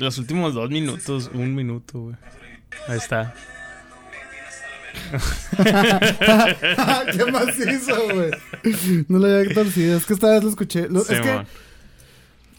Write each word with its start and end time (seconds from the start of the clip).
Los 0.00 0.18
últimos 0.18 0.54
dos 0.54 0.70
minutos, 0.70 1.30
un 1.34 1.54
minuto, 1.54 2.00
güey. 2.00 2.16
Ahí 2.88 2.96
está. 2.98 3.34
¿Qué 7.12 7.24
macizo, 7.30 7.94
güey? 8.14 8.30
No 9.08 9.18
lo 9.18 9.26
había 9.26 9.52
torcido. 9.54 9.96
Es 9.96 10.06
que 10.06 10.14
esta 10.14 10.30
vez 10.30 10.42
lo 10.42 10.50
escuché. 10.50 10.88
Lo- 10.88 11.04
Sí, 11.04 11.14
es 11.14 11.20
que, 11.20 11.46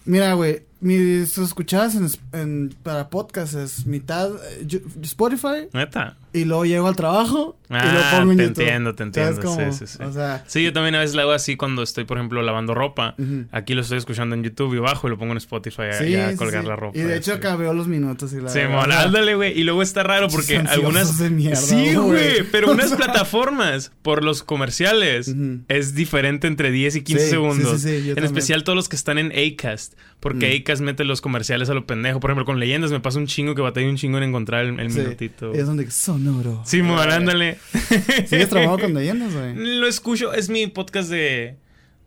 mira, 0.06 0.34
güey. 0.34 0.64
Mis 0.82 1.38
escuchadas 1.38 1.94
en, 1.96 2.10
en- 2.40 2.76
para 2.82 3.10
podcast 3.12 3.54
es 3.54 3.86
mitad 3.86 4.32
eh, 4.34 4.64
yo- 4.66 4.80
Spotify 5.04 5.68
Neta. 5.74 6.18
Y 6.34 6.46
luego 6.46 6.66
llego 6.66 6.88
al 6.88 6.96
trabajo 6.96 7.58
y 7.70 7.74
lo 7.74 7.80
Ah, 7.80 8.18
pongo 8.20 8.32
en 8.34 8.38
te 8.38 8.44
YouTube. 8.48 8.62
entiendo, 8.64 8.96
te 8.96 9.04
¿Sabes 9.14 9.38
entiendo. 9.38 9.72
Sí, 9.74 9.86
sí, 9.88 9.98
sí. 9.98 10.04
O 10.04 10.12
sea, 10.12 10.44
Sí, 10.48 10.64
yo 10.64 10.74
también 10.74 10.96
a 10.96 11.00
veces 11.00 11.16
lo 11.16 11.22
hago 11.22 11.32
así 11.32 11.56
cuando 11.56 11.84
estoy, 11.84 12.04
por 12.06 12.18
ejemplo, 12.18 12.42
lavando 12.42 12.74
ropa. 12.74 13.16
Aquí 13.52 13.74
lo 13.74 13.82
estoy 13.82 13.98
escuchando 13.98 14.36
en 14.36 14.44
YouTube 14.44 14.74
y 14.76 14.80
bajo 14.80 15.08
y 15.08 15.10
lo 15.10 15.18
pongo 15.18 15.32
en 15.32 15.38
Spotify 15.38 15.84
a, 15.84 15.94
sí, 15.94 16.16
colgar 16.38 16.64
sí. 16.64 16.68
la 16.68 16.76
ropa. 16.76 16.98
Y 16.98 17.02
de 17.02 17.18
hecho 17.18 17.32
así. 17.32 17.40
acá 17.40 17.56
veo 17.56 17.74
los 17.74 17.88
minutos 17.88 18.34
y 18.34 18.42
la 18.42 18.50
Sí, 18.50 18.60
sea, 18.60 18.82
ándale, 19.04 19.36
güey. 19.36 19.58
Y 19.58 19.64
luego 19.64 19.82
está 19.82 20.04
raro 20.04 20.28
porque 20.30 20.58
algunas. 20.58 21.18
de 21.18 21.30
mierda, 21.30 21.56
sí, 21.58 21.96
güey. 21.96 22.44
Pero 22.52 22.72
unas 22.74 22.94
plataformas, 22.94 23.92
por 24.02 24.24
los 24.24 24.44
comerciales, 24.44 25.30
Ujú. 25.30 25.60
es 25.68 25.94
diferente 25.96 26.48
entre 26.48 26.72
10 26.72 26.98
y 26.98 27.02
15 27.04 27.20
Sí, 27.22 27.26
sí, 27.26 27.32
segundos. 27.32 27.82
sí, 27.82 27.88
sí, 27.88 27.92
yo 27.92 27.98
en 27.98 28.16
también. 28.16 28.26
especial 28.26 28.64
todos 28.64 28.76
los 28.76 28.90
que 28.90 28.96
están 28.96 29.18
en 29.18 29.32
Acast. 29.32 29.94
Porque 30.20 30.52
Mm. 30.58 30.62
Acast 30.62 30.82
mete 30.84 31.04
los 31.04 31.20
comerciales 31.22 31.70
a 31.70 31.74
lo 31.74 31.86
pendejo. 31.88 32.20
Por 32.20 32.30
ejemplo, 32.30 32.46
con 32.46 32.60
leyendas 32.60 32.92
me 32.92 33.00
pasa 33.00 33.18
un 33.18 33.26
chingo 33.28 33.56
que 33.56 33.62
batalla 33.62 33.88
un 33.90 33.96
chingo 33.98 34.18
en 34.18 34.26
encontrar 34.26 34.66
el, 34.66 34.80
el 34.80 34.90
minutito. 34.90 35.54
Es 35.54 35.66
donde 35.66 35.84
sonoro. 36.24 36.62
Sí, 36.66 36.82
mon, 36.82 37.00
Eh, 37.10 37.14
ándale. 37.14 37.58
¿Sigues 38.26 38.50
trabajando 38.50 38.80
con 38.80 38.94
leyendas, 38.94 39.34
güey? 39.34 39.54
Lo 39.56 39.88
escucho, 39.88 40.34
es 40.34 40.50
mi 40.50 40.68
podcast 40.68 41.10
de, 41.10 41.58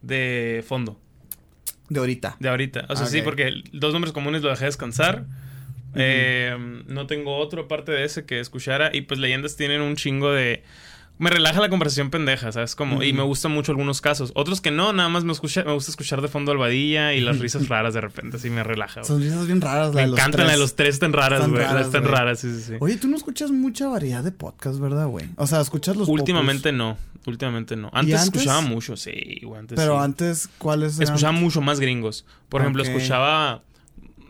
de 0.03 0.65
fondo, 0.67 1.01
De 1.89 1.99
ahorita. 2.01 2.37
de 2.41 2.49
ahorita. 2.49 2.87
O 2.89 2.97
sea, 2.97 3.07
sí, 3.07 3.23
porque 3.23 3.53
dos 3.73 3.93
nombres 3.93 4.13
comunes 4.13 4.43
lo 4.43 4.51
dejé 4.51 4.67
descansar. 4.67 5.25
Eh, 5.97 6.57
no 6.89 7.07
tengo 7.07 7.37
otro 7.37 7.63
aparte 7.63 7.93
de 7.93 8.05
ese 8.05 8.25
que 8.25 8.41
escuchara. 8.41 8.91
Y 8.93 9.03
pues 9.03 9.21
leyendas 9.21 9.57
tienen 9.57 9.81
un 9.81 9.97
chingo 9.97 10.33
de... 10.33 10.63
Me 11.17 11.31
relaja 11.31 11.61
la 11.61 11.69
conversación 11.69 12.11
pendeja, 12.11 12.51
¿sabes? 12.51 12.75
Como, 12.75 13.01
Y 13.05 13.13
me 13.13 13.23
gustan 13.23 13.53
mucho 13.53 13.71
algunos 13.71 14.01
casos. 14.01 14.33
Otros 14.35 14.61
que 14.61 14.73
no, 14.73 14.93
nada 14.93 15.09
más 15.09 15.23
me, 15.23 15.31
escucha, 15.33 15.63
me 15.63 15.73
gusta 15.73 15.93
escuchar 15.93 16.21
de 16.21 16.27
fondo 16.27 16.51
Albadilla 16.51 17.13
y 17.15 17.21
las 17.21 17.39
risas 17.39 17.69
raras 17.69 17.95
de 17.95 18.01
repente, 18.01 18.37
así 18.39 18.51
me 18.51 18.65
relaja. 18.65 19.01
güey. 19.01 19.07
Son 19.07 19.21
risas 19.23 19.47
bien 19.47 19.61
raras, 19.61 19.91
la 19.91 19.95
Me 19.95 20.01
de 20.03 20.07
los 20.09 20.19
encantan 20.19 20.39
tres. 20.39 20.47
la 20.49 20.53
de 20.55 20.59
los 20.59 20.75
tres 20.75 20.99
tan 20.99 21.13
raras, 21.13 21.39
Están 21.39 21.51
güey. 21.53 21.63
Raras, 21.63 21.91
tan 21.93 22.03
güey. 22.03 22.13
raras, 22.15 22.41
sí, 22.41 22.53
sí, 22.53 22.63
sí. 22.63 22.73
Oye, 22.81 22.97
tú 22.97 23.07
no 23.07 23.17
escuchas 23.17 23.53
mucha 23.53 23.87
variedad 23.87 24.25
de 24.25 24.33
podcasts, 24.33 24.81
¿verdad, 24.81 25.07
güey? 25.07 25.27
O 25.37 25.47
sea, 25.47 25.61
escuchas 25.61 25.97
los 25.97 26.09
Últimamente 26.09 26.71
pocos, 26.73 26.79
no, 26.79 26.97
últimamente 27.27 27.77
no. 27.77 27.91
Antes, 27.93 28.15
antes? 28.21 28.25
escuchaba 28.41 28.61
mucho, 28.63 28.97
sí, 28.97 29.39
güey. 29.45 29.61
Antes 29.61 29.77
Pero 29.77 29.97
sí. 29.99 30.05
antes, 30.05 30.49
¿cuáles 30.59 30.97
eran? 30.97 31.05
Escuchaba 31.15 31.33
mucho 31.33 31.61
más 31.61 31.79
gringos. 31.79 32.25
Por 32.49 32.61
ejemplo, 32.63 32.83
escuchaba. 32.83 33.63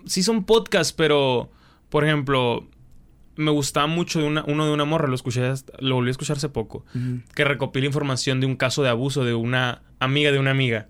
Sí, 0.04 0.22
son 0.22 0.44
podcasts, 0.44 0.92
pero. 0.92 1.50
Por 1.88 2.04
ejemplo. 2.04 2.66
Me 3.36 3.50
gustaba 3.50 3.86
mucho 3.86 4.20
de 4.20 4.26
una, 4.26 4.44
uno 4.46 4.66
de 4.66 4.72
una 4.72 4.84
morra, 4.84 5.08
lo 5.08 5.14
escuché, 5.14 5.44
hasta- 5.46 5.72
lo 5.80 5.96
volví 5.96 6.08
a 6.08 6.12
escuchar 6.12 6.36
hace 6.36 6.48
poco. 6.48 6.84
Que 7.34 7.44
recopila 7.44 7.86
información 7.86 8.40
de 8.40 8.46
un 8.46 8.56
caso 8.56 8.82
de 8.82 8.88
abuso 8.90 9.24
de 9.24 9.34
una 9.34 9.82
amiga 9.98 10.30
de 10.32 10.38
una 10.38 10.50
amiga. 10.52 10.88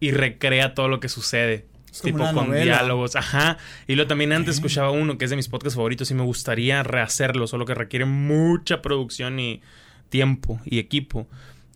Y 0.00 0.10
recrea 0.10 0.74
todo 0.74 0.88
lo 0.88 1.00
que 1.00 1.08
sucede. 1.08 1.66
Es 1.90 2.02
tipo 2.02 2.18
con 2.18 2.34
novela. 2.48 2.64
diálogos. 2.64 3.16
Ajá. 3.16 3.56
Y 3.86 3.94
luego 3.94 4.08
también 4.08 4.32
antes 4.32 4.56
escuchaba 4.56 4.90
uno 4.90 5.16
que 5.16 5.24
es 5.24 5.30
de 5.30 5.36
mis 5.36 5.48
podcasts 5.48 5.76
favoritos 5.76 6.10
y 6.10 6.14
me 6.14 6.22
gustaría 6.22 6.82
rehacerlo, 6.82 7.46
solo 7.46 7.64
que 7.64 7.74
requiere 7.74 8.04
mucha 8.04 8.82
producción 8.82 9.40
y 9.40 9.62
tiempo 10.10 10.60
y 10.64 10.78
equipo. 10.78 11.26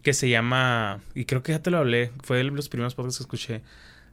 Que 0.02 0.12
se 0.14 0.28
llama. 0.30 1.00
Y 1.14 1.24
creo 1.26 1.42
que 1.42 1.52
ya 1.52 1.62
te 1.62 1.70
lo 1.70 1.78
hablé. 1.78 2.10
Fue 2.22 2.38
de 2.38 2.44
los 2.44 2.68
primeros 2.70 2.94
podcasts 2.94 3.18
que 3.18 3.22
escuché. 3.24 3.62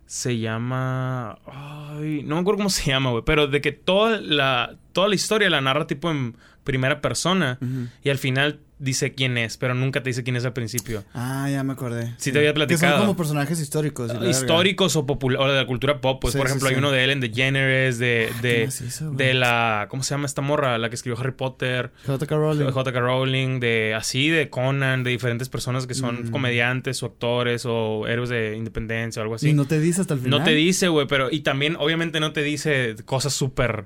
Se 0.08 0.40
llama. 0.40 1.38
Ay, 1.45 2.23
no 2.23 2.36
me 2.36 2.42
acuerdo 2.42 2.58
cómo 2.60 2.70
se 2.70 2.90
llama, 2.90 3.12
güey. 3.12 3.23
Pero 3.26 3.48
de 3.48 3.62
que 3.62 3.73
toda 3.73 4.20
la, 4.22 4.78
toda 4.94 5.10
la 5.10 5.16
historia 5.16 5.50
la 5.50 5.62
narra 5.62 5.86
tipo 5.86 6.10
en 6.10 6.36
primera 6.64 7.02
persona. 7.02 7.60
Y 8.04 8.10
al 8.10 8.17
final 8.17 8.60
dice 8.80 9.14
quién 9.14 9.38
es, 9.38 9.58
pero 9.58 9.73
nunca 9.73 10.04
te 10.04 10.10
dice 10.10 10.23
quién 10.23 10.36
es 10.36 10.45
al 10.45 10.54
principio. 10.54 11.04
Ah, 11.14 11.48
ya 11.49 11.64
me 11.64 11.73
acordé. 11.73 12.14
Sí 12.17 12.32
te 12.32 12.38
había 12.38 12.52
Que 12.52 12.55
platicado. 12.55 12.98
son 12.98 13.02
como 13.08 13.17
personajes 13.17 13.60
históricos. 13.60 14.11
Históricos 14.30 14.95
o, 14.95 15.05
o 15.10 15.48
de 15.48 15.55
la 15.58 15.65
cultura 15.65 15.99
pop. 16.02 16.20
Pues, 16.21 16.33
Sí, 16.33 16.38
por 16.38 16.48
ejemplo, 16.48 16.67
sí. 16.67 16.73
hay 16.73 16.80
uno 16.80 16.92
de 16.92 17.04
Ellen 17.04 17.20
DeGeneres, 17.20 17.98
de, 17.99 18.30
¿Qué 18.42 18.48
de, 18.48 18.64
hizo, 18.66 19.11
de 19.11 19.33
la. 19.33 19.87
¿Cómo 19.89 20.04
se 20.04 20.14
llama 20.14 20.26
esta 20.26 20.42
morra? 20.42 20.77
La 20.77 20.89
que 20.89 20.95
escribió 20.95 21.20
Harry 21.20 21.32
Potter. 21.32 21.92
J.K. 22.05 22.36
Rowling. 22.36 22.66
J.K. 22.71 22.99
Rowling, 22.99 23.60
de 23.60 23.93
así, 23.95 24.30
de 24.30 24.49
Conan, 24.49 25.04
de 25.04 25.10
diferentes 25.11 25.49
personas 25.49 25.87
que 25.87 25.93
son 25.93 26.26
Mm. 26.27 26.32
comediantes 26.32 27.02
o 27.04 27.08
actores 27.08 27.64
o 27.66 28.08
héroes 28.08 28.30
de 28.30 28.55
independencia 28.55 29.21
o 29.21 29.23
algo 29.23 29.36
así. 29.36 29.49
Y 29.49 29.54
no 29.54 29.66
te 29.66 29.80
dice 29.80 30.02
hasta 30.02 30.14
el 30.14 30.20
final. 30.20 30.39
No 30.39 30.45
te 30.45 30.52
dice, 30.52 30.87
güey, 30.87 31.08
pero. 31.08 31.30
Y 31.32 31.42
también, 31.42 31.76
obviamente, 31.80 32.20
no 32.20 32.32
te 32.33 32.43
dice 32.43 32.95
cosas 33.05 33.33
súper. 33.33 33.86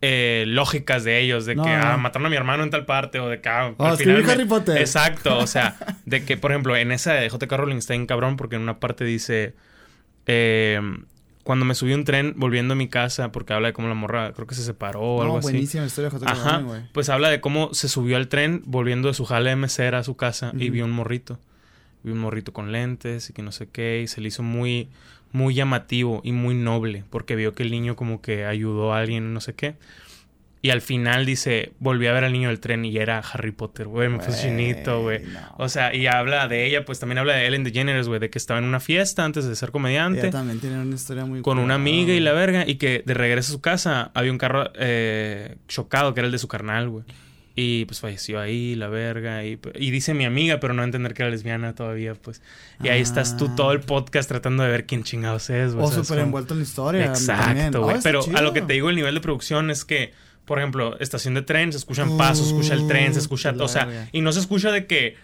Eh, 0.00 0.44
lógicas 0.46 1.02
de 1.04 1.20
ellos, 1.20 1.44
de 1.46 1.54
No, 1.56 1.64
que 1.64 1.70
ah, 1.70 1.96
mataron 1.96 2.26
a 2.26 2.30
mi 2.30 2.36
hermano 2.36 2.62
en 2.62 2.70
tal 2.70 2.84
parte, 2.86 3.18
o 3.20 3.28
de 3.28 3.40
que 3.40 3.48
ah, 3.48 3.72
Oh, 3.78 3.86
al 3.86 3.92
escribí 3.94 4.12
final 4.16 4.26
me- 4.26 4.32
Harry 4.32 4.44
Potter. 4.44 4.78
Exacto, 4.78 5.38
o 5.38 5.46
sea, 5.46 5.76
de 6.06 6.24
que, 6.24 6.36
por 6.36 6.52
ejemplo, 6.52 6.76
en 6.76 6.92
esa 6.92 7.14
de 7.14 7.28
J.K. 7.28 7.56
Rowling 7.56 7.76
está 7.76 7.94
en 7.94 8.06
cabrón 8.06 8.36
porque 8.36 8.56
en 8.56 8.62
una 8.62 8.78
parte 8.80 9.04
dice. 9.04 9.54
eh, 10.26 10.80
cuando 11.44 11.64
me 11.64 11.74
subí 11.74 11.94
un 11.94 12.04
tren 12.04 12.34
volviendo 12.36 12.74
a 12.74 12.76
mi 12.76 12.88
casa, 12.88 13.32
porque 13.32 13.54
habla 13.54 13.68
de 13.68 13.72
cómo 13.72 13.88
la 13.88 13.94
morra 13.94 14.32
creo 14.34 14.46
que 14.46 14.54
se 14.54 14.62
separó 14.62 15.00
o 15.00 15.22
algo 15.22 15.38
así. 15.38 15.44
buenísima 15.44 15.86
historia 15.86 16.10
de 16.10 16.18
J.K. 16.18 16.30
Ajá, 16.32 16.50
Rowling, 16.58 16.66
güey. 16.66 16.80
pues 16.92 17.08
habla 17.08 17.30
de 17.30 17.40
cómo 17.40 17.72
se 17.72 17.88
subió 17.88 18.18
al 18.18 18.28
tren 18.28 18.62
volviendo 18.66 19.08
de 19.08 19.14
su 19.14 19.24
jale 19.24 19.48
de 19.48 19.56
mesera 19.56 19.98
a 20.00 20.04
su 20.04 20.14
casa 20.14 20.52
y 20.58 20.68
vio 20.68 20.84
un 20.84 20.90
morrito. 20.90 21.38
Vio 22.02 22.12
un 22.12 22.20
morrito 22.20 22.52
con 22.52 22.70
lentes 22.70 23.30
y 23.30 23.32
que 23.32 23.40
no 23.40 23.50
sé 23.50 23.66
qué 23.70 24.02
y 24.02 24.08
se 24.08 24.20
le 24.20 24.28
hizo 24.28 24.42
muy 24.42 24.90
muy 25.32 25.54
llamativo 25.54 26.20
y 26.24 26.32
muy 26.32 26.54
noble 26.54 27.04
porque 27.10 27.36
vio 27.36 27.54
que 27.54 27.62
el 27.62 27.70
niño 27.70 27.96
como 27.96 28.20
que 28.20 28.44
ayudó 28.44 28.92
a 28.92 29.00
alguien 29.00 29.34
no 29.34 29.40
sé 29.40 29.54
qué. 29.54 29.76
Y 30.60 30.70
al 30.70 30.80
final 30.80 31.24
dice, 31.24 31.72
volví 31.78 32.08
a 32.08 32.12
ver 32.12 32.24
al 32.24 32.32
niño 32.32 32.48
del 32.48 32.58
tren 32.58 32.84
y 32.84 32.96
era 32.96 33.20
Harry 33.20 33.52
Potter, 33.52 33.86
güey, 33.86 34.08
me 34.08 34.18
puse 34.18 34.42
chinito, 34.42 35.02
güey. 35.02 35.20
no. 35.20 35.54
O 35.56 35.68
sea, 35.68 35.94
y 35.94 36.08
habla 36.08 36.48
de 36.48 36.66
ella, 36.66 36.84
pues 36.84 36.98
también 36.98 37.18
habla 37.18 37.34
de 37.34 37.46
Ellen 37.46 37.62
DeGeneres, 37.62 38.08
güey, 38.08 38.18
de 38.18 38.28
que 38.28 38.38
estaba 38.38 38.58
en 38.58 38.66
una 38.66 38.80
fiesta 38.80 39.24
antes 39.24 39.44
de 39.44 39.54
ser 39.54 39.70
comediante 39.70 40.20
Ella 40.20 40.30
también 40.30 40.58
tiene 40.58 40.80
una 40.80 40.96
historia 40.96 41.24
muy... 41.24 41.42
con 41.42 41.58
una 41.58 41.74
amiga 41.74 42.12
y 42.12 42.18
la 42.18 42.32
verga 42.32 42.64
y 42.66 42.74
que 42.74 43.04
de 43.06 43.14
regreso 43.14 43.52
a 43.52 43.54
su 43.54 43.60
casa 43.60 44.10
había 44.14 44.32
un 44.32 44.38
carro 44.38 44.72
eh, 44.74 45.58
chocado 45.68 46.12
que 46.12 46.20
era 46.20 46.26
el 46.26 46.32
de 46.32 46.38
su 46.38 46.48
carnal, 46.48 46.88
güey. 46.88 47.04
Y 47.60 47.86
pues 47.86 47.98
falleció 47.98 48.38
ahí, 48.38 48.76
la 48.76 48.86
verga. 48.86 49.44
Y, 49.44 49.58
y 49.74 49.90
dice 49.90 50.14
mi 50.14 50.24
amiga, 50.24 50.60
pero 50.60 50.74
no 50.74 50.84
entender 50.84 51.12
que 51.12 51.22
era 51.22 51.30
lesbiana 51.32 51.74
todavía, 51.74 52.14
pues. 52.14 52.40
Y 52.84 52.88
ahí 52.88 53.00
estás 53.00 53.36
tú 53.36 53.48
Ah. 53.50 53.54
todo 53.56 53.72
el 53.72 53.80
podcast 53.80 54.28
tratando 54.28 54.62
de 54.62 54.70
ver 54.70 54.86
quién 54.86 55.02
chingados 55.02 55.50
es, 55.50 55.74
güey. 55.74 55.84
O 55.86 55.90
¿sabes 55.90 56.06
súper 56.06 56.22
envuelto 56.22 56.54
en 56.54 56.60
la 56.60 56.64
historia. 56.64 57.04
Exacto, 57.06 57.80
Oh, 57.80 57.84
güey. 57.84 57.96
está 57.96 58.08
Pero 58.08 58.20
a 58.36 58.42
lo 58.42 58.52
que 58.52 58.62
te 58.62 58.74
digo, 58.74 58.90
el 58.90 58.94
nivel 58.96 59.14
de 59.16 59.20
producción 59.20 59.72
es 59.72 59.84
que, 59.84 60.12
por 60.44 60.58
ejemplo, 60.58 60.96
estación 61.00 61.34
de 61.34 61.42
tren, 61.42 61.72
se 61.72 61.78
escuchan 61.78 62.16
pasos, 62.16 62.46
se 62.48 62.54
escucha 62.54 62.74
el 62.74 62.86
tren, 62.86 63.12
se 63.12 63.18
escucha. 63.18 63.50
la 63.50 63.64
O 63.64 63.68
sea, 63.68 63.86
verga. 63.86 64.08
y 64.12 64.20
no 64.20 64.30
se 64.32 64.38
escucha 64.38 64.70
de 64.70 64.86
que. 64.86 65.16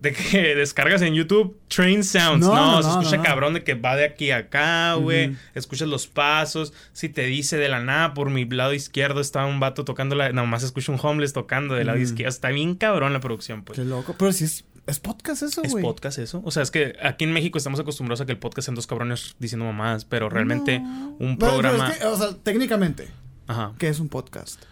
De 0.00 0.12
que 0.12 0.54
descargas 0.56 1.02
en 1.02 1.14
YouTube 1.14 1.58
train 1.68 2.04
sounds. 2.04 2.46
No, 2.46 2.54
No, 2.54 2.72
no, 2.76 2.82
se 2.82 2.88
escucha 2.90 3.16
no, 3.16 3.22
cabrón 3.24 3.54
de 3.54 3.64
que 3.64 3.74
va 3.74 3.96
de 3.96 4.04
aquí 4.04 4.30
a 4.30 4.38
acá, 4.38 4.94
güey. 4.94 5.36
Escuchas 5.54 5.88
los 5.88 6.06
pasos. 6.06 6.72
Si 6.92 7.08
te 7.08 7.22
dice 7.24 7.56
de 7.56 7.68
la 7.68 7.80
nada, 7.80 8.14
por 8.14 8.30
mi 8.30 8.44
lado 8.44 8.74
izquierdo 8.74 9.20
estaba 9.20 9.46
un 9.46 9.58
vato 9.60 9.84
tocando 9.84 10.14
la. 10.14 10.30
Nomás 10.32 10.62
escucha 10.62 10.92
un 10.92 10.98
homeless 11.02 11.32
tocando 11.32 11.74
del 11.74 11.86
lado 11.88 11.98
izquierdo. 11.98 12.28
Está 12.30 12.50
bien 12.50 12.74
cabrón 12.76 13.12
la 13.12 13.20
producción, 13.20 13.64
pues. 13.64 13.78
Qué 13.78 13.84
loco. 13.84 14.14
Pero 14.18 14.32
si 14.32 14.44
es, 14.44 14.64
es 14.86 15.00
podcast 15.00 15.42
eso, 15.42 15.62
¿Es 15.62 15.72
güey. 15.72 15.82
podcast 15.82 16.18
eso? 16.18 16.40
O 16.44 16.50
sea, 16.50 16.62
es 16.62 16.70
que 16.70 16.94
aquí 17.02 17.24
en 17.24 17.32
México 17.32 17.58
estamos 17.58 17.80
acostumbrados 17.80 18.20
a 18.20 18.26
que 18.26 18.32
el 18.32 18.38
podcast 18.38 18.66
sean 18.66 18.74
dos 18.76 18.86
cabrones 18.86 19.34
diciendo 19.38 19.64
mamadas, 19.66 20.04
pero 20.04 20.28
realmente 20.30 20.78
un 20.78 21.36
Pero- 21.36 21.38
pero 21.38 21.52
programa. 21.58 21.90
es 21.90 21.98
que, 21.98 22.04
o 22.06 22.16
sea, 22.16 22.28
técnicamente, 22.42 23.08
Ajá. 23.48 23.72
¿qué 23.78 23.88
es 23.88 23.98
un 24.00 24.08
podcast? 24.08 24.62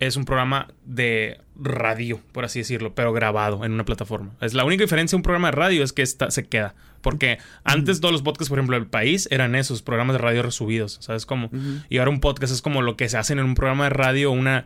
es 0.00 0.16
un 0.16 0.24
programa 0.24 0.66
de 0.84 1.40
radio, 1.56 2.20
por 2.32 2.44
así 2.44 2.60
decirlo, 2.60 2.94
pero 2.94 3.12
grabado 3.12 3.64
en 3.64 3.72
una 3.72 3.84
plataforma. 3.84 4.32
Es 4.40 4.54
la 4.54 4.64
única 4.64 4.82
diferencia 4.82 5.16
de 5.16 5.18
un 5.18 5.22
programa 5.22 5.48
de 5.48 5.52
radio 5.52 5.84
es 5.84 5.92
que 5.92 6.02
esta 6.02 6.30
se 6.30 6.46
queda. 6.46 6.74
Porque 7.00 7.38
antes 7.64 8.00
todos 8.00 8.12
los 8.12 8.22
podcasts, 8.22 8.48
por 8.48 8.58
ejemplo, 8.58 8.78
del 8.78 8.86
país 8.86 9.28
eran 9.30 9.54
esos 9.54 9.82
programas 9.82 10.14
de 10.14 10.18
radio 10.18 10.42
resubidos, 10.42 10.98
¿sabes 11.00 11.26
cómo? 11.26 11.50
Y 11.88 11.98
ahora 11.98 12.10
un 12.10 12.20
podcast 12.20 12.52
es 12.52 12.62
como 12.62 12.80
lo 12.80 12.96
que 12.96 13.08
se 13.08 13.18
hace 13.18 13.32
en 13.32 13.40
un 13.40 13.54
programa 13.54 13.84
de 13.84 13.90
radio, 13.90 14.30
una... 14.30 14.64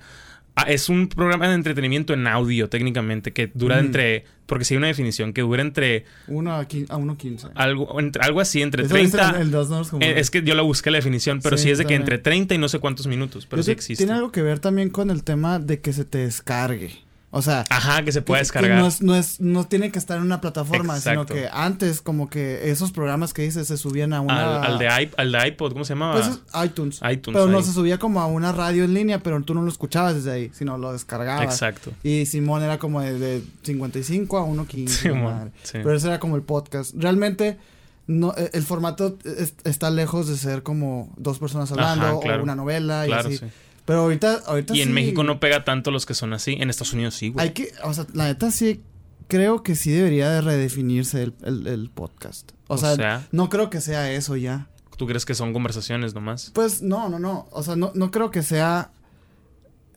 ah, 0.56 0.62
es 0.68 0.88
un 0.88 1.08
programa 1.08 1.48
de 1.48 1.54
entretenimiento 1.54 2.12
en 2.14 2.26
audio, 2.26 2.68
técnicamente, 2.68 3.32
que 3.32 3.50
dura 3.54 3.76
Ujú. 3.76 3.86
entre... 3.86 4.24
Porque 4.46 4.64
si 4.64 4.74
hay 4.74 4.78
una 4.78 4.86
definición, 4.86 5.32
que 5.32 5.40
dura 5.42 5.60
entre... 5.62 6.04
Uno 6.28 6.54
a, 6.54 6.66
quin- 6.68 6.86
a 6.88 6.96
uno 6.96 7.16
quince. 7.16 7.48
Algo, 7.56 7.98
entre- 8.00 8.22
algo 8.22 8.40
así, 8.40 8.62
entre 8.62 8.84
Eso 8.84 8.94
dice 8.94 9.16
30... 9.16 9.36
el- 9.36 9.42
el 9.42 9.50
dos 9.50 9.68
números 9.68 9.90
comunes. 9.90 10.08
eh, 10.16 10.20
es 10.20 10.30
que 10.30 10.42
yo 10.42 10.54
la 10.54 10.62
busqué 10.62 10.90
la 10.90 10.98
definición, 10.98 11.40
pero 11.42 11.56
Sí, 11.56 11.64
sí, 11.64 11.70
es 11.70 11.78
de 11.78 11.84
que 11.86 11.94
entre 11.94 12.18
30 12.18 12.54
y 12.54 12.58
no 12.58 12.68
sé 12.68 12.78
cuántos 12.78 13.06
minutos, 13.08 13.44
pero 13.46 13.60
Yo 13.60 13.64
sí 13.64 13.70
existe. 13.72 14.04
Tiene 14.04 14.16
algo 14.18 14.30
que 14.32 14.42
ver 14.42 14.58
también 14.60 14.90
con 14.90 15.10
el 15.10 15.24
tema 15.24 15.58
de 15.58 15.80
que 15.80 15.92
se 15.92 16.04
te 16.04 16.18
descargue. 16.18 16.92
O 17.32 17.42
sea, 17.42 17.64
Ajá, 17.68 18.02
que 18.02 18.12
se 18.12 18.22
puede 18.22 18.38
que- 18.38 18.44
descargar. 18.44 18.70
Que 18.70 18.76
no, 18.80 18.86
es, 18.86 19.02
no, 19.02 19.14
es, 19.16 19.40
no 19.40 19.64
tiene 19.66 19.90
que 19.90 19.98
estar 19.98 20.16
en 20.16 20.22
una 20.22 20.40
plataforma, 20.40 20.96
Exacto. 20.96 21.26
sino 21.26 21.26
que 21.42 21.48
antes 21.52 22.00
como 22.00 22.30
que 22.30 22.70
esos 22.70 22.92
programas 22.92 23.34
que 23.34 23.42
dices 23.42 23.66
se 23.66 23.76
subían 23.76 24.12
a 24.14 24.20
una... 24.20 24.62
al, 24.62 24.72
al 24.72 24.78
de 24.78 24.86
iP- 24.86 25.14
al 25.18 25.32
de 25.32 25.48
iPod, 25.48 25.72
¿cómo 25.72 25.84
se 25.84 25.94
llamaba? 25.94 26.14
Pues 26.14 26.28
es 26.28 26.40
iTunes. 26.64 27.00
iTunes. 27.10 27.38
Pero 27.38 27.46
no 27.48 27.60
se 27.62 27.72
subía 27.72 27.98
como 27.98 28.20
a 28.20 28.26
una 28.26 28.52
radio 28.52 28.84
en 28.84 28.94
línea, 28.94 29.18
pero 29.22 29.42
tú 29.42 29.54
no 29.54 29.62
lo 29.62 29.68
escuchabas 29.68 30.14
desde 30.14 30.30
ahí, 30.30 30.50
sino 30.54 30.78
lo 30.78 30.92
descargabas. 30.92 31.44
Exacto. 31.44 31.92
Y 32.02 32.24
Simón 32.26 32.62
era 32.62 32.78
como 32.78 33.00
de, 33.02 33.18
de 33.18 33.42
55 33.64 34.38
a 34.38 34.46
1.15. 34.46 34.88
Simón, 34.88 35.22
madre. 35.24 35.50
sí. 35.64 35.72
Pero 35.82 35.94
ese 35.94 36.06
era 36.06 36.20
como 36.20 36.36
el 36.36 36.42
podcast. 36.42 36.94
Realmente, 36.96 37.58
no, 38.06 38.32
eh, 38.36 38.50
el 38.54 38.62
formato 38.62 39.18
es- 39.24 39.54
está 39.64 39.90
lejos 39.90 40.28
de 40.28 40.36
ser 40.36 40.62
como 40.62 41.12
dos 41.16 41.38
personas 41.40 41.70
hablando 41.72 42.06
Ajá, 42.06 42.20
claro. 42.20 42.40
o 42.40 42.44
una 42.44 42.54
novela 42.54 43.04
y 43.04 43.08
Claro, 43.08 43.28
así. 43.28 43.38
sí. 43.38 43.46
Pero 43.86 44.00
ahorita, 44.00 44.42
ahorita 44.46 44.74
Y 44.76 44.82
en 44.82 44.88
sí 44.88 44.92
México 44.94 45.22
no 45.24 45.40
pega 45.40 45.64
tanto 45.64 45.90
los 45.90 46.04
que 46.04 46.12
son 46.14 46.32
así. 46.34 46.56
En 46.60 46.68
Estados 46.68 46.92
Unidos 46.92 47.14
sí, 47.14 47.30
güey. 47.30 47.46
Hay 47.46 47.52
que, 47.54 47.72
o 47.84 47.94
sea, 47.94 48.04
la 48.12 48.24
neta 48.26 48.50
sí 48.50 48.82
creo 49.28 49.62
que 49.62 49.74
sí 49.76 49.90
debería 49.92 50.28
de 50.30 50.40
redefinirse 50.40 51.22
el, 51.22 51.34
el- 51.44 51.66
el 51.66 51.90
podcast. 51.90 52.52
O, 52.68 52.74
O 52.74 52.78
sea, 52.78 52.94
sea. 52.96 53.26
no 53.32 53.48
creo 53.48 53.70
que 53.70 53.80
sea 53.80 54.10
eso 54.12 54.36
ya. 54.36 54.68
¿Tú 54.96 55.06
crees 55.06 55.24
que 55.24 55.34
son 55.34 55.52
conversaciones 55.52 56.14
nomás? 56.14 56.50
Pues 56.54 56.82
no, 56.82 57.08
no, 57.08 57.18
no. 57.18 57.48
O 57.52 57.62
sea, 57.62 57.76
no, 57.76 57.92
no 57.94 58.10
creo 58.10 58.30
que 58.30 58.42
sea 58.42 58.90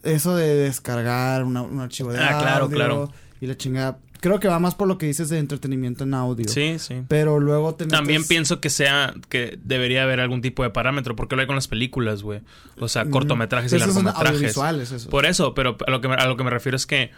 eso 0.03 0.35
de 0.35 0.55
descargar 0.55 1.43
una- 1.43 1.61
un 1.63 1.79
archivo 1.79 2.11
de 2.11 2.19
Ah, 2.19 2.37
claro, 2.39 2.65
audio 2.65 2.75
claro. 2.77 3.11
y 3.41 3.47
la 3.47 3.57
chingada. 3.57 3.99
Creo 4.21 4.39
que 4.39 4.47
va 4.49 4.59
más 4.59 4.75
por 4.75 4.87
lo 4.87 4.97
que 4.97 5.05
dices 5.05 5.29
de 5.29 5.37
entretenimiento 5.39 6.03
en 6.03 6.13
audio. 6.13 6.47
Sí, 6.47 6.77
sí. 6.77 7.03
Pero 7.07 7.39
luego 7.39 7.75
te 7.75 7.85
También 7.85 8.21
metes- 8.21 8.27
pienso 8.27 8.59
que 8.59 8.69
sea 8.69 9.13
que 9.29 9.57
debería 9.63 10.03
haber 10.03 10.19
algún 10.19 10.41
tipo 10.41 10.63
de 10.63 10.69
parámetro, 10.71 11.15
porque 11.15 11.35
lo 11.35 11.41
hay 11.41 11.47
con 11.47 11.55
las 11.55 11.67
películas, 11.69 12.21
güey. 12.21 12.41
O 12.79 12.87
sea, 12.89 13.05
Mm, 13.05 13.11
cortometrajes 13.11 13.71
y 13.71 13.75
esos 13.77 13.93
son 13.93 14.03
largometrajes. 14.05 14.35
audiovisuales, 14.37 14.91
eso. 14.91 15.09
Por 15.09 15.25
eso, 15.25 15.53
pero 15.53 15.77
a 15.87 15.91
lo, 15.91 16.01
que 16.01 16.07
me, 16.09 16.15
a 16.15 16.27
lo 16.27 16.35
que 16.35 16.43
me 16.43 16.49
refiero 16.49 16.75
es 16.75 16.85
que 16.85 17.11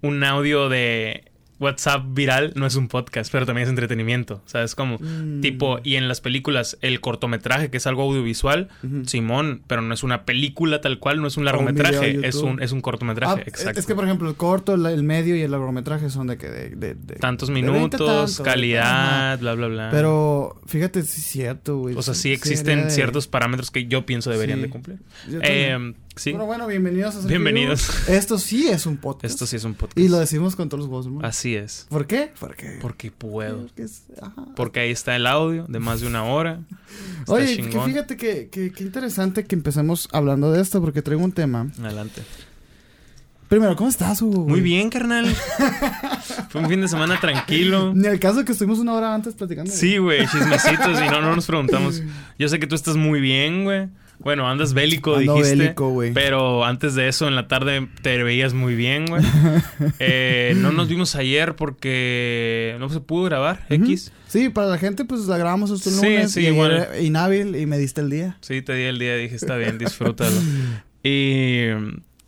un 0.00 0.22
audio 0.22 0.68
de 0.68 1.24
WhatsApp 1.60 2.02
viral 2.08 2.52
no 2.56 2.66
es 2.66 2.74
un 2.76 2.88
podcast, 2.88 3.30
pero 3.32 3.46
también 3.46 3.64
es 3.64 3.70
entretenimiento. 3.70 4.42
¿Sabes? 4.46 4.74
Como 4.74 4.98
Mm. 4.98 5.40
tipo, 5.40 5.78
y 5.84 5.96
en 5.96 6.08
las 6.08 6.20
películas, 6.20 6.76
el 6.80 7.00
cortometraje, 7.00 7.70
que 7.70 7.76
es 7.76 7.86
algo 7.86 8.02
audiovisual. 8.02 8.68
Simón, 9.06 9.62
pero 9.66 9.82
no 9.82 9.94
es 9.94 10.02
una 10.02 10.24
película 10.24 10.80
tal 10.80 10.98
cual, 10.98 11.20
no 11.20 11.26
es 11.28 11.36
un 11.36 11.44
largometraje, 11.44 12.26
es 12.26 12.36
un, 12.36 12.62
es 12.62 12.72
un 12.72 12.80
cortometraje. 12.80 13.40
Ah, 13.40 13.44
exacto. 13.46 13.80
Es 13.80 13.86
que, 13.86 13.94
por 13.94 14.04
ejemplo, 14.04 14.28
el 14.28 14.36
corto, 14.36 14.74
el, 14.74 14.84
el 14.86 15.02
medio 15.02 15.36
y 15.36 15.42
el 15.42 15.50
largometraje 15.50 16.10
son 16.10 16.26
de 16.26 16.36
que 16.38 16.48
de, 16.48 16.70
de- 16.70 16.94
de- 16.94 17.14
Tantos 17.16 17.48
de 17.48 17.54
20 17.54 17.72
minutos, 17.72 18.40
calidad, 18.40 19.38
bla, 19.38 19.54
bla, 19.54 19.68
bla. 19.68 19.88
Pero 19.90 20.60
fíjate, 20.66 21.02
sí 21.02 21.20
es 21.20 21.26
cierto, 21.26 21.78
güey. 21.78 21.94
O 21.96 22.02
sea, 22.02 22.14
sí 22.14 22.32
existen 22.32 22.90
ciertos 22.90 23.26
parámetros 23.26 23.70
que 23.70 23.86
yo 23.86 24.04
pienso 24.06 24.30
deberían 24.30 24.58
Sí. 24.58 24.64
de 24.64 24.70
cumplir. 24.70 24.98
Eh, 25.42 25.94
sí, 26.16 26.30
Bueno, 26.32 26.46
bueno, 26.46 26.66
bienvenidos 26.66 27.10
a 27.10 27.12
Sergio 27.20 27.28
Bienvenidos. 27.28 27.88
Esto 28.08 28.38
sí 28.38 28.68
es 28.68 28.86
un 28.86 28.96
podcast. 28.96 29.32
esto 29.34 29.46
sí 29.46 29.56
es 29.56 29.64
un 29.64 29.74
podcast. 29.74 29.98
Y 29.98 30.08
lo 30.08 30.18
decimos 30.18 30.56
con 30.56 30.68
todos 30.68 30.80
los 30.80 30.88
huevos, 30.88 31.04
del 31.06 31.12
mundo. 31.14 31.28
Así 31.28 31.54
es. 31.56 31.86
¿Por 31.90 32.06
qué? 32.06 32.30
Porque. 32.38 32.78
Porque 32.80 33.10
puedo. 33.10 33.62
porque 33.62 33.82
es- 33.82 34.04
ajá. 34.20 34.46
Porque 34.56 34.80
ahí 34.80 34.90
está 34.90 35.16
el 35.16 35.26
audio 35.26 35.66
de 35.68 35.78
más 35.80 36.00
de 36.00 36.06
una 36.06 36.24
hora. 36.24 36.60
Está 37.20 37.32
Oye, 37.32 37.56
que 37.56 37.80
fíjate 37.80 38.16
que, 38.16 38.48
que, 38.48 38.72
que 38.72 38.82
interesante 38.84 39.44
que 39.44 39.54
empecemos 39.54 40.08
hablando 40.12 40.52
de 40.52 40.60
esto, 40.62 40.80
porque 40.80 41.02
traigo 41.02 41.24
un 41.24 41.32
tema. 41.32 41.70
Adelante. 41.82 42.22
Primero, 43.48 43.76
¿cómo 43.76 43.90
estás, 43.90 44.20
Hugo? 44.22 44.48
Muy 44.48 44.60
bien, 44.60 44.88
carnal. 44.90 45.26
Fue 46.48 46.60
un 46.62 46.68
fin 46.68 46.80
de 46.80 46.88
semana 46.88 47.20
tranquilo. 47.20 47.92
Ni 47.94 48.08
el 48.08 48.18
caso 48.18 48.44
que 48.44 48.52
estuvimos 48.52 48.78
una 48.78 48.94
hora 48.94 49.14
antes 49.14 49.34
platicando. 49.34 49.70
Sí, 49.70 49.98
güey, 49.98 50.26
chismecitos 50.26 51.00
y 51.00 51.10
no, 51.10 51.20
no 51.20 51.36
nos 51.36 51.46
preguntamos. 51.46 52.02
Yo 52.38 52.48
sé 52.48 52.58
que 52.58 52.66
tú 52.66 52.74
estás 52.74 52.96
muy 52.96 53.20
bien, 53.20 53.64
güey. 53.64 53.88
Bueno, 54.18 54.48
andas 54.48 54.72
bélico, 54.74 55.16
Ando 55.16 55.34
dijiste. 55.34 55.56
bélico, 55.56 55.90
güey. 55.90 56.12
Pero 56.12 56.64
antes 56.64 56.94
de 56.94 57.08
eso, 57.08 57.26
en 57.28 57.34
la 57.34 57.48
tarde 57.48 57.88
te 58.02 58.22
veías 58.22 58.54
muy 58.54 58.74
bien, 58.74 59.06
güey. 59.06 59.22
Eh, 59.98 60.54
no 60.56 60.72
nos 60.72 60.88
vimos 60.88 61.14
ayer 61.16 61.56
porque 61.56 62.76
no 62.78 62.88
se 62.88 63.00
pudo 63.00 63.24
grabar. 63.24 63.66
X. 63.70 64.12
Sí, 64.28 64.48
para 64.48 64.68
la 64.68 64.78
gente, 64.78 65.04
pues 65.04 65.22
la 65.26 65.36
grabamos 65.38 65.70
esto 65.70 65.90
el 65.90 65.94
Sí, 65.96 66.06
lunes. 66.06 66.32
sí, 66.32 66.40
y 67.00 67.06
inhábil 67.06 67.56
y 67.56 67.66
me 67.66 67.76
diste 67.78 68.00
el 68.00 68.10
día. 68.10 68.36
Sí, 68.40 68.62
te 68.62 68.74
di 68.74 68.84
el 68.84 68.98
día, 68.98 69.16
dije, 69.16 69.34
está 69.36 69.56
bien, 69.56 69.78
disfrútalo. 69.78 70.36
y 71.02 71.66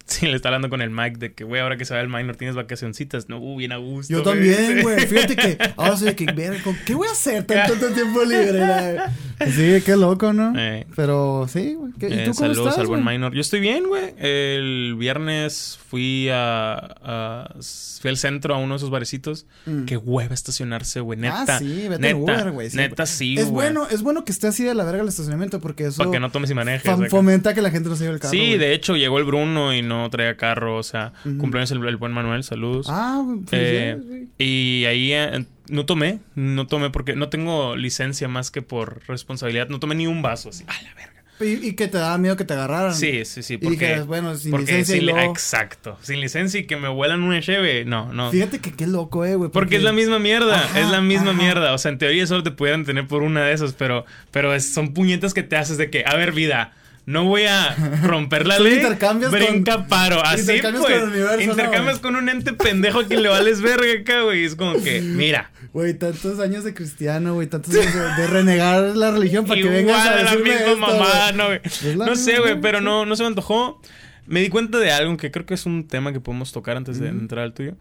sí, 0.07 0.27
le 0.27 0.37
está 0.37 0.49
hablando 0.49 0.69
con 0.71 0.81
el 0.81 0.91
Mike 0.91 1.19
de 1.19 1.33
que, 1.35 1.45
güey, 1.45 1.61
ahora 1.61 1.77
que 1.77 1.85
se 1.85 1.95
va 1.95 2.01
el 2.01 2.09
minor, 2.09 2.37
tienes 2.37 2.57
vacacioncitas. 2.57 3.29
No, 3.29 3.39
uh, 3.39 3.57
bien 3.57 3.73
a 3.73 3.77
gusto. 3.77 4.13
Yo 4.13 4.23
también, 4.23 4.83
güey. 4.83 5.01
Fíjate 5.07 5.37
que 5.37 5.59
ahora 5.77 5.97
soy 5.97 6.09
de 6.09 6.17
que, 6.17 6.27
verga, 6.27 6.63
¿con 6.63 6.77
¿qué 6.87 6.95
voy 6.95 7.09
a 7.09 7.13
hacer 7.13 7.45
tanto, 7.45 7.73
tanto 7.75 7.93
tiempo 7.95 8.23
libre? 8.25 8.53
La- 8.61 9.13
Sí, 9.55 9.83
qué 9.85 9.97
loco, 9.97 10.33
¿no? 10.33 10.55
Eh. 10.59 10.87
Pero 10.97 11.47
sí, 11.53 11.75
güey. 11.75 11.93
¿Qué- 11.99 12.09
¿Y 12.09 12.13
Eh, 12.13 12.17
tú 12.25 12.31
cómo 12.31 12.35
saludos 12.35 12.69
estás, 12.69 12.79
al 12.79 12.87
buen 12.87 13.05
minor. 13.05 13.35
Yo 13.35 13.41
estoy 13.43 13.61
bien, 13.61 13.87
güey. 13.87 14.15
El 14.19 14.95
viernes 14.99 15.79
fui 15.91 16.29
a, 16.31 16.75
a- 17.03 17.55
Fui 18.01 18.11
al 18.11 18.17
centro 18.19 18.55
a 18.55 18.59
uno 18.59 18.75
de 18.75 18.77
esos 18.77 18.91
barecitos. 18.91 19.47
Mm. 19.67 19.85
Qué 19.85 19.97
hueva 19.97 20.35
estacionarse, 20.35 21.01
güey. 21.01 21.19
Neta. 21.19 21.45
Ah, 21.57 21.59
sí, 21.59 21.87
vete 21.89 22.01
neta, 22.01 22.17
Uber, 22.17 22.51
güey. 22.53 22.71
sí. 22.71 22.77
Neta, 22.77 23.05
sí, 23.07 23.35
Es 23.37 23.45
güey. 23.47 23.53
bueno, 23.73 23.87
es 23.91 24.03
bueno 24.03 24.25
que 24.25 24.33
esté 24.33 24.47
así 24.47 24.63
de 24.65 24.75
la 24.75 24.85
verga 24.85 25.03
el 25.03 25.09
estacionamiento 25.09 25.61
porque 25.61 25.87
eso 25.87 25.99
Para 25.99 26.11
que 26.13 26.21
no 26.21 26.31
tomes 26.31 26.51
y 26.51 26.55
manejes. 26.55 26.93
fomenta 27.11 27.53
que 27.55 27.63
la 27.63 27.71
gente 27.71 27.89
no 27.89 27.97
se 27.97 28.05
lleve 28.05 28.15
el 28.15 28.21
carro. 28.21 28.31
Sí, 28.33 28.57
de 28.57 28.73
hecho, 28.75 28.97
llegó 28.97 29.19
el 29.19 29.25
Bruno 29.25 29.75
y 29.75 29.83
no 29.83 29.96
traía 30.11 30.37
carro. 30.37 30.77
O 30.77 30.83
sea, 30.83 31.13
Ujú. 31.25 31.39
cumpleaños 31.39 31.71
el, 31.73 31.85
el 31.87 31.97
buen 31.97 32.13
Manuel. 32.13 32.43
Saludos. 32.45 32.87
Ah, 32.89 33.25
Eh. 33.53 34.27
Y 34.39 34.85
ahí 34.87 35.13
eh, 35.13 35.45
no 35.69 35.87
tomé, 35.87 36.21
no 36.35 36.67
tomé 36.67 36.91
porque 36.91 37.15
no 37.17 37.29
tengo 37.29 37.77
licencia 37.77 38.29
más 38.29 38.51
que 38.51 38.63
por 38.63 39.03
responsabilidad. 39.09 39.69
No 39.69 39.79
tomé 39.81 39.95
ni 39.95 40.07
un 40.07 40.23
vaso 40.23 40.51
así. 40.51 40.65
A 40.67 40.83
la 40.83 40.95
verga. 40.95 41.13
Y, 41.39 41.69
y 41.69 41.73
que 41.75 41.87
te 41.87 41.99
daba 41.99 42.17
miedo 42.17 42.35
que 42.37 42.45
te 42.47 42.55
agarraran. 42.55 42.95
Sí, 42.95 43.27
sí, 43.27 43.43
sí. 43.43 43.55
Y 43.55 43.59
Porque, 43.59 44.01
bueno, 44.01 44.35
sin 44.37 44.53
porque 44.53 44.67
licencia 44.73 44.95
sin 44.95 45.05
luego- 45.05 45.31
Exacto. 45.33 45.99
Sin 46.01 46.21
licencia 46.21 46.61
y 46.61 46.65
que 46.65 46.77
me 46.79 46.89
vuelan 46.89 47.23
una 47.23 47.43
cheve. 47.43 47.85
No, 47.85 48.11
no. 48.11 48.31
Fíjate 48.31 48.59
que 48.61 48.73
qué 48.73 48.87
loco, 48.87 49.23
eh, 49.27 49.35
güey. 49.35 49.51
Porque 49.51 49.77
es 49.77 49.83
la 49.83 49.93
misma 49.93 50.19
mierda, 50.19 50.57
Ajá, 50.65 50.81
es 50.81 50.89
la 50.89 51.03
misma 51.03 51.33
ajá. 51.33 51.39
mierda. 51.43 51.75
O 51.75 51.79
sea, 51.79 51.91
en 51.93 51.99
teoría 51.99 52.27
solo 52.27 52.43
te 52.43 52.53
pudieran 52.53 52.87
tener 52.87 53.07
por 53.07 53.23
una 53.23 53.45
de 53.45 53.53
esas, 53.53 53.75
pero, 53.75 54.07
pero 54.31 54.55
es- 54.55 54.73
son 54.73 54.95
puñetas 54.95 55.35
que 55.35 55.43
te 55.43 55.57
haces 55.57 55.77
de 55.77 55.91
que, 55.91 56.05
a 56.07 56.17
ver, 56.17 56.33
vida, 56.33 56.73
no 57.07 57.25
voy 57.25 57.45
a 57.45 57.75
romper 58.03 58.47
la 58.47 58.59
ley. 58.61 58.75
intercambios 58.75 59.31
con- 59.31 59.41
brinca 59.41 59.87
paro. 59.87 60.23
Así 60.25 60.41
intercambios 60.43 60.85
pues. 60.85 60.99
con 60.99 61.03
el 61.05 61.15
universo, 61.15 61.37
¿no, 61.47 61.53
intercambias 61.53 62.01
güey? 62.01 62.03
con 62.03 62.17
un 62.17 62.29
ente 62.29 62.53
pendejo 62.53 63.01
a 63.01 63.05
quien 63.07 63.23
le 63.23 63.29
vales 63.29 63.61
verga 63.63 64.01
acá, 64.01 64.23
güey. 64.23 64.45
Es 64.45 64.55
como 64.57 64.83
que, 64.83 65.01
mira. 65.01 65.51
Güey, 65.73 65.95
tantos 65.95 66.41
años 66.41 66.65
de 66.65 66.73
cristiano, 66.75 67.35
güey, 67.35 67.47
tantos 67.49 67.75
años 67.75 67.95
de, 67.95 68.01
de 68.23 68.27
renegar 68.29 68.97
la 68.97 69.11
religión 69.11 69.47
para 69.47 69.61
que 69.61 69.69
vengas 69.69 70.07
a 70.07 70.17
la 70.17 70.23
decirme 70.23 70.45
misma 70.51 70.67
esto, 70.67 70.77
mamada, 70.79 71.33
no, 71.33 71.47
güey. 71.47 71.61
No 71.97 72.17
sé, 72.17 72.39
güey, 72.39 72.61
pero 72.61 72.81
no, 72.81 73.05
no 73.07 73.15
se 73.17 73.23
me 73.23 73.29
antojó. 73.29 73.81
Me 74.27 74.41
di 74.41 74.49
cuenta 74.49 74.79
de 74.79 74.91
algo 74.91 75.17
que 75.17 75.31
creo 75.31 75.47
que 75.47 75.55
es 75.55 75.67
un 75.67 75.87
tema 75.87 76.13
que 76.13 76.19
podemos 76.21 76.51
tocar 76.53 76.77
antes 76.77 76.99
de 76.99 77.09
entrar 77.09 77.45
al 77.45 77.53
tuyo. 77.55 77.77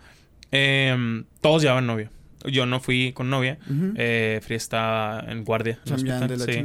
Eh, 0.52 1.24
todos 1.42 1.62
llevaban 1.64 1.88
novio. 1.88 2.10
Yo 2.46 2.66
no 2.68 2.80
fui 2.80 3.12
con 3.14 3.30
novia. 3.32 3.58
Ujú. 3.68 3.94
Eh, 3.96 4.40
Free 4.44 4.56
estaba 4.58 5.24
en 5.28 5.44
guardia. 5.44 5.80
en 5.88 5.94
hospital, 5.94 6.40
sí. 6.40 6.64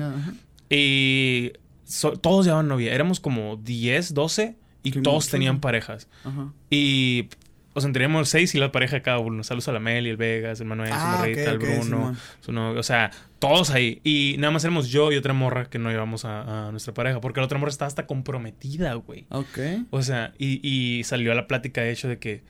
Y 0.69 1.53
so- 1.91 2.13
todos 2.17 2.47
llevaban 2.47 2.69
novia. 2.69 2.95
Éramos 2.95 3.21
como 3.21 3.57
10, 3.57 4.15
12 4.15 4.57
y 4.83 4.93
Qué 4.93 5.01
todos 5.03 5.25
mucho, 5.27 5.31
tenían 5.33 5.61
parejas. 5.61 6.09
Ajá. 6.25 6.53
Y, 6.71 7.29
o 7.75 7.81
sea, 7.81 7.93
teníamos 7.93 8.29
seis 8.29 8.55
y 8.55 8.59
la 8.59 8.73
pareja 8.73 8.97
de 8.97 9.03
cada 9.03 9.19
uno. 9.19 9.45
Saludos 9.45 9.69
a 9.69 9.73
la 9.73 9.79
Meli, 9.81 10.09
el 10.11 10.17
Vegas, 10.17 10.61
el 10.61 10.67
Manuel, 10.67 10.91
Ah, 10.93 11.13
su 11.15 11.19
morrita, 11.21 11.43
ok, 11.43 11.49
el 11.53 11.59
Bruno, 11.59 12.17
su 12.41 12.53
novio. 12.53 12.81
O 12.81 12.83
sea, 12.83 13.11
todos 13.39 13.71
ahí. 13.71 14.01
Y 14.05 14.37
nada 14.39 14.51
más 14.53 14.65
éramos 14.65 14.89
yo 14.89 15.13
y 15.13 15.17
otra 15.17 15.33
morra 15.35 15.67
que 15.67 15.79
no 15.79 15.91
llevamos 15.91 16.25
a, 16.25 16.69
a 16.69 16.71
nuestra 16.71 16.95
pareja. 16.95 17.21
Porque 17.21 17.41
la 17.41 17.47
otra 17.47 17.59
morra 17.59 17.71
estaba 17.71 17.87
hasta 17.89 18.07
comprometida, 18.07 18.95
güey. 18.95 19.27
Ok. 19.29 19.59
O 19.91 20.03
sea, 20.03 20.33
y, 20.39 20.67
y 20.67 21.05
salió 21.05 21.31
a 21.33 21.35
la 21.35 21.47
plática 21.47 21.81
de 21.83 21.91
hecho 21.93 22.09
de 22.09 22.19
que, 22.19 22.43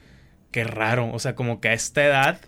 qué 0.53 0.65
raro. 0.65 1.11
O 1.13 1.19
sea, 1.19 1.35
como 1.35 1.61
que 1.61 1.69
a 1.69 1.73
esta 1.75 2.05
edad, 2.05 2.41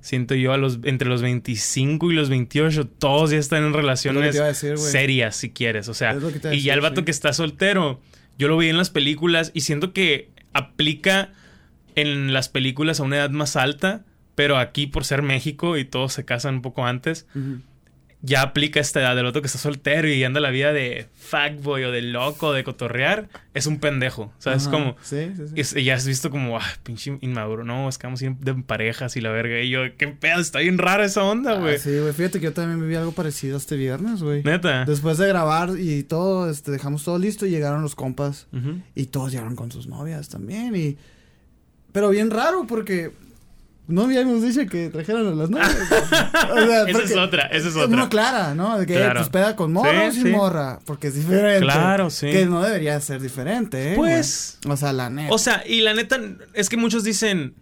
siento 0.00 0.34
yo, 0.34 0.52
a 0.52 0.56
los, 0.56 0.78
entre 0.84 1.08
los 1.08 1.22
25 1.22 2.10
y 2.10 2.14
los 2.14 2.28
28, 2.28 2.86
todos 2.86 3.30
ya 3.30 3.38
están 3.38 3.64
en 3.64 3.72
relaciones 3.72 4.34
decir, 4.34 4.78
serias, 4.78 5.36
si 5.36 5.50
quieres. 5.50 5.88
O 5.88 5.94
sea, 5.94 6.16
y 6.52 6.62
ya 6.62 6.74
el 6.74 6.80
vato 6.80 7.00
sí. 7.00 7.04
que 7.04 7.10
está 7.10 7.32
soltero, 7.32 8.00
yo 8.38 8.48
lo 8.48 8.56
vi 8.56 8.68
en 8.68 8.76
las 8.76 8.90
películas 8.90 9.50
y 9.54 9.62
siento 9.62 9.92
que 9.92 10.30
aplica 10.52 11.32
en 11.94 12.32
las 12.32 12.48
películas 12.48 13.00
a 13.00 13.02
una 13.02 13.16
edad 13.16 13.30
más 13.30 13.56
alta, 13.56 14.04
pero 14.34 14.56
aquí 14.56 14.86
por 14.86 15.04
ser 15.04 15.22
México 15.22 15.76
y 15.76 15.84
todos 15.84 16.12
se 16.12 16.24
casan 16.24 16.56
un 16.56 16.62
poco 16.62 16.86
antes. 16.86 17.26
Ya 18.22 18.42
aplica 18.42 18.80
esta 18.80 19.00
edad 19.00 19.16
del 19.16 19.24
otro 19.24 19.40
que 19.40 19.46
está 19.46 19.58
soltero 19.58 20.06
y 20.08 20.22
anda 20.24 20.40
la 20.40 20.50
vida 20.50 20.72
de 20.74 21.08
fuckboy 21.14 21.84
o 21.84 21.90
de 21.90 22.02
loco, 22.02 22.52
de 22.52 22.64
cotorrear, 22.64 23.28
es 23.54 23.66
un 23.66 23.78
pendejo. 23.80 24.30
¿Sabes? 24.38 24.62
Ajá. 24.66 24.70
Como... 24.72 24.96
Sí, 25.02 25.30
sí, 25.36 25.42
sí. 25.48 25.54
es- 25.56 25.74
ya 25.84 25.94
has 25.94 26.06
visto 26.06 26.30
como, 26.30 26.58
ah, 26.58 26.64
pinche 26.82 27.16
inmaduro, 27.22 27.64
no, 27.64 27.88
es 27.88 27.96
que 27.96 28.06
vamos 28.06 28.20
a 28.20 28.26
ir 28.26 28.32
de 28.36 28.54
parejas 28.54 29.16
y 29.16 29.20
la 29.22 29.30
verga. 29.30 29.58
Y 29.60 29.70
yo, 29.70 29.80
qué 29.96 30.08
pedo, 30.08 30.38
está 30.40 30.58
bien 30.58 30.76
rara 30.76 31.04
esa 31.06 31.22
onda, 31.24 31.54
güey. 31.58 31.76
Ah, 31.76 31.78
sí, 31.78 31.98
güey. 31.98 32.12
Fíjate 32.12 32.40
que 32.40 32.44
yo 32.44 32.52
también 32.52 32.80
viví 32.80 32.94
algo 32.94 33.12
parecido 33.12 33.56
este 33.56 33.76
viernes, 33.76 34.22
güey. 34.22 34.42
Neta. 34.42 34.84
Después 34.84 35.16
de 35.16 35.26
grabar 35.26 35.70
y 35.78 36.02
todo, 36.02 36.50
este, 36.50 36.70
dejamos 36.72 37.04
todo 37.04 37.18
listo 37.18 37.46
y 37.46 37.50
llegaron 37.50 37.80
los 37.82 37.94
compas. 37.94 38.48
Y 38.94 39.06
todos 39.06 39.32
llegaron 39.32 39.56
con 39.56 39.72
sus 39.72 39.86
novias 39.86 40.28
también. 40.28 40.76
Y. 40.76 40.98
Pero 41.92 42.10
bien 42.10 42.30
raro 42.30 42.66
porque. 42.68 43.12
No 43.90 44.02
habíamos 44.04 44.42
dicho 44.42 44.66
que 44.70 44.88
trajeran 44.90 45.26
a 45.26 45.30
las 45.32 45.50
novias. 45.50 45.76
O 46.50 46.66
sea, 46.66 46.84
Esa 46.88 47.02
es 47.02 47.16
otra, 47.16 47.42
esa 47.46 47.68
es 47.68 47.76
otra. 47.76 48.08
clara, 48.08 48.54
¿no? 48.54 48.78
De 48.78 48.86
que 48.86 48.94
Claro. 48.94 49.20
pues 49.20 49.28
peda 49.30 49.56
con 49.56 49.72
morros 49.72 50.14
Sí, 50.14 50.20
y 50.20 50.22
sí. 50.24 50.28
morra. 50.30 50.78
Porque 50.84 51.08
es 51.08 51.14
diferente. 51.14 51.60
Claro, 51.60 52.10
sí. 52.10 52.30
Que 52.30 52.46
no 52.46 52.62
debería 52.62 52.98
ser 53.00 53.20
diferente, 53.20 53.92
¿eh? 53.92 53.96
Pues- 53.96 54.58
güey? 54.62 54.74
O 54.74 54.76
sea, 54.76 54.92
la 54.92 55.10
neta. 55.10 55.34
O 55.34 55.38
sea, 55.38 55.62
y 55.66 55.80
la 55.82 55.94
neta, 55.94 56.18
es 56.54 56.68
que 56.68 56.76
muchos 56.76 57.04
dicen, 57.04 57.54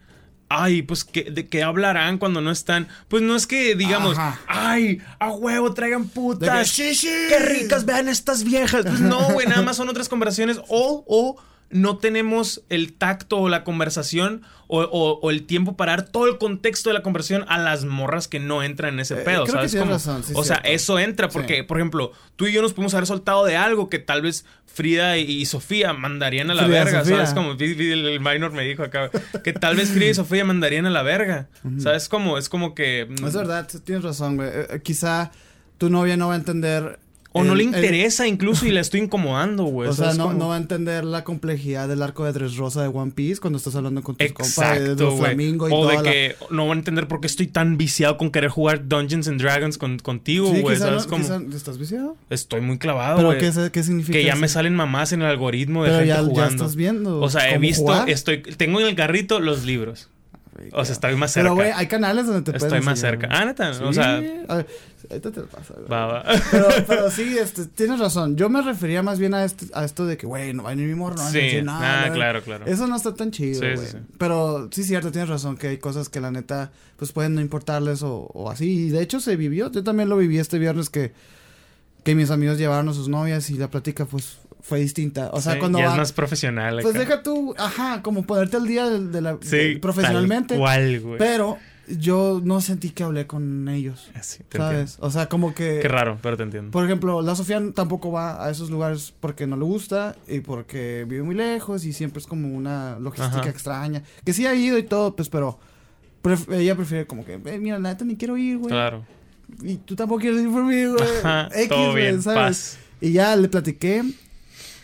ay, 0.50 0.82
pues, 0.82 1.04
¿qué, 1.04 1.24
¿de 1.30 1.46
qué 1.46 1.62
hablarán 1.62 2.18
cuando 2.18 2.40
no 2.40 2.50
están? 2.50 2.88
Pues 3.08 3.22
no 3.22 3.36
es 3.36 3.46
que 3.46 3.74
digamos, 3.74 4.16
Ajá. 4.18 4.40
ay, 4.46 5.00
a 5.18 5.30
huevo, 5.30 5.74
traigan 5.74 6.04
que, 6.04 6.14
putas. 6.14 6.68
sí, 6.68 6.94
sí. 6.94 7.08
Qué 7.28 7.38
ricas, 7.38 7.84
vean 7.84 8.08
estas 8.08 8.44
viejas. 8.44 8.84
Pues 8.86 9.00
no, 9.00 9.20
güey, 9.32 9.46
nada 9.46 9.62
más 9.62 9.76
son 9.76 9.88
otras 9.88 10.08
conversaciones. 10.08 10.58
O, 10.68 11.04
o 11.06 11.36
no 11.70 11.98
tenemos 11.98 12.62
el 12.70 12.94
tacto 12.94 13.36
o 13.38 13.48
la 13.48 13.62
conversación 13.64 14.42
o, 14.68 14.80
o- 14.82 15.18
o 15.20 15.30
el 15.30 15.44
tiempo 15.46 15.76
para 15.76 15.92
dar 15.96 16.02
todo 16.08 16.26
el 16.26 16.38
contexto 16.38 16.90
de 16.90 16.94
la 16.94 17.02
conversación 17.02 17.44
a 17.48 17.58
las 17.58 17.84
morras 17.84 18.26
que 18.28 18.38
no 18.40 18.62
entran 18.62 18.94
en 18.94 19.00
ese 19.00 19.14
Eh, 19.14 19.24
pedo, 19.24 19.44
creo 19.44 19.56
razón, 19.84 20.22
sí, 20.24 20.32
o 20.34 20.44
sea, 20.44 20.56
cierto. 20.56 20.68
eso 20.74 20.98
entra 20.98 21.28
porque, 21.28 21.56
Sí. 21.58 21.62
por 21.62 21.78
ejemplo, 21.78 22.12
tú 22.36 22.46
y 22.46 22.52
yo 22.52 22.62
nos 22.62 22.72
pudimos 22.72 22.94
haber 22.94 23.06
soltado 23.06 23.44
de 23.44 23.56
algo 23.56 23.88
que 23.90 23.98
tal 23.98 24.22
vez 24.22 24.44
Frida 24.66 25.18
y, 25.18 25.22
y 25.30 25.46
Sofía 25.46 25.92
mandarían 25.92 26.50
a 26.50 26.54
la 26.54 26.64
Frida, 26.64 26.84
verga, 26.84 26.98
Sofía. 27.00 27.16
¿sabes? 27.16 27.34
Como 27.34 27.52
el, 27.52 28.20
minor 28.20 28.52
me 28.52 28.62
dijo 28.64 28.82
acá, 28.84 29.10
que 29.42 29.52
tal 29.52 29.76
vez 29.76 29.90
Frida 29.90 30.10
y 30.10 30.14
Sofía 30.14 30.44
mandarían 30.44 30.86
a 30.86 30.90
la 30.90 31.02
verga, 31.02 31.48
¿sabes? 31.78 32.08
Como, 32.08 32.38
es 32.38 32.48
como 32.48 32.74
que... 32.74 33.06
mm, 33.08 33.26
Es 33.26 33.34
verdad, 33.34 33.68
tienes 33.84 34.04
razón, 34.04 34.36
güey. 34.36 34.48
Eh, 34.48 34.66
eh, 34.70 34.80
quizá 34.82 35.32
tu 35.78 35.90
novia 35.90 36.16
no 36.16 36.28
va 36.28 36.34
a 36.34 36.36
entender. 36.36 36.98
O 37.40 37.44
no 37.44 37.54
le 37.54 37.62
el- 37.64 37.68
interesa 37.68 38.26
incluso 38.26 38.66
y 38.66 38.70
la 38.70 38.80
estoy 38.80 39.00
incomodando, 39.00 39.64
güey. 39.64 39.88
o 39.88 39.92
sea, 39.92 40.12
¿sabes 40.12 40.34
no, 40.36 40.48
va 40.48 40.54
a 40.54 40.58
entender 40.58 41.04
la 41.04 41.24
complejidad 41.24 41.88
del 41.88 42.02
arco 42.02 42.24
de 42.24 42.32
Tres 42.32 42.56
Rosa 42.56 42.82
de 42.82 42.88
One 42.88 43.12
Piece 43.12 43.40
cuando 43.40 43.56
estás 43.56 43.74
hablando 43.74 44.02
con 44.02 44.16
tus 44.16 44.32
compas 44.32 44.56
de 44.56 44.84
Exacto, 44.92 45.16
flamingo 45.16 45.68
y 45.68 45.72
O 45.72 45.76
toda 45.82 45.90
de 45.90 45.96
la- 45.96 46.02
que 46.02 46.36
no 46.50 46.66
van 46.68 46.78
a 46.78 46.80
entender 46.80 47.08
por 47.08 47.20
qué 47.20 47.26
estoy 47.26 47.46
tan 47.46 47.76
viciado 47.76 48.16
con 48.18 48.30
querer 48.30 48.50
jugar 48.50 48.88
Dungeons 48.88 49.28
and 49.28 49.40
Dragons 49.40 49.78
con, 49.78 49.98
contigo, 49.98 50.52
Sí, 50.54 50.60
güey. 50.60 50.76
quizá 50.76 50.86
¿Sabes 50.88 51.04
no- 51.04 51.10
cómo? 51.10 51.22
quizá- 51.24 51.56
¿Estás 51.56 51.78
viciado? 51.78 52.16
Estoy 52.30 52.60
muy 52.60 52.78
clavado, 52.78 53.16
¿Pero 53.16 53.28
güey. 53.28 53.40
qué, 53.40 53.70
qué 53.72 53.82
significa 53.82 54.18
Que 54.18 54.24
ya 54.24 54.36
me 54.36 54.48
salen 54.48 54.74
mamás 54.74 55.12
en 55.12 55.22
el 55.22 55.28
algoritmo 55.28 55.84
de 55.84 55.88
Pero 55.90 55.98
gente 56.00 56.08
ya, 56.08 56.16
ya 56.20 56.22
jugando. 56.28 56.64
estás 56.64 56.76
viendo. 56.76 57.20
o 57.20 57.30
sea, 57.30 57.50
he 57.54 57.58
visto, 57.58 57.82
jugar. 57.82 58.08
estoy, 58.10 58.42
tengo 58.42 58.80
en 58.80 58.86
el 58.86 58.94
carrito 58.94 59.40
los 59.40 59.64
libros. 59.64 60.08
O 60.72 60.84
sea, 60.84 60.92
estoy 60.92 61.16
más 61.16 61.32
cerca. 61.32 61.44
Pero, 61.46 61.54
güey, 61.54 61.70
hay 61.72 61.86
canales 61.86 62.26
donde 62.26 62.42
te 62.42 62.52
puedes 62.58 62.64
Estoy 62.72 62.80
más 62.84 62.98
cerca. 62.98 63.28
Ah, 63.30 63.44
neta. 63.44 63.72
Sí, 63.74 63.82
O 63.84 63.92
sea, 63.92 64.16
a 64.16 64.20
ver, 64.20 64.66
ahorita 65.10 65.30
te 65.30 65.40
lo 65.40 65.46
paso, 65.46 65.74
güey. 65.74 65.88
va, 65.88 66.06
va. 66.06 66.24
Pero, 66.50 66.68
pero 66.86 67.10
sí, 67.10 67.36
este, 67.38 67.66
tienes 67.66 67.98
razón. 68.00 68.36
Yo 68.36 68.48
me 68.48 68.60
refería 68.62 69.02
más 69.02 69.18
bien 69.18 69.34
a, 69.34 69.44
este, 69.44 69.66
a 69.74 69.84
esto 69.84 70.06
de 70.06 70.16
que, 70.16 70.26
güey, 70.26 70.52
no 70.52 70.62
va 70.64 70.70
a 70.70 70.74
venir 70.74 70.88
mi 70.88 70.94
morro, 70.94 71.16
no 71.16 71.28
Sí, 71.30 71.38
decir 71.38 71.64
nada. 71.64 72.04
ah, 72.06 72.12
claro, 72.12 72.42
claro. 72.42 72.66
Eso 72.66 72.86
no 72.86 72.96
está 72.96 73.14
tan 73.14 73.30
chido, 73.30 73.60
Sí, 73.60 73.66
güey. 73.74 73.76
sí, 73.78 73.92
sí. 73.92 73.98
Pero 74.18 74.68
sí, 74.72 74.84
cierto, 74.84 75.10
tienes 75.12 75.28
razón 75.28 75.56
que 75.56 75.68
hay 75.68 75.78
cosas 75.78 76.08
que 76.08 76.20
la 76.20 76.30
neta, 76.30 76.70
pues 76.96 77.12
pueden 77.12 77.34
no 77.34 77.40
importarles 77.40 78.02
o, 78.02 78.30
o 78.34 78.50
así. 78.50 78.86
Y 78.86 78.88
de 78.90 79.02
hecho 79.02 79.20
se 79.20 79.36
vivió. 79.36 79.70
Yo 79.70 79.82
también 79.84 80.08
lo 80.08 80.16
viví 80.16 80.38
este 80.38 80.58
viernes 80.58 80.90
que, 80.90 81.12
que 82.04 82.14
mis 82.14 82.30
amigos 82.30 82.58
llevaron 82.58 82.88
a 82.88 82.94
sus 82.94 83.08
novias 83.08 83.50
y 83.50 83.54
la 83.58 83.68
plática, 83.68 84.04
pues, 84.06 84.38
fue 84.68 84.80
distinta. 84.80 85.30
O 85.32 85.40
sea, 85.40 85.54
Sí, 85.54 85.58
cuando 85.58 85.78
ya 85.78 85.86
va- 85.86 85.92
es 85.92 85.96
más 85.98 86.12
profesional. 86.12 86.78
Pues 86.82 86.94
acá. 86.94 86.98
deja 87.04 87.22
tú, 87.22 87.54
ajá, 87.56 88.02
como 88.02 88.22
ponerte 88.24 88.56
al 88.58 88.66
día 88.66 88.88
de, 88.88 89.06
de 89.08 89.20
la, 89.20 89.38
Sí, 89.40 89.56
de- 89.56 89.78
profesionalmente. 89.80 90.54
Tal 90.54 90.58
cual, 90.58 91.00
güey. 91.00 91.18
Pero 91.18 91.56
yo 91.88 92.42
no 92.44 92.60
sentí 92.60 92.90
que 92.90 93.02
hablé 93.02 93.26
con 93.26 93.66
ellos. 93.70 94.10
Así, 94.14 94.42
te 94.46 94.58
¿Sabes? 94.58 94.98
O 95.00 95.10
sea, 95.10 95.26
como 95.30 95.54
que. 95.54 95.78
Qué 95.80 95.88
raro, 95.88 96.18
pero 96.20 96.36
te 96.36 96.42
entiendo. 96.42 96.70
Por 96.70 96.84
ejemplo, 96.84 97.22
la 97.22 97.34
Sofía 97.34 97.62
tampoco 97.74 98.12
va 98.12 98.44
a 98.44 98.50
esos 98.50 98.68
lugares 98.68 99.14
porque 99.20 99.46
no 99.46 99.56
le 99.56 99.64
gusta 99.64 100.14
y 100.26 100.40
porque 100.40 101.06
vive 101.08 101.22
muy 101.22 101.34
lejos 101.34 101.86
y 101.86 101.94
siempre 101.94 102.20
es 102.20 102.26
como 102.26 102.48
una 102.54 102.98
logística 102.98 103.40
Ajá. 103.40 103.48
extraña. 103.48 104.02
Que 104.24 104.34
sí 104.34 104.46
ha 104.46 104.54
ido 104.54 104.76
y 104.76 104.82
todo, 104.82 105.16
pues, 105.16 105.30
pero 105.30 105.58
pref- 106.22 106.52
ella 106.52 106.76
prefiere 106.76 107.06
como 107.06 107.24
que, 107.24 107.40
"Eh, 107.42 107.58
mira, 107.58 107.78
la 107.78 107.88
neta 107.88 108.04
ni 108.04 108.16
quiero 108.16 108.36
ir, 108.36 108.58
güey. 108.58 108.68
Claro. 108.70 109.06
Y 109.62 109.76
tú 109.76 109.96
tampoco 109.96 110.20
quieres 110.20 110.42
ir 110.42 110.50
por 110.50 110.62
mí, 110.64 110.84
güey. 110.84 111.08
Ajá, 111.24 111.48
X, 111.54 111.68
todo 111.70 111.94
bien, 111.94 112.20
¿sabes? 112.20 112.38
paz. 112.38 112.78
Y 113.00 113.12
ya 113.12 113.34
le 113.34 113.48
platiqué 113.48 114.02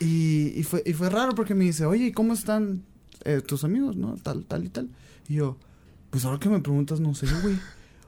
y, 0.05 0.53
y, 0.57 0.63
fue, 0.63 0.83
y 0.85 0.93
fue 0.93 1.11
raro 1.11 1.35
porque 1.35 1.55
me 1.55 1.65
dice, 1.65 1.87
oye, 1.87 2.07
¿y 2.07 2.13
cómo 2.13 2.35
están 2.35 2.83
eh, 3.25 3.41
tus 3.41 3.65
amigos, 3.65 3.97
no? 3.97 4.17
Tal, 4.23 4.45
tal 4.45 4.65
y 4.65 4.69
tal. 4.69 4.89
Y 5.29 5.35
yo, 5.35 5.57
pues 6.11 6.25
ahora 6.25 6.39
que 6.39 6.49
me 6.49 6.61
preguntas, 6.61 7.01
no 7.01 7.15
sé, 7.15 7.27
güey. 7.43 7.57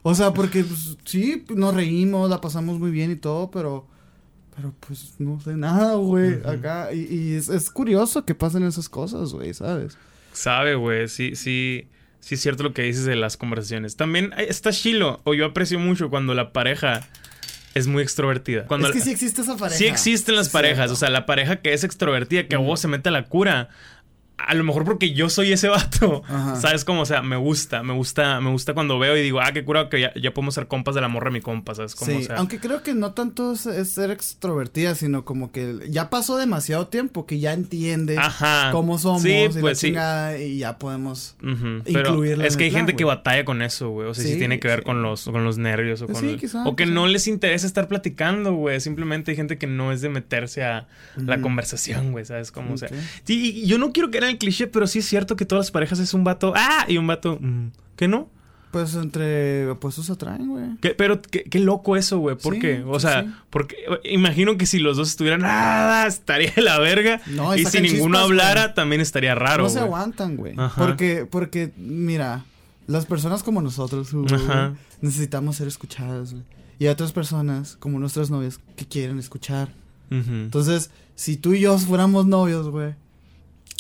O 0.03 0.15
sea, 0.15 0.33
porque 0.33 0.63
pues, 0.63 0.97
sí, 1.05 1.45
nos 1.55 1.75
reímos, 1.75 2.31
la 2.31 2.41
pasamos 2.41 2.79
muy 2.79 2.91
bien 2.91 3.11
y 3.11 3.17
todo, 3.17 3.51
pero... 3.51 3.87
Pero 4.55 4.73
pues 4.81 5.17
no 5.19 5.39
sé 5.39 5.55
nada, 5.55 5.97
güey, 5.97 6.41
acá. 6.47 6.91
Y, 6.95 7.15
y 7.15 7.35
es, 7.35 7.51
es 7.51 7.71
curioso 7.71 8.25
que 8.25 8.35
pasen 8.35 8.63
esas 8.63 8.89
cosas, 8.89 9.35
güey, 9.35 9.53
¿sabes? 9.53 9.99
Sabe, 10.33 10.77
güey. 10.77 11.09
Sí, 11.09 11.37
sí. 11.37 11.89
Sí 12.21 12.35
es 12.35 12.41
cierto 12.41 12.63
lo 12.63 12.73
que 12.73 12.83
dices 12.83 13.05
de 13.05 13.17
las 13.17 13.37
conversaciones. 13.37 13.97
También 13.97 14.33
está 14.37 14.73
chilo. 14.73 15.21
O 15.25 15.35
yo 15.35 15.47
aprecio 15.47 15.79
mucho 15.79 16.11
cuando 16.11 16.35
la 16.35 16.53
pareja 16.53 17.07
es 17.77 17.87
muy 17.87 18.03
extrovertida. 18.03 18.65
Cuando 18.67 18.87
es 18.89 18.93
que 18.93 18.99
la- 19.01 19.05
sí 19.05 19.11
existe 19.13 19.43
esa 19.43 19.57
pareja. 19.57 19.77
Sí 19.79 19.87
existen 19.87 20.35
las 20.37 20.47
Sí, 20.47 20.53
parejas, 20.53 20.91
o 20.91 20.97
sea, 20.97 21.11
la 21.11 21.27
pareja 21.27 21.57
que 21.57 21.73
es 21.73 21.85
extrovertida, 21.85 22.47
que 22.49 22.57
a 22.57 22.59
Mm. 22.59 22.65
vos 22.67 22.81
se 22.81 22.89
mete 22.89 23.09
a 23.09 23.13
la 23.13 23.25
cura. 23.25 23.69
A 24.39 24.55
lo 24.55 24.65
mejor 24.65 24.85
porque 24.85 25.13
yo 25.15 25.31
soy 25.31 25.51
ese 25.53 25.69
vato. 25.69 26.23
Ajá. 26.29 26.57
¿Sabes 26.57 26.85
cómo? 26.85 27.01
O 27.01 27.07
sea, 27.07 27.23
me 27.23 27.37
gusta, 27.37 27.83
me 27.83 27.95
gusta, 27.95 28.41
me 28.41 28.51
gusta 28.51 28.75
cuando 28.75 28.99
veo 28.99 29.17
y 29.17 29.23
digo, 29.23 29.41
ah, 29.41 29.51
qué 29.53 29.65
cura 29.65 29.89
que 29.89 30.01
ya, 30.01 30.13
ya 30.15 30.35
podemos 30.35 30.55
ser 30.55 30.69
compas 30.69 30.95
de 30.95 31.01
la 31.01 31.09
morra 31.09 31.31
de 31.31 31.35
mi 31.39 31.41
compa, 31.41 31.75
¿sabes 31.75 31.95
cómo? 31.95 32.11
Sí, 32.13 32.19
o 32.19 32.23
sea, 32.23 32.37
aunque 32.37 32.61
creo 32.61 32.83
que 32.83 32.93
no 32.95 33.13
tanto 33.13 33.53
es, 33.53 33.61
ser 33.91 34.11
extrovertida, 34.11 34.95
sino 34.95 35.25
como 35.25 35.53
que 35.53 35.87
ya 35.89 36.11
pasó 36.11 36.37
demasiado 36.37 36.87
tiempo 36.89 37.25
que 37.27 37.41
ya 37.41 37.55
entiende 37.55 38.19
Ajá. 38.19 38.69
cómo 38.73 38.99
somos 38.99 39.23
Sí, 39.23 39.31
y 39.31 39.49
la 39.53 39.61
pues 39.61 39.79
sí. 39.79 39.95
y 40.39 40.59
ya 40.59 40.79
podemos... 40.79 41.35
Ujú, 41.43 41.83
Pero 41.85 42.11
incluirla 42.11 42.47
es 42.47 42.57
que 42.59 42.65
hay 42.65 42.71
plan, 42.71 42.81
gente 42.83 42.97
que 42.97 43.05
güey. 43.05 43.17
batalla 43.17 43.45
con 43.47 43.63
eso, 43.63 43.89
güey. 43.89 44.07
O 44.09 44.15
sea, 44.15 44.23
sí, 44.23 44.33
Sí, 44.33 44.39
tiene 44.39 44.61
que 44.61 44.69
ver 44.69 44.83
con 44.83 45.01
los, 45.03 45.25
con 45.25 45.45
los 45.45 45.57
nervios 45.57 46.03
o 46.03 46.07
Pues 46.07 46.19
con 46.19 46.29
sí, 46.29 46.35
el- 46.35 46.41
quizá, 46.41 46.63
O 46.67 46.77
que 46.77 46.85
quizá. 46.85 46.95
no 46.95 47.07
les 47.07 47.27
interesa 47.27 47.67
estar 47.67 47.89
platicando, 47.89 48.53
güey. 48.53 48.81
Simplemente 48.81 49.31
hay 49.31 49.37
gente 49.37 49.57
que 49.57 49.67
no 49.67 49.93
es 49.93 50.03
de 50.03 50.11
meterse 50.11 50.63
a 50.63 50.87
la 51.17 51.35
Ujú. 51.37 51.43
conversación, 51.43 52.13
güey. 52.13 52.27
¿Sabes 52.27 52.53
cómo? 52.53 52.75
O 52.75 52.77
sea, 52.77 52.91
sí, 53.25 53.63
y 53.63 53.67
yo 53.67 53.79
no 53.79 53.93
quiero 53.93 54.11
caer 54.11 54.26
el 54.29 54.39
cliché, 54.39 54.67
pero 54.67 54.87
sí 54.87 54.99
es 55.01 55.07
cierto 55.07 55.37
que 55.37 55.45
todas 55.47 55.67
las 55.67 55.71
parejas 55.71 55.99
es 55.99 56.15
un 56.15 56.25
vato. 56.25 56.53
¡Ah! 56.57 56.85
Y 56.89 56.99
un 56.99 57.07
vato. 57.07 57.39
mm, 57.41 57.69
¿Qué 57.97 58.09
no? 58.09 58.29
Pues 58.73 58.95
entre 58.95 59.69
opuestos 59.71 60.11
atraen, 60.11 60.49
güey. 60.49 60.65
¿Qué- 60.83 60.91
pero 60.95 61.23
qué, 61.23 61.45
qué 61.45 61.59
loco 61.61 61.97
eso, 61.97 62.19
güey. 62.19 62.37
¿Por 62.37 62.55
Sí, 62.55 62.61
qué? 62.61 62.83
O 62.87 62.99
sí, 63.01 63.07
sea, 63.07 63.23
sí. 63.23 63.31
porque 63.49 63.77
imagino 64.05 64.59
que 64.59 64.67
si 64.67 64.79
los 64.81 64.97
dos 64.99 65.09
estuvieran, 65.09 65.43
¡ah! 65.45 66.05
Estaría 66.07 66.51
de 66.55 66.61
la 66.63 66.79
verga. 66.79 67.23
No, 67.27 67.57
y 67.57 67.61
y 67.63 67.65
si 67.65 67.81
ninguno 67.81 68.17
chispas, 68.19 68.23
hablara, 68.25 68.63
güey. 68.65 68.75
también 68.75 69.01
estaría 69.01 69.35
raro. 69.35 69.63
no 69.63 69.69
se 69.71 69.77
güey. 69.79 69.85
aguantan, 69.87 70.37
güey. 70.37 70.55
Ajá. 70.59 70.75
Porque, 70.85 71.25
porque, 71.31 71.73
mira, 71.79 72.45
las 72.87 73.07
personas 73.07 73.43
como 73.43 73.63
nosotros, 73.63 74.13
güey, 74.13 74.27
Ajá. 74.35 74.75
necesitamos 75.01 75.57
ser 75.57 75.69
escuchadas, 75.69 76.33
güey. 76.33 76.45
Y 76.79 76.85
hay 76.85 76.91
otras 76.91 77.13
personas, 77.13 77.77
como 77.81 77.99
nuestras 77.99 78.31
novias, 78.31 78.61
que 78.77 78.85
quieren 78.87 79.19
escuchar. 79.19 79.69
Entonces, 80.11 80.91
si 81.15 81.37
tú 81.37 81.55
y 81.55 81.61
yo 81.61 81.79
fuéramos 81.79 82.27
novios, 82.27 82.69
güey. 82.69 82.95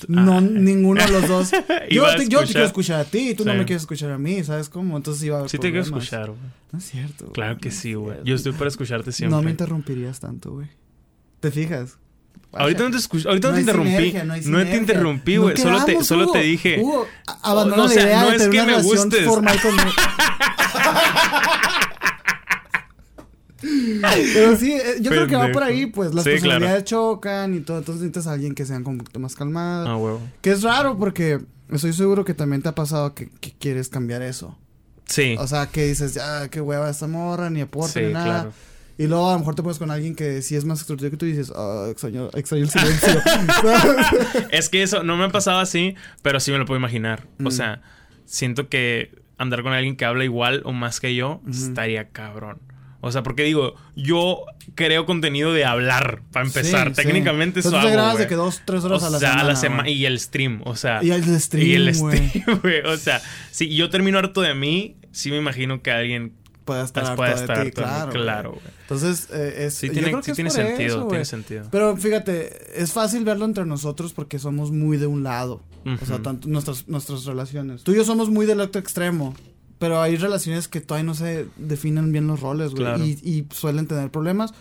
No, 0.09 0.38
Ah. 0.38 0.41
ninguno 0.41 1.03
de 1.05 1.11
los 1.11 1.26
dos. 1.29 1.50
yo, 1.91 2.05
te, 2.17 2.29
yo 2.29 2.41
te 2.41 2.47
quiero 2.53 2.67
escuchar 2.67 3.00
a 3.00 3.05
ti 3.05 3.35
tú 3.35 3.45
no 3.45 3.55
me 3.55 3.65
quieres 3.65 3.83
escuchar 3.83 4.11
a 4.11 4.19
mí, 4.19 4.45
¿sabes 4.45 4.69
cómo? 4.69 4.97
Entonces 4.97 5.23
iba 5.25 5.43
a 5.45 5.49
Sí 5.49 5.57
te 5.59 5.69
quiero 5.71 5.83
escuchar, 5.83 6.26
güey. 6.29 6.38
No 6.73 6.79
es 6.79 6.85
cierto. 6.85 7.25
güey. 7.25 7.33
Claro 7.33 7.59
que 7.59 7.71
No 7.71 7.75
sí, 7.75 7.95
güey. 7.95 8.19
Yo 8.25 8.35
estoy 8.35 8.53
para 8.53 8.69
escucharte 8.69 9.11
siempre. 9.12 9.37
No 9.37 9.43
me 9.43 9.50
interrumpirías 9.50 10.21
tanto, 10.21 10.53
güey. 10.53 10.69
¿Te 11.41 11.50
fijas? 11.50 11.97
Ahorita 12.53 12.85
no 12.85 12.91
te 12.91 12.97
escucho, 12.97 13.29
ahorita 13.29 13.49
no, 13.49 13.55
te 13.55 13.61
interrumpí. 13.61 13.91
sinergia, 13.91 14.25
no, 14.25 14.35
te 14.65 14.76
interrumpí, 14.76 15.37
güey. 15.37 15.57
solo 15.57 15.85
te, 15.85 16.03
solo 16.05 16.25
Hugo. 16.25 16.33
te 16.33 16.41
dije. 16.41 16.81
Hugo, 16.81 17.07
abandona 17.43 17.87
la 17.87 17.95
idea 17.95 18.21
no 18.23 18.31
de 18.31 18.37
es 18.37 18.43
tener 18.43 18.50
que 18.53 18.57
una 18.59 18.67
me 18.67 18.73
relación 18.79 19.03
gustes. 19.09 19.25
formal 19.26 19.61
conmigo. 19.61 19.91
Pero 24.35 24.57
sí, 24.57 24.73
eh, 24.73 24.97
yo 25.00 25.11
creo 25.11 25.26
que 25.26 25.37
va 25.37 25.49
por 25.52 25.62
ahí, 25.62 25.87
pues 25.87 26.14
las 26.14 26.25
Sí, 26.25 26.31
claro. 26.31 26.43
personalidades 26.43 26.85
chocan 26.85 27.55
y 27.55 27.61
todo, 27.61 27.78
entonces 27.78 28.02
necesitas 28.02 28.26
a 28.26 28.33
alguien 28.33 28.55
que 28.55 28.64
sea 28.64 28.76
un 28.78 28.99
poquito 28.99 29.19
más 29.21 29.35
calmado. 29.35 29.88
Ah, 29.88 29.97
huevo. 29.97 30.21
Que 30.40 30.50
es 30.52 30.62
raro 30.62 30.97
porque 30.99 31.40
estoy 31.73 31.93
seguro 31.93 32.25
que 32.25 32.35
también 32.35 32.62
te 32.62 32.69
ha 32.69 32.75
pasado 32.75 33.14
que, 33.14 33.28
que 33.40 33.52
quieres 33.59 33.88
cambiar 33.88 34.23
eso. 34.23 34.57
Sí. 35.07 35.37
O 35.38 35.47
sea, 35.47 35.66
que 35.66 35.87
dices, 35.87 36.14
ya, 36.14 36.49
qué 36.49 36.61
hueva 36.61 36.90
esta 36.90 37.07
morra, 37.07 37.49
ni 37.50 37.61
aporta, 37.61 37.93
Sí, 37.93 38.00
ni 38.07 38.12
nada. 38.12 38.25
claro. 38.25 38.52
Y 38.99 39.07
luego 39.09 39.28
a 39.28 39.35
lo 39.35 39.40
mejor 39.40 39.55
te 39.55 39.62
pones 39.62 39.78
con 39.78 39.90
alguien 39.90 40.14
que 40.16 40.40
sí 40.40 40.57
es 40.57 40.64
más 40.64 40.78
extrovertido 40.78 41.11
que 41.11 41.16
tú 41.19 41.26
y 41.26 41.33
dices, 41.33 41.52
ah, 41.55 41.87
extraño, 41.90 42.31
extraño 42.33 42.64
el 42.64 42.71
silencio. 42.71 43.21
Es 44.50 44.69
que 44.69 44.83
eso 44.83 45.02
no 45.02 45.16
me 45.19 45.25
ha 45.25 45.28
pasado 45.28 45.59
así, 45.59 45.95
pero 46.23 46.40
sí 46.40 46.50
me 46.50 46.59
lo 46.59 46.64
puedo 46.64 46.78
imaginar. 46.78 47.26
Mm. 47.38 47.47
O 47.47 47.50
sea, 47.50 47.83
siento 48.25 48.69
que 48.69 49.11
andar 49.38 49.62
con 49.62 49.73
alguien 49.75 49.97
que 49.97 50.07
habla 50.07 50.25
igual 50.25 50.62
o 50.64 50.73
más 50.73 50.99
que 51.00 51.14
yo 51.14 51.43
estaría 51.50 52.09
cabrón. 52.09 52.59
O 53.07 53.13
sea, 53.13 53.23
porque 53.23 53.43
digo, 53.45 53.75
yo 53.95 54.41
creo 54.75 55.07
contenido 55.07 55.53
de 55.53 55.65
hablar, 55.65 56.23
para 56.33 56.47
empezar. 56.47 56.89
Sí, 56.89 56.95
sí. 56.95 57.03
Técnicamente 57.07 57.61
eso 57.61 57.69
Entonces 57.69 57.91
te 57.91 57.95
hago, 57.95 58.03
grabas 58.03 58.19
de 58.19 58.27
que 58.27 58.35
dos, 58.35 58.63
tres 58.65 58.85
O 58.85 58.87
horas 58.87 59.03
a 59.05 59.11
la 59.11 59.19
sea, 59.19 59.29
semana. 59.31 59.43
a 59.43 59.47
la 59.53 59.57
semana. 59.57 59.83
güey. 59.85 59.95
Y 59.95 60.07
el 60.07 60.21
stream, 60.21 60.63
o 60.65 60.77
sea. 60.77 61.03
Y 61.03 61.11
el 61.11 61.41
stream, 61.41 61.67
y 61.67 61.75
el 61.75 61.95
stream, 61.95 62.33
güey. 62.63 62.81
O 62.87 62.97
sea, 62.97 63.23
si 63.51 63.75
yo 63.75 63.89
termino 63.91 64.19
harto 64.19 64.41
de 64.43 64.55
mí, 64.55 64.97
sí 65.13 65.31
me 65.31 65.39
imagino 65.39 65.83
que 65.83 65.91
alguien 65.91 66.35
Puede 66.65 66.83
estar 66.83 67.05
las 67.05 67.11
harto 67.11 67.21
puede 67.23 67.35
de 67.35 67.41
estar 67.41 67.57
ti, 67.59 67.63
de 67.63 67.67
mí. 67.67 67.73
claro. 67.73 68.11
Claro, 68.11 68.51
güey. 68.51 68.63
Entonces, 68.83 69.29
eh, 69.33 69.67
es, 69.67 69.75
Sí 69.75 69.87
yo 69.87 69.93
tiene, 69.93 70.09
creo 70.09 70.19
que 70.19 70.25
sí 70.25 70.31
es 70.33 70.35
tiene 70.35 70.51
sentido, 70.51 70.99
eso, 70.99 71.07
tiene 71.09 71.25
sentido. 71.25 71.69
Pero 71.71 71.97
fíjate, 71.97 72.83
es 72.83 72.93
fácil 72.93 73.25
verlo 73.25 73.45
entre 73.45 73.65
nosotros 73.65 74.13
porque 74.13 74.41
somos 74.41 74.73
muy 74.73 74.97
de 74.97 75.07
un 75.07 75.23
lado. 75.23 75.63
O 76.03 76.05
sea, 76.05 76.19
tanto 76.19 76.49
nuestras, 76.49 76.89
nuestras 76.89 77.25
relaciones. 77.25 77.85
Tú 77.85 77.93
y 77.93 77.97
yo 77.97 78.05
somos 78.05 78.29
muy 78.29 78.45
del 78.47 78.61
otro 78.61 78.81
extremo. 78.81 79.37
Pero 79.78 80.00
hay 80.00 80.16
relaciones 80.16 80.68
que 80.68 80.80
todavía 80.80 81.04
no 81.04 81.14
se 81.14 81.47
definen 81.56 82.12
bien 82.12 82.26
los 82.26 82.40
roles, 82.40 82.71
güey. 82.71 82.85
Claro. 82.85 83.04
Y, 83.04 83.11
y 83.23 83.47
suelen 83.52 83.87
tener 83.87 84.11
problemas. 84.11 84.54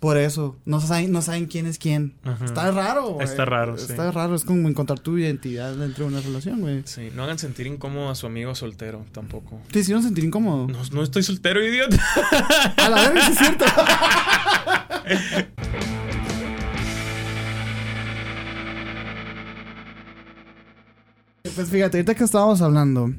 Por 0.00 0.16
eso. 0.16 0.56
No 0.64 0.80
saben, 0.80 1.12
no 1.12 1.20
saben 1.20 1.44
quién 1.44 1.66
es 1.66 1.78
quién. 1.78 2.14
Ajá. 2.24 2.46
Está 2.46 2.70
raro, 2.70 3.10
güey. 3.10 3.26
Está 3.26 3.44
raro, 3.44 3.76
sí. 3.76 3.84
Está 3.90 4.10
raro. 4.10 4.34
Es 4.34 4.44
como 4.44 4.66
encontrar 4.66 4.98
tu 4.98 5.18
identidad 5.18 5.74
dentro 5.74 6.06
de 6.06 6.12
una 6.12 6.20
relación, 6.22 6.60
güey. 6.62 6.82
Sí, 6.86 7.10
no 7.14 7.24
hagan 7.24 7.38
sentir 7.38 7.66
incómodo 7.66 8.08
a 8.08 8.14
su 8.14 8.26
amigo 8.26 8.54
soltero 8.54 9.04
tampoco. 9.12 9.60
Te 9.70 9.80
hicieron 9.80 10.02
sentir 10.02 10.24
incómodo. 10.24 10.68
No, 10.68 10.78
no 10.92 11.02
estoy 11.02 11.22
soltero, 11.22 11.62
idiota. 11.62 12.02
A 12.78 12.88
la 12.88 13.02
verga, 13.02 13.26
sí 13.26 13.32
es 13.32 13.38
cierto. 13.38 13.64
Pues 21.54 21.68
fíjate, 21.68 21.98
ahorita 21.98 22.14
que 22.14 22.24
estábamos 22.24 22.62
hablando 22.62 23.12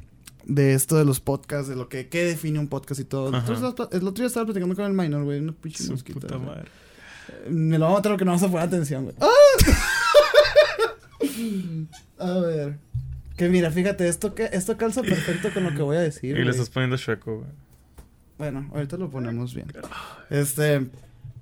de 0.53 0.73
esto 0.73 0.97
de 0.97 1.05
los 1.05 1.21
podcasts, 1.21 1.69
de 1.69 1.75
lo 1.77 1.87
que 1.87 2.09
qué 2.09 2.25
define 2.25 2.59
un 2.59 2.67
podcast 2.67 2.99
y 2.99 3.05
todo. 3.05 3.27
Entonces, 3.27 3.63
el 3.91 4.07
otro 4.07 4.21
día 4.21 4.27
estaba 4.27 4.45
platicando 4.45 4.75
con 4.75 4.85
el 4.85 4.93
minor, 4.93 5.23
güey, 5.23 5.39
una 5.39 5.53
pinche 5.53 5.89
mosquita. 5.89 6.19
puta 6.19 6.35
güey. 6.35 6.47
madre. 6.49 6.69
Me 7.49 7.77
lo 7.77 7.85
vamos 7.85 7.97
a 7.97 7.99
matar 7.99 8.11
porque 8.11 8.25
no 8.25 8.31
vas 8.33 8.43
a 8.43 8.47
poner 8.49 8.67
atención, 8.67 9.03
güey. 9.05 9.15
¡Ah! 9.21 9.27
a 12.25 12.39
ver. 12.39 12.79
Que 13.37 13.47
mira, 13.47 13.71
fíjate, 13.71 14.07
esto 14.07 14.35
que 14.35 14.49
esto 14.51 14.77
calza 14.77 15.01
perfecto 15.01 15.53
con 15.53 15.63
lo 15.63 15.73
que 15.73 15.81
voy 15.81 15.95
a 15.97 16.01
decir. 16.01 16.37
Y 16.37 16.43
le 16.43 16.51
estás 16.51 16.69
poniendo 16.69 16.97
chueco, 16.97 17.37
güey. 17.37 17.49
Bueno, 18.37 18.69
ahorita 18.73 18.97
lo 18.97 19.09
ponemos 19.09 19.53
bien. 19.55 19.71
Este, 20.29 20.89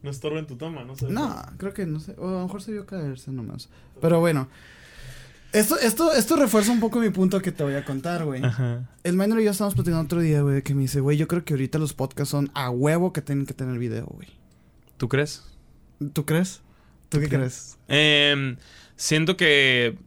No 0.03 0.11
estorba 0.11 0.39
en 0.39 0.45
tu 0.47 0.55
toma, 0.55 0.83
no 0.83 0.95
sé. 0.95 1.07
no, 1.09 1.35
creo 1.57 1.73
que 1.73 1.85
no 1.85 1.99
sé, 1.99 2.13
o 2.17 2.27
a 2.27 2.31
lo 2.31 2.43
mejor 2.43 2.61
se 2.61 2.73
vio 2.73 2.85
caerse 2.85 3.31
nomás. 3.31 3.69
Pero 4.01 4.19
bueno, 4.19 4.47
esto 5.51 5.79
esto 5.79 6.13
esto 6.13 6.35
refuerza 6.35 6.71
un 6.71 6.79
poco 6.79 6.99
mi 6.99 7.09
punto 7.09 7.41
que 7.41 7.51
te 7.51 7.63
voy 7.63 7.73
a 7.75 7.83
contar, 7.85 8.25
güey. 8.25 8.41
El 9.03 9.15
minor 9.17 9.39
y 9.41 9.45
yo 9.45 9.51
estábamos 9.51 9.75
platicando 9.75 10.03
otro 10.03 10.21
día, 10.21 10.41
güey, 10.41 10.61
que 10.61 10.73
me 10.75 10.81
dice, 10.81 10.99
güey, 10.99 11.17
yo 11.17 11.27
creo 11.27 11.43
que 11.43 11.53
ahorita 11.53 11.79
los 11.79 11.93
podcasts 11.93 12.31
son 12.31 12.51
a 12.53 12.69
huevo 12.69 13.13
que 13.13 13.21
tienen 13.21 13.45
que 13.45 13.53
tener 13.53 13.77
video, 13.77 14.05
güey. 14.05 14.27
¿Tú 14.97 15.07
crees? 15.09 15.43
¿Tú 16.13 16.25
crees? 16.25 16.61
¿Tú 17.09 17.19
qué 17.19 17.27
¿Qué? 17.27 17.37
crees? 17.37 17.77
Em, 17.87 18.57
siento 18.95 19.35
que. 19.37 19.97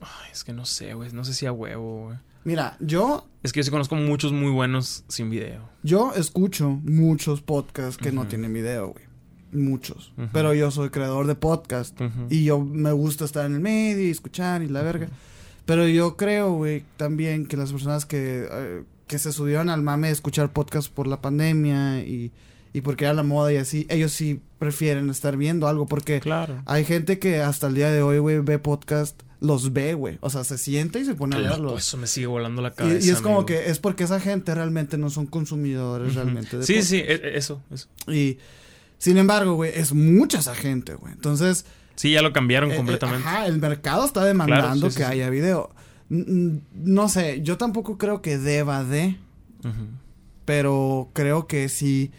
Ay, 0.00 0.30
es 0.32 0.44
que 0.44 0.52
no 0.52 0.64
sé, 0.66 0.94
güey. 0.94 1.10
No 1.12 1.24
sé 1.24 1.32
si 1.34 1.46
a 1.46 1.52
huevo, 1.52 2.06
güey. 2.06 2.18
Mira, 2.44 2.76
yo 2.80 3.28
Es 3.42 3.52
que 3.52 3.60
yo 3.60 3.64
sí 3.64 3.70
conozco 3.70 3.96
muchos 3.96 4.32
muy 4.32 4.50
buenos 4.50 5.04
sin 5.08 5.30
video. 5.30 5.68
Yo 5.82 6.12
escucho 6.14 6.70
muchos 6.70 7.42
podcasts 7.42 7.96
que 7.96 8.12
no 8.12 8.26
tienen 8.26 8.52
video, 8.52 8.88
güey. 8.88 9.04
Muchos. 9.52 10.12
Pero 10.32 10.54
yo 10.54 10.70
soy 10.70 10.90
creador 10.90 11.26
de 11.26 11.34
podcast. 11.34 11.98
Y 12.28 12.44
yo 12.44 12.60
me 12.60 12.92
gusta 12.92 13.24
estar 13.24 13.46
en 13.46 13.54
el 13.54 13.60
medio 13.60 14.06
y 14.06 14.10
escuchar 14.10 14.62
y 14.62 14.68
la 14.68 14.82
verga. 14.82 15.08
Pero 15.66 15.86
yo 15.88 16.16
creo, 16.16 16.52
güey, 16.54 16.84
también 16.96 17.46
que 17.46 17.56
las 17.56 17.70
personas 17.72 18.06
que, 18.06 18.48
eh, 18.50 18.82
que 19.06 19.18
se 19.18 19.32
subieron 19.32 19.68
al 19.70 19.82
mame 19.82 20.08
de 20.08 20.12
escuchar 20.12 20.52
podcasts 20.52 20.88
por 20.90 21.06
la 21.06 21.20
pandemia 21.20 22.00
y, 22.04 22.32
y 22.72 22.80
porque 22.80 23.04
era 23.04 23.14
la 23.14 23.22
moda 23.22 23.52
y 23.52 23.56
así, 23.56 23.86
ellos 23.88 24.12
sí 24.12 24.40
prefieren 24.58 25.10
estar 25.10 25.36
viendo 25.36 25.68
algo. 25.68 25.86
Porque 25.86 26.20
Claro. 26.20 26.62
hay 26.66 26.84
gente 26.84 27.18
que 27.18 27.40
hasta 27.40 27.66
el 27.68 27.74
día 27.74 27.90
de 27.90 28.02
hoy, 28.02 28.18
güey, 28.18 28.38
ve 28.40 28.58
podcast, 28.58 29.20
los 29.40 29.72
ve, 29.72 29.94
güey. 29.94 30.18
O 30.22 30.30
sea, 30.30 30.44
se 30.44 30.58
siente 30.58 31.00
y 31.00 31.04
se 31.04 31.14
pone 31.14 31.36
a 31.36 31.38
Claro, 31.38 31.54
verlos. 31.54 31.82
eso 31.86 31.96
me 31.96 32.06
sigue 32.06 32.26
volando 32.26 32.62
la 32.62 32.72
cabeza. 32.72 33.06
y 33.06 33.10
es 33.10 33.20
como 33.20 33.36
amigo. 33.36 33.46
que 33.46 33.70
es 33.70 33.78
porque 33.78 34.04
esa 34.04 34.18
gente 34.20 34.54
realmente 34.54 34.98
no 34.98 35.08
son 35.10 35.26
consumidores 35.26 36.14
realmente 36.14 36.58
de 36.58 36.64
Sí, 36.64 36.72
podcast. 36.74 36.88
sí, 36.90 36.96
e- 36.96 37.12
e- 37.14 37.36
eso, 37.38 37.62
eso. 37.70 37.88
Y 38.08 38.38
sin 39.00 39.16
embargo, 39.18 39.54
güey, 39.54 39.72
es 39.74 39.92
mucha 39.92 40.38
esa 40.38 40.54
gente, 40.54 40.94
güey. 40.94 41.12
Entonces, 41.12 41.64
Sí, 41.96 42.12
ya 42.12 42.22
lo 42.22 42.32
cambiaron 42.32 42.70
eh, 42.70 42.74
eh, 42.74 42.76
completamente. 42.76 43.26
ajá, 43.28 43.46
el 43.46 43.58
mercado 43.58 44.04
está 44.06 44.24
demandando 44.24 44.62
Claro, 44.62 44.90
sí, 44.90 44.90
sí, 44.90 44.96
que 44.98 45.04
sí. 45.06 45.10
haya 45.12 45.28
video. 45.30 45.70
No 46.08 47.08
sé, 47.08 47.40
yo 47.42 47.56
tampoco 47.58 47.98
creo 47.98 48.22
que 48.22 48.38
deba 48.38 48.84
de, 48.84 49.16
Ujú. 49.64 49.86
pero 50.44 51.10
creo 51.12 51.46
que 51.46 51.68
si, 51.68 52.10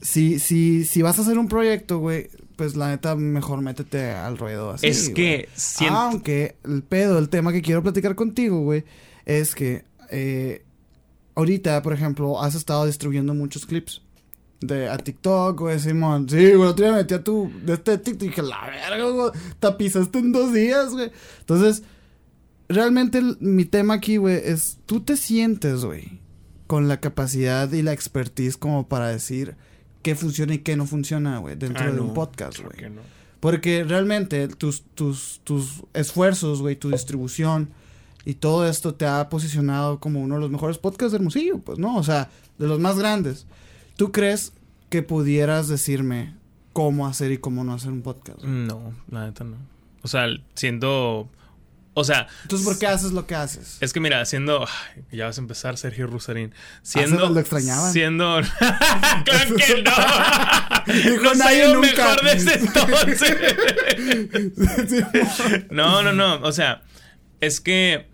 si, 0.00 0.38
si, 0.38 0.84
si 0.84 1.02
vas 1.02 1.18
a 1.18 1.22
hacer 1.22 1.38
un 1.38 1.48
proyecto, 1.48 1.98
güey, 1.98 2.28
pues 2.56 2.74
la 2.76 2.88
neta 2.88 3.14
mejor 3.16 3.60
métete 3.62 4.10
al 4.10 4.38
ruedo 4.38 4.70
así. 4.70 4.86
es 4.86 5.10
que 5.10 5.48
siento. 5.54 5.94
Aunque 5.96 6.56
el 6.64 6.82
pedo, 6.82 7.18
el 7.18 7.28
tema 7.28 7.52
que 7.52 7.62
quiero 7.62 7.82
platicar 7.82 8.14
contigo, 8.14 8.60
güey, 8.60 8.84
es 9.24 9.54
que 9.54 9.84
eh, 10.10 10.64
ahorita, 11.34 11.82
por 11.82 11.92
ejemplo, 11.92 12.42
has 12.42 12.54
estado 12.54 12.86
distribuyendo 12.86 13.34
muchos 13.34 13.66
clips. 13.66 14.02
De 14.60 14.88
a 14.88 14.96
TikTok, 14.96 15.58
güey, 15.60 15.78
Simón. 15.78 16.28
Sí, 16.28 16.52
güey, 16.54 16.68
otro 16.70 16.84
día 16.84 16.92
me 16.92 16.98
metí 17.02 17.14
a 17.14 17.22
tu. 17.22 17.50
De 17.64 17.74
este 17.74 17.98
TikTok 17.98 18.22
y 18.22 18.26
dije, 18.28 18.42
la 18.42 18.66
verga, 18.66 19.04
güey. 19.10 19.30
Tapizaste 19.60 20.18
en 20.18 20.32
dos 20.32 20.52
días, 20.52 20.90
güey. 20.92 21.10
Entonces, 21.40 21.82
realmente 22.68 23.18
el- 23.18 23.36
mi 23.40 23.64
tema 23.64 23.94
aquí, 23.94 24.16
güey, 24.16 24.36
es. 24.44 24.78
Tú 24.86 25.00
te 25.00 25.16
sientes, 25.16 25.84
güey, 25.84 26.20
con 26.66 26.88
la 26.88 27.00
capacidad 27.00 27.70
y 27.72 27.82
la 27.82 27.92
expertise 27.92 28.56
como 28.56 28.88
para 28.88 29.08
decir 29.08 29.56
qué 30.02 30.14
funciona 30.14 30.54
y 30.54 30.58
qué 30.58 30.76
no 30.76 30.86
funciona, 30.86 31.38
güey, 31.38 31.56
dentro 31.56 31.84
Ah, 31.84 31.90
de 31.90 31.96
no, 31.96 32.04
un 32.04 32.14
podcast, 32.14 32.58
güey. 32.60 32.90
no. 32.90 33.02
Porque 33.40 33.84
realmente 33.84 34.48
tus, 34.48 34.82
tus, 34.94 35.40
tus 35.44 35.82
esfuerzos, 35.92 36.62
güey, 36.62 36.74
tu 36.76 36.90
distribución 36.90 37.68
y 38.24 38.34
todo 38.34 38.66
esto 38.66 38.94
te 38.94 39.06
ha 39.06 39.28
posicionado 39.28 40.00
como 40.00 40.20
uno 40.22 40.36
de 40.36 40.40
los 40.40 40.50
mejores 40.50 40.78
podcasts 40.78 41.12
de 41.12 41.18
Hermosillo, 41.18 41.58
pues, 41.58 41.78
¿no? 41.78 41.96
O 41.96 42.02
sea, 42.02 42.30
de 42.58 42.66
los 42.66 42.80
más 42.80 42.98
grandes. 42.98 43.46
¿Tú 43.96 44.12
crees 44.12 44.52
que 44.90 45.02
pudieras 45.02 45.68
decirme 45.68 46.34
cómo 46.72 47.06
hacer 47.06 47.32
y 47.32 47.38
cómo 47.38 47.64
no 47.64 47.72
hacer 47.74 47.90
un 47.92 48.02
podcast? 48.02 48.42
No, 48.42 48.94
la 49.10 49.26
neta 49.26 49.44
no. 49.44 49.56
O 50.02 50.08
sea, 50.08 50.26
siendo. 50.54 51.28
O 51.98 52.04
sea, 52.04 52.26
Entonces, 52.42 52.68
¿por 52.68 52.78
qué 52.78 52.86
haces 52.86 53.12
lo 53.12 53.26
que 53.26 53.34
haces? 53.34 53.78
es 53.80 53.94
que 53.94 54.00
mira, 54.00 54.22
siendo. 54.26 54.66
ya 55.10 55.24
vas 55.24 55.38
a 55.38 55.40
empezar, 55.40 55.78
Sergio 55.78 56.06
Rusarín. 56.06 56.52
Siendo. 56.82 57.30
lo 57.30 57.40
extrañaban. 57.40 57.90
Siendo. 57.90 58.38
claro 59.24 59.56
que 59.56 59.82
no. 59.82 60.92
Dijo, 61.10 61.30
ha 61.30 61.34
"Nadie 61.36 61.72
nunca". 61.72 61.88
mejor 61.88 62.22
desde 62.22 62.54
entonces. 62.58 63.36
No, 65.70 66.02
no, 66.02 66.12
no. 66.12 66.40
O 66.42 66.52
sea, 66.52 66.82
es 67.40 67.60
que. 67.60 68.06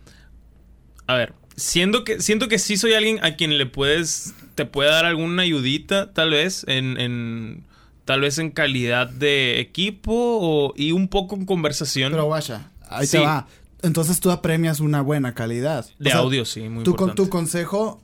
A 1.09 1.15
ver, 1.17 1.35
siendo 1.57 2.05
que, 2.05 2.21
siento 2.21 2.47
que 2.49 2.61
sí 2.61 2.77
soy 2.77 2.95
alguien 2.95 3.23
a 3.25 3.35
quien 3.35 3.59
le 3.59 3.67
puedes. 3.67 4.35
Te 4.65 4.71
puede 4.71 4.91
dar 4.91 5.05
alguna 5.05 5.43
ayudita, 5.43 6.13
tal 6.13 6.31
vez, 6.31 6.65
en. 6.69 6.99
en 7.01 7.65
tal 8.05 8.21
vez 8.21 8.39
en 8.39 8.51
calidad 8.51 9.09
de 9.09 9.61
equipo 9.61 10.13
o, 10.13 10.73
y 10.77 10.91
un 10.93 11.07
poco 11.09 11.37
en 11.37 11.47
conversación. 11.47 12.11
Pero 12.13 12.25
guacha, 12.27 12.71
ahí 12.89 13.07
Sí. 13.07 13.19
te 13.19 13.25
va. 13.25 13.47
Entonces 13.83 14.19
tú 14.21 14.31
apremias 14.31 14.81
una 14.81 15.01
buena 15.03 15.35
calidad. 15.35 15.87
de 15.99 16.11
O 16.11 16.13
sea, 16.13 16.21
audio, 16.21 16.45
sí, 16.45 16.69
muy 16.69 16.85
tu, 16.85 16.95
con, 16.97 17.11
importante. 17.11 17.23
tu 17.23 17.29
consejo 17.29 18.01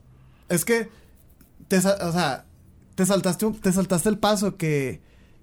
es 0.48 0.64
que 0.64 0.88
te, 1.68 1.78
o 1.78 2.12
sea, 2.12 2.44
te 2.94 3.06
saltaste 3.06 3.46
te 3.62 3.72
saltaste 3.72 4.08
el 4.08 4.18
paso 4.18 4.56
que 4.56 5.00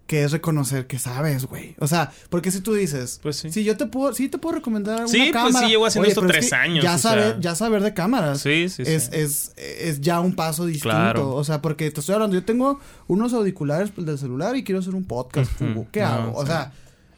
que 0.07 0.23
es 0.23 0.31
reconocer 0.31 0.85
que 0.85 0.99
sabes, 0.99 1.45
güey. 1.47 1.75
O 1.79 1.87
sea, 1.87 2.11
porque 2.29 2.51
si 2.51 2.61
tú 2.61 2.73
dices, 2.75 3.19
Pues 3.23 3.37
sí. 3.37 3.51
si 3.51 3.63
yo 3.63 3.75
te 3.75 3.87
puedo, 3.87 4.13
sí 4.13 4.29
te 4.29 4.37
puedo 4.37 4.55
recomendar 4.57 4.99
una 4.99 5.07
Sí, 5.07 5.17
pues 5.17 5.31
cámara. 5.31 5.65
sí, 5.65 5.71
llevo 5.71 5.85
haciendo 5.87 6.07
esto 6.07 6.21
es 6.21 6.27
tres 6.31 6.49
que 6.51 6.55
años, 6.55 6.83
Ya 6.83 6.97
saber, 6.99 7.23
sea. 7.31 7.39
ya 7.39 7.55
saber 7.55 7.81
de 7.81 7.93
cámaras. 7.95 8.41
Sí, 8.41 8.69
sí, 8.69 8.85
sí. 8.85 8.91
Es, 8.91 9.09
es, 9.11 9.53
es 9.57 10.01
ya 10.01 10.19
un 10.19 10.35
paso 10.35 10.65
distinto. 10.67 10.95
Claro. 10.95 11.33
O 11.33 11.43
sea, 11.43 11.61
porque 11.61 11.89
te 11.89 11.99
estoy 12.01 12.13
hablando, 12.13 12.35
yo 12.35 12.45
tengo 12.45 12.79
unos 13.07 13.33
auriculares 13.33 13.89
pues, 13.89 14.05
del 14.05 14.19
celular 14.19 14.55
y 14.55 14.63
quiero 14.63 14.79
hacer 14.79 14.93
un 14.93 15.05
podcast. 15.05 15.51
Hugo. 15.59 15.87
¿Qué 15.91 16.01
No, 16.01 16.07
hago? 16.07 16.33
O 16.37 16.41
sí. 16.41 16.47
sea, 16.47 16.71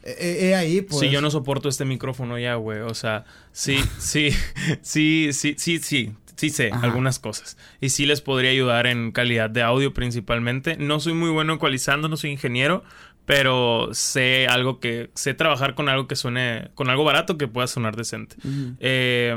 he, 0.04 0.46
he 0.48 0.54
ahí, 0.54 0.80
pues. 0.80 1.00
Sí, 1.00 1.10
yo 1.10 1.20
no 1.20 1.30
soporto 1.30 1.68
este 1.68 1.84
micrófono 1.84 2.38
ya, 2.38 2.54
güey. 2.54 2.80
O 2.80 2.94
sea, 2.94 3.26
sí, 3.52 3.76
sí, 3.98 4.30
sí, 4.82 5.28
sí, 5.32 5.54
sí, 5.58 5.78
sí. 5.78 6.14
Sí 6.38 6.50
sé 6.50 6.70
Ajá. 6.72 6.86
algunas 6.86 7.18
cosas. 7.18 7.58
Y 7.80 7.88
sí 7.88 8.06
les 8.06 8.20
podría 8.20 8.50
ayudar 8.50 8.86
en 8.86 9.10
calidad 9.10 9.50
de 9.50 9.62
audio 9.62 9.92
principalmente. 9.92 10.76
No 10.76 11.00
soy 11.00 11.12
muy 11.12 11.30
bueno 11.30 11.54
ecualizando, 11.54 12.08
no 12.08 12.16
soy 12.16 12.30
ingeniero. 12.30 12.84
Pero 13.26 13.90
sé 13.92 14.46
algo 14.48 14.78
que... 14.80 15.10
Sé 15.14 15.34
trabajar 15.34 15.74
con 15.74 15.88
algo 15.88 16.06
que 16.06 16.14
suene... 16.16 16.70
Con 16.74 16.90
algo 16.90 17.02
barato 17.02 17.36
que 17.36 17.48
pueda 17.48 17.66
sonar 17.66 17.96
decente. 17.96 18.36
Eh, 18.78 19.36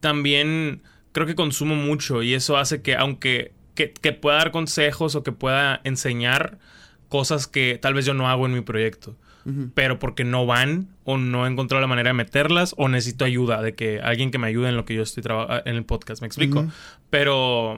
también 0.00 0.82
creo 1.12 1.26
que 1.26 1.34
consumo 1.34 1.76
mucho 1.76 2.22
y 2.22 2.34
eso 2.34 2.56
hace 2.56 2.82
que 2.82 2.96
aunque 2.96 3.52
que, 3.74 3.92
que 3.92 4.12
pueda 4.12 4.38
dar 4.38 4.50
consejos 4.50 5.14
o 5.14 5.22
que 5.22 5.32
pueda 5.32 5.80
enseñar 5.84 6.58
cosas 7.08 7.46
que 7.46 7.78
tal 7.80 7.94
vez 7.94 8.04
yo 8.04 8.14
no 8.14 8.28
hago 8.28 8.46
en 8.46 8.54
mi 8.54 8.62
proyecto, 8.62 9.16
Pero 9.74 9.98
porque 9.98 10.24
no 10.24 10.46
van 10.46 10.88
o 11.04 11.18
no 11.18 11.46
he 11.46 11.50
encontrado 11.50 11.80
la 11.82 11.86
manera 11.86 12.08
de 12.10 12.14
meterlas 12.14 12.74
o 12.78 12.88
necesito 12.88 13.24
ayuda 13.26 13.60
de 13.60 13.74
que 13.74 14.00
alguien 14.00 14.30
que 14.30 14.38
me 14.38 14.46
ayude 14.46 14.70
en 14.70 14.76
lo 14.76 14.84
que 14.86 14.94
yo 14.94 15.02
estoy 15.02 15.22
trabajando 15.22 15.62
en 15.68 15.76
el 15.76 15.84
podcast, 15.84 16.22
me 16.22 16.26
explico. 16.26 16.60
Pero 17.10 17.76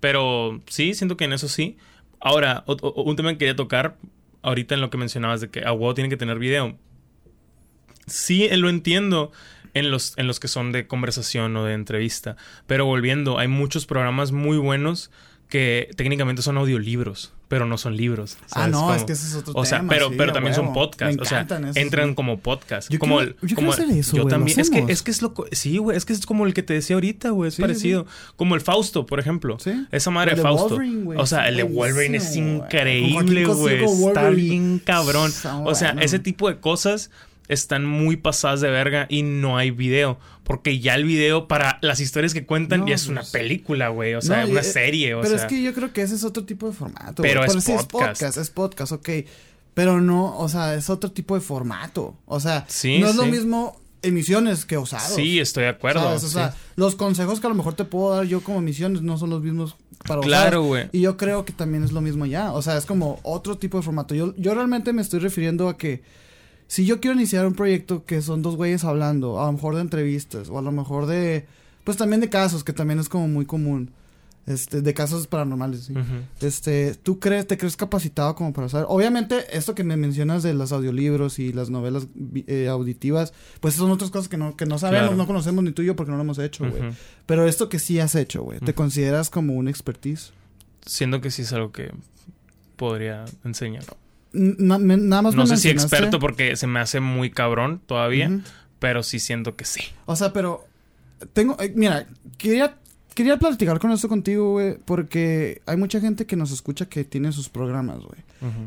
pero 0.00 0.60
sí, 0.66 0.94
siento 0.94 1.16
que 1.16 1.24
en 1.24 1.32
eso 1.32 1.48
sí. 1.48 1.76
Ahora, 2.20 2.62
o- 2.66 2.76
o- 2.80 3.02
un 3.04 3.16
tema 3.16 3.32
que 3.32 3.38
quería 3.38 3.56
tocar 3.56 3.96
ahorita 4.42 4.74
en 4.74 4.80
lo 4.80 4.90
que 4.90 4.98
mencionabas 4.98 5.40
de 5.40 5.48
que 5.50 5.64
a 5.64 5.72
huevo 5.72 5.94
tiene 5.94 6.08
que 6.10 6.16
tener 6.16 6.38
video. 6.38 6.76
Sí, 8.06 8.44
eh, 8.44 8.56
lo 8.56 8.68
entiendo 8.68 9.32
en 9.74 9.90
los, 9.90 10.16
en 10.18 10.26
los 10.26 10.40
que 10.40 10.48
son 10.48 10.72
de 10.72 10.86
conversación 10.86 11.56
o 11.56 11.64
de 11.64 11.74
entrevista. 11.74 12.36
Pero 12.66 12.84
volviendo, 12.86 13.38
hay 13.38 13.48
muchos 13.48 13.86
programas 13.86 14.32
muy 14.32 14.56
buenos 14.58 15.10
que 15.48 15.90
técnicamente 15.96 16.42
son 16.42 16.56
audiolibros, 16.58 17.32
pero 17.48 17.66
no 17.66 17.78
son 17.78 17.96
libros. 17.96 18.36
Ah, 18.50 18.68
¿sabes 18.68 18.70
no, 18.72 18.94
es 18.94 19.04
que 19.04 19.12
ese 19.12 19.26
es 19.26 19.34
otro 19.34 19.54
O 19.56 19.64
sea, 19.64 19.78
tema, 19.78 19.90
pero, 19.90 20.10
sí, 20.10 20.14
pero 20.18 20.32
también 20.32 20.54
son 20.54 20.72
podcasts. 20.72 21.20
O 21.20 21.24
sea, 21.24 21.46
entran 21.74 22.10
sí. 22.10 22.14
como 22.14 22.38
podcast. 22.40 22.90
Yo 22.90 22.98
como 22.98 23.16
quiero- 23.18 23.34
el, 23.42 23.48
yo 23.48 23.56
como 23.56 23.72
hacer 23.72 23.90
eso, 23.90 24.16
Yo 24.16 24.22
güey, 24.22 24.30
¿lo 24.32 24.38
también. 24.38 24.60
Es 24.60 24.70
que, 24.70 24.84
es 24.88 25.02
que 25.02 25.10
es 25.10 25.22
lo. 25.22 25.34
co- 25.34 25.46
Sí, 25.52 25.78
güey. 25.78 25.96
Es 25.96 26.04
que 26.04 26.12
es 26.12 26.26
como 26.26 26.46
el 26.46 26.54
que 26.54 26.62
te 26.62 26.74
decía 26.74 26.96
ahorita, 26.96 27.30
güey. 27.30 27.48
Es 27.48 27.54
Sí, 27.54 27.62
parecido. 27.62 28.06
Como 28.36 28.54
el 28.54 28.60
Fausto, 28.60 29.06
por 29.06 29.18
ejemplo. 29.18 29.58
Sí. 29.58 29.86
Esa 29.90 30.10
madre 30.10 30.34
de 30.36 30.42
Fausto. 30.42 30.78
O 31.16 31.26
sea, 31.26 31.48
el 31.48 31.56
de 31.56 31.62
Wolverine 31.62 32.18
es 32.18 32.36
increíble, 32.36 33.46
güey. 33.46 33.84
Está 33.84 34.30
bien 34.30 34.80
cabrón. 34.84 35.30
O 35.64 35.74
sea, 35.74 35.92
bueno. 35.92 36.02
ese 36.02 36.18
tipo 36.18 36.48
de 36.48 36.58
cosas 36.60 37.10
están 37.48 37.84
muy 37.86 38.16
pasadas 38.16 38.60
de 38.60 38.70
verga 38.70 39.06
y 39.08 39.22
no 39.22 39.56
hay 39.56 39.70
video. 39.70 40.18
Porque 40.44 40.78
ya 40.80 40.94
el 40.94 41.04
video 41.04 41.48
para 41.48 41.78
las 41.82 42.00
historias 42.00 42.32
que 42.32 42.46
cuentan 42.46 42.80
No, 42.80 42.88
ya 42.88 42.94
es 42.94 43.06
una 43.08 43.20
pues- 43.20 43.30
película, 43.32 43.88
güey. 43.88 44.14
O 44.14 44.22
sea, 44.22 44.44
No, 44.44 44.52
una 44.52 44.60
eh, 44.60 44.64
serie, 44.64 45.14
o 45.14 45.20
pero 45.22 45.34
sea. 45.36 45.44
es 45.46 45.50
que 45.52 45.62
yo 45.62 45.74
creo 45.74 45.92
que 45.92 46.02
ese 46.02 46.14
es 46.14 46.24
otro 46.24 46.44
tipo 46.44 46.66
de 46.68 46.72
formato. 46.74 47.22
Pero 47.22 47.44
es 47.44 47.52
sí 47.52 47.72
podcast. 47.72 47.80
es 47.80 47.86
podcast, 47.88 48.36
es 48.38 48.50
podcast, 48.50 48.92
ok. 48.92 49.08
Pero 49.74 50.00
no, 50.00 50.36
o 50.38 50.48
sea, 50.48 50.74
es 50.74 50.90
otro 50.90 51.12
tipo 51.12 51.34
de 51.34 51.40
formato. 51.40 52.16
O 52.26 52.40
sea, 52.40 52.64
Sí, 52.68 52.98
no 52.98 53.08
es 53.08 53.16
lo 53.16 53.26
mismo 53.26 53.80
emisiones 54.02 54.64
que 54.64 54.76
osados. 54.76 55.14
Sí, 55.14 55.38
estoy 55.38 55.64
de 55.64 55.70
acuerdo. 55.70 56.00
¿sabes? 56.00 56.24
O 56.24 56.26
sí. 56.28 56.34
sea, 56.34 56.54
los 56.76 56.94
consejos 56.96 57.40
que 57.40 57.46
a 57.46 57.50
lo 57.50 57.56
mejor 57.56 57.74
te 57.74 57.84
puedo 57.84 58.14
dar 58.16 58.24
yo 58.26 58.40
como 58.42 58.58
emisiones 58.58 59.02
no 59.02 59.18
son 59.18 59.30
los 59.30 59.42
mismos 59.42 59.76
para 60.06 60.20
Claro, 60.20 60.60
osados. 60.62 60.66
güey. 60.66 60.88
Y 60.92 61.00
yo 61.02 61.16
creo 61.16 61.44
que 61.44 61.52
también 61.52 61.84
es 61.84 61.92
lo 61.92 62.00
mismo 62.00 62.24
ya. 62.26 62.52
O 62.52 62.62
sea, 62.62 62.76
es 62.76 62.86
como 62.86 63.20
otro 63.22 63.58
tipo 63.58 63.76
de 63.76 63.82
formato. 63.82 64.14
Yo, 64.14 64.34
yo 64.36 64.54
realmente 64.54 64.92
me 64.92 65.02
estoy 65.02 65.20
refiriendo 65.20 65.68
a 65.68 65.76
que 65.76 66.02
si 66.68 66.86
yo 66.86 67.00
quiero 67.00 67.16
iniciar 67.16 67.44
un 67.46 67.54
proyecto 67.54 68.04
que 68.04 68.22
son 68.22 68.42
dos 68.42 68.54
güeyes 68.54 68.84
hablando, 68.84 69.40
a 69.42 69.46
lo 69.46 69.52
mejor 69.54 69.74
de 69.74 69.80
entrevistas, 69.80 70.48
o 70.48 70.58
a 70.58 70.62
lo 70.62 70.70
mejor 70.70 71.06
de. 71.06 71.46
Pues 71.82 71.96
también 71.96 72.20
de 72.20 72.28
casos, 72.28 72.62
que 72.62 72.72
también 72.72 73.00
es 73.00 73.08
como 73.08 73.26
muy 73.26 73.44
común. 73.46 73.90
Este, 74.46 74.80
de 74.80 74.94
casos 74.94 75.26
paranormales, 75.26 75.82
sí. 75.84 75.94
Este, 76.40 76.94
¿tú 76.94 77.18
crees, 77.18 77.46
te 77.46 77.58
crees 77.58 77.76
capacitado 77.76 78.34
como 78.34 78.54
para 78.54 78.70
saber? 78.70 78.86
Obviamente, 78.88 79.44
esto 79.52 79.74
que 79.74 79.84
me 79.84 79.94
mencionas 79.98 80.42
de 80.42 80.54
los 80.54 80.72
audiolibros 80.72 81.38
y 81.38 81.52
las 81.52 81.68
novelas 81.68 82.06
eh, 82.46 82.66
auditivas, 82.68 83.34
pues 83.60 83.74
son 83.74 83.90
otras 83.90 84.10
cosas 84.10 84.28
que 84.28 84.38
no, 84.38 84.56
que 84.56 84.64
no 84.64 84.78
sabemos, 84.78 85.08
Claro. 85.08 85.16
no 85.18 85.26
conocemos 85.26 85.62
ni 85.64 85.72
tú 85.72 85.82
y 85.82 85.86
yo 85.86 85.96
porque 85.96 86.12
no 86.12 86.16
lo 86.16 86.22
hemos 86.22 86.38
hecho, 86.38 86.66
güey. 86.66 86.82
Pero 87.26 87.46
esto 87.46 87.68
que 87.68 87.78
sí 87.78 88.00
has 88.00 88.14
hecho, 88.14 88.42
güey, 88.42 88.58
¿te 88.60 88.72
consideras 88.72 89.28
como 89.28 89.52
un 89.52 89.68
expertise? 89.68 90.32
Siento 90.86 91.20
que 91.20 91.30
sí 91.30 91.42
es 91.42 91.52
algo 91.52 91.70
que 91.70 91.90
podría 92.76 93.26
enseñar. 93.44 93.84
Na- 94.32 94.78
me- 94.78 94.96
nada 94.96 95.22
más 95.22 95.34
No 95.34 95.42
me 95.44 95.48
sé 95.48 95.56
si 95.56 95.68
experto 95.70 96.18
porque 96.18 96.56
se 96.56 96.66
me 96.66 96.80
hace 96.80 97.00
muy 97.00 97.30
cabrón 97.30 97.80
todavía, 97.86 98.30
pero 98.78 99.02
sí 99.02 99.18
siento 99.18 99.56
que 99.56 99.64
sí. 99.64 99.80
O 100.06 100.16
sea, 100.16 100.32
pero 100.32 100.66
tengo, 101.32 101.56
eh, 101.60 101.72
mira, 101.74 102.06
quería 102.36 102.76
quería 103.14 103.36
platicar 103.36 103.80
con 103.80 103.90
esto 103.90 104.08
contigo, 104.08 104.52
güey, 104.52 104.76
porque 104.84 105.60
hay 105.66 105.76
mucha 105.76 106.00
gente 106.00 106.24
que 106.26 106.36
nos 106.36 106.52
escucha 106.52 106.86
que 106.88 107.02
tiene 107.04 107.32
sus 107.32 107.48
programas, 107.48 107.98
güey, 107.98 108.20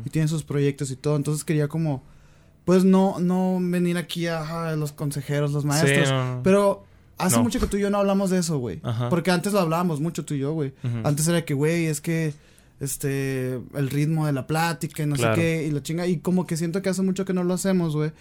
y 0.04 0.10
tiene 0.10 0.28
sus 0.28 0.42
proyectos 0.44 0.90
y 0.90 0.96
todo, 0.96 1.16
entonces 1.16 1.42
quería 1.44 1.68
como 1.68 2.02
pues 2.66 2.84
no 2.84 3.18
no 3.18 3.58
venir 3.60 3.96
aquí 3.96 4.26
a 4.26 4.74
los 4.76 4.92
consejeros, 4.92 5.52
los 5.52 5.64
maestros, 5.64 6.06
Sí, 6.08 6.12
no, 6.14 6.34
no. 6.36 6.42
pero 6.42 6.84
hace 7.18 7.36
No. 7.36 7.44
mucho 7.44 7.60
que 7.60 7.66
tú 7.66 7.76
y 7.78 7.80
yo 7.80 7.88
no 7.90 7.98
hablamos 7.98 8.28
de 8.30 8.38
eso, 8.38 8.58
güey. 8.58 8.80
Porque 9.10 9.30
antes 9.30 9.52
lo 9.52 9.60
hablábamos 9.60 10.00
mucho 10.00 10.24
tú 10.24 10.34
y 10.34 10.40
yo, 10.40 10.52
güey. 10.52 10.72
Antes 11.04 11.26
era 11.28 11.44
que, 11.44 11.54
güey, 11.54 11.86
es 11.86 12.00
que 12.00 12.34
este 12.82 13.54
el 13.74 13.90
ritmo 13.90 14.26
de 14.26 14.32
la 14.32 14.46
plática 14.46 15.02
y 15.02 15.06
no 15.06 15.16
Claro. 15.16 15.34
sé 15.36 15.40
qué 15.40 15.66
y 15.66 15.70
la 15.70 15.82
chinga 15.82 16.06
y 16.06 16.18
como 16.18 16.46
que 16.46 16.56
siento 16.56 16.82
que 16.82 16.88
hace 16.90 17.02
mucho 17.02 17.24
que 17.24 17.32
no 17.32 17.44
lo 17.44 17.54
hacemos, 17.54 17.94
güey. 17.94 18.12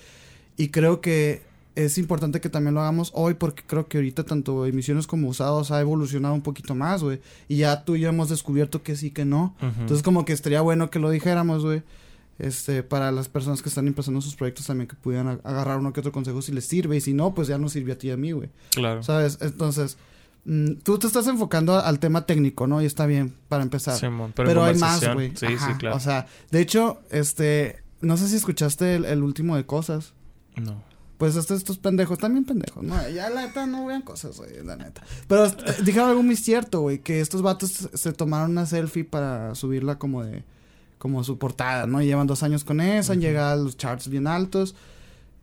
Y 0.58 0.70
creo 0.70 1.02
que 1.02 1.42
es 1.76 1.98
importante 1.98 2.42
que 2.42 2.50
también 2.50 2.74
lo 2.76 2.82
hagamos 2.82 3.12
hoy 3.16 3.34
porque 3.36 3.64
creo 3.66 3.88
que 3.88 3.98
ahorita 3.98 4.24
tanto 4.24 4.66
emisiones 4.66 5.08
como 5.08 5.30
usados 5.30 5.72
ha 5.72 5.80
evolucionado 5.82 6.34
un 6.34 6.42
poquito 6.42 6.76
más, 6.76 7.02
güey. 7.02 7.22
Y 7.48 7.58
ya 7.58 7.84
tú 7.86 7.96
y 7.96 8.02
yo 8.02 8.10
hemos 8.10 8.30
descubierto 8.30 8.84
que 8.84 8.96
sí, 8.96 9.10
que 9.12 9.26
no. 9.26 9.56
Entonces 9.62 10.04
como 10.04 10.26
que 10.26 10.34
estaría 10.34 10.62
bueno 10.62 10.90
que 10.90 11.00
lo 11.00 11.10
dijéramos, 11.10 11.64
güey. 11.64 11.82
Este, 12.40 12.82
para 12.82 13.12
las 13.12 13.30
personas 13.30 13.62
que 13.62 13.70
están 13.70 13.86
empezando 13.88 14.20
sus 14.20 14.36
proyectos 14.36 14.66
también 14.66 14.88
que 14.88 14.96
pudieran 14.96 15.40
agarrar 15.44 15.78
uno 15.78 15.94
que 15.94 16.00
otro 16.00 16.12
consejo 16.12 16.42
si 16.42 16.52
les 16.52 16.66
sirve. 16.66 16.98
Y 16.98 17.02
si 17.02 17.14
no, 17.14 17.34
pues 17.34 17.48
ya 17.48 17.58
nos 17.58 17.72
sirvió 17.74 17.94
a 17.94 17.98
ti 17.98 18.08
y 18.08 18.12
a 18.12 18.18
mí, 18.18 18.32
güey. 18.32 18.50
claro. 18.72 19.02
¿Sabes? 19.04 19.38
Entonces, 19.42 19.98
mm, 20.46 20.74
tú 20.84 20.98
te 21.00 21.08
estás 21.08 21.28
enfocando 21.28 21.80
al 21.80 22.00
tema 22.00 22.26
técnico, 22.26 22.68
¿no? 22.68 22.82
Y 22.82 22.86
está 22.86 23.06
bien, 23.06 23.36
para 23.50 23.64
empezar. 23.64 23.98
Simón, 23.98 24.32
pero 24.36 24.66
en 24.68 24.74
hay 24.76 24.80
más, 24.80 25.14
güey. 25.14 25.36
Sí, 25.36 25.46
Ajá. 25.48 25.68
sí, 25.68 25.74
claro. 25.78 25.96
O 25.96 26.00
sea, 26.00 26.28
de 26.52 26.62
hecho, 26.62 27.02
este, 27.12 27.84
no 28.02 28.18
sé 28.18 28.28
si 28.28 28.36
escuchaste 28.36 28.96
el, 28.96 29.06
el 29.06 29.24
último 29.24 29.56
de 29.56 29.66
cosas. 29.66 30.14
no. 30.56 30.90
Pues 31.18 31.36
estos, 31.36 31.60
estos 31.60 31.78
pendejos, 31.78 32.18
también 32.18 32.46
pendejos, 32.46 32.82
¿no? 32.84 32.96
Ya 33.10 33.30
la 33.30 33.44
neta 33.46 33.68
no 33.68 33.86
vean 33.86 34.02
cosas, 34.02 34.38
güey, 34.38 34.64
la 34.66 34.76
neta. 34.76 35.04
Pero 35.28 35.46
eh, 35.46 35.54
dijeron 35.86 36.10
algo 36.10 36.24
muy 36.24 36.36
cierto, 36.36 36.82
güey, 36.82 36.98
que 36.98 37.22
estos 37.22 37.44
vatos 37.44 37.88
se- 37.94 38.14
tomaron 38.14 38.50
una 38.50 38.66
selfie 38.66 39.04
para 39.04 39.54
subirla 39.54 40.00
como 40.00 40.24
de, 40.24 40.44
como 40.98 41.24
su 41.24 41.38
portada, 41.38 41.86
¿no? 41.86 42.02
Y 42.02 42.08
llevan 42.08 42.26
dos 42.26 42.42
años 42.42 42.64
con 42.64 42.82
eso, 42.82 43.14
han 43.14 43.22
llegado 43.22 43.52
a 43.52 43.64
los 43.64 43.78
charts 43.78 44.08
bien 44.08 44.26
altos. 44.26 44.74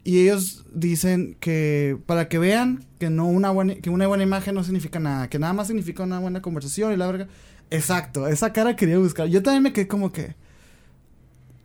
Y 0.08 0.22
ellos 0.22 0.64
dicen 0.72 1.36
que 1.38 1.98
para 2.06 2.28
que 2.28 2.38
vean 2.38 2.82
que 2.98 3.10
no 3.10 3.26
una 3.26 3.50
buena, 3.50 3.74
que 3.74 3.90
una 3.90 4.06
buena 4.06 4.22
imagen 4.22 4.54
no 4.54 4.64
significa 4.64 4.98
nada, 4.98 5.28
que 5.28 5.38
nada 5.38 5.52
más 5.52 5.66
significa 5.66 6.02
una 6.02 6.18
buena 6.18 6.40
conversación 6.40 6.94
y 6.94 6.96
la 6.96 7.06
verga. 7.06 7.28
Exacto, 7.70 8.26
esa 8.26 8.50
cara 8.54 8.74
quería 8.74 8.98
buscar. 8.98 9.26
Yo 9.28 9.42
también 9.42 9.64
me 9.64 9.72
quedé 9.74 9.86
como 9.86 10.10
que. 10.10 10.34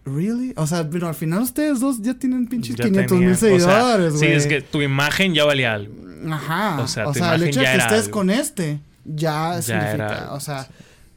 ¿Really? 0.05 0.51
O 0.57 0.67
sea, 0.67 0.89
pero 0.89 1.07
al 1.07 1.15
final 1.15 1.41
ustedes 1.43 1.79
dos 1.79 2.01
ya 2.01 2.13
tienen 2.15 2.47
pinches 2.47 2.75
Ya 2.75 2.83
500 2.83 3.07
tenía- 3.07 3.27
mil 3.27 3.35
o 3.35 3.37
sea, 3.39 3.49
seguidores, 3.49 4.13
güey. 4.15 4.29
Sí, 4.29 4.35
es 4.35 4.47
que 4.47 4.61
tu 4.61 4.81
imagen 4.81 5.33
ya 5.33 5.45
valía 5.45 5.73
algo. 5.73 5.93
Ajá. 6.29 6.79
O 6.79 6.83
O 6.83 6.87
sea, 6.87 7.13
sea, 7.13 7.29
tu 7.29 7.43
el 7.43 7.43
hecho 7.47 7.61
de 7.61 7.65
que 7.65 7.77
estés 7.77 7.99
algo. 8.05 8.11
con 8.11 8.29
este 8.29 8.79
ya, 9.05 9.55
Ya 9.55 9.61
significa. 9.61 10.33
o 10.33 10.39
sea, 10.41 10.67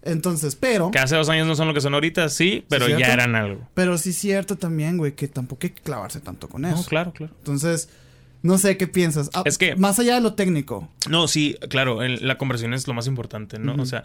entonces, 0.06 0.56
pero. 0.56 0.90
Que 0.90 0.98
hace 0.98 1.16
dos 1.16 1.28
años 1.28 1.46
no 1.46 1.54
son 1.56 1.68
lo 1.68 1.74
que 1.74 1.80
son 1.80 1.94
ahorita, 1.94 2.28
sí, 2.28 2.64
pero 2.68 2.88
ya 2.88 3.12
eran 3.12 3.34
algo. 3.34 3.60
Pero 3.74 3.98
sí 3.98 4.10
es 4.10 4.16
cierto 4.16 4.56
también, 4.56 4.96
güey, 4.98 5.12
que 5.14 5.28
tampoco 5.28 5.60
hay 5.66 5.70
que 5.70 5.82
clavarse 5.82 6.20
tanto 6.20 6.48
con 6.48 6.64
eso. 6.64 6.76
No, 6.76 6.84
claro, 6.84 7.12
claro. 7.12 7.32
Entonces, 7.38 7.88
no 8.42 8.58
sé 8.58 8.76
qué 8.76 8.86
piensas. 8.86 9.30
Ah, 9.34 9.42
Es 9.44 9.58
que- 9.58 9.76
Más 9.76 9.98
allá 9.98 10.14
de 10.14 10.20
lo 10.20 10.34
técnico. 10.34 10.88
No, 11.08 11.26
sí, 11.28 11.56
claro, 11.68 12.02
el- 12.02 12.26
la 12.26 12.38
conversación 12.38 12.74
es 12.74 12.86
lo 12.86 12.94
más 12.94 13.06
importante, 13.06 13.58
¿no? 13.58 13.74
O 13.74 13.86
sea, 13.86 14.04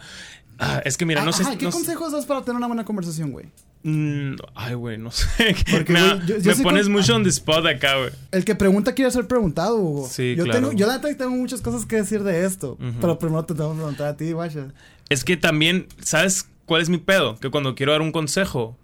ah, 0.58 0.82
es 0.84 0.96
que 0.96 1.06
mira, 1.06 1.22
Ah, 1.22 1.24
no 1.24 1.32
sé. 1.32 1.42
ajá, 1.44 1.56
¿Qué 1.56 1.66
no 1.66 1.70
consejos 1.70 2.12
das 2.12 2.26
para 2.26 2.42
tener 2.42 2.56
una 2.56 2.66
buena 2.66 2.84
conversación, 2.84 3.30
güey? 3.30 3.46
Mm, 3.84 4.36
ay, 4.54 4.74
güey, 4.74 4.96
no 4.96 5.10
sé. 5.10 5.26
Porque, 5.72 5.92
me 5.92 6.00
güey, 6.00 6.26
yo- 6.26 6.38
yo 6.38 6.50
me 6.50 6.54
sí 6.54 6.62
pones 6.62 6.84
con- 6.84 6.92
mucho 6.92 7.16
on 7.16 7.24
the 7.24 7.28
spot 7.30 7.66
acá, 7.66 7.96
güey. 7.98 8.10
El 8.30 8.44
que 8.44 8.54
pregunta 8.54 8.94
quiere 8.94 9.10
ser 9.10 9.26
preguntado, 9.26 9.76
Hugo. 9.76 10.08
Sí, 10.08 10.34
yo 10.36 10.44
claro. 10.44 10.60
Tengo, 10.60 10.72
yo 10.72 10.86
la 10.86 11.00
tengo 11.00 11.30
muchas 11.30 11.60
cosas 11.62 11.84
que 11.84 11.96
decir 11.96 12.22
de 12.22 12.44
esto. 12.44 12.78
Pero 13.00 13.18
primero 13.18 13.44
te 13.44 13.54
tengo 13.54 13.70
que 13.72 13.76
preguntar 13.78 14.06
a 14.08 14.16
ti, 14.16 14.30
guacha. 14.32 14.68
Es 15.12 15.24
que 15.24 15.36
también, 15.36 15.86
¿sabes 16.02 16.48
cuál 16.64 16.80
es 16.82 16.88
mi 16.88 16.98
pedo? 16.98 17.36
Que 17.38 17.50
cuando 17.50 17.74
quiero 17.74 17.92
dar 17.92 18.00
un 18.00 18.12
consejo, 18.12 18.78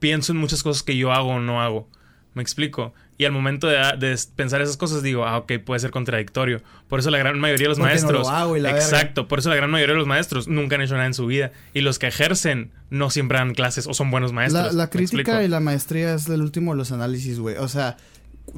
pienso 0.00 0.32
en 0.32 0.38
muchas 0.38 0.62
cosas 0.62 0.82
que 0.82 0.96
yo 0.96 1.12
hago 1.12 1.28
o 1.28 1.40
no 1.40 1.62
hago. 1.62 1.88
¿Me 2.34 2.42
explico? 2.42 2.92
Y 3.16 3.24
al 3.24 3.32
momento 3.32 3.66
de, 3.66 3.76
de 3.98 4.18
pensar 4.34 4.60
esas 4.60 4.76
cosas 4.76 5.02
digo, 5.02 5.24
ah, 5.24 5.38
ok, 5.38 5.52
puede 5.64 5.80
ser 5.80 5.90
contradictorio. 5.90 6.60
Por 6.86 7.00
eso 7.00 7.10
la 7.10 7.16
gran 7.16 7.38
mayoría 7.38 7.64
de 7.64 7.68
los 7.70 7.78
Porque 7.78 7.94
no 7.94 8.00
maestros... 8.02 8.22
lo 8.26 8.28
hago 8.28 8.56
y 8.56 8.60
la 8.60 8.72
verga. 8.72 8.84
exacto, 8.84 9.26
por 9.26 9.38
eso 9.38 9.48
la 9.48 9.56
gran 9.56 9.70
mayoría 9.70 9.94
de 9.94 9.98
los 10.00 10.06
maestros 10.06 10.46
nunca 10.48 10.74
han 10.74 10.82
hecho 10.82 10.94
nada 10.94 11.06
en 11.06 11.14
su 11.14 11.24
vida. 11.26 11.52
Y 11.72 11.80
los 11.80 11.98
que 11.98 12.08
ejercen 12.08 12.72
no 12.90 13.08
siempre 13.08 13.38
dan 13.38 13.54
clases 13.54 13.86
o 13.86 13.94
son 13.94 14.10
buenos 14.10 14.32
maestros. 14.34 14.66
La, 14.66 14.72
la 14.72 14.84
¿Me 14.84 14.90
crítica 14.90 15.42
y 15.44 15.48
la 15.48 15.60
maestría 15.60 16.12
es 16.14 16.28
el 16.28 16.42
último 16.42 16.72
de 16.72 16.78
los 16.78 16.92
análisis, 16.92 17.38
güey. 17.38 17.56
O 17.56 17.68
sea, 17.68 17.96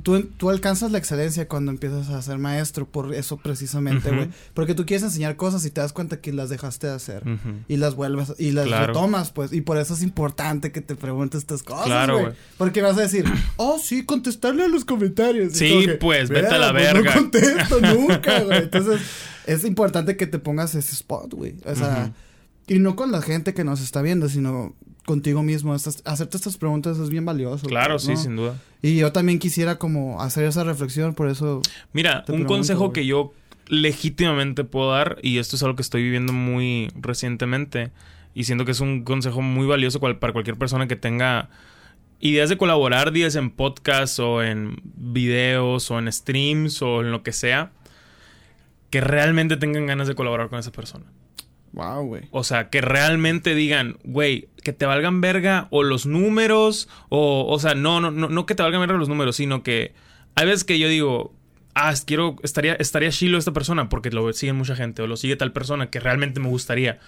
tú, 0.02 0.22
tú 0.36 0.50
alcanzas 0.50 0.90
la 0.92 0.98
excelencia 0.98 1.48
cuando 1.48 1.70
empiezas 1.70 2.08
a 2.10 2.20
ser 2.22 2.38
maestro, 2.38 2.86
por 2.86 3.14
eso 3.14 3.36
precisamente, 3.36 4.10
güey. 4.10 4.28
Porque 4.54 4.74
tú 4.74 4.86
quieres 4.86 5.02
enseñar 5.04 5.36
cosas 5.36 5.64
y 5.64 5.70
te 5.70 5.80
das 5.80 5.92
cuenta 5.92 6.20
que 6.20 6.32
las 6.32 6.48
dejaste 6.50 6.86
de 6.86 6.92
hacer. 6.94 7.22
Y 7.68 7.76
las 7.76 7.94
vuelves, 7.94 8.34
y 8.38 8.52
las 8.52 8.66
Claro. 8.66 8.86
retomas, 8.88 9.30
pues. 9.32 9.52
Y 9.52 9.60
por 9.60 9.78
eso 9.78 9.94
es 9.94 10.02
importante 10.02 10.72
que 10.72 10.80
te 10.80 10.94
preguntes 10.94 11.38
estas 11.40 11.62
cosas, 11.62 11.86
Claro, 11.86 12.20
güey. 12.20 12.32
Porque 12.56 12.82
vas 12.82 12.96
a 12.98 13.02
decir, 13.02 13.24
oh, 13.56 13.78
sí, 13.82 14.04
contestarle 14.04 14.64
a 14.64 14.68
los 14.68 14.84
comentarios. 14.84 15.54
Sí, 15.54 15.84
que, 15.86 15.94
pues, 15.94 16.28
vete 16.28 16.46
a 16.54 16.58
la 16.58 16.72
"Verga, 16.72 16.92
verga". 17.02 17.14
no 17.14 17.20
contesto 17.20 17.80
nunca, 17.94 18.40
güey. 18.42 18.58
Entonces, 18.64 19.00
es 19.46 19.64
importante 19.64 20.16
que 20.16 20.26
te 20.26 20.38
pongas 20.38 20.74
ese 20.74 20.92
spot, 20.94 21.32
güey. 21.34 21.56
O 21.64 21.74
sea, 21.74 22.12
y 22.66 22.78
no 22.78 22.96
con 22.96 23.10
la 23.10 23.22
gente 23.22 23.54
que 23.54 23.64
nos 23.64 23.80
está 23.80 24.02
viendo, 24.02 24.28
sino 24.28 24.74
contigo 25.08 25.42
mismo. 25.42 25.74
Estas- 25.74 26.02
hacerte 26.04 26.36
estas 26.36 26.56
preguntas 26.58 26.98
es 26.98 27.08
bien 27.10 27.24
valioso. 27.24 27.66
Claro, 27.66 27.94
güey, 27.94 28.16
sí, 28.16 28.22
sin 28.22 28.36
duda. 28.36 28.54
Y 28.82 28.96
yo 28.98 29.10
también 29.10 29.38
quisiera 29.40 29.76
como 29.78 30.20
hacer 30.22 30.44
esa 30.44 30.62
reflexión, 30.62 31.14
por 31.14 31.28
eso... 31.28 31.62
Mira, 31.92 32.24
un 32.28 32.44
consejo 32.44 32.80
güey. 32.86 32.92
que 32.92 33.06
yo 33.06 33.32
legítimamente 33.66 34.62
puedo 34.64 34.92
dar, 34.92 35.18
y 35.22 35.38
esto 35.38 35.56
es 35.56 35.62
algo 35.62 35.74
que 35.76 35.82
estoy 35.82 36.02
viviendo 36.02 36.32
muy 36.32 36.90
recientemente, 36.94 37.90
y 38.34 38.44
siento 38.44 38.64
que 38.64 38.70
es 38.72 38.80
un 38.80 39.02
consejo 39.02 39.42
muy 39.42 39.66
valioso 39.66 39.98
cual- 39.98 40.18
para 40.18 40.32
cualquier 40.32 40.56
persona 40.56 40.86
que 40.86 40.96
tenga 40.96 41.48
ideas 42.20 42.48
de 42.50 42.56
colaborar, 42.56 43.12
días 43.12 43.34
en 43.36 43.50
podcast 43.50 44.18
o 44.20 44.42
en 44.42 44.76
videos 44.96 45.90
o 45.90 45.98
en 45.98 46.12
streams 46.12 46.82
o 46.82 47.00
en 47.00 47.10
lo 47.10 47.22
que 47.22 47.32
sea, 47.32 47.72
que 48.90 49.00
realmente 49.00 49.56
tengan 49.56 49.86
ganas 49.86 50.08
de 50.08 50.14
colaborar 50.14 50.48
con 50.48 50.58
esa 50.58 50.72
persona. 50.72 51.04
Wow, 51.72 52.06
güey. 52.06 52.22
O 52.30 52.44
sea, 52.44 52.70
que 52.70 52.80
realmente 52.80 53.54
digan, 53.54 53.98
güey, 54.02 54.48
que 54.68 54.74
te 54.74 54.84
valgan 54.84 55.22
verga 55.22 55.66
o 55.70 55.82
los 55.82 56.04
números, 56.04 56.90
o, 57.08 57.46
o 57.48 57.58
sea, 57.58 57.74
no, 57.74 58.02
no, 58.02 58.10
no, 58.10 58.28
no 58.28 58.44
que 58.44 58.54
te 58.54 58.62
valgan 58.62 58.82
verga 58.82 58.98
los 58.98 59.08
números, 59.08 59.36
sino 59.36 59.62
que 59.62 59.94
hay 60.34 60.44
veces 60.44 60.64
que 60.64 60.78
yo 60.78 60.88
digo, 60.88 61.32
ah, 61.74 61.94
quiero, 62.04 62.36
estaría, 62.42 62.74
estaría 62.74 63.08
chilo 63.08 63.38
esta 63.38 63.52
persona 63.52 63.88
porque 63.88 64.10
lo 64.10 64.30
sigue 64.34 64.52
mucha 64.52 64.76
gente 64.76 65.00
o 65.00 65.06
lo 65.06 65.16
sigue 65.16 65.36
tal 65.36 65.52
persona 65.52 65.88
que 65.88 66.00
realmente 66.00 66.38
me 66.38 66.48
gustaría. 66.48 66.98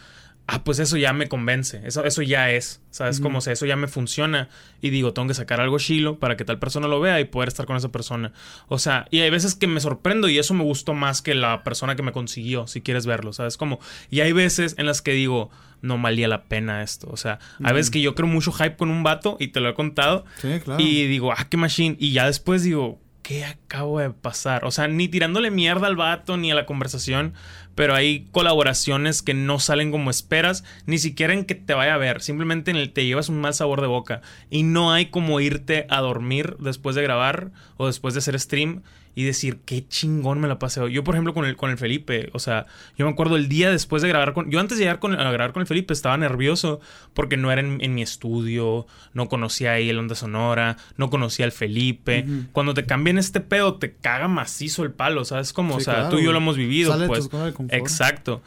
Ah, 0.53 0.65
pues 0.65 0.81
eso 0.81 0.97
ya 0.97 1.13
me 1.13 1.29
convence, 1.29 1.81
eso, 1.85 2.05
eso 2.05 2.23
ya 2.23 2.51
es, 2.51 2.83
¿sabes? 2.91 3.17
Ujú. 3.19 3.23
Como 3.23 3.39
o 3.39 3.41
sea, 3.41 3.53
eso 3.53 3.67
ya 3.67 3.77
me 3.77 3.87
funciona 3.87 4.49
y 4.81 4.91
digo, 4.91 5.13
tengo 5.13 5.29
que 5.29 5.35
sacar 5.35 5.61
algo 5.61 5.79
chilo 5.79 6.19
para 6.19 6.37
que 6.37 6.45
tal 6.45 6.59
persona 6.59 6.89
lo 6.89 6.99
vea 6.99 7.21
y 7.21 7.25
poder 7.25 7.47
estar 7.49 7.67
con 7.67 7.77
esa 7.77 7.93
persona. 7.93 8.33
O 8.67 8.81
sea, 8.81 9.07
y 9.13 9.21
hay 9.21 9.31
veces 9.31 9.55
que 9.55 9.69
me 9.69 9.79
sorprendo 9.79 10.29
y 10.29 10.39
eso 10.41 10.53
me 10.55 10.65
gustó 10.65 10.93
más 10.93 11.23
que 11.23 11.37
la 11.37 11.63
persona 11.63 11.95
que 11.95 12.03
me 12.03 12.11
consiguió, 12.11 12.67
si 12.67 12.81
quieres 12.81 13.07
verlo, 13.07 13.33
¿sabes? 13.33 13.57
Como, 13.57 13.79
y 14.11 14.21
hay 14.23 14.33
veces 14.33 14.75
en 14.77 14.87
las 14.87 15.03
que 15.03 15.13
digo, 15.13 15.51
no 15.83 15.97
valía 16.03 16.27
la 16.27 16.43
pena 16.45 16.83
esto. 16.83 17.07
O 17.13 17.17
sea, 17.17 17.39
hay 17.63 17.73
veces 17.73 17.87
Ujú. 17.91 17.93
que 17.93 18.01
yo 18.03 18.15
creo 18.17 18.27
mucho 18.27 18.51
hype 18.51 18.75
con 18.77 18.91
un 18.91 19.05
vato 19.05 19.37
y 19.39 19.49
te 19.49 19.61
lo 19.61 19.69
he 19.69 19.75
contado 19.75 20.25
Sí, 20.39 20.59
claro. 20.65 20.83
y 20.83 21.07
digo, 21.07 21.31
ah, 21.33 21.47
qué 21.49 21.59
machine. 21.59 21.97
Y 22.01 22.11
ya 22.13 22.27
después 22.27 22.65
digo, 22.65 22.99
¿qué 23.23 23.45
acabo 23.45 24.01
de 24.01 24.11
pasar? 24.11 24.65
O 24.65 24.73
sea, 24.73 24.89
ni 24.89 25.07
tirándole 25.07 25.53
mierda 25.53 25.87
al 25.87 25.95
vato 25.95 26.37
ni 26.37 26.51
a 26.51 26.57
la 26.57 26.67
conversación, 26.67 27.35
pero 27.75 27.95
hay 27.95 28.27
colaboraciones 28.33 29.23
que 29.23 29.35
no 29.35 29.59
salen 29.59 29.91
como 29.91 30.11
esperas, 30.11 30.65
ni 30.87 30.99
siquiera 30.99 31.33
en 31.33 31.45
que 31.45 31.55
te 31.55 31.75
vaya 31.75 31.95
a 31.95 31.99
ver, 31.99 32.21
simplemente 32.21 32.71
en 32.71 32.77
el 32.77 32.93
te 32.93 33.05
llevas 33.05 33.29
un 33.29 33.41
mal 33.41 33.55
sabor 33.55 33.81
de 33.81 33.87
boca. 33.87 34.23
Y 34.51 34.63
no 34.63 34.93
hay 34.93 35.07
como 35.07 35.41
irte 35.41 35.87
a 35.89 36.01
dormir 36.01 36.57
después 36.59 36.97
de 36.97 37.03
grabar 37.03 37.51
o 37.77 37.87
después 37.87 38.15
de 38.15 38.19
hacer 38.19 38.39
stream 38.39 38.83
y 39.15 39.25
decir, 39.25 39.59
qué 39.65 39.87
chingón 39.87 40.41
me 40.41 40.49
la 40.49 40.59
pasé 40.59 40.81
hoy. 40.81 40.93
Yo, 40.93 41.03
por 41.03 41.15
ejemplo, 41.15 41.35
con 41.35 41.45
el, 41.45 41.57
con 41.57 41.71
el 41.71 41.79
Felipe, 41.79 42.31
o 42.33 42.39
sea, 42.39 42.67
yo 42.97 43.07
me 43.07 43.13
acuerdo 43.13 43.37
el 43.37 43.49
día 43.49 43.71
después 43.71 44.03
de 44.03 44.09
grabar 44.09 44.33
con... 44.33 44.51
Yo 44.51 44.61
antes 44.61 44.79
de 44.79 44.85
llegar 44.85 45.01
con, 45.01 45.15
a 45.15 45.31
grabar 45.33 45.53
con 45.53 45.61
el 45.61 45.67
Felipe 45.67 45.93
estaba 45.93 46.17
nervioso 46.17 46.81
porque 47.13 47.37
no 47.37 47.51
era 47.51 47.61
en, 47.61 47.95
mi 47.95 48.03
estudio, 48.03 48.87
no 49.13 49.29
conocía 49.29 49.73
ahí 49.73 49.91
el 49.91 49.99
Onda 49.99 50.15
Sonora, 50.15 50.77
no 50.97 51.11
conocía 51.11 51.45
al 51.45 51.53
Felipe. 51.53 52.25
Cuando 52.53 52.73
te 52.73 52.87
cambian 52.87 53.19
este 53.19 53.41
pedo, 53.41 53.75
te 53.75 53.93
caga 53.93 54.29
macizo 54.29 54.85
el 54.85 54.93
palo, 54.93 55.25
¿sabes? 55.25 55.53
Como, 55.53 55.77
o 55.77 55.81
sea, 55.81 56.09
tú 56.09 56.19
y 56.19 56.25
yo 56.25 56.33
lo 56.33 56.39
hemos 56.39 56.57
vivido, 56.57 56.97
pues. 57.07 57.29
Exacto. 57.71 58.43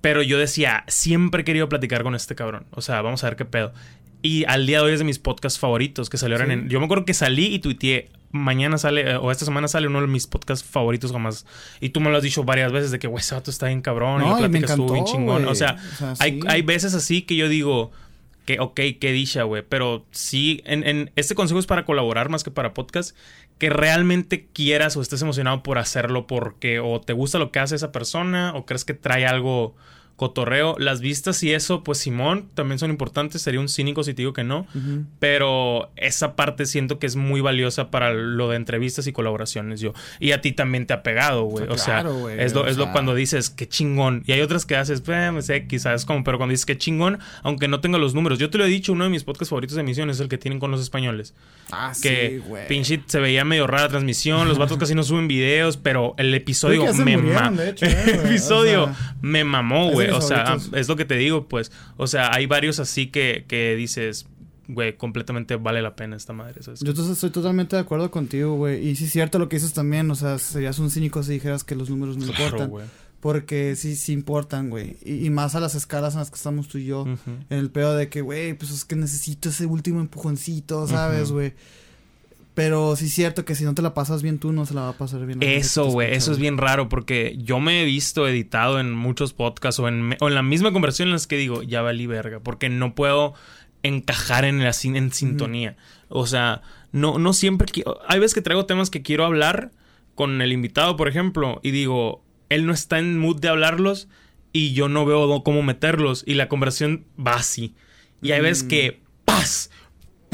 Pero 0.00 0.22
yo 0.22 0.38
decía, 0.38 0.84
siempre 0.86 1.42
he 1.42 1.44
querido 1.44 1.70
platicar 1.70 2.02
con 2.02 2.14
este 2.14 2.34
cabrón. 2.34 2.66
O 2.72 2.82
sea, 2.82 3.00
vamos 3.00 3.24
a 3.24 3.28
ver 3.28 3.36
qué 3.36 3.46
pedo. 3.46 3.72
Y 4.20 4.44
al 4.44 4.66
día 4.66 4.78
de 4.78 4.84
hoy 4.84 4.92
es 4.92 4.98
de 4.98 5.04
mis 5.04 5.18
podcasts 5.18 5.58
favoritos 5.58 6.10
que 6.10 6.18
salieron 6.18 6.50
en... 6.50 6.68
Yo 6.68 6.78
me 6.78 6.84
acuerdo 6.84 7.04
que 7.04 7.14
salí 7.14 7.46
y 7.46 7.58
tuiteé, 7.58 8.10
mañana 8.34 8.78
sale, 8.78 9.12
eh, 9.12 9.16
o 9.16 9.30
esta 9.30 9.44
semana 9.44 9.68
sale 9.68 9.86
uno 9.86 10.00
de 10.00 10.08
mis 10.08 10.26
podcasts 10.26 10.68
favoritos 10.68 11.12
jamás. 11.12 11.46
Y 11.80 11.90
tú 11.90 12.00
me 12.00 12.10
lo 12.10 12.16
has 12.16 12.22
dicho 12.22 12.42
varias 12.42 12.72
veces 12.72 12.90
de 12.90 12.98
que, 12.98 13.06
güey, 13.06 13.20
ese 13.20 13.34
vato 13.34 13.50
está 13.50 13.66
bien 13.66 13.80
cabrón 13.80 14.22
y 14.22 14.34
platicas 14.34 14.74
tú 14.74 14.92
bien 14.92 15.04
chingón. 15.04 15.46
O 15.46 15.54
sea, 15.54 15.76
hay, 16.18 16.40
hay 16.48 16.62
veces 16.62 16.94
así 16.94 17.22
que 17.22 17.36
yo 17.36 17.48
digo 17.48 17.92
que, 18.44 18.58
ok, 18.58 18.80
qué 19.00 19.12
dicha, 19.12 19.44
güey. 19.44 19.62
Pero 19.68 20.04
sí, 20.10 20.62
en, 20.64 20.84
en, 20.86 21.12
este 21.14 21.36
consejo 21.36 21.60
es 21.60 21.66
para 21.66 21.84
colaborar 21.84 22.28
más 22.28 22.42
que 22.42 22.50
para 22.50 22.74
podcast. 22.74 23.16
Que 23.58 23.70
realmente 23.70 24.48
quieras 24.52 24.96
o 24.96 25.00
estés 25.00 25.22
emocionado 25.22 25.62
por 25.62 25.78
hacerlo 25.78 26.26
porque 26.26 26.80
o 26.80 27.00
te 27.00 27.12
gusta 27.12 27.38
lo 27.38 27.52
que 27.52 27.60
hace 27.60 27.76
esa 27.76 27.92
persona 27.92 28.52
o 28.56 28.66
crees 28.66 28.84
que 28.84 28.94
trae 28.94 29.26
algo 29.26 29.76
cotorreo. 30.16 30.76
Las 30.78 31.00
vistas 31.00 31.42
y 31.42 31.52
eso, 31.52 31.82
pues 31.82 31.98
Simón, 31.98 32.48
también 32.54 32.78
son 32.78 32.90
importantes. 32.90 33.42
Sería 33.42 33.60
un 33.60 33.68
cínico 33.68 34.04
si 34.04 34.14
te 34.14 34.22
digo 34.22 34.32
que 34.32 34.44
no. 34.44 34.66
Pero 35.18 35.90
esa 35.96 36.36
parte 36.36 36.66
siento 36.66 36.98
que 36.98 37.06
es 37.06 37.16
muy 37.16 37.40
valiosa 37.40 37.90
para 37.90 38.12
lo 38.12 38.50
de 38.50 38.56
entrevistas 38.56 39.06
y 39.06 39.12
colaboraciones 39.12 39.80
yo. 39.80 39.92
Y 40.20 40.32
a 40.32 40.40
ti 40.40 40.52
también 40.52 40.86
te 40.86 40.94
ha 40.94 41.02
pegado, 41.02 41.44
güey. 41.44 41.66
o 41.68 41.78
sea, 41.78 42.04
es, 42.38 42.54
lo, 42.54 42.66
es 42.66 42.76
lo 42.76 42.92
cuando 42.92 43.14
dices, 43.14 43.50
qué 43.50 43.68
chingón. 43.68 44.22
Y 44.26 44.32
hay 44.32 44.40
otras 44.40 44.66
que 44.66 44.76
haces, 44.76 45.00
pues, 45.00 45.50
quizás 45.68 46.04
como, 46.04 46.24
pero 46.24 46.38
cuando 46.38 46.52
dices, 46.52 46.66
qué 46.66 46.78
chingón, 46.78 47.18
aunque 47.42 47.68
no 47.68 47.80
tenga 47.80 47.98
los 47.98 48.14
números. 48.14 48.38
Yo 48.38 48.50
te 48.50 48.58
lo 48.58 48.64
he 48.64 48.68
dicho, 48.68 48.92
uno 48.92 49.04
de 49.04 49.10
mis 49.10 49.24
podcasts 49.24 49.50
favoritos 49.50 49.74
de 49.76 49.82
emisión 49.82 50.10
es 50.10 50.20
el 50.20 50.28
que 50.28 50.38
tienen 50.38 50.60
con 50.60 50.70
los 50.70 50.80
españoles. 50.80 51.34
Ah, 51.70 51.92
que 52.00 52.40
sí, 52.42 52.48
güey. 52.48 52.68
Pinche 52.68 53.02
se 53.06 53.18
veía 53.20 53.44
medio 53.44 53.66
rara 53.66 53.84
la 53.84 53.88
transmisión. 53.88 54.48
Los 54.48 54.58
vatos 54.58 54.78
casi 54.78 54.94
no 54.94 55.02
suben 55.02 55.28
videos, 55.28 55.76
pero 55.76 56.14
el 56.18 56.34
episodio 56.34 56.92
me 56.94 57.16
mamó. 57.16 57.60
el 57.60 58.08
episodio 58.08 58.94
me 59.20 59.44
mamó, 59.44 59.90
güey. 59.90 60.03
O 60.12 60.20
sea, 60.20 60.56
es 60.72 60.88
lo 60.88 60.96
que 60.96 61.04
te 61.04 61.16
digo, 61.16 61.48
pues. 61.48 61.72
O 61.96 62.06
sea, 62.06 62.32
hay 62.32 62.46
varios 62.46 62.78
así 62.78 63.08
que, 63.08 63.44
que 63.48 63.76
dices, 63.76 64.26
güey, 64.68 64.96
completamente 64.96 65.56
vale 65.56 65.82
la 65.82 65.96
pena 65.96 66.16
esta 66.16 66.32
madre. 66.32 66.60
Yo 66.64 66.90
entonces 66.90 67.14
estoy 67.14 67.30
totalmente 67.30 67.76
de 67.76 67.82
acuerdo 67.82 68.10
contigo, 68.10 68.56
güey. 68.56 68.88
Y 68.88 68.96
sí 68.96 69.04
es 69.04 69.12
cierto 69.12 69.38
lo 69.38 69.48
que 69.48 69.56
dices 69.56 69.72
también, 69.72 70.10
o 70.10 70.14
sea, 70.14 70.38
serías 70.38 70.78
un 70.78 70.90
cínico 70.90 71.22
si 71.22 71.32
dijeras 71.32 71.64
que 71.64 71.74
los 71.74 71.90
números 71.90 72.16
no 72.16 72.26
importan. 72.26 72.70
Porque 73.20 73.74
sí, 73.74 73.96
sí 73.96 74.12
importan, 74.12 74.68
güey. 74.68 74.98
Y, 75.02 75.30
más 75.30 75.54
a 75.54 75.60
las 75.60 75.74
escalas 75.74 76.12
en 76.12 76.20
las 76.20 76.30
que 76.30 76.36
estamos 76.36 76.68
tú 76.68 76.78
y 76.78 76.84
yo. 76.86 77.06
En 77.06 77.58
el 77.58 77.70
pedo 77.70 77.96
de 77.96 78.10
que, 78.10 78.20
güey, 78.20 78.52
pues 78.54 78.70
es 78.70 78.84
que 78.84 78.96
necesito 78.96 79.48
ese 79.48 79.64
último 79.64 80.00
empujoncito, 80.00 80.86
¿sabes, 80.86 81.32
güey? 81.32 81.54
Pero 82.54 82.94
sí 82.94 83.06
es 83.06 83.14
cierto 83.14 83.44
que 83.44 83.56
si 83.56 83.64
no 83.64 83.74
te 83.74 83.82
la 83.82 83.94
pasas 83.94 84.22
bien 84.22 84.38
tú, 84.38 84.52
no 84.52 84.64
se 84.64 84.74
la 84.74 84.82
va 84.82 84.88
a 84.90 84.98
pasar 84.98 85.26
bien. 85.26 85.42
Eso, 85.42 85.86
güey, 85.86 86.14
eso 86.14 86.30
es 86.30 86.38
bien 86.38 86.56
raro 86.56 86.88
porque 86.88 87.36
yo 87.38 87.58
me 87.58 87.82
he 87.82 87.84
visto 87.84 88.28
editado 88.28 88.78
en 88.78 88.92
muchos 88.92 89.32
podcasts 89.32 89.80
o 89.80 89.88
en, 89.88 90.16
o 90.20 90.28
en 90.28 90.34
la 90.34 90.42
misma 90.44 90.72
conversación 90.72 91.08
en 91.08 91.14
las 91.14 91.26
que 91.26 91.36
digo, 91.36 91.64
ya 91.64 91.82
valí 91.82 92.06
verga, 92.06 92.38
porque 92.38 92.68
no 92.68 92.94
puedo 92.94 93.34
encajar 93.82 94.44
en, 94.44 94.62
la, 94.62 94.72
en 94.82 95.12
sintonía. 95.12 95.76
O 96.08 96.28
sea, 96.28 96.62
no, 96.92 97.18
no 97.18 97.32
siempre... 97.32 97.66
Hay 98.06 98.20
veces 98.20 98.34
que 98.34 98.42
traigo 98.42 98.66
temas 98.66 98.88
que 98.88 99.02
quiero 99.02 99.24
hablar 99.24 99.72
con 100.14 100.40
el 100.40 100.52
invitado, 100.52 100.96
por 100.96 101.08
ejemplo, 101.08 101.58
y 101.64 101.72
digo, 101.72 102.22
él 102.50 102.66
no 102.66 102.72
está 102.72 103.00
en 103.00 103.18
mood 103.18 103.40
de 103.40 103.48
hablarlos 103.48 104.08
y 104.52 104.74
yo 104.74 104.88
no 104.88 105.04
veo 105.04 105.42
cómo 105.42 105.64
meterlos 105.64 106.22
y 106.24 106.34
la 106.34 106.48
conversación 106.48 107.04
va 107.18 107.34
así. 107.34 107.74
Y 108.22 108.30
hay 108.30 108.40
veces 108.40 108.62
que, 108.62 109.02
¡paz! 109.24 109.70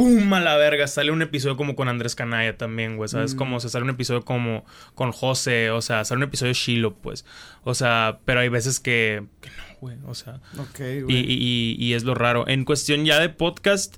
¡Pum! 0.00 0.32
a 0.32 0.40
la 0.40 0.56
verga. 0.56 0.86
Sale 0.86 1.10
un 1.10 1.20
episodio 1.20 1.56
como 1.56 1.76
con 1.76 1.88
Andrés 1.88 2.14
Canaya 2.14 2.56
también, 2.56 2.96
güey. 2.96 3.08
¿Sabes? 3.08 3.34
Como, 3.34 3.56
o 3.56 3.60
sea, 3.60 3.68
sale 3.68 3.84
un 3.84 3.90
episodio 3.90 4.24
como 4.24 4.64
con 4.94 5.12
José, 5.12 5.70
o 5.70 5.82
sea, 5.82 6.04
sale 6.04 6.18
un 6.18 6.24
episodio 6.24 6.52
Shiloh, 6.54 6.94
pues. 6.94 7.26
O 7.64 7.74
sea, 7.74 8.20
pero 8.24 8.40
hay 8.40 8.48
veces 8.48 8.80
que, 8.80 9.24
que 9.40 9.50
no, 9.50 9.78
güey. 9.80 9.96
O 10.06 10.14
sea. 10.14 10.40
Ok, 10.58 10.78
güey. 11.04 11.04
Y, 11.08 11.76
y, 11.78 11.94
es 11.94 12.04
lo 12.04 12.14
raro. 12.14 12.48
En 12.48 12.64
cuestión 12.64 13.04
ya 13.04 13.20
de 13.20 13.28
podcast, 13.28 13.96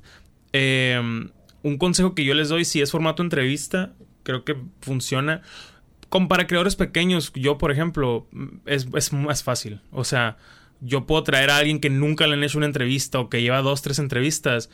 em, 0.52 1.30
un 1.62 1.78
consejo 1.78 2.14
que 2.14 2.24
yo 2.24 2.34
les 2.34 2.48
doy, 2.48 2.64
si 2.64 2.80
es 2.80 2.90
formato 2.90 3.22
entrevista, 3.22 3.92
creo 4.24 4.44
que 4.44 4.56
funciona. 4.80 5.42
Como 6.08 6.28
para 6.28 6.46
creadores 6.46 6.76
pequeños, 6.76 7.32
yo, 7.34 7.56
por 7.56 7.70
ejemplo, 7.70 8.26
es, 8.66 8.86
es 8.94 9.12
más 9.12 9.42
fácil. 9.42 9.80
O 9.92 10.04
sea, 10.04 10.36
yo 10.82 11.06
puedo 11.06 11.22
traer 11.22 11.50
a 11.50 11.58
alguien 11.58 11.80
que 11.80 11.88
nunca 11.88 12.26
le 12.26 12.34
han 12.34 12.44
hecho 12.44 12.58
una 12.58 12.66
entrevista 12.66 13.20
o 13.20 13.30
que 13.30 13.40
lleva 13.40 13.62
dos, 13.62 13.82
tres 13.82 13.98
entrevistas 13.98 14.68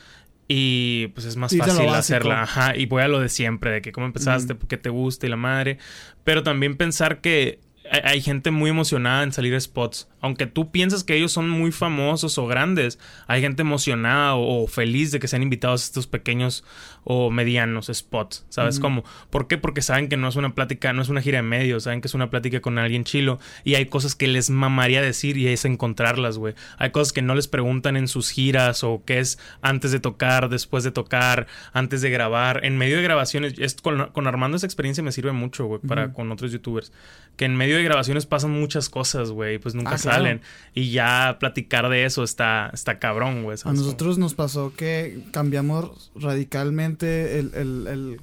y 0.48 1.08
pues 1.08 1.26
es 1.26 1.37
más 1.37 1.54
fácil 1.56 1.88
hacerla. 1.90 2.42
Ajá. 2.42 2.74
Y 2.74 2.87
voy 2.87 3.02
a 3.02 3.08
lo 3.08 3.20
de 3.20 3.28
siempre, 3.28 3.70
de 3.70 3.82
que 3.82 3.92
cómo 3.92 4.06
empezaste, 4.06 4.54
por 4.54 4.66
qué 4.66 4.78
te 4.78 4.88
gusta 4.88 5.26
y 5.26 5.28
la 5.28 5.37
madre. 5.37 5.78
Pero 6.24 6.42
también 6.42 6.76
pensar 6.76 7.20
que 7.20 7.61
hay 7.90 8.20
gente 8.20 8.51
muy 8.51 8.70
emocionada 8.70 9.22
en 9.22 9.33
salir 9.33 9.55
a 9.55 9.61
spots. 9.61 10.09
Aunque 10.20 10.46
tú 10.46 10.70
piensas 10.70 11.05
que 11.05 11.14
ellos 11.14 11.33
son 11.33 11.48
muy 11.48 11.70
famosos 11.70 12.38
o 12.38 12.46
grandes, 12.46 12.98
hay 13.27 13.40
gente 13.40 13.62
emocionada 13.62 14.35
o, 14.35 14.66
feliz 14.66 15.12
de 15.12 15.20
que 15.20 15.29
sean 15.29 15.42
invitados 15.42 15.83
a 15.83 15.85
estos 15.85 16.07
pequeños 16.07 16.64
o 17.05 17.31
medianos 17.31 17.90
spots. 17.92 18.44
¿Sabes 18.48 18.81
cómo? 18.81 19.05
¿Por 19.31 19.46
qué? 19.46 19.59
Porque 19.59 19.81
saben 19.81 20.09
que 20.09 20.16
no 20.16 20.29
es 20.29 20.37
una 20.37 20.55
plática, 20.55 20.92
no 20.92 21.03
es 21.03 21.09
una 21.09 21.22
gira 21.22 21.38
de 21.38 21.42
medios, 21.42 21.85
saben 21.85 22.01
que 22.01 22.09
es 22.09 22.14
una 22.14 22.31
plática 22.31 22.61
con 22.61 22.79
alguien 22.79 23.05
chilo 23.05 23.38
y 23.64 23.77
hay 23.77 23.87
cosas 23.87 24.14
que 24.14 24.27
les 24.27 24.51
mamaría 24.51 25.01
decir 25.01 25.37
y 25.38 25.48
es 25.48 25.64
encontrarlas, 25.64 26.37
güey. 26.37 26.55
Hay 26.79 26.90
cosas 26.90 27.12
que 27.12 27.22
no 27.22 27.35
les 27.35 27.48
preguntan 27.48 27.96
en 27.96 28.09
sus 28.09 28.31
giras 28.31 28.85
o 28.85 29.03
qué 29.07 29.20
es 29.20 29.38
antes 29.62 29.92
de 29.92 30.01
tocar, 30.01 30.48
después 30.48 30.85
de 30.85 30.90
tocar, 30.90 31.46
antes 31.72 32.03
de 32.03 32.11
grabar, 32.11 32.64
en 32.64 32.77
medio 32.77 32.96
de 32.96 33.03
grabaciones. 33.03 33.77
con, 33.83 34.27
Armando 34.27 34.57
esa 34.57 34.66
experiencia 34.66 35.03
me 35.03 35.12
sirve 35.12 35.33
mucho, 35.33 35.64
güey, 35.66 35.81
para 35.81 36.12
con 36.12 36.31
otros 36.31 36.53
youtubers. 36.53 36.92
Que 37.37 37.44
en 37.44 37.57
medio 37.57 37.78
de 37.79 37.85
grabaciones 37.85 38.27
pasan 38.27 38.51
muchas 38.51 38.88
cosas, 38.88 39.31
güey, 39.31 39.59
pues 39.59 39.75
nunca 39.75 39.93
ah, 39.95 39.99
salen. 39.99 40.41
Y 40.75 40.91
ya 40.91 41.37
platicar 41.41 41.88
de 41.88 42.05
eso 42.05 42.23
está, 42.23 42.71
está 42.73 42.99
cabrón, 42.99 43.45
güey. 43.45 43.59
A 43.64 43.73
nosotros 43.73 44.19
nos 44.19 44.35
pasó 44.35 44.73
que 44.75 45.25
cambiamos 45.31 46.11
radicalmente 46.14 47.38
el, 47.38 48.21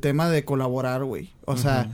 tema 0.00 0.28
de 0.28 0.44
colaborar, 0.44 1.04
güey. 1.04 1.30
O 1.44 1.56
sea, 1.56 1.90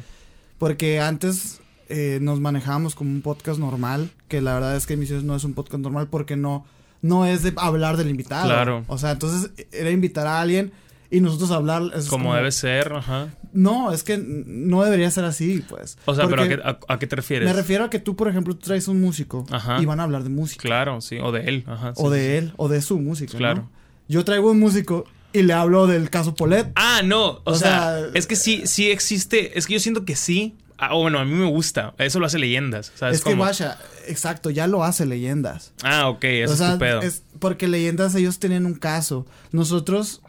porque 0.59 1.01
antes 1.01 1.61
eh, 1.89 2.19
nos 2.23 2.41
manejábamos 2.41 2.95
como 2.95 3.11
un 3.11 3.23
podcast 3.23 3.59
normal, 3.59 4.11
que 4.29 4.41
la 4.41 4.55
verdad 4.55 4.77
es 4.77 4.87
que 4.87 4.95
Emisiones 4.95 5.25
no 5.25 5.37
es 5.37 5.45
un 5.45 5.55
podcast 5.55 5.83
normal 5.83 6.09
porque 6.09 6.37
no, 6.37 6.65
no 7.03 7.27
es 7.27 7.43
de 7.43 7.53
hablar 7.57 7.97
del 7.97 8.09
invitado. 8.09 8.47
Claro. 8.47 8.85
O 8.87 8.97
sea, 8.97 9.11
entonces 9.11 9.51
era 9.73 9.91
invitar 9.91 10.27
a 10.27 10.41
alguien 10.41 10.73
y 11.13 11.21
nosotros 11.21 11.51
hablar. 11.51 11.83
como, 12.09 12.35
debe 12.35 12.51
ser, 12.51 12.91
ajá. 12.95 13.29
No, 13.53 13.93
es 13.93 14.03
que 14.03 14.17
no 14.19 14.83
debería 14.83 15.11
ser 15.11 15.25
así, 15.25 15.63
pues. 15.69 15.99
O 16.07 16.15
sea, 16.15 16.27
pero 16.27 16.43
¿a 16.89 16.99
qué, 16.99 17.07
te 17.07 17.17
refieres? 17.17 17.47
Me 17.47 17.53
refiero 17.53 17.85
a 17.85 17.91
que 17.91 17.99
tú, 17.99 18.17
por 18.17 18.29
ejemplo, 18.29 18.57
tú 18.57 18.61
traes 18.65 18.89
un 18.89 19.01
músico 19.01 19.45
y 19.79 19.85
van 19.85 20.01
a 20.01 20.05
hablar 20.05 20.25
de 20.25 20.31
música. 20.31 20.63
Claro, 20.63 21.03
sí, 21.03 21.19
o 21.23 21.31
de 21.31 21.43
él, 21.43 21.65
ajá. 21.69 21.93
o 21.97 22.09
de 22.09 22.39
él, 22.39 22.55
o 22.57 22.69
de 22.69 22.81
su 22.81 22.99
música. 22.99 23.37
Claro. 23.37 23.69
Yo 24.09 24.25
traigo 24.25 24.51
un 24.51 24.59
músico 24.59 25.05
y 25.35 25.43
le 25.43 25.53
hablo 25.53 25.87
del 25.87 26.09
caso 26.09 26.35
Polet. 26.35 26.73
Ah, 26.77 27.03
no, 27.05 27.43
o, 27.45 27.55
sea, 27.57 28.01
es 28.15 28.27
que 28.27 28.35
sí, 28.35 28.63
sí 28.65 28.91
existe, 28.91 29.59
es 29.59 29.67
que 29.67 29.75
yo 29.75 29.81
siento 29.81 30.07
que 30.07 30.17
sí. 30.17 30.57
Ah, 30.79 30.95
bueno, 30.95 31.19
a 31.19 31.25
mí 31.27 31.35
me 31.35 31.47
gusta. 31.47 31.95
Eso 31.99 32.19
lo 32.19 32.27
hace 32.27 32.39
leyendas. 32.39 32.91
¿sabes 32.97 33.19
es 33.19 33.25
que 33.25 33.35
vaya, 33.35 33.79
exacto, 34.09 34.51
ya 34.51 34.67
lo 34.67 34.83
hace 34.83 35.07
leyendas. 35.07 35.75
Ah, 35.83 36.09
ok, 36.09 36.25
eso 36.25 36.55
es 36.55 36.73
tu 36.73 36.79
pedo. 36.79 37.03
Es 37.03 37.23
porque 37.39 37.69
leyendas 37.69 38.15
ellos 38.15 38.39
tienen 38.39 38.65
un 38.67 38.75
caso. 38.75 39.27
Nosotros 39.53 40.22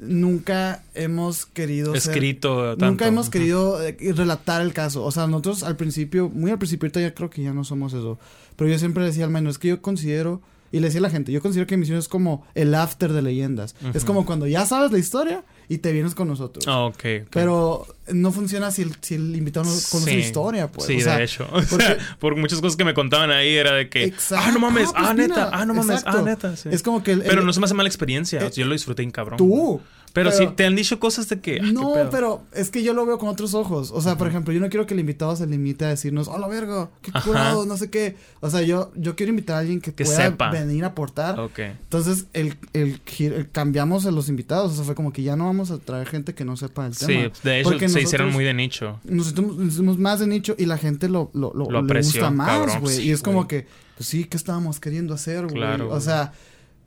nunca 0.00 0.82
hemos 0.94 1.44
querido 1.44 1.94
escrito 1.94 2.74
nunca 2.76 3.06
hemos 3.06 3.28
querido 3.28 3.82
eh, 3.82 3.96
relatar 4.14 4.62
el 4.62 4.72
caso. 4.72 5.04
O 5.04 5.12
sea 5.12 5.26
nosotros 5.26 5.62
al 5.62 5.76
principio 5.76 6.28
muy 6.28 6.50
al 6.50 6.58
principio 6.58 6.86
ahorita 6.86 7.00
ya 7.00 7.14
creo 7.14 7.30
que 7.30 7.42
ya 7.42 7.52
no 7.52 7.64
somos 7.64 7.92
eso. 7.92 8.18
Pero 8.56 8.70
yo 8.70 8.78
siempre 8.78 9.04
decía 9.04 9.24
al 9.24 9.30
menos 9.30 9.52
es 9.52 9.58
que 9.58 9.68
yo 9.68 9.82
considero 9.82 10.40
y 10.72 10.78
le 10.78 10.86
decía 10.86 11.00
a 11.00 11.02
la 11.02 11.10
gente, 11.10 11.32
yo 11.32 11.40
considero 11.40 11.66
que 11.66 11.76
Misión 11.76 11.98
es 11.98 12.08
como 12.08 12.46
el 12.54 12.74
after 12.74 13.12
de 13.12 13.22
leyendas. 13.22 13.74
Es 13.94 14.04
como 14.04 14.24
cuando 14.24 14.46
ya 14.46 14.66
sabes 14.66 14.92
la 14.92 14.98
historia 14.98 15.44
y 15.68 15.78
te 15.78 15.92
vienes 15.92 16.14
con 16.14 16.28
nosotros. 16.28 16.66
Ah, 16.66 16.84
okay, 16.84 17.24
Pero 17.30 17.86
no 18.12 18.32
funciona 18.32 18.70
si 18.70 18.82
el, 18.82 18.94
si 19.00 19.14
el 19.14 19.36
invitado 19.36 19.66
no 19.66 19.72
conoce 19.90 20.14
la 20.14 20.20
historia, 20.20 20.68
pues. 20.68 20.86
Sí, 20.86 21.00
de 21.00 21.24
hecho. 21.24 21.48
por 22.18 22.36
muchas 22.36 22.60
cosas 22.60 22.76
que 22.76 22.84
me 22.84 22.94
contaban 22.94 23.30
ahí 23.30 23.54
era 23.54 23.72
de 23.74 23.88
que. 23.88 24.12
Ah, 24.36 24.50
no 24.52 24.60
mames. 24.60 24.88
Ah, 24.94 25.12
pues 25.14 25.28
neta. 25.28 25.50
ah, 25.52 25.64
no 25.66 25.74
mames. 25.74 26.02
Ah, 26.06 26.22
neta. 26.24 26.54
Es 26.70 26.82
como 26.82 27.02
que. 27.02 27.16
Pero 27.16 27.42
no 27.42 27.52
se 27.52 27.60
me 27.60 27.66
hace 27.66 27.74
mala 27.74 27.88
experiencia. 27.88 28.48
yo 28.50 28.66
lo 28.66 28.72
disfruté 28.72 29.02
en 29.02 29.10
cabrón. 29.10 29.38
Tú. 29.38 29.80
Pero, 30.12 30.32
sí, 30.32 30.48
te 30.56 30.64
han 30.66 30.74
dicho 30.74 30.98
cosas 30.98 31.28
de 31.28 31.40
que. 31.40 31.58
ah, 31.60 31.64
qué 31.64 31.72
No, 31.72 31.94
pero 32.10 32.42
es 32.52 32.70
que 32.70 32.82
yo 32.82 32.94
lo 32.94 33.06
veo 33.06 33.18
con 33.18 33.28
otros 33.28 33.54
ojos. 33.54 33.90
O 33.94 34.00
sea, 34.00 34.16
por 34.18 34.26
ejemplo, 34.28 34.52
yo 34.52 34.60
no 34.60 34.68
quiero 34.68 34.86
que 34.86 34.94
el 34.94 35.00
invitado 35.00 35.36
se 35.36 35.46
limite 35.46 35.84
a 35.84 35.88
decirnos, 35.88 36.26
hola 36.28 36.48
verga, 36.48 36.90
qué 37.02 37.10
Ajá. 37.14 37.26
curado, 37.26 37.64
no 37.66 37.76
sé 37.76 37.90
qué. 37.90 38.16
O 38.40 38.50
sea, 38.50 38.62
yo, 38.62 38.90
yo 38.96 39.14
quiero 39.16 39.30
invitar 39.30 39.56
a 39.56 39.58
alguien 39.60 39.80
que, 39.80 39.94
Que 39.94 40.04
pueda 40.04 40.16
sepa. 40.30 40.50
venir 40.50 40.84
a 40.84 40.88
aportar. 40.88 41.38
Ok. 41.38 41.58
Entonces, 41.60 42.26
el, 42.32 42.56
el, 42.72 43.00
el- 43.18 43.50
cambiamos 43.50 44.06
a 44.06 44.10
los 44.10 44.28
invitados. 44.28 44.72
O 44.72 44.74
sea, 44.74 44.84
fue 44.84 44.94
como 44.94 45.12
que 45.12 45.22
ya 45.22 45.36
no 45.36 45.44
vamos 45.46 45.70
a 45.70 45.78
traer 45.78 46.06
gente 46.08 46.34
que 46.34 46.44
no 46.44 46.56
sepa 46.56 46.86
el 46.86 46.94
Sí, 46.94 47.06
tema. 47.06 47.32
de 47.44 47.60
hecho 47.60 47.70
Porque 47.70 47.88
se 47.88 48.00
hicieron 48.02 48.32
muy 48.32 48.44
de 48.44 48.54
nicho. 48.54 48.98
Nos 49.04 49.28
hicimos, 49.28 49.98
más 49.98 50.20
de 50.20 50.26
nicho 50.26 50.54
y 50.58 50.66
la 50.66 50.78
gente 50.78 51.08
lo, 51.08 51.30
lo, 51.34 51.52
lo, 51.54 51.70
Lo 51.70 51.82
le 51.82 52.00
gusta 52.00 52.30
más, 52.30 52.80
güey. 52.80 52.96
sí, 52.96 53.02
y 53.02 53.10
es 53.12 53.22
como 53.22 53.46
que, 53.46 53.66
pues 53.96 54.08
sí, 54.08 54.24
¿qué 54.24 54.36
estábamos 54.36 54.80
queriendo 54.80 55.14
hacer, 55.14 55.42
güey? 55.44 55.54
Claro, 55.54 55.90
o 55.92 56.00
sea, 56.00 56.32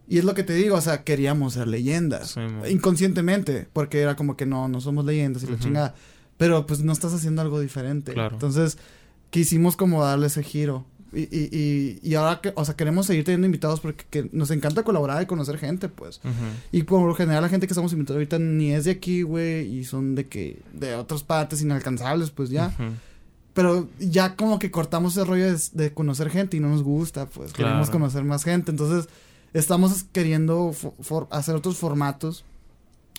y 0.07 0.17
es 0.17 0.23
lo 0.25 0.33
que 0.33 0.43
te 0.43 0.53
digo, 0.53 0.75
o 0.75 0.81
sea, 0.81 1.03
queríamos 1.03 1.53
ser 1.53 1.67
leyendas. 1.67 2.31
Sí, 2.31 2.41
inconscientemente, 2.69 3.67
porque 3.73 4.01
era 4.01 4.15
como 4.15 4.35
que 4.37 4.45
no, 4.45 4.67
no 4.67 4.81
somos 4.81 5.05
leyendas 5.05 5.43
y 5.43 5.47
la 5.47 5.53
Ujú. 5.53 5.63
chingada. 5.63 5.95
Pero 6.37 6.65
pues 6.65 6.81
no 6.81 6.91
estás 6.91 7.13
haciendo 7.13 7.41
algo 7.41 7.59
diferente. 7.59 8.13
Claro. 8.13 8.35
Entonces, 8.35 8.77
quisimos 9.29 9.75
como 9.75 10.03
darle 10.03 10.27
ese 10.27 10.43
giro. 10.43 10.85
Y, 11.15 11.21
y, 11.21 11.49
y, 11.51 11.99
y 12.01 12.15
ahora 12.15 12.41
que, 12.41 12.51
o 12.55 12.65
sea, 12.65 12.75
queremos 12.75 13.05
seguir 13.05 13.23
teniendo 13.23 13.45
invitados 13.45 13.79
porque 13.81 14.03
que 14.09 14.29
nos 14.31 14.49
encanta 14.49 14.81
colaborar 14.83 15.21
y 15.21 15.27
conocer 15.27 15.59
gente, 15.59 15.87
pues. 15.87 16.19
Y 16.71 16.83
por 16.83 17.07
lo 17.07 17.13
general 17.13 17.43
la 17.43 17.49
gente 17.49 17.67
que 17.67 17.73
estamos 17.73 17.93
invitando 17.93 18.15
ahorita 18.15 18.39
ni 18.39 18.71
es 18.73 18.85
de 18.85 18.91
aquí, 18.91 19.21
güey, 19.21 19.67
y 19.77 19.83
son 19.85 20.15
de 20.15 20.27
que, 20.27 20.59
de 20.73 20.95
otras 20.95 21.21
partes 21.21 21.61
inalcanzables, 21.61 22.31
pues 22.31 22.49
ya. 22.49 22.75
Pero 23.53 23.87
ya 23.99 24.35
como 24.35 24.57
que 24.57 24.71
cortamos 24.71 25.15
ese 25.15 25.23
rollo 25.25 25.45
de, 25.53 25.59
de 25.73 25.93
conocer 25.93 26.31
gente 26.31 26.57
y 26.57 26.59
no 26.59 26.69
nos 26.69 26.81
gusta, 26.81 27.27
pues 27.27 27.53
Claro. 27.53 27.69
queremos 27.69 27.91
conocer 27.91 28.23
más 28.23 28.43
gente. 28.43 28.71
Entonces, 28.71 29.07
estamos 29.53 30.03
queriendo 30.11 30.73
for- 30.73 31.27
hacer 31.31 31.55
otros 31.55 31.77
formatos 31.77 32.43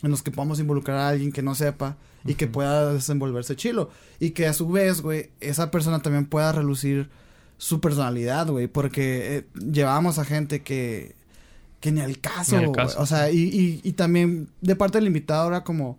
en 0.03 0.11
los 0.11 0.23
que 0.23 0.31
podamos 0.31 0.59
involucrar 0.61 0.99
a 0.99 1.09
alguien 1.09 1.33
que 1.33 1.43
no 1.43 1.55
sepa 1.55 1.97
y 2.25 2.35
que 2.35 2.47
pueda 2.47 2.93
desenvolverse 2.93 3.57
chilo. 3.57 3.91
Y 4.21 4.31
que 4.31 4.47
a 4.47 4.53
su 4.53 4.69
vez, 4.69 5.01
güey, 5.01 5.31
esa 5.41 5.71
persona 5.71 6.01
también 6.03 6.27
pueda 6.27 6.53
relucir 6.53 7.09
su 7.59 7.81
personalidad, 7.81 8.49
güey, 8.49 8.67
porque 8.67 9.37
eh, 9.39 9.47
llevamos 9.71 10.19
a 10.19 10.25
gente 10.25 10.63
que, 10.63 11.15
que 11.81 11.93
ni 11.93 12.01
al 12.01 12.19
caso, 12.19 12.57
Ni 12.59 12.65
güey. 12.67 12.73
caso, 12.77 13.01
o 13.01 13.07
sea, 13.07 13.31
y, 13.31 13.39
y, 13.39 13.81
y 13.83 13.93
también 13.93 14.49
de 14.61 14.77
parte 14.77 14.99
del 14.99 15.07
invitado 15.07 15.49
era 15.49 15.65
como... 15.65 15.99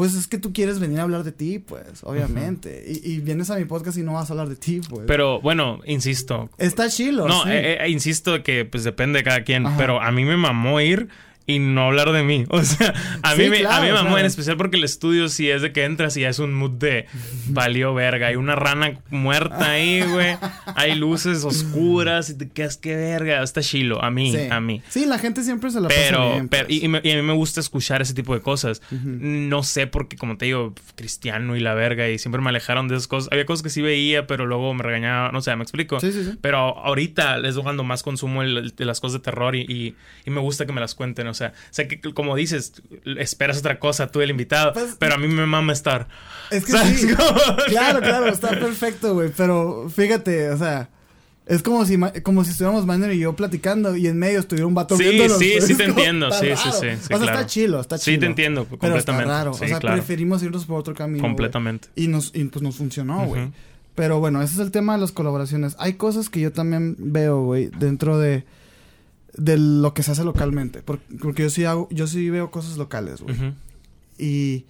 Pues 0.00 0.14
es 0.14 0.26
que 0.26 0.38
tú 0.38 0.54
quieres 0.54 0.78
venir 0.80 0.98
a 0.98 1.02
hablar 1.02 1.24
de 1.24 1.32
ti, 1.32 1.58
pues, 1.58 2.02
obviamente. 2.04 2.82
y, 2.88 3.12
y 3.12 3.20
vienes 3.20 3.50
a 3.50 3.56
mi 3.56 3.66
podcast 3.66 3.98
y 3.98 4.02
no 4.02 4.14
vas 4.14 4.30
a 4.30 4.32
hablar 4.32 4.48
de 4.48 4.56
ti, 4.56 4.80
pues. 4.88 5.02
Pero 5.06 5.42
bueno, 5.42 5.80
insisto. 5.84 6.48
Está 6.56 6.88
chilo, 6.88 7.28
No, 7.28 7.42
sí. 7.42 7.50
eh, 7.50 7.78
eh, 7.84 7.90
insisto 7.90 8.42
que 8.42 8.64
pues 8.64 8.82
depende 8.84 9.18
de 9.18 9.24
cada 9.24 9.44
quien. 9.44 9.66
Ajá. 9.66 9.76
Pero 9.76 10.00
a 10.00 10.10
mí 10.10 10.24
me 10.24 10.38
mamó 10.38 10.80
ir 10.80 11.08
y 11.54 11.58
no 11.58 11.86
hablar 11.86 12.12
de 12.12 12.22
mí. 12.22 12.44
O 12.50 12.62
sea, 12.62 12.94
a 13.22 13.34
Sí, 13.34 13.42
mí 13.42 13.50
me, 13.50 13.56
a 13.58 13.60
claro, 13.60 13.82
mí 13.82 13.88
me 13.88 13.92
mamó 13.94 14.06
claro. 14.08 14.18
en 14.20 14.26
especial 14.26 14.56
porque 14.56 14.76
el 14.76 14.84
estudio 14.84 15.28
sí 15.28 15.48
es 15.50 15.62
de 15.62 15.72
que 15.72 15.84
entras 15.84 16.16
y 16.16 16.22
ya 16.22 16.28
es 16.28 16.38
un 16.38 16.52
mood 16.54 16.72
de 16.72 17.06
valió 17.46 17.94
verga. 17.94 18.28
Hay 18.28 18.36
una 18.36 18.54
rana 18.56 18.98
muerta 19.10 19.70
ahí, 19.72 20.02
güey. 20.02 20.36
Hay 20.76 20.94
luces 20.94 21.44
oscuras 21.44 22.30
y 22.30 22.38
te 22.38 22.48
quedas 22.48 22.76
que 22.76 22.94
verga. 22.96 23.42
Está 23.42 23.60
chilo. 23.62 24.02
A 24.02 24.10
mí, 24.10 24.32
sí. 24.32 24.48
a 24.50 24.60
mí. 24.60 24.82
Sí, 24.88 25.06
la 25.06 25.18
gente 25.18 25.42
siempre 25.42 25.70
se 25.70 25.80
la 25.80 25.88
pasa 25.88 26.00
Pero, 26.00 26.30
bien, 26.32 26.48
pero 26.48 26.66
pues. 26.66 26.76
y, 26.78 26.84
y 26.84 26.88
me- 26.88 27.00
y 27.02 27.10
a 27.10 27.16
mí 27.16 27.22
me 27.22 27.32
gusta 27.32 27.60
escuchar 27.60 28.02
ese 28.02 28.14
tipo 28.14 28.34
de 28.34 28.40
cosas. 28.40 28.82
No 28.90 29.62
sé 29.62 29.86
porque, 29.86 30.16
como 30.16 30.36
te 30.36 30.46
digo, 30.46 30.74
cristiano 30.96 31.56
y 31.56 31.60
la 31.60 31.74
verga, 31.74 32.08
y 32.08 32.18
siempre 32.18 32.40
me 32.42 32.48
alejaron 32.50 32.88
de 32.88 32.96
esas 32.96 33.08
cosas. 33.08 33.28
Había 33.32 33.46
cosas 33.46 33.62
que 33.62 33.70
sí 33.70 33.82
veía, 33.82 34.26
pero 34.26 34.46
luego 34.46 34.72
me 34.74 34.82
regañaba, 34.82 35.32
no 35.32 35.40
sé, 35.40 35.54
me 35.56 35.62
explico. 35.62 36.00
Sí, 36.00 36.12
sí, 36.12 36.24
sí. 36.24 36.38
Pero 36.40 36.58
ahorita 36.78 37.38
les 37.38 37.54
doy 37.54 37.62
cuando 37.64 37.84
más 37.84 38.02
consumo 38.02 38.42
el- 38.42 38.56
el- 38.56 38.70
de 38.76 38.84
las 38.84 39.00
cosas 39.00 39.20
de 39.20 39.24
terror 39.24 39.56
y, 39.56 39.60
y- 39.68 39.94
y 40.24 40.30
me 40.30 40.40
gusta 40.40 40.66
que 40.66 40.72
me 40.72 40.80
las 40.80 40.94
cuenten. 40.94 41.26
O 41.26 41.34
sea, 41.34 41.39
sé 41.70 41.88
que, 41.88 42.00
como 42.12 42.36
dices, 42.36 42.72
esperas 43.18 43.58
otra 43.58 43.78
cosa 43.78 44.10
tú, 44.10 44.20
el 44.20 44.30
invitado, 44.30 44.72
Pues- 44.72 44.96
pero 44.98 45.14
a 45.14 45.18
mí 45.18 45.26
me 45.28 45.46
mama 45.46 45.72
estar. 45.72 46.08
Es 46.50 46.64
que 46.64 46.72
¿Sabes 46.72 47.00
sí. 47.00 47.08
claro, 47.68 48.00
claro, 48.00 48.28
está 48.28 48.50
perfecto, 48.50 49.14
güey. 49.14 49.30
Pero 49.36 49.88
fíjate, 49.94 50.50
o 50.50 50.58
sea, 50.58 50.88
es 51.46 51.62
como 51.62 51.84
si, 51.84 51.98
como 52.22 52.44
si 52.44 52.50
estuviéramos 52.52 52.86
Manuel 52.86 53.12
y 53.12 53.18
yo 53.20 53.34
platicando 53.34 53.96
y 53.96 54.06
en 54.06 54.18
medio 54.18 54.38
estuviera 54.40 54.66
un 54.66 54.74
vato 54.74 54.96
Sí, 54.96 55.28
sí, 55.38 55.60
sí 55.60 55.74
te 55.74 55.84
entiendo, 55.84 56.30
sí, 56.30 56.46
sí, 56.54 56.56
sí, 56.56 56.70
sí, 56.70 56.86
O 56.86 56.96
sea, 56.96 57.18
claro. 57.18 57.24
está 57.24 57.46
chilo, 57.46 57.80
está 57.80 57.98
chilo. 57.98 58.14
Sí, 58.14 58.20
te 58.20 58.26
entiendo, 58.26 58.64
Pero 58.66 58.78
completamente. 58.78 59.22
está 59.22 59.38
raro. 59.38 59.54
Sí, 59.54 59.64
o 59.64 59.68
sea, 59.68 59.78
claro. 59.80 59.96
preferimos 59.96 60.42
irnos 60.42 60.64
por 60.66 60.78
otro 60.78 60.94
camino. 60.94 61.22
Completamente. 61.22 61.88
Y 61.96 62.06
nos, 62.08 62.30
y 62.34 62.44
pues 62.44 62.62
nos 62.62 62.76
funcionó, 62.76 63.26
güey. 63.26 63.50
Pero 63.96 64.20
bueno, 64.20 64.40
ese 64.42 64.54
es 64.54 64.60
el 64.60 64.70
tema 64.70 64.94
de 64.94 65.00
las 65.00 65.12
colaboraciones. 65.12 65.74
Hay 65.78 65.94
cosas 65.94 66.28
que 66.30 66.40
yo 66.40 66.52
también 66.52 66.94
veo, 66.98 67.42
güey, 67.42 67.66
dentro 67.78 68.18
de, 68.18 68.44
de 69.36 69.56
lo 69.58 69.94
que 69.94 70.02
se 70.02 70.12
hace 70.12 70.24
localmente. 70.24 70.82
Por- 70.82 70.98
Porque, 71.20 71.42
yo 71.42 71.50
sí 71.50 71.64
hago, 71.64 71.88
yo 71.90 72.06
sí 72.06 72.30
veo 72.30 72.50
cosas 72.50 72.76
locales, 72.76 73.20
güey. 73.22 73.36
Y, 74.18 74.66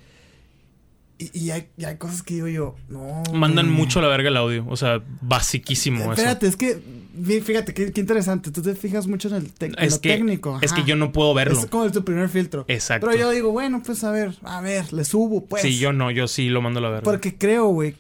y, 1.19 1.31
y 1.39 1.51
hay, 1.51 1.69
y 1.77 1.85
hay 1.85 1.97
cosas 1.97 2.23
que 2.23 2.35
digo 2.35 2.49
yo, 2.49 2.77
no. 2.89 3.23
Mandan 3.35 3.67
güey. 3.67 3.77
mucho 3.79 3.99
a 3.99 4.03
la 4.03 4.09
verga 4.09 4.29
el 4.29 4.37
audio. 4.37 4.65
O 4.69 4.77
sea, 4.77 5.03
basiquísimo 5.21 6.01
eso. 6.01 6.13
Espérate, 6.13 6.47
es 6.47 6.57
que, 6.57 6.79
fí- 7.21 7.43
fíjate, 7.43 7.75
qué, 7.75 7.93
qué 7.93 8.01
interesante. 8.01 8.51
Tú 8.51 8.63
te 8.63 8.75
fijas 8.75 9.07
mucho 9.07 9.29
en, 9.29 9.35
el 9.37 9.53
en 9.61 9.75
Es 9.79 9.95
lo 9.95 10.01
que, 10.01 10.09
técnico. 10.11 10.59
es 10.63 10.73
que 10.73 10.85
yo 10.85 10.97
no 10.97 11.13
puedo 11.13 11.35
verlo. 11.35 11.59
Es 11.59 11.67
como 11.67 11.91
tu 11.91 12.05
primer 12.05 12.29
filtro. 12.29 12.65
Exacto. 12.69 13.07
Pero 13.07 13.19
yo 13.19 13.31
digo, 13.31 13.51
bueno, 13.53 13.83
pues 13.85 14.03
a 14.05 14.11
ver, 14.13 14.35
a 14.45 14.61
ver, 14.61 14.93
le 14.93 15.05
subo, 15.05 15.45
pues. 15.45 15.63
sí, 15.63 15.79
yo 15.79 15.93
no, 15.93 16.11
yo 16.11 16.27
sí 16.29 16.49
lo 16.49 16.63
mando 16.63 16.79
a 16.79 16.83
la 16.83 16.89
verga. 16.91 17.05
Porque 17.05 17.37
creo, 17.37 17.67
güey, 17.69 17.97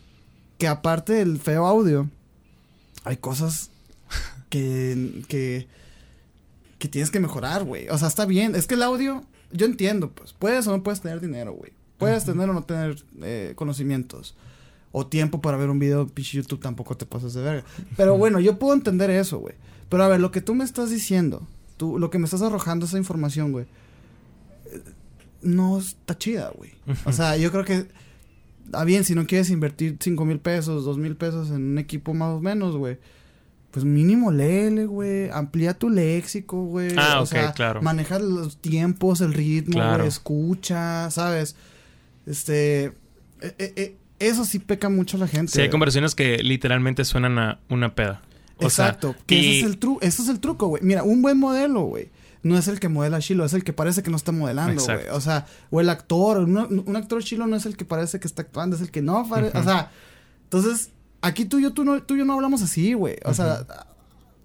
que 0.57 0.67
aparte 0.69 1.13
del 1.15 1.39
feo 1.39 1.67
audio, 1.67 2.09
hay 3.05 3.17
cosas 3.19 3.71
que, 4.49 5.23
que, 5.29 5.67
que 6.81 6.89
tienes 6.89 7.13
que 7.13 7.21
mejorar, 7.21 7.63
güey. 7.63 7.89
O 7.89 7.99
sea, 7.99 8.09
está 8.09 8.27
bien. 8.27 8.57
Es 8.57 8.67
que 8.67 8.75
el 8.75 8.83
audio, 8.83 9.25
yo 9.53 9.67
entiendo, 9.67 10.11
pues, 10.11 10.33
puedes 10.33 10.67
o 10.67 10.73
no 10.73 10.83
puedes 10.83 11.01
tener 11.01 11.21
dinero, 11.21 11.53
güey. 11.53 11.73
Puedes 11.99 12.25
tener 12.25 12.49
o 12.49 12.53
no 12.53 12.65
tener 12.65 12.97
eh, 13.23 13.53
conocimientos. 13.55 14.35
O 14.91 15.07
tiempo 15.07 15.41
para 15.41 15.57
ver 15.57 15.71
un 15.71 15.79
video, 15.79 16.09
pinche 16.09 16.39
YouTube 16.39 16.61
tampoco 16.61 16.97
te 16.97 17.07
pasas 17.07 17.35
de 17.35 17.43
verga. 17.43 17.65
Pero 17.97 18.19
bueno, 18.19 18.41
yo 18.41 18.59
puedo 18.59 18.75
entender 18.75 19.11
eso, 19.11 19.39
güey. 19.39 19.55
Pero 19.89 20.03
a 20.03 20.09
ver, 20.09 20.21
lo 20.21 20.33
que 20.33 20.41
tú 20.41 20.55
me 20.55 20.65
estás 20.65 20.91
diciendo, 20.91 21.47
tú, 21.77 21.99
lo 21.99 22.11
que 22.11 22.19
me 22.19 22.25
estás 22.25 22.43
arrojando 22.43 22.87
esa 22.87 22.99
información, 22.99 23.53
güey, 23.53 23.67
eh, 24.73 24.83
no 25.43 25.79
está 25.79 26.17
chida, 26.19 26.51
güey. 26.57 26.73
O 27.05 27.13
sea, 27.13 27.37
yo 27.37 27.53
creo 27.53 27.65
que 27.65 27.87
Está 28.71 28.85
bien, 28.85 29.03
si 29.03 29.17
no 29.17 29.27
quieres 29.27 29.51
invertir 29.51 29.97
cinco 29.99 30.25
mil 30.25 30.39
pesos, 30.39 30.85
dos 30.85 30.97
mil 30.97 31.17
pesos 31.17 31.51
en 31.51 31.73
un 31.73 31.79
equipo 31.79 32.15
más 32.15 32.37
o 32.37 32.41
menos, 32.41 32.77
güey. 32.77 32.99
Pues 33.71 33.85
mínimo 33.85 34.33
léele, 34.33 34.87
güey. 34.87 35.31
Amplía 35.31 35.75
tu 35.75 35.89
léxico, 35.91 36.65
güey. 36.65 36.93
Ah, 36.97 37.21
o 37.21 37.23
ok, 37.23 37.29
sea, 37.29 37.53
claro. 37.53 37.83
Maneja 37.83 38.19
los 38.19 38.57
tiempos, 38.57 39.21
el 39.21 39.33
ritmo, 39.33 39.75
Claro. 39.75 39.99
güey. 39.99 40.09
Escucha, 40.09 41.11
¿sabes? 41.11 41.55
Este. 42.27 42.87
eh, 42.87 42.93
eh, 43.59 43.73
eh, 43.77 43.97
eso 44.19 44.45
sí 44.45 44.59
peca 44.59 44.89
mucho 44.89 45.17
a 45.17 45.21
la 45.21 45.27
gente. 45.29 45.53
Sí, 45.53 45.61
hay 45.63 45.71
conversaciones 45.71 46.15
que 46.15 46.39
literalmente 46.39 47.05
suenan 47.05 47.39
a 47.39 47.59
una 47.71 47.95
peda. 47.95 48.21
O 48.59 48.69
sea, 48.69 48.87
Exacto. 48.89 49.15
que 49.27 49.37
y- 49.37 49.59
ese, 49.59 49.59
es 49.61 49.65
el 49.67 49.79
tru 49.79 49.99
ese 50.03 50.23
es 50.23 50.29
el 50.29 50.41
truco, 50.41 50.67
güey. 50.67 50.83
Mira, 50.83 51.03
un 51.03 51.23
buen 51.23 51.39
modelo, 51.39 51.83
güey. 51.85 52.11
No 52.43 52.59
es 52.59 52.69
el 52.69 52.81
que 52.81 52.89
modela 52.89 53.21
chilo, 53.21 53.45
es 53.45 53.53
el 53.55 53.65
que 53.65 53.73
parece 53.73 54.03
que 54.03 54.11
no 54.11 54.17
está 54.17 54.33
modelando, 54.33 54.83
güey. 54.85 54.99
O 55.13 55.21
sea, 55.21 55.47
o 55.71 55.81
el 55.81 55.89
actor, 55.89 56.39
un, 56.39 56.83
un 56.87 56.97
actor 56.97 57.23
chilo 57.23 57.47
no 57.47 57.57
es 57.57 57.65
el 57.67 57.77
que 57.77 57.85
parece 57.87 58.19
que 58.21 58.27
está 58.27 58.43
actuando, 58.43 58.77
es 58.77 58.83
el 58.83 58.91
que 58.91 59.01
no 59.03 59.27
parece. 59.29 59.57
O 59.57 59.63
sea, 59.63 59.91
entonces, 60.45 60.91
aquí 61.21 61.45
tú 61.45 61.59
y 61.59 61.63
yo, 61.63 61.73
tú, 61.73 61.85
no, 61.85 62.03
tú 62.03 62.15
y 62.15 62.19
yo 62.19 62.25
no 62.25 62.35
hablamos 62.35 62.63
así, 62.63 62.95
güey. 62.95 63.17
O 63.25 63.35
sea, 63.35 63.65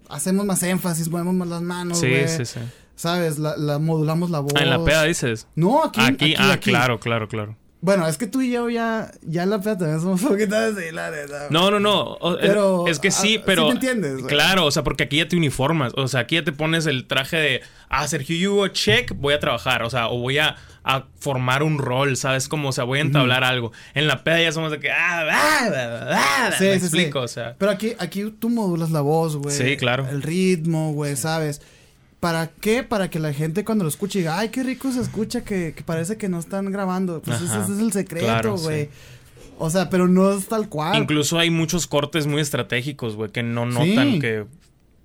hacemos 0.08 0.44
más 0.46 0.62
énfasis, 0.62 1.08
movemos 1.08 1.34
más 1.34 1.48
las 1.48 1.62
manos, 1.62 2.00
sí, 2.00 2.08
güey. 2.08 2.28
sí, 2.28 2.44
sí. 2.44 2.60
¿Sabes? 2.96 3.38
La, 3.38 3.56
la 3.56 3.78
modulamos 3.78 4.30
la 4.30 4.40
voz. 4.40 4.54
Ah, 4.56 4.62
en 4.62 4.70
la 4.70 4.82
peda 4.82 5.04
dices. 5.04 5.46
No, 5.54 5.84
aquí. 5.84 6.00
Aquí, 6.00 6.14
aquí, 6.14 6.34
ah, 6.38 6.52
aquí. 6.52 6.70
claro, 6.70 6.98
claro, 6.98 7.28
claro. 7.28 7.56
Bueno, 7.82 8.08
es 8.08 8.16
que 8.16 8.26
tú 8.26 8.40
y 8.40 8.50
yo 8.50 8.68
ya, 8.70 9.12
ya 9.22 9.42
en 9.44 9.50
la 9.50 9.60
peda 9.60 9.78
también 9.78 10.00
somos 10.00 10.22
un 10.24 10.28
poquito 10.30 10.56
así, 10.56 10.90
la 10.92 11.10
neta. 11.10 11.46
No, 11.50 11.70
no, 11.70 11.78
no. 11.78 12.00
o- 12.20 12.36
Pero, 12.40 12.86
es 12.88 12.98
que 12.98 13.10
sí, 13.10 13.36
ah, 13.38 13.42
pero. 13.46 13.62
sí 13.62 13.68
me 13.68 13.74
entiendes. 13.74 14.22
Claro, 14.26 14.64
o 14.66 14.70
sea, 14.70 14.82
porque 14.82 15.04
aquí 15.04 15.18
ya 15.18 15.28
te 15.28 15.36
uniformas. 15.36 15.92
O 15.96 16.08
sea, 16.08 16.20
aquí 16.20 16.34
ya 16.36 16.44
te 16.44 16.52
pones 16.52 16.86
el 16.86 17.06
traje 17.06 17.36
de. 17.36 17.60
Ah, 17.88 18.08
Sergio 18.08 18.52
Hugo, 18.52 18.68
check, 18.68 19.12
voy 19.16 19.34
a 19.34 19.40
trabajar. 19.40 19.82
O 19.82 19.90
sea, 19.90 20.08
o 20.08 20.18
voy 20.18 20.38
a, 20.38 20.56
a 20.82 21.04
formar 21.20 21.62
un 21.62 21.78
rol, 21.78 22.16
¿sabes? 22.16 22.48
Como, 22.48 22.70
o 22.70 22.72
sea, 22.72 22.84
voy 22.84 22.98
a 22.98 23.02
entablar 23.02 23.44
algo. 23.44 23.70
En 23.94 24.08
la 24.08 24.24
peda 24.24 24.40
ya 24.42 24.50
somos 24.52 24.72
de 24.72 24.80
que. 24.80 24.90
Ah, 24.90 25.26
ah, 25.30 25.68
ah, 25.70 26.46
ah, 26.48 26.50
Sí, 26.58 26.64
me 26.64 26.74
sí, 26.74 26.80
sí. 26.80 26.86
explico, 26.86 27.20
o 27.20 27.28
sea. 27.28 27.54
Pero 27.58 27.70
aquí, 27.70 27.92
aquí 27.98 28.34
tú 28.40 28.48
modulas 28.48 28.90
la 28.90 29.02
voz, 29.02 29.36
güey. 29.36 29.54
Sí, 29.54 29.76
claro. 29.76 30.08
El 30.10 30.22
ritmo, 30.22 30.92
güey, 30.92 31.14
¿sabes? 31.14 31.60
¿Para 32.26 32.48
qué? 32.48 32.82
Para 32.82 33.08
que 33.08 33.20
la 33.20 33.32
gente 33.32 33.64
cuando 33.64 33.84
lo 33.84 33.88
escuche 33.88 34.18
diga, 34.18 34.36
ay, 34.36 34.48
qué 34.48 34.64
rico 34.64 34.90
se 34.90 35.00
escucha, 35.00 35.44
que, 35.44 35.74
que 35.76 35.84
parece 35.84 36.16
que 36.16 36.28
no 36.28 36.40
están 36.40 36.72
grabando. 36.72 37.22
Pues 37.22 37.40
ese, 37.40 37.52
Ajá. 37.52 37.62
ese 37.62 37.74
es 37.74 37.78
el 37.78 37.92
secreto, 37.92 38.26
Claro, 38.26 38.56
güey. 38.56 38.86
sí. 38.86 38.90
O 39.58 39.70
sea, 39.70 39.88
pero 39.90 40.08
no 40.08 40.32
es 40.36 40.48
tal 40.48 40.68
cual. 40.68 41.00
Incluso 41.00 41.38
hay 41.38 41.50
muchos 41.50 41.86
cortes 41.86 42.26
muy 42.26 42.40
estratégicos, 42.40 43.14
güey, 43.14 43.30
que 43.30 43.44
no 43.44 43.64
notan 43.64 44.14
Sí. 44.14 44.18
que. 44.18 44.44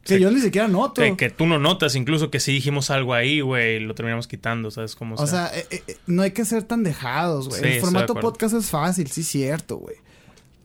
que 0.03 0.19
yo 0.19 0.31
ni 0.31 0.41
siquiera 0.41 0.67
noto. 0.67 0.99
que, 0.99 1.15
que 1.15 1.29
tú 1.29 1.45
no 1.45 1.59
notas, 1.59 1.95
incluso 1.95 2.31
que 2.31 2.39
si 2.39 2.53
dijimos 2.53 2.89
algo 2.89 3.13
ahí, 3.13 3.39
güey, 3.41 3.75
y 3.75 3.79
lo 3.81 3.93
terminamos 3.93 4.27
quitando, 4.27 4.71
¿sabes? 4.71 4.95
Como, 4.95 5.13
o 5.13 5.27
sea, 5.27 5.51
eh, 5.55 5.67
eh, 5.69 5.83
eh, 5.87 5.97
no 6.07 6.23
hay 6.23 6.31
que 6.31 6.43
ser 6.43 6.63
tan 6.63 6.81
dejados, 6.81 7.49
güey. 7.49 7.61
Sí, 7.61 7.67
el 7.67 7.81
formato 7.81 8.15
podcast 8.15 8.55
es 8.55 8.65
fácil, 8.71 9.11
sí, 9.11 9.21
cierto, 9.21 9.77
güey. 9.77 9.97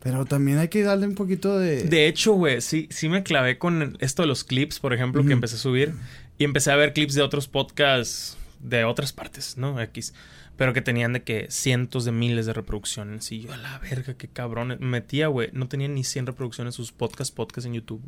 Pero 0.02 0.24
también 0.24 0.58
hay 0.58 0.68
que 0.68 0.82
darle 0.84 1.06
un 1.08 1.16
poquito 1.16 1.58
de... 1.58 1.82
De 1.82 2.06
hecho, 2.06 2.32
güey, 2.34 2.60
sí, 2.60 2.86
sí 2.90 3.08
me 3.08 3.24
clavé 3.24 3.58
con 3.58 3.96
esto 4.00 4.22
de 4.22 4.28
los 4.28 4.44
clips, 4.44 4.78
por 4.78 4.94
ejemplo, 4.94 5.24
que 5.24 5.32
empecé 5.32 5.56
a 5.56 5.58
subir. 5.58 5.94
Y 6.38 6.44
empecé 6.44 6.70
a 6.70 6.76
ver 6.76 6.92
clips 6.92 7.14
de 7.14 7.22
otros 7.22 7.48
podcasts 7.48 8.36
de 8.60 8.84
otras 8.84 9.12
partes, 9.12 9.56
¿no? 9.56 9.80
X. 9.80 10.14
Pero 10.56 10.72
que 10.72 10.80
tenían 10.80 11.12
de 11.12 11.22
que 11.22 11.46
cientos 11.50 12.04
de 12.04 12.12
miles 12.12 12.46
de 12.46 12.52
reproducciones. 12.52 13.30
Y 13.30 13.42
yo, 13.42 13.52
a 13.52 13.56
la 13.56 13.78
verga, 13.78 14.14
qué 14.14 14.28
cabrón. 14.28 14.76
Metía, 14.80 15.28
güey. 15.28 15.50
No 15.52 15.68
tenían 15.68 15.94
ni 15.94 16.04
100 16.04 16.26
reproducciones 16.26 16.74
sus 16.74 16.92
podcast, 16.92 17.34
podcast 17.34 17.66
en 17.66 17.74
YouTube. 17.74 18.02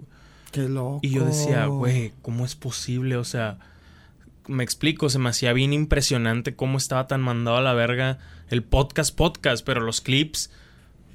Qué 0.50 0.68
loco. 0.68 1.00
Y 1.02 1.10
yo 1.10 1.24
decía, 1.24 1.66
güey, 1.66 2.12
¿cómo 2.22 2.46
es 2.46 2.56
posible? 2.56 3.16
O 3.16 3.24
sea, 3.24 3.58
me 4.46 4.64
explico, 4.64 5.10
se 5.10 5.18
me 5.18 5.28
hacía 5.28 5.52
bien 5.52 5.74
impresionante 5.74 6.56
cómo 6.56 6.78
estaba 6.78 7.06
tan 7.06 7.20
mandado 7.20 7.58
a 7.58 7.62
la 7.62 7.74
verga 7.74 8.18
el 8.48 8.62
podcast, 8.62 9.14
podcast, 9.14 9.64
pero 9.64 9.82
los 9.82 10.00
clips, 10.00 10.50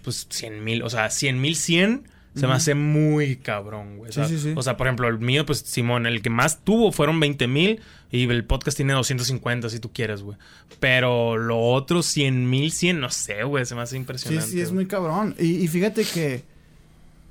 pues 0.04 0.28
100 0.30 0.64
mil, 0.64 0.84
o 0.84 0.90
sea, 0.90 1.10
100 1.10 1.42
mil 1.42 1.56
100 1.56 2.08
se 2.36 2.48
me 2.48 2.54
hace 2.54 2.74
muy 2.76 3.36
cabrón, 3.38 3.98
güey. 3.98 4.10
O, 4.10 4.14
sea, 4.14 4.28
Sí, 4.28 4.38
sí, 4.38 4.44
sí. 4.50 4.54
o 4.56 4.62
sea, 4.64 4.76
por 4.78 4.88
ejemplo, 4.88 5.08
el 5.08 5.20
mío, 5.20 5.46
pues 5.46 5.60
Simón, 5.60 6.06
el 6.08 6.22
que 6.22 6.30
más 6.30 6.64
tuvo 6.64 6.92
fueron 6.92 7.20
20 7.20 7.48
mil 7.48 7.80
y 8.12 8.24
el 8.30 8.44
podcast 8.46 8.76
tiene 8.78 8.94
250 8.94 9.70
si 9.70 9.80
tú 9.80 9.92
quieres, 9.94 10.22
güey. 10.24 10.38
Pero 10.80 11.38
lo 11.38 11.60
otro, 11.60 12.02
100 12.04 12.50
mil 12.50 12.72
100, 12.72 13.00
no 13.00 13.10
sé, 13.10 13.44
güey, 13.44 13.66
se 13.66 13.76
me 13.76 13.82
hace 13.82 13.92
Sí, 13.92 13.98
impresionante. 13.98 14.50
sí, 14.50 14.60
es 14.62 14.70
güey. 14.70 14.76
muy 14.76 14.86
cabrón. 14.88 15.36
Y, 15.40 15.58
y 15.64 15.68
fíjate 15.68 16.04
que. 16.06 16.52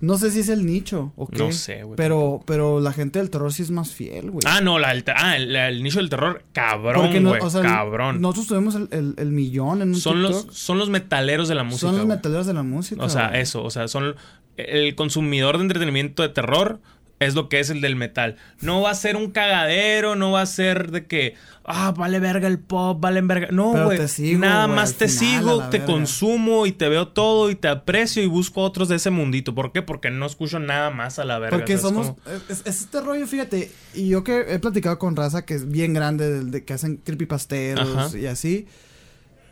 No 0.01 0.19
sé 0.19 0.33
si 0.33 0.41
es 0.41 0.49
el 0.49 0.67
nicho 0.67 1.13
o 1.15 1.29
qué. 1.29 1.39
No 1.39 1.53
sé, 1.53 1.85
güey. 1.85 1.97
Pero, 1.97 2.43
pero 2.45 2.81
la 2.81 2.93
gente 2.93 3.21
del 3.21 3.31
terror 3.31 3.53
sí 3.53 3.63
es 3.63 3.71
más 3.71 3.93
fiel, 3.93 4.33
güey. 4.33 4.43
Ah, 4.45 4.61
no, 4.61 4.81
la, 4.81 4.91
el, 4.91 5.05
ah, 5.15 5.37
el, 5.37 5.55
el 5.55 5.81
nicho 5.85 6.01
del 6.01 6.11
terror, 6.11 6.43
cabrón, 6.53 7.03
Porque 7.05 7.21
no- 7.21 7.29
güey, 7.29 7.41
o 7.41 7.49
sea, 7.49 7.63
cabrón. 7.63 8.21
Nosotros 8.21 8.49
tuvimos 8.49 8.75
el, 8.75 8.89
el- 8.91 9.15
el 9.17 9.31
millón 9.31 9.81
en 9.81 9.91
un 9.91 9.95
son 9.95 10.15
TikTok. 10.21 10.47
los 10.49 10.57
son 10.59 10.79
los 10.79 10.91
metaleros 10.91 11.47
de 11.47 11.55
la 11.55 11.63
música. 11.63 11.83
Son 11.87 11.97
los 11.99 12.07
güey. 12.07 12.17
metaleros 12.17 12.47
de 12.49 12.53
la 12.55 12.65
música. 12.65 13.05
O 13.05 13.09
sea, 13.09 13.29
güey. 13.29 13.43
eso, 13.43 13.63
o 13.63 13.71
sea, 13.71 13.87
son 13.87 14.17
el 14.57 14.95
consumidor 14.95 15.57
de 15.57 15.63
entretenimiento 15.63 16.23
de 16.23 16.29
terror 16.29 16.81
es 17.27 17.35
lo 17.35 17.49
que 17.49 17.61
es 17.61 17.71
el 17.71 17.81
del 17.81 17.97
metal. 17.97 18.37
No 18.61 18.81
va 18.83 18.91
a 18.91 18.95
ser 18.95 19.17
un 19.17 19.31
cagadero, 19.31 20.17
no 20.17 20.33
va 20.33 20.43
a 20.43 20.47
ser 20.47 20.91
de 20.91 21.07
que 21.07 21.35
ah, 21.65 21.95
vale 21.97 22.19
verga 22.21 22.49
el 22.49 22.59
pop, 22.59 23.01
vale 23.01 23.21
verga. 23.23 23.49
No, 23.51 23.73
güey. 23.85 23.99
Nada 24.39 24.67
más 24.67 24.95
te 24.95 25.09
final, 25.09 25.43
sigo, 25.43 25.59
te 25.69 25.79
verga. 25.79 25.93
consumo 25.93 26.67
y 26.67 26.73
te 26.73 26.89
veo 26.89 27.09
todo 27.09 27.51
y 27.51 27.55
te 27.55 27.69
aprecio 27.69 28.23
y 28.23 28.27
busco 28.27 28.63
otros 28.63 28.89
de 28.89 28.97
ese 28.97 29.11
mundito. 29.11 29.55
¿Por 29.55 29.73
qué? 29.73 29.83
Porque 29.83 30.11
no 30.11 30.27
escucho 30.27 30.59
nada 30.59 30.91
más 30.91 31.19
a 31.19 31.25
la 31.25 31.39
verga. 31.39 31.57
Porque 31.57 31.79
¿sabes 31.79 31.83
somos. 31.83 32.07
cómo? 32.09 32.37
Es, 32.49 32.63
es 32.65 32.83
este 32.83 33.01
rollo, 33.01 33.27
fíjate. 33.27 33.71
Y 33.95 34.09
yo 34.09 34.25
que 34.25 34.41
he 34.49 34.59
platicado 34.59 34.99
con 34.99 35.17
raza 35.17 35.45
que 35.45 35.55
es 35.55 35.71
bien 35.71 35.95
grande, 35.95 36.29
de, 36.31 36.45
de 36.45 36.65
que 36.65 36.73
hacen 36.73 36.97
creepypasteros 36.97 37.97
Ajá. 37.97 38.19
y 38.19 38.27
así. 38.27 38.67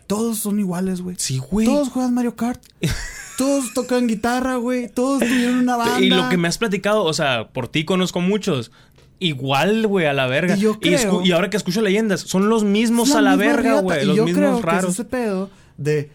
Todos 0.06 0.38
son 0.38 0.58
iguales, 0.58 1.02
güey. 1.02 1.14
Sí, 1.18 1.38
güey. 1.38 1.66
Todos 1.66 1.88
juegan 1.90 2.14
Mario 2.14 2.34
Kart. 2.34 2.60
todos 3.40 3.72
tocan 3.74 4.06
guitarra, 4.06 4.56
güey. 4.56 4.88
Todos 4.88 5.20
tuvieron 5.20 5.58
una 5.58 5.76
banda. 5.76 6.00
Y 6.00 6.10
lo 6.10 6.28
que 6.28 6.36
me 6.36 6.46
has 6.48 6.58
platicado, 6.58 7.04
o 7.04 7.12
sea, 7.14 7.48
por 7.48 7.68
ti 7.68 7.84
conozco 7.84 8.20
muchos. 8.20 8.70
Igual, 9.18 9.86
güey, 9.86 10.06
a 10.06 10.12
la 10.12 10.26
verga. 10.26 10.56
Y 10.56 10.60
yo 10.60 10.78
creo- 10.78 10.98
escu- 10.98 11.26
y 11.26 11.32
ahora 11.32 11.50
que 11.50 11.56
escucho 11.56 11.80
leyendas, 11.82 12.20
son 12.20 12.48
los 12.48 12.64
mismos 12.64 13.14
a 13.14 13.20
la 13.20 13.36
verga, 13.36 13.80
güey. 13.80 14.04
Los 14.04 14.16
yo 14.16 14.24
mismos 14.24 14.38
creo 14.40 14.56
que 14.60 14.66
raros. 14.66 14.84
es 14.84 14.90
ese 15.00 15.04
pedo 15.04 15.50
de. 15.76 16.10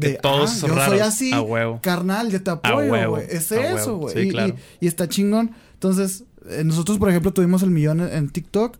Que 0.00 0.08
de, 0.08 0.14
todos 0.14 0.62
ah, 0.62 0.66
yo 0.66 0.74
soy 0.84 0.98
así, 0.98 1.32
A 1.32 1.40
huevo. 1.40 1.80
carnal, 1.82 2.30
yo 2.30 2.42
te 2.42 2.50
apoyo, 2.50 3.08
güey. 3.10 3.26
Es 3.30 3.50
a 3.52 3.70
eso, 3.74 3.96
güey. 3.96 4.14
Sí, 4.14 4.20
y, 4.20 4.30
claro. 4.30 4.54
y 4.80 4.86
está 4.86 5.08
chingón. 5.08 5.52
Entonces, 5.74 6.24
eh, 6.50 6.62
nosotros, 6.64 6.98
por 6.98 7.08
ejemplo, 7.08 7.32
tuvimos 7.32 7.62
el 7.62 7.70
millón 7.70 8.00
en, 8.00 8.12
en 8.12 8.28
TikTok 8.28 8.76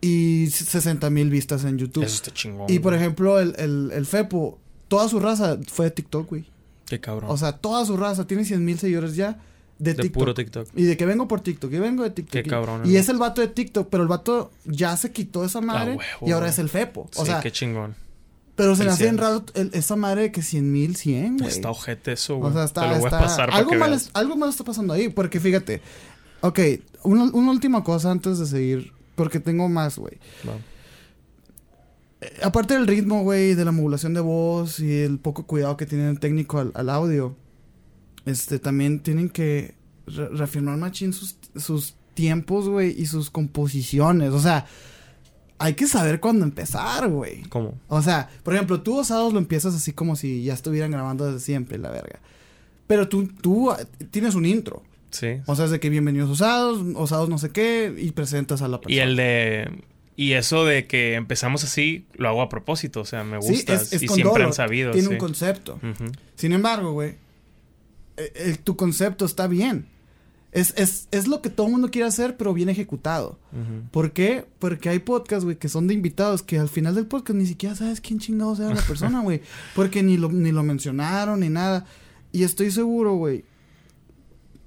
y 0.00 0.48
60 0.50 1.08
mil 1.10 1.30
vistas 1.30 1.64
en 1.64 1.78
YouTube. 1.78 2.02
Eso 2.04 2.16
está 2.16 2.32
chingón. 2.32 2.66
y 2.68 2.78
por 2.80 2.94
ejemplo, 2.94 3.38
el, 3.38 3.54
el, 3.58 3.90
el 3.92 4.06
Fepo, 4.06 4.58
toda 4.88 5.08
su 5.08 5.20
raza 5.20 5.58
fue 5.68 5.86
de 5.86 5.90
TikTok, 5.92 6.28
güey. 6.28 6.44
Qué 6.86 7.00
cabrón. 7.00 7.30
O 7.30 7.36
sea, 7.36 7.52
toda 7.52 7.84
su 7.86 7.96
raza 7.96 8.26
tiene 8.26 8.44
100 8.44 8.64
mil 8.64 8.78
seguidores 8.78 9.16
ya 9.16 9.38
de, 9.78 9.94
de 9.94 10.02
TikTok. 10.02 10.12
puro 10.20 10.34
TikTok. 10.34 10.68
Y 10.76 10.84
de 10.84 10.96
que 10.96 11.06
vengo 11.06 11.26
por 11.28 11.40
TikTok, 11.40 11.72
y 11.72 11.78
vengo 11.78 12.02
de 12.04 12.10
TikTok. 12.10 12.32
Qué 12.32 12.40
y- 12.40 12.50
cabrón, 12.50 12.82
Y 12.84 12.96
es 12.96 13.08
el 13.08 13.18
vato 13.18 13.40
de 13.40 13.48
TikTok, 13.48 13.88
pero 13.90 14.02
el 14.02 14.08
vato 14.08 14.50
ya 14.64 14.96
se 14.96 15.10
quitó 15.12 15.44
esa 15.44 15.60
madre 15.60 15.92
huevo, 15.96 16.26
y 16.26 16.30
ahora 16.32 16.48
es 16.48 16.58
el 16.58 16.68
Fepo. 16.68 17.08
O 17.16 17.24
sí, 17.24 17.26
sea, 17.26 17.40
qué 17.40 17.50
chingón. 17.50 17.94
pero 18.56 18.76
se 18.76 18.84
me 18.84 18.90
hace 18.90 19.04
felicidades. 19.06 19.40
raro 19.40 19.44
el- 19.54 19.70
esa 19.74 19.96
madre 19.96 20.22
de 20.22 20.32
que 20.32 20.42
100 20.42 20.70
mil, 20.70 20.94
100, 20.96 21.38
güey. 21.38 21.48
Está 21.50 21.70
ojete 21.70 22.12
eso, 22.12 22.36
güey. 22.36 22.50
O 22.50 22.54
sea, 22.54 22.64
está, 22.64 22.82
Te 22.82 22.88
lo 22.94 22.98
voy 23.00 23.08
a 23.08 23.10
pasar 23.10 23.46
para 23.48 23.58
algo, 23.58 23.70
que 23.72 23.78
mal, 23.78 23.90
veas. 23.90 24.02
es- 24.04 24.10
algo 24.14 24.36
mal 24.36 24.48
está 24.50 24.62
pasando 24.64 24.92
ahí, 24.92 25.08
porque 25.08 25.40
fíjate. 25.40 25.80
Ok, 26.42 26.60
una, 27.02 27.24
una 27.24 27.50
última 27.50 27.82
cosa 27.82 28.10
antes 28.10 28.38
de 28.38 28.46
seguir, 28.46 28.92
porque 29.16 29.40
tengo 29.40 29.68
más, 29.68 29.98
güey. 29.98 30.18
Va. 30.46 30.52
Eh, 30.52 30.58
Aparte 32.42 32.74
del 32.74 32.86
ritmo, 32.86 33.22
güey, 33.22 33.54
de 33.54 33.64
la 33.64 33.72
modulación 33.72 34.14
de 34.14 34.20
voz 34.20 34.80
y 34.80 35.00
el 35.00 35.18
poco 35.18 35.46
cuidado 35.46 35.76
que 35.76 35.86
tiene 35.86 36.08
el 36.10 36.18
técnico 36.20 36.58
al, 36.58 36.70
al 36.74 36.88
audio, 36.90 37.36
este, 38.26 38.58
también 38.58 39.00
tienen 39.00 39.28
que 39.28 39.74
re- 40.06 40.28
reafirmar 40.28 40.76
machín 40.78 41.12
sus, 41.12 41.36
sus 41.56 41.94
tiempos, 42.14 42.68
güey, 42.68 42.94
y 43.00 43.06
sus 43.06 43.30
composiciones. 43.30 44.30
O 44.30 44.40
sea, 44.40 44.66
hay 45.58 45.74
que 45.74 45.86
saber 45.86 46.20
cuándo 46.20 46.44
empezar, 46.44 47.08
güey. 47.08 47.42
¿Cómo? 47.48 47.74
O 47.88 48.02
sea, 48.02 48.28
por 48.42 48.54
ejemplo, 48.54 48.82
tú 48.82 48.98
Osados 48.98 49.32
lo 49.32 49.38
empiezas 49.38 49.74
así 49.74 49.92
como 49.92 50.16
si 50.16 50.42
ya 50.44 50.54
estuvieran 50.54 50.90
grabando 50.90 51.26
desde 51.26 51.40
siempre, 51.40 51.78
la 51.78 51.90
verga. 51.90 52.20
Pero 52.86 53.08
tú, 53.08 53.26
tú 53.26 53.70
ah, 53.70 53.78
tienes 54.10 54.34
un 54.34 54.46
intro. 54.46 54.82
Sí. 55.10 55.40
O 55.46 55.54
sea, 55.54 55.66
es 55.66 55.70
de 55.70 55.80
que 55.80 55.90
bienvenidos 55.90 56.28
Osados, 56.28 56.82
Osados 56.96 57.28
no 57.28 57.38
sé 57.38 57.50
qué, 57.50 57.94
y 57.96 58.10
presentas 58.10 58.62
a 58.62 58.68
la 58.68 58.80
persona. 58.80 58.94
Y 58.96 58.98
el 58.98 59.16
de. 59.16 59.70
Y 60.16 60.32
eso 60.32 60.64
de 60.64 60.86
que 60.86 61.14
empezamos 61.14 61.64
así, 61.64 62.06
lo 62.14 62.28
hago 62.28 62.42
a 62.42 62.48
propósito. 62.48 63.00
O 63.00 63.04
sea, 63.04 63.24
me 63.24 63.40
Sí, 63.42 63.48
gusta. 63.48 63.74
es- 63.74 63.92
es 63.92 64.02
y 64.02 64.08
siempre 64.08 64.30
dolo, 64.32 64.44
han 64.46 64.52
sabido. 64.52 64.92
Tiene 64.92 65.08
sí. 65.08 65.12
un 65.14 65.18
concepto. 65.18 65.80
Sin 66.36 66.52
embargo, 66.52 66.92
güey, 66.92 67.16
eh, 68.16 68.32
eh, 68.34 68.56
tu 68.62 68.76
concepto 68.76 69.24
está 69.24 69.46
bien. 69.48 69.86
Es, 70.52 70.72
es, 70.76 71.08
es 71.10 71.26
lo 71.26 71.42
que 71.42 71.50
todo 71.50 71.66
el 71.66 71.72
mundo 71.72 71.90
quiere 71.90 72.06
hacer, 72.06 72.36
pero 72.36 72.54
bien 72.54 72.68
ejecutado. 72.68 73.40
¿Por 73.90 74.12
qué? 74.12 74.44
Porque 74.60 74.88
hay 74.88 75.00
podcasts, 75.00 75.44
güey, 75.44 75.56
que 75.56 75.68
son 75.68 75.88
de 75.88 75.94
invitados 75.94 76.44
que 76.44 76.60
al 76.60 76.68
final 76.68 76.94
del 76.94 77.06
podcast 77.06 77.36
ni 77.36 77.46
siquiera 77.46 77.74
sabes 77.74 78.00
quién 78.00 78.20
chingados 78.20 78.60
era 78.60 78.72
la 78.72 78.80
persona, 78.82 79.20
güey. 79.22 79.40
Porque 79.74 80.04
ni 80.04 80.16
lo, 80.16 80.30
ni 80.30 80.52
lo 80.52 80.62
mencionaron 80.62 81.40
ni 81.40 81.48
nada. 81.48 81.86
Y 82.30 82.44
estoy 82.44 82.70
seguro, 82.70 83.14
güey. 83.16 83.44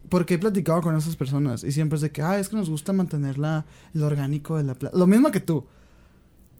Porque 0.09 0.35
he 0.35 0.37
platicado 0.37 0.81
con 0.81 0.95
esas 0.95 1.15
personas 1.15 1.63
y 1.63 1.71
siempre 1.71 1.95
es 1.97 2.01
de 2.01 2.11
que, 2.11 2.21
ah, 2.21 2.39
es 2.39 2.47
que 2.49 2.55
nos 2.55 2.69
gusta 2.69 2.93
mantener 2.93 3.37
la, 3.37 3.65
el 3.93 4.03
orgánico 4.03 4.57
de 4.57 4.63
la. 4.63 4.75
Lo 4.93 5.07
mismo 5.07 5.31
que 5.31 5.39
tú. 5.39 5.65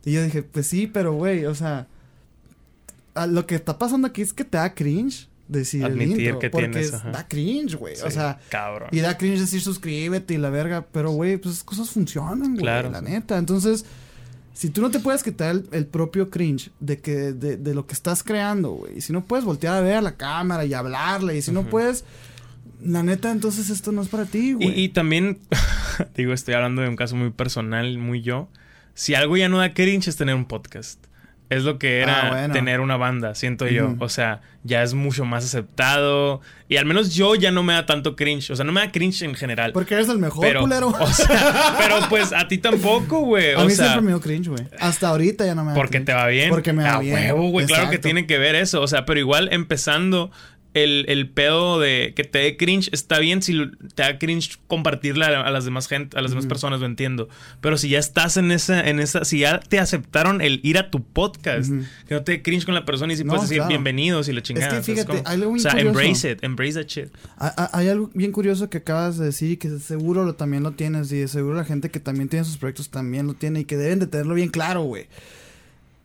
Y 0.06 0.12
yo 0.14 0.24
dije, 0.24 0.44
pues 0.44 0.68
sí, 0.68 0.88
pero 0.88 1.14
güey, 1.14 1.46
o 1.46 1.56
sea, 1.56 1.88
a- 3.16 3.28
lo 3.28 3.46
que 3.46 3.56
está 3.56 3.78
pasando 3.78 4.08
aquí 4.08 4.22
es 4.22 4.34
que 4.34 4.44
te 4.44 4.58
da 4.58 4.74
cringe 4.74 5.28
decir 5.48 5.82
el 5.84 5.94
Admitir 5.94 6.20
intro, 6.22 6.40
que 6.40 6.50
porque 6.50 6.68
tienes, 6.68 6.94
ajá. 6.94 7.12
da 7.12 7.28
cringe, 7.28 7.76
güey. 7.76 7.96
O 8.06 8.12
sea, 8.12 8.40
Cabrón. 8.50 8.90
y 8.92 9.00
da 9.00 9.18
cringe 9.18 9.40
decir 9.40 9.62
suscríbete 9.62 10.34
y 10.34 10.38
la 10.38 10.50
verga. 10.50 10.86
Pero, 10.92 11.12
güey, 11.12 11.38
pues 11.38 11.56
esas 11.56 11.64
cosas 11.64 11.90
funcionan, 11.90 12.52
güey. 12.52 12.58
Claro. 12.64 12.90
La 12.92 13.02
neta. 13.02 13.38
Entonces, 13.38 13.86
si 14.54 14.70
tú 14.70 14.82
no 14.82 14.92
te 14.92 15.00
puedes 15.00 15.24
quitar 15.24 15.52
el, 15.52 15.70
el 15.72 15.86
propio 15.86 16.30
cringe 16.30 16.72
de 16.80 17.00
que 17.00 17.32
de, 17.34 17.58
de 17.58 17.74
lo 17.76 17.86
que 17.88 17.94
estás 17.94 18.24
creando, 18.24 18.72
güey. 18.72 18.98
Y 18.98 19.02
si 19.02 19.14
no 19.14 19.24
puedes 19.24 19.46
voltear 19.46 19.76
a 19.76 19.82
ver 19.82 19.96
a 19.96 20.02
la 20.02 20.18
cámara 20.18 20.66
y 20.66 20.74
hablarle. 20.74 21.38
Y 21.38 21.42
si 21.42 21.52
no 21.52 21.64
puedes. 21.64 22.04
La 22.82 23.04
neta, 23.04 23.32
entonces 23.32 23.70
esto 23.70 23.92
no 23.92 24.02
es 24.02 24.08
para 24.08 24.26
ti, 24.26 24.54
güey. 24.54 24.80
y 24.80 24.90
también, 24.90 25.40
digo, 26.16 26.34
estoy 26.34 26.54
hablando 26.54 26.82
de 26.82 26.90
un 26.90 26.96
caso 26.96 27.16
muy 27.16 27.32
personal, 27.32 27.98
muy 27.98 28.22
yo. 28.22 28.50
Si 28.94 29.16
algo 29.16 29.38
ya 29.38 29.50
no 29.50 29.58
da 29.60 29.74
cringe 29.74 30.08
es 30.08 30.16
tener 30.16 30.36
un 30.36 30.46
podcast. 30.46 31.04
Es 31.50 31.64
lo 31.64 31.80
que 31.80 32.02
era 32.02 32.28
Ah, 32.28 32.30
bueno. 32.30 32.54
tener 32.54 32.82
una 32.82 32.98
banda, 32.98 33.34
siento 33.34 33.68
yo. 33.70 33.96
O 34.00 34.10
sea, 34.10 34.42
ya 34.64 34.84
es 34.84 34.94
mucho 34.94 35.24
más 35.24 35.46
aceptado. 35.46 36.42
Y 36.68 36.76
al 36.76 36.86
menos 36.86 37.16
yo 37.16 37.36
ya 37.36 37.52
no 37.52 37.64
me 37.64 37.72
da 37.72 37.86
tanto 37.86 38.18
cringe. 38.18 38.52
O 38.52 38.56
sea, 38.58 38.66
no 38.66 38.74
me 38.74 38.82
da 38.82 38.92
cringe 38.92 39.22
en 39.22 39.34
general. 39.34 39.72
Porque 39.72 39.94
eres 39.94 40.10
el 40.10 40.18
mejor, 40.18 40.42
pero, 40.42 40.60
culero. 40.62 40.90
o 40.90 41.08
sea, 41.08 41.74
pero 41.78 42.00
pues 42.10 42.34
a 42.34 42.50
ti 42.50 42.58
tampoco, 42.58 43.22
güey. 43.22 43.54
a 43.54 43.64
mí 43.64 43.72
sea, 43.72 43.86
siempre 43.86 44.02
me 44.02 44.12
dio 44.12 44.20
cringe, 44.20 44.50
güey. 44.50 44.68
Hasta 44.78 45.08
ahorita 45.08 45.46
ya 45.46 45.56
no 45.56 45.64
me 45.64 45.70
da 45.70 45.76
porque 45.76 45.92
cringe. 46.00 46.06
te 46.08 46.14
va 46.14 46.28
bien. 46.28 46.50
Porque 46.50 46.74
me 46.74 46.84
va 46.84 46.96
a 46.96 47.00
bien. 47.00 47.14
huevo, 47.16 47.50
güey. 47.50 47.66
Claro 47.66 47.90
que 47.92 47.98
tiene 48.00 48.28
que 48.28 48.38
ver 48.38 48.56
eso. 48.56 48.82
O 48.82 48.88
sea, 48.90 49.06
pero 49.06 49.18
igual 49.22 49.48
empezando 49.54 50.32
el, 50.84 51.06
el 51.08 51.30
pedo 51.30 51.80
de 51.80 52.14
que 52.16 52.24
te 52.24 52.40
dé 52.40 52.58
cringe 52.58 52.90
está 52.92 53.20
bien 53.20 53.42
si 53.42 53.58
te 53.96 54.04
da 54.04 54.18
cringe 54.20 54.58
compartirle 54.68 55.26
a, 55.26 55.42
a 55.42 55.52
las 55.52 55.66
demás 55.66 55.88
gente, 55.88 56.18
a 56.18 56.22
las 56.22 56.32
demás 56.32 56.46
personas, 56.46 56.80
lo 56.80 56.86
entiendo. 56.86 57.30
Pero 57.62 57.78
si 57.78 57.90
ya 57.90 58.00
estás 58.00 58.38
en 58.38 58.52
esa, 58.52 58.88
en 58.88 59.00
esa, 59.00 59.26
si 59.26 59.40
ya 59.40 59.60
te 59.60 59.80
aceptaron 59.80 60.42
el 60.42 60.60
ir 60.64 60.78
a 60.78 60.90
tu 60.90 61.04
podcast, 61.04 61.72
que 62.08 62.14
no 62.16 62.24
te 62.24 62.34
dé 62.34 62.42
cringe 62.42 62.66
con 62.66 62.74
la 62.76 62.86
persona 62.86 63.14
y 63.14 63.18
si 63.18 63.24
No, 63.24 63.30
puedes 63.34 63.44
decir 63.50 63.58
claro. 63.58 63.70
bienvenidos 63.70 64.28
y 64.30 64.34
la 64.34 64.42
chingada. 64.42 64.70
¿sabes 64.72 64.86
fíjate, 64.86 65.22
algo 65.26 65.54
bien 65.54 65.58
O 65.58 65.60
sea, 65.60 65.72
curioso. 65.72 65.90
embrace 66.00 66.32
it, 66.32 66.44
embrace 66.44 66.74
that 66.74 66.88
shit. 66.88 67.08
Ha- 67.38 67.54
ha- 67.58 67.70
Hay 67.78 67.90
algo 67.90 68.10
bien 68.14 68.32
curioso 68.32 68.70
que 68.70 68.78
acabas 68.80 69.18
de 69.18 69.26
decir 69.26 69.52
y 69.52 69.58
que 69.58 69.70
seguro 69.80 70.24
lo, 70.26 70.36
también 70.36 70.64
lo 70.64 70.72
tienes 70.72 71.12
y 71.12 71.28
seguro 71.28 71.56
la 71.56 71.66
gente 71.66 71.90
que 71.90 72.00
también 72.00 72.30
tiene 72.30 72.46
sus 72.46 72.58
proyectos 72.58 72.90
también 72.90 73.28
lo 73.28 73.34
tiene 73.34 73.62
y 73.62 73.66
que 73.66 73.78
deben 73.78 74.00
de 74.00 74.08
tenerlo 74.08 74.34
bien 74.34 74.50
claro, 74.50 74.82
güey. 74.84 75.08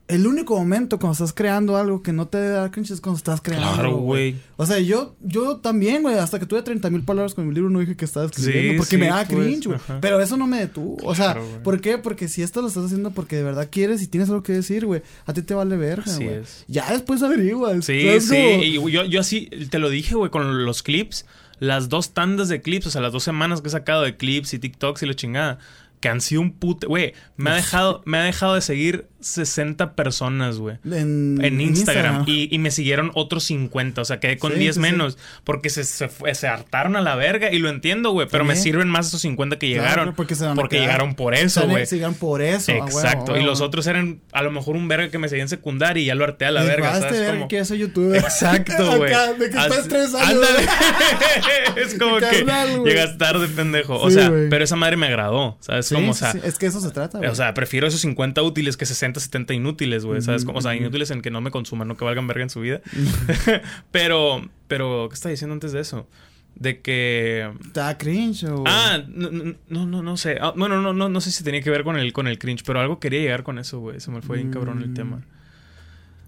El 0.08 0.26
único 0.26 0.58
momento 0.58 0.98
cuando 0.98 1.12
estás 1.12 1.32
creando 1.32 1.76
algo 1.76 2.02
que 2.02 2.12
no 2.12 2.26
te 2.26 2.38
da 2.38 2.70
cringe 2.70 2.90
es 2.90 3.00
cuando 3.00 3.16
estás 3.16 3.40
creando. 3.40 3.72
Claro, 3.72 3.96
güey. 3.96 4.36
O 4.56 4.66
sea, 4.66 4.78
yo, 4.80 5.14
yo 5.20 5.56
también, 5.56 6.02
güey, 6.02 6.18
hasta 6.18 6.38
que 6.38 6.44
tuve 6.44 6.62
30 6.62 6.90
mil 6.90 7.02
palabras 7.02 7.34
con 7.34 7.48
mi 7.48 7.54
libro 7.54 7.70
no 7.70 7.78
dije 7.78 7.96
que 7.96 8.04
estaba 8.04 8.26
escribiendo 8.26 8.72
Sí, 8.72 8.76
porque 8.78 8.90
sí, 8.90 8.96
me 8.98 9.06
da 9.06 9.24
pues, 9.24 9.46
cringe, 9.46 9.66
güey. 9.68 9.80
Pero 10.00 10.20
eso 10.20 10.36
no 10.36 10.46
me 10.46 10.58
detuvo. 10.58 10.96
O 11.04 11.14
sea. 11.14 11.38
¿por 11.62 11.80
qué? 11.80 11.98
Porque 11.98 12.28
si 12.28 12.42
esto 12.42 12.60
lo 12.60 12.68
estás 12.68 12.86
haciendo 12.86 13.12
porque 13.12 13.36
de 13.36 13.42
verdad 13.44 13.68
quieres 13.70 14.02
y 14.02 14.08
tienes 14.08 14.28
algo 14.28 14.42
que 14.42 14.52
decir, 14.52 14.84
güey, 14.84 15.02
a 15.24 15.32
ti 15.32 15.42
te 15.42 15.54
vale 15.54 15.76
verga, 15.76 16.14
güey. 16.16 16.28
es. 16.28 16.64
Ya 16.68 16.90
después 16.90 17.22
averiguas. 17.22 17.84
Sí, 17.84 18.02
¿sabes 18.04 18.28
sí. 18.28 18.36
Y 18.36 18.72
yo, 18.90 19.04
yo 19.04 19.20
así 19.20 19.48
te 19.70 19.78
lo 19.78 19.88
dije, 19.88 20.14
güey, 20.14 20.30
con 20.30 20.64
los 20.64 20.82
clips. 20.82 21.26
Las 21.58 21.88
dos 21.88 22.12
tandas 22.12 22.48
de 22.48 22.60
clips, 22.60 22.88
o 22.88 22.90
sea, 22.90 23.00
las 23.00 23.12
dos 23.12 23.22
semanas 23.22 23.60
que 23.60 23.68
he 23.68 23.70
sacado 23.70 24.02
de 24.02 24.16
clips 24.16 24.52
y 24.52 24.58
TikToks 24.58 25.04
y 25.04 25.06
la 25.06 25.14
chingada. 25.14 25.58
que 26.00 26.08
han 26.08 26.20
sido 26.20 26.40
un 26.40 26.52
puto. 26.52 26.88
Güey, 26.88 27.14
me 27.36 27.50
ha 27.50 27.54
dejado, 27.54 28.02
me 28.04 28.18
ha 28.18 28.24
dejado 28.24 28.56
de 28.56 28.60
seguir 28.60 29.06
60 29.22 29.94
personas, 29.94 30.58
güey. 30.58 30.76
En, 30.84 31.38
En 31.42 31.60
Instagram. 31.60 32.24
Y, 32.26 32.54
y 32.54 32.58
me 32.58 32.70
siguieron 32.70 33.10
otros 33.14 33.44
50. 33.44 34.02
O 34.02 34.04
sea, 34.04 34.20
quedé 34.20 34.38
con 34.38 34.52
Sí, 34.52 34.58
10 34.58 34.74
sí, 34.74 34.80
sí. 34.82 34.90
menos. 34.90 35.18
Porque 35.44 35.70
se, 35.70 35.84
se, 35.84 36.08
se 36.34 36.48
hartaron 36.48 36.96
a 36.96 37.00
la 37.00 37.14
verga. 37.16 37.52
Y 37.52 37.58
lo 37.58 37.68
entiendo, 37.68 38.10
güey. 38.10 38.28
Pero 38.30 38.44
me 38.44 38.56
sirven 38.56 38.88
más 38.88 39.08
esos 39.08 39.20
50 39.22 39.58
que 39.58 39.72
Claro, 39.72 39.88
llegaron. 39.90 40.14
porque 40.14 40.34
se 40.34 40.46
porque 40.54 40.80
llegaron 40.80 41.14
por 41.14 41.34
eso, 41.34 41.66
güey. 41.68 41.86
se 41.86 41.96
llegan 41.96 42.14
por 42.14 42.42
eso. 42.42 42.72
Exacto. 42.72 43.34
a 43.34 43.38
y 43.38 43.44
los 43.44 43.60
otros 43.60 43.86
eran 43.86 44.20
a 44.32 44.42
lo 44.42 44.50
mejor 44.50 44.76
un 44.76 44.88
verga 44.88 45.08
que 45.10 45.18
me 45.18 45.28
seguía 45.28 45.42
en 45.44 45.48
secundaria 45.48 46.02
y 46.02 46.06
ya 46.06 46.14
lo 46.14 46.24
harté 46.24 46.44
a 46.46 46.50
la 46.50 46.64
Y 46.64 46.66
verga. 46.66 46.88
vas 46.90 46.98
a 46.98 47.00
¿Sabes? 47.02 47.20
ver 47.20 47.34
Como... 47.34 47.48
que 47.48 47.64
soy 47.64 47.78
youtuber. 47.78 48.16
Exacto, 48.20 48.96
güey. 48.98 49.12
De 49.38 49.50
que 49.50 49.56
estás 49.58 49.88
tres 49.88 50.14
años. 50.14 50.40
Es 51.76 51.94
como 51.98 52.16
que 52.16 52.44
Carnal, 52.44 52.84
llegas 52.84 53.18
tarde, 53.18 53.48
pendejo. 53.48 53.96
o 54.00 54.08
Sí, 54.10 54.16
sea, 54.16 54.30
pero 54.50 54.64
esa 54.64 54.76
madre 54.76 54.96
me 54.96 55.06
agradó. 55.06 55.56
¿Sabes? 55.60 55.86
Sí, 55.86 55.94
como, 55.94 56.10
o 56.10 56.14
sí, 56.14 56.20
sea, 56.20 56.32
sí, 56.32 56.40
Es 56.44 56.58
que 56.58 56.66
eso 56.66 56.80
se 56.80 56.90
trata, 56.90 57.18
güey. 57.18 57.30
o 57.30 57.34
sea, 57.34 57.54
prefiero 57.54 57.86
esos 57.86 58.00
50 58.00 58.42
útiles 58.42 58.76
que 58.76 58.86
60, 58.86 59.11
70 59.20 59.54
inútiles, 59.54 60.04
güey. 60.04 60.20
¿Sabes? 60.22 60.44
Como, 60.44 60.58
o 60.58 60.62
sea, 60.62 60.74
inútiles 60.76 61.10
en 61.10 61.22
que 61.22 61.30
no 61.30 61.40
me 61.40 61.50
consuman, 61.50 61.88
no 61.88 61.96
que 61.96 62.04
valgan 62.04 62.26
verga 62.26 62.42
en 62.42 62.50
su 62.50 62.60
vida. 62.60 62.80
pero, 63.90 64.48
pero, 64.68 65.08
¿qué 65.08 65.14
estaba 65.14 65.30
diciendo 65.30 65.54
antes 65.54 65.72
de 65.72 65.80
eso? 65.80 66.08
De 66.54 66.80
que. 66.80 67.50
¿Te 67.72 67.80
da 67.80 67.96
cringe 67.96 68.44
o...? 68.44 68.64
Ah, 68.66 69.02
no, 69.08 69.30
no, 69.68 70.02
no, 70.02 70.16
sé. 70.16 70.36
Ah, 70.40 70.52
bueno, 70.56 70.80
no, 70.82 70.92
no, 70.92 71.08
no 71.08 71.20
sé 71.20 71.30
si 71.30 71.42
tenía 71.44 71.62
que 71.62 71.70
ver 71.70 71.82
con 71.84 71.96
el, 71.96 72.12
con 72.12 72.26
el 72.28 72.38
cringe, 72.38 72.62
pero 72.64 72.80
algo 72.80 73.00
quería 73.00 73.20
llegar 73.20 73.42
con 73.42 73.58
eso, 73.58 73.80
güey. 73.80 74.00
Se 74.00 74.10
me 74.10 74.20
fue 74.22 74.36
bien 74.36 74.50
cabrón 74.50 74.82
el 74.82 74.90
Mm. 74.90 74.94
tema. 74.94 75.22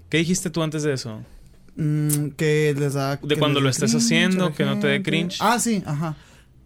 ¿Qué 0.09 0.18
dijiste 0.18 0.49
tú 0.51 0.62
antes 0.62 0.82
de 0.82 0.93
eso? 0.95 1.22
Mm, 1.76 2.28
que 2.37 2.74
les 2.78 2.95
da... 2.95 3.16
De 3.16 3.37
cuando 3.37 3.61
lo 3.61 3.68
estés 3.68 3.95
haciendo, 3.95 4.55
que 4.55 4.64
no 4.64 4.78
te 4.78 4.87
dé 4.87 5.03
cringe. 5.03 5.39
Ah, 5.41 5.59
sí, 5.59 5.82
ajá. 5.85 6.16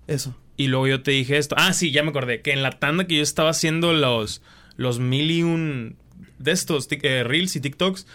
Eso. 0.06 0.36
Y 0.56 0.68
luego 0.68 0.86
yo 0.86 1.02
te 1.02 1.12
dije 1.12 1.38
esto. 1.38 1.54
Ah, 1.58 1.72
sí, 1.72 1.90
ya 1.92 2.02
me 2.02 2.10
acordé. 2.10 2.42
Que 2.42 2.52
en 2.52 2.62
la 2.62 2.70
tanda 2.78 3.06
que 3.06 3.16
yo 3.16 3.22
estaba 3.22 3.50
haciendo 3.50 3.92
los, 3.92 4.42
los 4.76 4.98
mil 4.98 5.30
y 5.30 5.42
un 5.42 5.96
de 6.38 6.52
estos 6.52 6.88
eh, 6.90 7.24
reels 7.24 7.56
y 7.56 7.60
TikToks, 7.60 8.06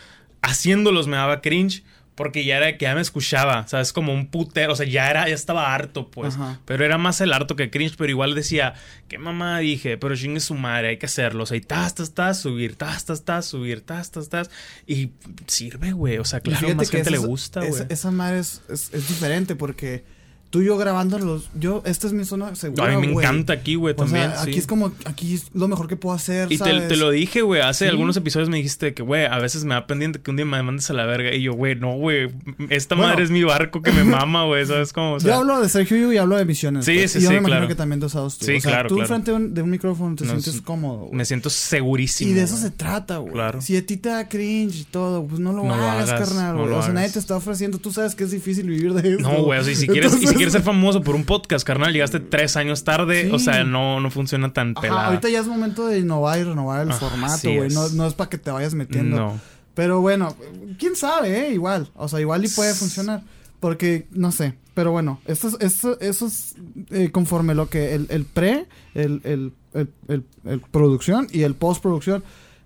haciéndolos 0.42 1.08
me 1.08 1.18
daba 1.18 1.42
cringe. 1.42 1.84
Porque 2.16 2.46
ya 2.46 2.58
era 2.58 2.78
que 2.78 2.86
ya 2.86 2.94
me 2.94 3.02
escuchaba, 3.02 3.68
¿sabes? 3.68 3.92
Como 3.92 4.14
un 4.14 4.28
putero. 4.28 4.74
O 4.74 4.76
sea, 4.76 4.86
ya 4.86 5.10
era, 5.10 5.28
ya 5.28 5.34
estaba 5.34 5.74
harto, 5.74 6.12
pues. 6.12 6.36
Ajá. 6.36 6.60
Pero 6.64 6.86
era 6.86 7.00
más 7.00 7.20
el 7.22 7.34
harto 7.34 7.56
que 7.56 7.72
cringe. 7.72 7.96
Pero 7.98 8.12
igual 8.12 8.36
decía, 8.36 8.76
qué 9.08 9.18
mamá 9.18 9.58
dije, 9.58 9.98
pero 9.98 10.16
chingue 10.16 10.40
su 10.40 10.54
madre, 10.54 10.90
hay 10.90 10.98
que 10.98 11.08
hacerlo. 11.08 11.42
O 11.42 11.46
sea, 11.48 11.58
y 11.58 11.62
tas, 11.62 11.96
tas, 11.96 12.14
tas, 12.14 12.40
subir, 12.40 12.76
tas, 12.76 13.06
tas, 13.06 13.26
tas, 13.26 13.48
subir, 13.48 13.82
tas, 13.82 14.12
tas, 14.12 14.30
tas. 14.30 14.52
Y 14.86 15.10
sirve, 15.48 15.94
güey. 15.94 16.20
O 16.20 16.24
sea, 16.24 16.40
claro, 16.40 16.76
más 16.76 16.92
que 16.92 16.98
gente 16.98 17.10
le 17.10 17.18
esa- 17.18 17.26
gusta, 17.26 17.62
esa- 17.66 17.70
güey. 17.78 17.88
Esa 17.90 18.12
madre 18.12 18.40
es, 18.42 18.62
es, 18.70 18.94
es 18.94 19.08
diferente 19.08 19.56
porque 19.56 20.06
tú 20.54 20.62
y 20.62 20.66
yo 20.66 20.78
grabándolos... 20.78 21.49
Yo, 21.60 21.82
esta 21.84 22.06
es 22.06 22.14
mi 22.14 22.26
zona 22.26 22.54
segura, 22.54 22.86
A 22.93 22.99
mí 22.99 23.08
me 23.08 23.14
encanta 23.14 23.54
aquí, 23.54 23.74
güey, 23.74 23.95
también. 23.95 24.30
sea, 24.30 24.43
sí. 24.43 24.49
aquí 24.51 24.60
es 24.60 24.68
como... 24.68 24.91
Aquí 25.06 25.34
es 25.34 25.47
lo 25.56 25.68
mejor 25.68 25.88
que 25.88 25.95
puedo 25.95 26.14
hacer, 26.16 26.45
Y 26.51 26.60
te, 26.60 26.64
¿sabes? 26.66 26.88
te 26.89 26.95
lo 26.95 27.10
dije, 27.10 27.41
güey. 27.41 27.62
Hace 27.62 27.86
Sí. 27.86 27.89
algunos 27.89 28.16
episodios 28.18 28.49
me 28.49 28.58
dijiste 28.58 28.93
que, 28.93 29.01
güey, 29.01 29.26
a 29.26 29.39
veces 29.39 29.64
me 29.66 29.74
da 29.74 29.88
pendiente 29.88 30.22
que 30.22 30.30
un 30.30 30.38
día 30.38 30.45
me 30.45 30.62
mandes 30.62 30.88
a 30.91 30.93
la 30.93 31.08
verga. 31.08 31.34
Y 31.34 31.41
yo, 31.41 31.54
güey, 31.54 31.74
no, 31.76 31.93
güey. 31.97 32.30
Esta 32.70 32.93
Bueno. 32.93 33.10
madre 33.10 33.24
es 33.24 33.32
mi 33.32 33.43
barco 33.43 33.82
que 33.82 33.91
me 33.91 34.04
mama, 34.04 34.45
güey. 34.45 34.64
¿Sabes 34.68 34.93
cómo? 34.93 35.14
O 35.14 35.20
sea, 35.20 35.32
yo 35.32 35.39
hablo 35.39 35.60
de 35.60 35.70
Sergio 35.70 36.14
y 36.14 36.18
hablo 36.18 36.36
de 36.38 36.45
misiones. 36.45 36.86
Sí, 36.86 36.97
pues, 36.99 37.12
sí, 37.14 37.18
y 37.18 37.22
yo 37.24 37.30
sí, 37.30 37.34
me 37.34 37.39
imagino 37.39 37.56
claro. 37.58 37.68
que 37.70 37.76
también 37.76 38.04
usas 38.04 38.38
tú. 38.38 38.45
Sí, 38.45 38.58
o 38.58 38.62
sea, 38.62 38.72
claro, 38.72 38.89
tú 38.89 38.95
claro. 38.95 39.08
frente 39.08 39.32
a 39.32 39.34
un, 39.34 39.56
de 39.56 39.62
un 39.64 39.72
micrófono 39.72 40.16
te 40.16 40.24
No, 40.26 40.30
sientes 40.34 40.54
es- 40.54 40.62
cómodo. 40.62 41.10
me 41.12 41.26
siento 41.26 41.49
segurísimo. 41.49 42.30
Y 42.30 42.34
de 42.36 42.43
eso 42.43 42.58
se 42.58 42.70
trata, 42.70 43.18
güey. 43.18 43.34
Claro. 43.34 43.60
Si 43.60 43.76
a 43.76 43.84
ti 43.84 43.97
te 43.97 44.10
da 44.10 44.30
cringe 44.30 44.76
y 44.82 44.84
todo, 44.84 45.26
pues 45.26 45.39
no 45.39 45.51
lo, 45.51 45.64
No 45.64 45.74
hagas, 45.74 46.12
hagas, 46.12 46.30
carnal, 46.30 46.58
güey. 46.58 46.74
o 46.74 46.84
sea, 46.84 46.93
nadie 46.93 47.10
te 47.10 47.18
está 47.18 47.36
ofreciendo. 47.36 47.80
Tú 47.80 47.91
sabes 47.91 48.14
que 48.14 48.24
es 48.24 48.30
difícil 48.30 48.68
vivir 48.70 48.93
de 48.93 49.14
eso. 49.16 49.20
No, 49.22 49.41
güey. 49.43 49.60
O 49.60 49.64
sea, 49.64 49.74
si 49.74 49.88
quieres, 49.88 50.14
quieres 50.44 50.54
ser 50.54 50.64
famoso 50.64 51.02
por 51.02 51.16
un 51.16 51.24
podcast, 51.26 51.66
carnal, 51.66 51.91
llegaste 51.94 52.20
tres 52.20 52.56
años 52.58 52.84
tarde. 52.84 53.24
Sí. 53.26 53.32
O 53.32 53.39
sea, 53.39 53.64
no, 53.64 54.00
no 54.00 54.10
funciona 54.12 54.52
tan 54.54 54.72
Ajá, 54.72 54.82
pelada. 54.82 55.06
ahorita 55.08 55.30
ya 55.30 55.39
es 55.39 55.48
momento 55.48 55.88
de 55.88 56.00
innovar 56.00 56.39
y 56.39 56.44
renovar 56.44 56.82
el 56.84 56.91
Ah, 56.91 56.96
formato, 56.96 57.50
güey. 57.54 57.70
No, 57.70 57.86
es. 57.86 57.94
no 57.94 58.08
es 58.08 58.14
para 58.14 58.30
que 58.30 58.38
te 58.38 58.52
vayas 58.52 58.74
metiendo. 58.74 59.16
No. 59.18 59.39
Pero 59.74 60.02
bueno, 60.02 60.36
quién 60.78 60.96
sabe, 60.96 61.48
¿eh? 61.48 61.54
Igual. 61.54 61.89
O 61.96 62.08
sea, 62.08 62.20
igual 62.22 62.46
y 62.46 62.48
puede 62.50 62.74
funcionar. 62.76 63.24
Porque, 63.60 64.08
no 64.12 64.32
sé. 64.32 64.54
Pero 64.74 64.91
bueno, 64.91 65.20
esto 65.26 65.48
es, 65.48 65.58
esto, 65.62 66.00
eso 66.00 66.28
es 66.28 66.56
eh, 66.91 67.10
conforme 67.12 67.56
lo 67.56 67.70
que 67.70 67.94
el, 67.96 68.08
el 68.10 68.26
pre, 68.26 68.66
el, 68.94 69.22
el, 69.24 69.54
el, 69.74 69.89
el- 70.08 70.26
el 70.46 70.60
producción 70.60 71.28
y 71.32 71.41
el 71.44 71.56
postproducción. 71.56 72.24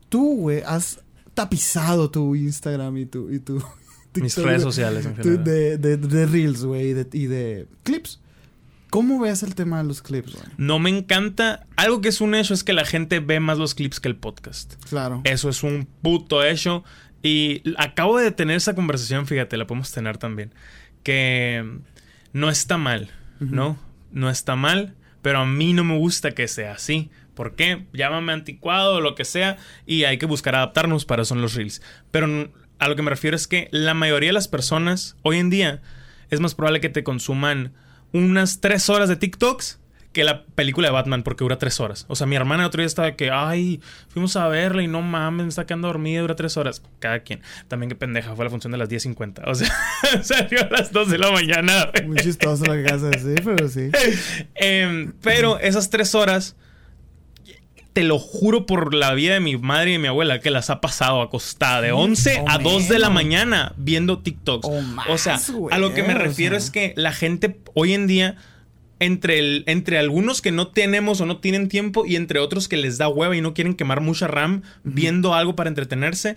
Tú, 0.09 0.37
güey, 0.37 0.63
has 0.65 0.99
tapizado 1.33 2.09
tu 2.09 2.35
Instagram 2.35 2.97
y 2.97 3.05
tu... 3.05 3.29
Y 3.29 3.39
tu 3.39 3.61
Mis 4.15 4.35
redes 4.37 4.59
de- 4.59 4.63
sociales 4.63 5.05
en 5.05 5.15
general. 5.15 5.43
de, 5.43 5.77
de, 5.77 5.97
de 5.97 6.25
Reels, 6.25 6.63
güey, 6.65 6.89
y 6.89 6.93
de, 6.93 7.07
y 7.13 7.25
de 7.27 7.67
clips. 7.83 8.19
¿Cómo 8.89 9.19
ves 9.19 9.43
el 9.43 9.53
tema 9.53 9.79
de 9.79 9.83
los 9.83 10.01
clips, 10.01 10.33
güey? 10.33 10.45
No 10.57 10.79
me 10.79 10.89
encanta. 10.89 11.65
Algo 11.75 11.99
que 12.01 12.07
es 12.09 12.21
un 12.21 12.33
hecho 12.35 12.53
es 12.53 12.63
que 12.63 12.71
la 12.73 12.85
gente 12.85 13.19
ve 13.19 13.39
más 13.39 13.57
los 13.57 13.75
clips 13.75 13.99
que 13.99 14.07
el 14.07 14.15
podcast. 14.15 14.75
Claro. 14.89 15.21
Eso 15.25 15.49
es 15.49 15.61
un 15.63 15.87
puto 16.01 16.43
hecho. 16.43 16.83
Y 17.21 17.61
acabo 17.77 18.17
de 18.17 18.31
tener 18.31 18.55
esa 18.55 18.75
conversación, 18.75 19.27
fíjate, 19.27 19.57
la 19.57 19.67
podemos 19.67 19.91
tener 19.91 20.17
también. 20.17 20.53
Que 21.03 21.79
no 22.33 22.49
está 22.49 22.77
mal, 22.77 23.11
¿no? 23.39 23.77
No 24.11 24.29
está 24.29 24.55
mal, 24.55 24.95
pero 25.21 25.39
a 25.39 25.45
mí 25.45 25.73
no 25.73 25.83
me 25.83 25.97
gusta 25.97 26.31
que 26.31 26.47
sea 26.47 26.73
así. 26.73 27.09
¿Por 27.33 27.55
qué? 27.55 27.85
Llámame 27.93 28.33
anticuado 28.33 28.95
o 28.95 29.01
lo 29.01 29.15
que 29.15 29.25
sea 29.25 29.57
y 29.85 30.05
hay 30.05 30.17
que 30.17 30.25
buscar 30.25 30.55
adaptarnos 30.55 31.05
para 31.05 31.21
eso 31.23 31.35
en 31.35 31.41
los 31.41 31.53
reels. 31.55 31.81
Pero 32.09 32.51
a 32.79 32.87
lo 32.87 32.95
que 32.95 33.01
me 33.01 33.09
refiero 33.09 33.35
es 33.35 33.47
que 33.47 33.67
la 33.71 33.93
mayoría 33.93 34.29
de 34.29 34.33
las 34.33 34.47
personas 34.47 35.15
hoy 35.23 35.37
en 35.37 35.49
día 35.49 35.81
es 36.29 36.39
más 36.39 36.55
probable 36.55 36.81
que 36.81 36.89
te 36.89 37.03
consuman 37.03 37.73
unas 38.13 38.61
tres 38.61 38.89
horas 38.89 39.09
de 39.09 39.15
TikToks 39.15 39.79
que 40.17 40.23
la 40.23 40.45
película 40.45 40.87
de 40.87 40.93
Batman 40.93 41.21
porque 41.21 41.43
dura 41.43 41.59
tres 41.59 41.79
horas. 41.79 42.05
O 42.07 42.15
sea, 42.15 42.25
mi 42.25 42.35
hermana 42.35 42.63
el 42.63 42.67
otro 42.67 42.81
día 42.81 42.87
estaba 42.87 43.15
que, 43.15 43.29
ay, 43.29 43.79
fuimos 44.07 44.35
a 44.35 44.47
verla 44.47 44.81
y 44.81 44.87
no 44.87 45.03
mames, 45.03 45.43
me 45.43 45.49
está 45.49 45.67
quedando 45.67 45.89
dormida, 45.89 46.21
dura 46.21 46.35
tres 46.35 46.57
horas. 46.57 46.81
Cada 46.97 47.19
quien. 47.19 47.41
También 47.67 47.89
qué 47.89 47.95
pendeja, 47.95 48.35
fue 48.35 48.45
la 48.45 48.49
función 48.49 48.71
de 48.71 48.79
las 48.79 48.89
10.50. 48.89 49.43
O 49.45 49.53
sea, 49.53 49.71
salió 50.23 50.61
a 50.61 50.69
las 50.69 50.91
2 50.91 51.11
de 51.11 51.17
la 51.19 51.29
mañana. 51.31 51.91
Muy 52.03 52.17
chistoso 52.17 52.65
lo 52.65 52.73
que 52.73 52.79
acabas 52.79 53.03
de 53.03 53.09
decir, 53.09 53.41
pero 53.43 53.69
sí. 53.69 53.91
Em, 54.55 55.13
pero 55.21 55.59
esas 55.59 55.91
tres 55.91 56.15
horas, 56.15 56.55
te 57.97 58.03
lo 58.03 58.19
juro 58.19 58.67
por 58.67 58.93
la 58.93 59.15
vida 59.15 59.33
de 59.33 59.39
mi 59.39 59.57
madre 59.57 59.89
y 59.89 59.93
de 59.93 59.97
mi 59.97 60.07
abuela, 60.07 60.39
que 60.39 60.51
las 60.51 60.69
ha 60.69 60.81
pasado 60.81 61.23
acostada 61.23 61.81
de 61.81 61.93
11 61.93 62.41
o 62.41 62.45
a 62.47 62.59
2 62.59 62.89
de 62.89 62.99
la 62.99 63.09
mañana 63.09 63.73
viendo 63.75 64.19
TikToks. 64.19 64.67
O 64.69 64.81
más, 64.83 65.07
o 65.09 65.17
sea, 65.17 65.39
güey, 65.51 65.73
a 65.73 65.79
lo 65.79 65.95
que 65.95 66.03
me 66.03 66.13
o 66.13 66.17
refiero 66.19 66.59
sea. 66.59 66.63
es 66.63 66.69
que 66.69 66.93
la 66.95 67.11
gente 67.11 67.59
hoy 67.73 67.93
en 67.93 68.05
día, 68.05 68.35
entre, 68.99 69.39
el, 69.39 69.63
entre 69.65 69.97
algunos 69.97 70.43
que 70.43 70.51
no 70.51 70.67
tenemos 70.67 71.21
o 71.21 71.25
no 71.25 71.37
tienen 71.37 71.69
tiempo 71.69 72.05
y 72.05 72.17
entre 72.17 72.37
otros 72.37 72.67
que 72.67 72.77
les 72.77 72.99
da 72.99 73.07
hueva 73.07 73.35
y 73.35 73.41
no 73.41 73.55
quieren 73.55 73.73
quemar 73.73 73.99
mucha 73.99 74.27
RAM 74.27 74.61
viendo 74.83 75.33
algo 75.33 75.55
para 75.55 75.69
entretenerse, 75.69 76.35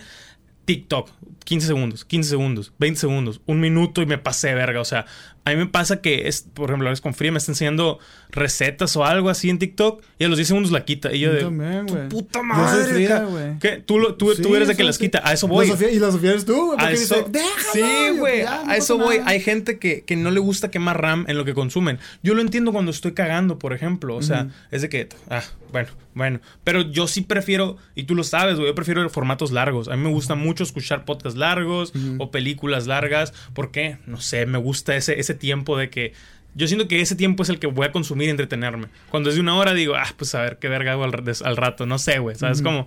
TikTok, 0.64 1.11
15 1.45 1.66
segundos, 1.66 2.05
15 2.05 2.30
segundos, 2.30 2.72
20 2.78 3.01
segundos, 3.01 3.41
un 3.47 3.61
minuto 3.61 4.03
y 4.03 4.07
me 4.07 4.18
pasé 4.18 4.55
verga. 4.55 4.80
O 4.80 4.84
sea, 4.84 5.07
a 5.45 5.51
mí 5.51 5.57
me 5.57 5.66
pasa 5.66 6.01
que, 6.01 6.28
es, 6.28 6.43
por 6.43 6.68
ejemplo, 6.70 6.88
a 6.88 6.91
veces 6.91 7.01
con 7.01 7.14
Free 7.14 7.30
me 7.30 7.38
está 7.38 7.51
enseñando 7.53 7.99
recetas 8.30 8.95
o 8.97 9.05
algo 9.05 9.30
así 9.30 9.51
en 9.51 9.59
TikTok 9.59 10.03
y 10.18 10.24
a 10.24 10.28
los 10.28 10.36
10 10.36 10.49
segundos 10.49 10.70
la 10.70 10.84
quita. 10.84 11.12
Y 11.12 11.20
yo 11.20 11.28
Yo 11.30 11.34
de. 11.34 11.41
también, 11.43 11.86
"Tu 11.86 11.95
güey. 11.95 12.09
puta 12.09 12.43
madre. 12.43 13.57
¿Qué? 13.61 13.82
Tú, 13.84 13.99
lo- 13.99 14.14
tú, 14.14 14.32
Sí, 14.34 14.43
tú 14.43 14.55
eres 14.55 14.68
de 14.68 14.76
que 14.76 14.84
las 14.84 14.99
quita. 14.99 15.22
A 15.24 15.32
eso 15.32 15.49
voy. 15.49 15.66
Sofía- 15.66 15.91
y 15.91 15.99
la 15.99 16.12
Sofía 16.12 16.30
eres 16.30 16.45
tú, 16.45 16.74
güey. 16.76 16.93
Eso, 16.95 17.26
sí, 17.72 17.82
güey. 18.18 18.45
no 18.45 18.51
A 18.70 18.76
eso 18.76 18.99
voy. 18.99 19.18
nada. 19.18 19.30
Hay 19.30 19.41
gente 19.41 19.78
que, 19.78 20.03
que 20.03 20.16
no 20.16 20.30
le 20.30 20.41
gusta 20.41 20.70
quemar 20.70 21.01
RAM 21.01 21.24
en 21.28 21.36
lo 21.36 21.45
que 21.45 21.55
consumen. 21.55 21.99
Yo 22.22 22.34
lo 22.34 22.41
entiendo 22.43 22.72
cuando 22.72 22.91
estoy 22.91 23.12
cagando, 23.12 23.59
por 23.59 23.72
ejemplo. 23.72 24.16
O 24.16 24.22
sea, 24.22 24.49
es 24.70 24.82
de 24.82 24.88
que, 24.88 25.09
ah, 25.30 25.43
bueno, 25.72 25.88
bueno. 26.14 26.41
Pero 26.64 26.82
yo 26.82 27.07
sí 27.07 27.22
prefiero, 27.22 27.76
y 27.95 28.05
tú 28.05 28.14
lo 28.14 28.24
sabes, 28.24 28.57
güey, 28.57 28.68
yo 28.68 28.74
prefiero 28.74 29.09
formatos 29.11 29.53
largos. 29.53 29.88
A 29.88 29.97
mí 29.97 30.03
me 30.03 30.11
gusta 30.11 30.34
mucho 30.34 30.62
escuchar 30.64 31.05
podcasts 31.05 31.30
largos 31.37 31.93
o 32.18 32.31
películas 32.31 32.87
largas. 32.87 33.33
¿Por 33.55 33.70
qué? 33.70 33.99
No 34.07 34.20
sé, 34.20 34.47
me 34.47 34.59
gusta 34.59 34.97
ese, 34.97 35.18
ese 35.20 35.35
tiempo 35.35 35.76
de 35.76 35.91
que. 35.91 36.12
Yo 36.57 36.66
siento 36.66 36.89
que 36.89 37.01
ese 37.01 37.14
tiempo 37.14 37.45
es 37.45 37.49
el 37.49 37.61
que 37.61 37.68
voy 37.68 37.87
a 37.87 37.93
consumir 37.93 38.26
y 38.26 38.31
entretenerme. 38.31 38.89
Cuando 39.11 39.28
es 39.28 39.37
de 39.37 39.41
una 39.41 39.57
hora 39.57 39.72
digo, 39.72 39.95
ah, 39.95 40.12
pues 40.16 40.35
a 40.35 40.43
ver 40.43 40.59
qué 40.59 40.68
verga 40.68 40.93
hago 40.93 41.05
al, 41.05 41.12
al 41.45 41.57
rato. 41.57 41.87
No 41.87 41.99
sé, 41.99 42.18
güey. 42.18 42.35
¿Sabes 42.37 42.61
cómo? 42.61 42.87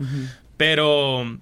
Pero. 0.57 1.39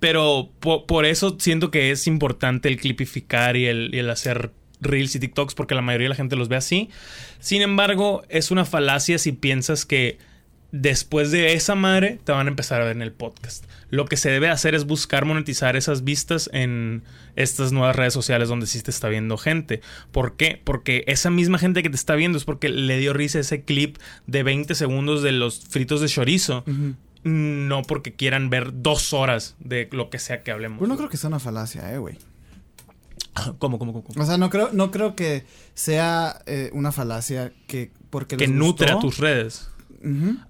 Pero 0.00 0.50
po- 0.60 0.86
por, 0.86 1.06
eso 1.06 1.36
siento 1.38 1.70
que 1.70 1.90
es 1.90 2.06
importante 2.06 2.68
el 2.68 2.76
clipificar 2.78 3.56
y 3.56 3.66
el, 3.66 3.94
y 3.94 3.98
el 3.98 4.10
hacer 4.10 4.52
reels 4.80 5.14
y 5.16 5.20
TikToks 5.20 5.54
porque 5.54 5.74
la 5.74 5.80
mayoría 5.80 6.04
de 6.06 6.10
la 6.10 6.14
gente 6.16 6.36
los 6.36 6.48
ve 6.48 6.56
así. 6.56 6.90
Sin 7.38 7.62
embargo, 7.62 8.22
es 8.28 8.50
una 8.50 8.64
falacia 8.66 9.18
si 9.18 9.32
piensas 9.32 9.86
que 9.86 10.18
después 10.72 11.30
de 11.30 11.54
esa 11.54 11.74
madre 11.74 12.18
te 12.24 12.32
van 12.32 12.46
a 12.46 12.50
empezar 12.50 12.80
a 12.80 12.84
ver 12.84 12.96
en 12.96 13.02
el 13.02 13.12
podcast. 13.12 13.64
Lo 13.90 14.06
que 14.06 14.16
se 14.16 14.30
debe 14.30 14.48
hacer 14.48 14.74
es 14.74 14.84
buscar 14.84 15.24
monetizar 15.24 15.76
esas 15.76 16.04
vistas 16.04 16.50
en 16.52 17.02
estas 17.36 17.72
nuevas 17.72 17.94
redes 17.94 18.12
sociales 18.14 18.48
donde 18.48 18.66
sí 18.66 18.82
te 18.82 18.90
está 18.90 19.08
viendo 19.08 19.36
gente. 19.36 19.80
¿Por 20.12 20.36
qué? 20.36 20.60
Porque 20.62 21.04
esa 21.06 21.30
misma 21.30 21.58
gente 21.58 21.82
que 21.82 21.90
te 21.90 21.96
está 21.96 22.14
viendo 22.14 22.36
es 22.38 22.44
porque 22.44 22.68
le 22.68 22.98
dio 22.98 23.12
risa 23.12 23.38
ese 23.38 23.62
clip 23.62 23.98
de 24.26 24.42
20 24.42 24.74
segundos 24.74 25.22
de 25.22 25.32
los 25.32 25.60
fritos 25.60 26.00
de 26.00 26.08
chorizo. 26.08 26.64
No 27.22 27.82
porque 27.82 28.14
quieran 28.14 28.50
ver 28.50 28.70
dos 28.82 29.12
horas 29.12 29.56
de 29.58 29.88
lo 29.92 30.10
que 30.10 30.18
sea 30.18 30.42
que 30.42 30.52
hablemos. 30.52 30.78
Pues 30.78 30.88
no 30.88 30.96
creo 30.96 31.08
que 31.08 31.16
sea 31.16 31.28
una 31.28 31.40
falacia, 31.40 31.92
eh, 31.92 31.98
güey. 31.98 32.16
¿Cómo, 33.58 33.78
cómo, 33.78 33.92
cómo? 33.92 34.04
cómo? 34.04 34.22
O 34.22 34.26
sea, 34.26 34.38
no 34.38 34.48
creo, 34.48 34.70
no 34.72 34.90
creo 34.90 35.14
que 35.14 35.44
sea 35.74 36.40
eh, 36.46 36.70
una 36.72 36.92
falacia 36.92 37.52
que 37.66 37.90
porque 38.10 38.36
Que 38.36 38.46
les 38.46 38.56
nutre 38.56 38.90
a 38.90 38.98
tus 38.98 39.18
redes. 39.18 39.68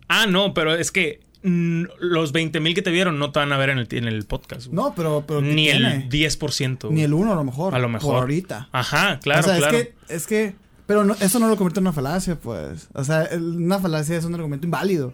Ah, 0.08 0.26
no, 0.26 0.54
pero 0.54 0.74
es 0.74 0.90
que 0.90 1.20
mm, 1.42 1.84
los 2.00 2.32
20 2.32 2.60
mil 2.60 2.74
que 2.74 2.82
te 2.82 2.90
vieron 2.90 3.18
no 3.18 3.32
te 3.32 3.38
van 3.38 3.52
a 3.52 3.56
ver 3.56 3.70
en 3.70 3.78
el, 3.78 3.88
en 3.90 4.04
el 4.06 4.24
podcast. 4.24 4.66
güey. 4.66 4.76
No, 4.76 4.94
pero, 4.94 5.24
pero 5.26 5.40
¿qué 5.40 5.46
Ni 5.46 5.64
tiene? 5.66 5.94
el 5.96 6.08
10%. 6.08 6.90
Ni 6.90 7.02
el 7.02 7.12
1 7.14 7.32
a 7.32 7.34
lo 7.36 7.44
mejor. 7.44 7.74
A 7.74 7.78
lo 7.78 7.88
mejor. 7.88 8.12
Por 8.12 8.20
ahorita. 8.22 8.68
Ajá, 8.72 9.18
claro, 9.20 9.40
o 9.40 9.42
sea, 9.44 9.56
claro. 9.58 9.76
es 9.78 9.84
que, 9.84 10.14
es 10.14 10.26
que, 10.26 10.54
pero 10.86 11.04
no- 11.04 11.14
eso 11.20 11.38
no 11.38 11.48
lo 11.48 11.56
convierte 11.56 11.80
en 11.80 11.84
una 11.86 11.92
falacia, 11.92 12.36
pues. 12.36 12.88
O 12.94 13.04
sea, 13.04 13.28
una 13.38 13.78
falacia 13.78 14.16
es 14.16 14.24
un 14.24 14.34
argumento 14.34 14.66
inválido. 14.66 15.12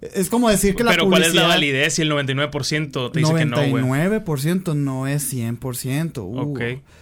Es 0.00 0.28
como 0.28 0.50
decir 0.50 0.74
que 0.74 0.84
la 0.84 0.90
Pero 0.90 1.08
¿cuál 1.08 1.22
es 1.22 1.34
la 1.34 1.46
validez 1.46 1.94
si 1.94 2.02
el 2.02 2.10
99% 2.12 3.10
te 3.12 3.18
dice 3.18 3.34
que 3.34 3.44
no, 3.46 3.56
güey? 3.68 3.82
99% 3.82 4.74
no 4.76 5.06
es 5.06 5.32
100%. 5.32 6.18
Uh. 6.18 6.38
Ok. 6.38 6.60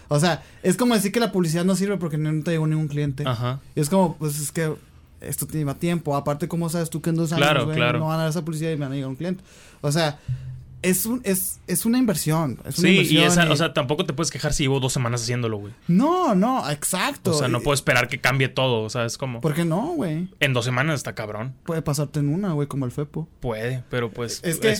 O 0.09 0.21
sea, 0.21 0.45
es 0.62 0.77
como 0.77 0.95
decir 0.95 1.11
que 1.11 1.19
la 1.19 1.33
publicidad 1.33 1.65
no 1.65 1.75
sirve 1.75 1.97
porque 1.97 2.19
no 2.19 2.43
te 2.45 2.53
llegó 2.53 2.67
ningún 2.69 2.87
cliente. 2.87 3.25
Ajá. 3.27 3.61
Y 3.75 3.81
es 3.81 3.89
como, 3.91 4.17
pues 4.17 4.39
es 4.41 4.53
que 4.53 4.73
esto 5.29 5.47
te 5.47 5.59
lleva 5.59 5.75
tiempo. 5.75 6.16
Aparte, 6.16 6.49
¿cómo 6.49 6.68
sabes 6.68 6.91
tú 6.91 7.01
que 7.03 7.11
en 7.11 7.16
dos 7.16 7.33
años 7.33 7.45
Claro, 7.47 7.64
güey, 7.64 7.77
claro. 7.77 7.99
no 7.99 8.07
van 8.07 8.18
a 8.18 8.22
dar 8.22 8.31
esa 8.31 8.45
publicidad 8.45 8.70
y 8.70 8.77
van 8.77 8.93
a 8.93 8.95
llegar 8.95 9.09
un 9.11 9.16
cliente? 9.16 9.43
O 9.81 9.91
sea, 9.93 10.18
es, 10.83 11.07
un, 11.07 11.20
es, 11.25 11.61
es 11.66 11.87
una 11.87 11.99
inversión. 11.99 12.59
Es 12.66 12.79
una 12.79 12.89
Sí, 12.89 13.01
y 13.11 13.18
esa, 13.18 13.47
y- 13.47 13.49
o 13.51 13.57
sea, 13.57 13.72
tampoco 13.72 14.05
te 14.05 14.12
puedes 14.12 14.31
quejar 14.31 14.53
si 14.53 14.64
llevo 14.64 14.81
dos 14.81 14.93
semanas 14.93 15.22
haciéndolo, 15.22 15.57
güey. 15.59 15.72
No, 15.89 16.35
no, 16.35 16.68
exacto. 16.70 17.31
O 17.31 17.35
sea, 17.35 17.49
no 17.49 17.61
puedo 17.61 17.75
esperar 17.75 18.09
que 18.09 18.20
cambie 18.20 18.49
todo, 18.49 18.83
o 18.83 18.91
sea, 18.91 19.07
es 19.07 19.16
como... 19.16 19.41
¿Por 19.41 19.55
qué 19.55 19.64
no, 19.64 19.89
güey? 19.95 20.29
En 20.41 20.53
dos 20.53 20.64
semanas 20.66 20.97
está 20.97 21.14
cabrón. 21.14 21.55
Puede 21.64 21.81
pasarte 21.83 22.20
en 22.20 22.29
una, 22.29 22.53
güey, 22.53 22.68
como 22.68 22.85
el 22.85 22.93
FEPO. 22.93 23.27
Puede, 23.41 23.83
pero 23.89 24.11
pues... 24.11 24.41
Es 24.45 24.59
que- 24.59 24.77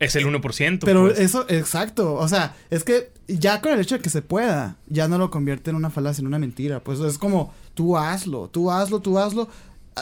Es, 0.00 0.14
el 0.14 0.26
1%. 0.26 0.78
Pero 0.84 1.06
pues. 1.06 1.18
eso, 1.18 1.44
exacto. 1.48 2.14
O 2.14 2.28
sea, 2.28 2.54
es 2.70 2.84
que 2.84 3.10
ya 3.26 3.60
con 3.60 3.72
el 3.72 3.80
hecho 3.80 3.96
de 3.96 4.00
que 4.00 4.10
se 4.10 4.22
pueda, 4.22 4.76
ya 4.86 5.08
no 5.08 5.18
lo 5.18 5.28
convierte 5.28 5.70
en 5.70 5.76
una 5.76 5.90
falacia, 5.90 6.20
en 6.22 6.28
una 6.28 6.38
mentira. 6.38 6.78
Pues 6.84 7.00
es 7.00 7.18
como, 7.18 7.52
tú 7.74 7.96
hazlo, 7.98 8.46
tú 8.48 8.70
hazlo, 8.70 9.00
tú 9.00 9.18
hazlo. 9.18 9.48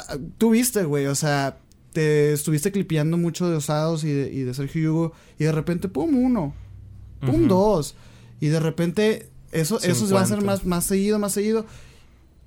Ah, 0.09 0.17
Tú 0.39 0.51
viste, 0.51 0.85
güey, 0.85 1.07
o 1.07 1.15
sea, 1.15 1.59
te 1.93 2.33
estuviste 2.33 2.73
clipeando 2.73 3.17
mucho 3.17 3.49
de 3.49 3.57
Osados 3.57 4.05
y 4.05 4.13
de, 4.13 4.33
y 4.33 4.41
de 4.43 4.55
Sergio 4.55 4.93
Hugo, 4.93 5.13
y 5.39 5.45
de 5.45 5.53
repente, 5.53 5.89
pum, 5.89 6.15
uno, 6.15 6.55
pum, 7.21 7.49
dos. 7.49 7.95
Y 8.41 8.49
de 8.49 8.61
repente, 8.61 9.31
eso, 9.53 9.81
eso 9.83 10.05
va 10.15 10.21
a 10.21 10.27
ser 10.27 10.39
50. 10.41 10.45
más, 10.45 10.65
más 10.67 10.85
seguido, 10.85 11.19
más 11.19 11.33
seguido. 11.33 11.65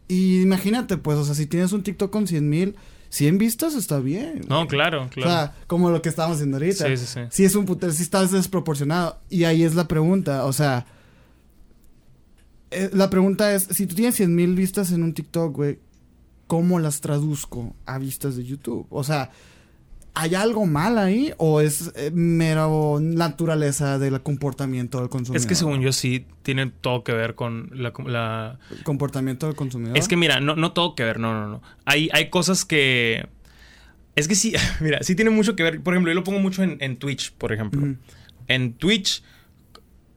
Y 0.08 0.41
imagínate, 0.41 0.97
pues, 0.97 1.18
o 1.18 1.26
sea, 1.26 1.36
si 1.36 1.45
tienes 1.47 1.72
un 1.72 1.84
TikTok 1.84 2.12
con 2.12 2.28
100 2.28 2.47
mil, 2.50 2.76
100 3.10 3.38
vistas 3.39 3.74
está 3.76 4.00
bien. 4.00 4.41
No, 4.47 4.58
güey. 4.58 4.68
claro, 4.68 5.06
O 5.06 5.10
claro. 5.10 5.30
sea, 5.32 5.56
como 5.68 5.89
lo 5.89 6.02
que 6.02 6.10
estábamos 6.10 6.36
haciendo 6.38 6.58
ahorita. 6.58 6.88
sí, 6.88 6.97
sí, 6.97 7.06
sí. 7.08 7.20
Sí 7.32 7.45
es 7.45 7.56
un 7.56 7.66
putero, 7.66 7.91
sí 7.91 8.04
está 8.04 8.26
desproporcionado. 8.26 9.20
Y 9.30 9.45
ahí 9.45 9.64
es 9.64 9.74
la 9.76 9.88
pregunta, 9.88 10.45
o 10.45 10.54
sea... 10.54 10.86
eh, 12.72 12.89
la 12.93 13.10
pregunta 13.10 13.54
es, 13.56 13.64
si 13.72 13.88
tú 13.88 13.95
tienes 13.95 14.16
100 14.16 14.36
mil 14.36 14.56
vistas 14.56 14.91
en 14.91 15.02
un 15.04 15.14
TikTok, 15.14 15.56
güey, 15.56 15.80
¿cómo 16.50 16.80
las 16.80 17.00
traduzco 17.00 17.74
a 17.86 17.97
vistas 18.00 18.36
de 18.36 18.43
YouTube? 18.43 18.86
O 18.89 19.04
sea, 19.04 19.30
¿hay 20.16 20.34
algo 20.36 20.66
mal 20.66 20.97
ahí 20.97 21.32
o 21.38 21.62
es 21.62 21.93
eh, 21.95 22.10
mero 22.14 22.97
naturaleza 23.00 24.00
del 24.00 24.22
comportamiento 24.22 25.00
del 25.00 25.08
consumidor? 25.10 25.38
Es 25.39 25.45
que 25.45 25.54
según 25.56 25.80
yo 25.80 25.93
sí 25.93 26.26
tiene 26.43 26.66
todo 26.68 27.04
que 27.04 27.14
ver 27.14 27.36
con 27.36 27.70
la... 27.74 27.93
la- 28.06 28.58
El 28.72 28.84
comportamiento 28.84 29.45
del 29.45 29.56
consumidor. 29.56 29.97
Es 29.97 30.08
que 30.08 30.18
mira, 30.18 30.39
no, 30.39 30.56
no 30.56 30.74
todo 30.74 30.95
que 30.95 31.04
ver, 31.04 31.20
no, 31.20 31.34
no, 31.34 31.47
no. 31.47 31.62
Hay, 31.86 32.10
hay 32.12 32.30
cosas 32.30 32.66
que... 32.66 33.30
Es 34.16 34.28
que 34.28 34.36
sí, 34.36 34.54
mira, 34.82 35.04
sí 35.04 35.16
tiene 35.16 35.30
mucho 35.32 35.56
que 35.56 35.64
ver. 35.64 35.82
Por 35.82 35.93
ejemplo, 35.93 36.12
yo 36.12 36.16
lo 36.16 36.24
pongo 36.24 36.39
mucho 36.39 36.64
en, 36.64 36.78
en 36.82 36.97
Twitch, 36.97 37.32
por 37.34 37.54
ejemplo. 37.54 37.95
En 38.47 38.74
Twitch, 38.74 39.24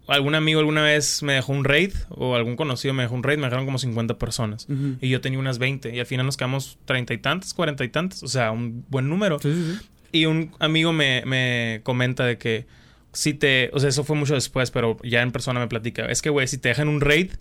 algún 0.08 0.34
amigo 0.34 0.60
alguna 0.60 0.82
vez 0.82 1.22
me 1.22 1.34
dejó 1.34 1.52
un 1.52 1.64
raid, 1.64 1.92
o 2.10 2.34
algún 2.34 2.56
conocido 2.56 2.94
me 2.94 3.02
dejó 3.02 3.14
un 3.14 3.22
raid, 3.22 3.38
me 3.38 3.44
dejaron 3.44 3.64
como 3.64 3.78
50 3.78 4.18
personas. 4.18 4.66
Y 5.00 5.08
yo 5.08 5.20
tenía 5.20 5.38
unas 5.38 5.58
20, 5.58 5.94
y 5.94 6.00
al 6.00 6.06
final 6.06 6.26
nos 6.26 6.36
quedamos 6.36 6.78
treinta 6.84 7.14
y 7.14 7.18
tantas, 7.18 7.54
cuarenta 7.54 7.84
y 7.84 7.88
tantas, 7.88 8.22
o 8.22 8.28
sea, 8.28 8.50
un 8.50 8.84
buen 8.88 9.08
número. 9.08 9.38
Sí, 9.38 9.52
sí, 9.54 9.78
sí. 9.78 9.88
Y 10.12 10.26
un 10.26 10.52
amigo 10.58 10.92
me, 10.92 11.22
me 11.24 11.80
comenta 11.84 12.24
de 12.26 12.36
que 12.36 12.66
si 13.12 13.34
te, 13.34 13.70
o 13.72 13.80
sea, 13.80 13.88
eso 13.88 14.04
fue 14.04 14.16
mucho 14.16 14.34
después, 14.34 14.70
pero 14.70 14.96
ya 15.02 15.22
en 15.22 15.32
persona 15.32 15.60
me 15.60 15.68
platica, 15.68 16.06
es 16.06 16.22
que, 16.22 16.30
güey, 16.30 16.48
si 16.48 16.58
te 16.58 16.68
dejan 16.68 16.88
un 16.88 17.00
raid 17.00 17.32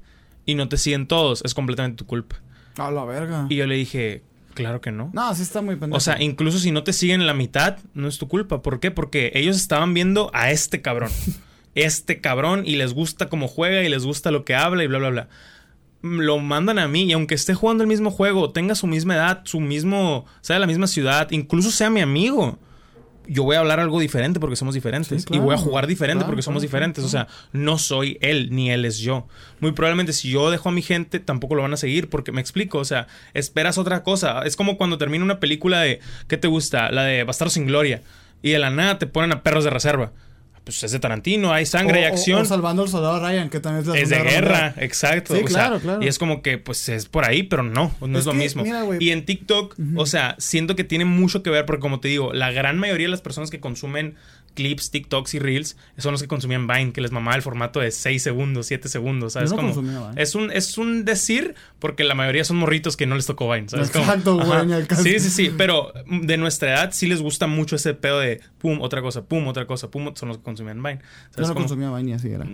y 0.45 0.55
no 0.55 0.69
te 0.69 0.77
siguen 0.77 1.07
todos, 1.07 1.43
es 1.43 1.53
completamente 1.53 1.97
tu 1.97 2.05
culpa. 2.05 2.37
A 2.77 2.91
la 2.91 3.03
verga. 3.05 3.47
Y 3.49 3.57
yo 3.57 3.67
le 3.67 3.75
dije, 3.75 4.23
claro 4.53 4.81
que 4.81 4.91
no. 4.91 5.09
No, 5.13 5.33
sí 5.35 5.41
está 5.41 5.61
muy 5.61 5.75
pendejo. 5.75 5.97
O 5.97 5.99
sea, 5.99 6.21
incluso 6.21 6.59
si 6.59 6.71
no 6.71 6.83
te 6.83 6.93
siguen 6.93 7.25
la 7.25 7.33
mitad, 7.33 7.77
no 7.93 8.07
es 8.07 8.17
tu 8.17 8.27
culpa. 8.27 8.61
¿Por 8.61 8.79
qué? 8.79 8.91
Porque 8.91 9.31
ellos 9.35 9.57
estaban 9.57 9.93
viendo 9.93 10.31
a 10.33 10.51
este 10.51 10.81
cabrón. 10.81 11.11
Este 11.75 12.19
cabrón 12.19 12.63
y 12.65 12.75
les 12.75 12.93
gusta 12.93 13.29
cómo 13.29 13.47
juega 13.47 13.83
y 13.83 13.89
les 13.89 14.05
gusta 14.05 14.31
lo 14.31 14.43
que 14.43 14.55
habla 14.55 14.83
y 14.83 14.87
bla, 14.87 14.99
bla, 14.99 15.09
bla. 15.09 15.27
Mm, 16.01 16.19
Lo 16.19 16.39
mandan 16.39 16.79
a 16.79 16.87
mí 16.87 17.03
y 17.03 17.13
aunque 17.13 17.35
esté 17.35 17.53
jugando 17.53 17.83
el 17.83 17.87
mismo 17.87 18.11
juego, 18.11 18.51
tenga 18.51 18.75
su 18.75 18.87
misma 18.87 19.15
edad, 19.15 19.41
su 19.45 19.59
mismo, 19.59 20.25
sea 20.41 20.55
de 20.55 20.59
la 20.61 20.67
misma 20.67 20.87
ciudad, 20.87 21.29
incluso 21.31 21.71
sea 21.71 21.89
mi 21.89 22.01
amigo. 22.01 22.59
Yo 23.27 23.43
voy 23.43 23.55
a 23.55 23.59
hablar 23.59 23.79
algo 23.79 23.99
diferente 23.99 24.39
porque 24.39 24.55
somos 24.55 24.73
diferentes. 24.73 25.21
Sí, 25.21 25.27
claro. 25.27 25.41
Y 25.41 25.45
voy 25.45 25.53
a 25.53 25.57
jugar 25.57 25.85
diferente 25.87 26.21
Claro, 26.23 26.31
porque 26.31 26.41
somos 26.41 26.61
claro, 26.61 26.69
diferentes. 26.69 27.03
O 27.03 27.07
sea, 27.07 27.27
no 27.53 27.77
soy 27.77 28.17
él 28.19 28.49
ni 28.51 28.71
él 28.71 28.83
es 28.83 28.97
yo. 28.97 29.27
Muy 29.59 29.71
probablemente 29.73 30.11
si 30.11 30.31
yo 30.31 30.49
dejo 30.49 30.69
a 30.69 30.71
mi 30.71 30.81
gente, 30.81 31.19
tampoco 31.19 31.55
lo 31.55 31.61
van 31.61 31.71
a 31.71 31.77
seguir 31.77 32.09
porque 32.09 32.31
me 32.31 32.41
explico. 32.41 32.79
O 32.79 32.83
sea, 32.83 33.07
esperas 33.33 33.77
otra 33.77 34.03
cosa. 34.03 34.41
Es 34.41 34.55
como 34.55 34.75
cuando 34.75 34.97
termina 34.97 35.23
una 35.23 35.39
película 35.39 35.81
de, 35.81 35.99
¿qué 36.27 36.35
te 36.37 36.47
gusta? 36.47 36.91
La 36.91 37.03
de 37.03 37.23
Bastardo 37.23 37.51
sin 37.51 37.67
Gloria. 37.67 38.01
Y 38.41 38.49
de 38.51 38.59
la 38.59 38.71
nada 38.71 38.97
te 38.97 39.05
ponen 39.05 39.31
a 39.31 39.43
perros 39.43 39.63
de 39.63 39.69
reserva. 39.69 40.11
Pues 40.63 40.83
es 40.83 40.91
de 40.91 40.99
Tarantino, 40.99 41.51
hay 41.51 41.65
sangre, 41.65 42.03
O- 42.05 42.09
o- 42.09 42.13
acción. 42.13 42.41
O, 42.43 42.45
salvando 42.45 42.83
al 42.83 42.89
soldado 42.89 43.19
Ryan, 43.19 43.49
que 43.49 43.59
también 43.59 43.81
es 43.81 43.87
la 43.87 43.97
es 43.99 44.09
de 44.09 44.19
guerra, 44.21 44.75
exacto. 44.77 45.33
Sí, 45.35 45.41
o 45.43 45.47
sea, 45.47 45.57
claro, 45.67 45.79
claro. 45.79 46.03
Y 46.03 46.07
es 46.07 46.19
como 46.19 46.43
que, 46.43 46.59
pues, 46.59 46.87
es 46.89 47.07
por 47.07 47.25
ahí, 47.27 47.41
pero 47.43 47.63
no, 47.63 47.91
no 47.99 48.07
es, 48.17 48.19
Es 48.19 48.25
lo 48.27 48.31
que, 48.33 48.37
mismo. 48.37 48.63
mira, 48.63 48.83
y 48.99 49.09
en 49.09 49.25
TikTok, 49.25 49.75
o 49.95 50.05
sea, 50.05 50.35
siento 50.37 50.75
que 50.75 50.83
tiene 50.83 51.05
mucho 51.05 51.41
que 51.41 51.49
ver, 51.49 51.65
porque 51.65 51.81
como 51.81 51.99
te 51.99 52.09
digo, 52.09 52.31
la 52.33 52.51
gran 52.51 52.77
mayoría 52.77 53.07
de 53.07 53.11
las 53.11 53.21
personas 53.21 53.49
que 53.49 53.59
consumen 53.59 54.15
clips, 54.53 54.91
TikToks 54.91 55.33
y 55.35 55.39
Reels 55.39 55.77
son 55.97 56.11
los 56.11 56.21
que 56.21 56.27
consumían 56.27 56.67
Vine, 56.67 56.91
que 56.91 57.01
les 57.01 57.11
mamaba 57.11 57.35
el 57.35 57.41
formato 57.41 57.79
de 57.79 57.91
6 57.91 58.21
segundos, 58.21 58.67
7 58.67 58.89
segundos, 58.89 59.33
¿sabes? 59.33 59.51
No 59.51 59.57
como, 59.57 59.73
Vine. 59.81 59.99
es 60.15 60.35
un, 60.35 60.51
es 60.51 60.77
un 60.77 61.05
decir, 61.05 61.55
porque 61.79 62.03
la 62.03 62.15
mayoría 62.15 62.43
son 62.43 62.57
morritos 62.57 62.97
que 62.97 63.05
no 63.05 63.15
les 63.15 63.25
tocó 63.25 63.51
Vine, 63.51 63.69
¿sabes? 63.69 63.89
Exacto, 63.95 64.37
güey. 64.37 64.85
Sí, 65.03 65.19
sí, 65.19 65.29
sí, 65.29 65.51
pero 65.57 65.91
de 66.09 66.37
nuestra 66.37 66.71
edad 66.73 66.89
sí 66.93 67.07
les 67.07 67.21
gusta 67.21 67.47
mucho 67.47 67.75
ese 67.75 67.93
pedo 67.93 68.19
de 68.19 68.41
pum, 68.57 68.81
otra 68.81 69.01
cosa, 69.01 69.25
pum, 69.25 69.47
otra 69.47 69.65
cosa, 69.65 69.89
pum, 69.89 70.11
son 70.15 70.29
los 70.29 70.37
que 70.37 70.43
consumían 70.43 70.81
Vine. 70.81 70.99
No 71.37 71.53
consumía 71.53 71.89
vaina 71.89 72.15
así 72.15 72.29
era. 72.29 72.47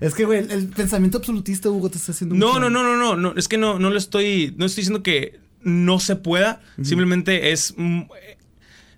Es 0.00 0.14
que, 0.14 0.24
güey, 0.24 0.40
el, 0.40 0.50
el 0.50 0.68
pensamiento 0.68 1.18
absolutista, 1.18 1.70
Hugo, 1.70 1.90
te 1.90 1.98
está 1.98 2.12
haciendo 2.12 2.34
No, 2.34 2.48
mucho 2.54 2.60
no, 2.60 2.70
no, 2.70 2.82
no, 2.82 2.96
no, 2.96 3.16
no, 3.16 3.38
es 3.38 3.48
que 3.48 3.58
no, 3.58 3.78
no 3.78 3.90
le 3.90 3.98
estoy, 3.98 4.54
no 4.56 4.66
estoy 4.66 4.82
diciendo 4.82 5.02
que 5.02 5.40
no 5.62 5.98
se 5.98 6.16
pueda, 6.16 6.60
simplemente 6.82 7.52
es, 7.52 7.74
mm, 7.76 8.02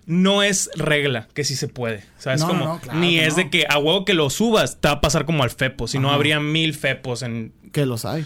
no 0.07 0.41
es 0.41 0.69
regla 0.75 1.27
que 1.33 1.43
sí 1.43 1.55
se 1.55 1.67
puede, 1.67 2.03
¿sabes? 2.17 2.39
No, 2.41 2.47
como, 2.47 2.65
no, 2.65 2.79
claro 2.79 2.97
ni 2.99 3.19
es 3.19 3.31
no. 3.37 3.43
de 3.43 3.49
que 3.49 3.65
a 3.69 3.77
huevo 3.77 4.05
que 4.05 4.13
lo 4.15 4.29
subas 4.29 4.79
te 4.81 4.87
va 4.87 4.95
a 4.95 5.01
pasar 5.01 5.25
como 5.25 5.43
al 5.43 5.49
Fepo, 5.51 5.87
si 5.87 5.99
no 5.99 6.09
habría 6.11 6.39
mil 6.39 6.73
Fepos 6.73 7.21
en, 7.23 7.53
Que 7.73 7.85
los 7.85 8.05
hay. 8.05 8.25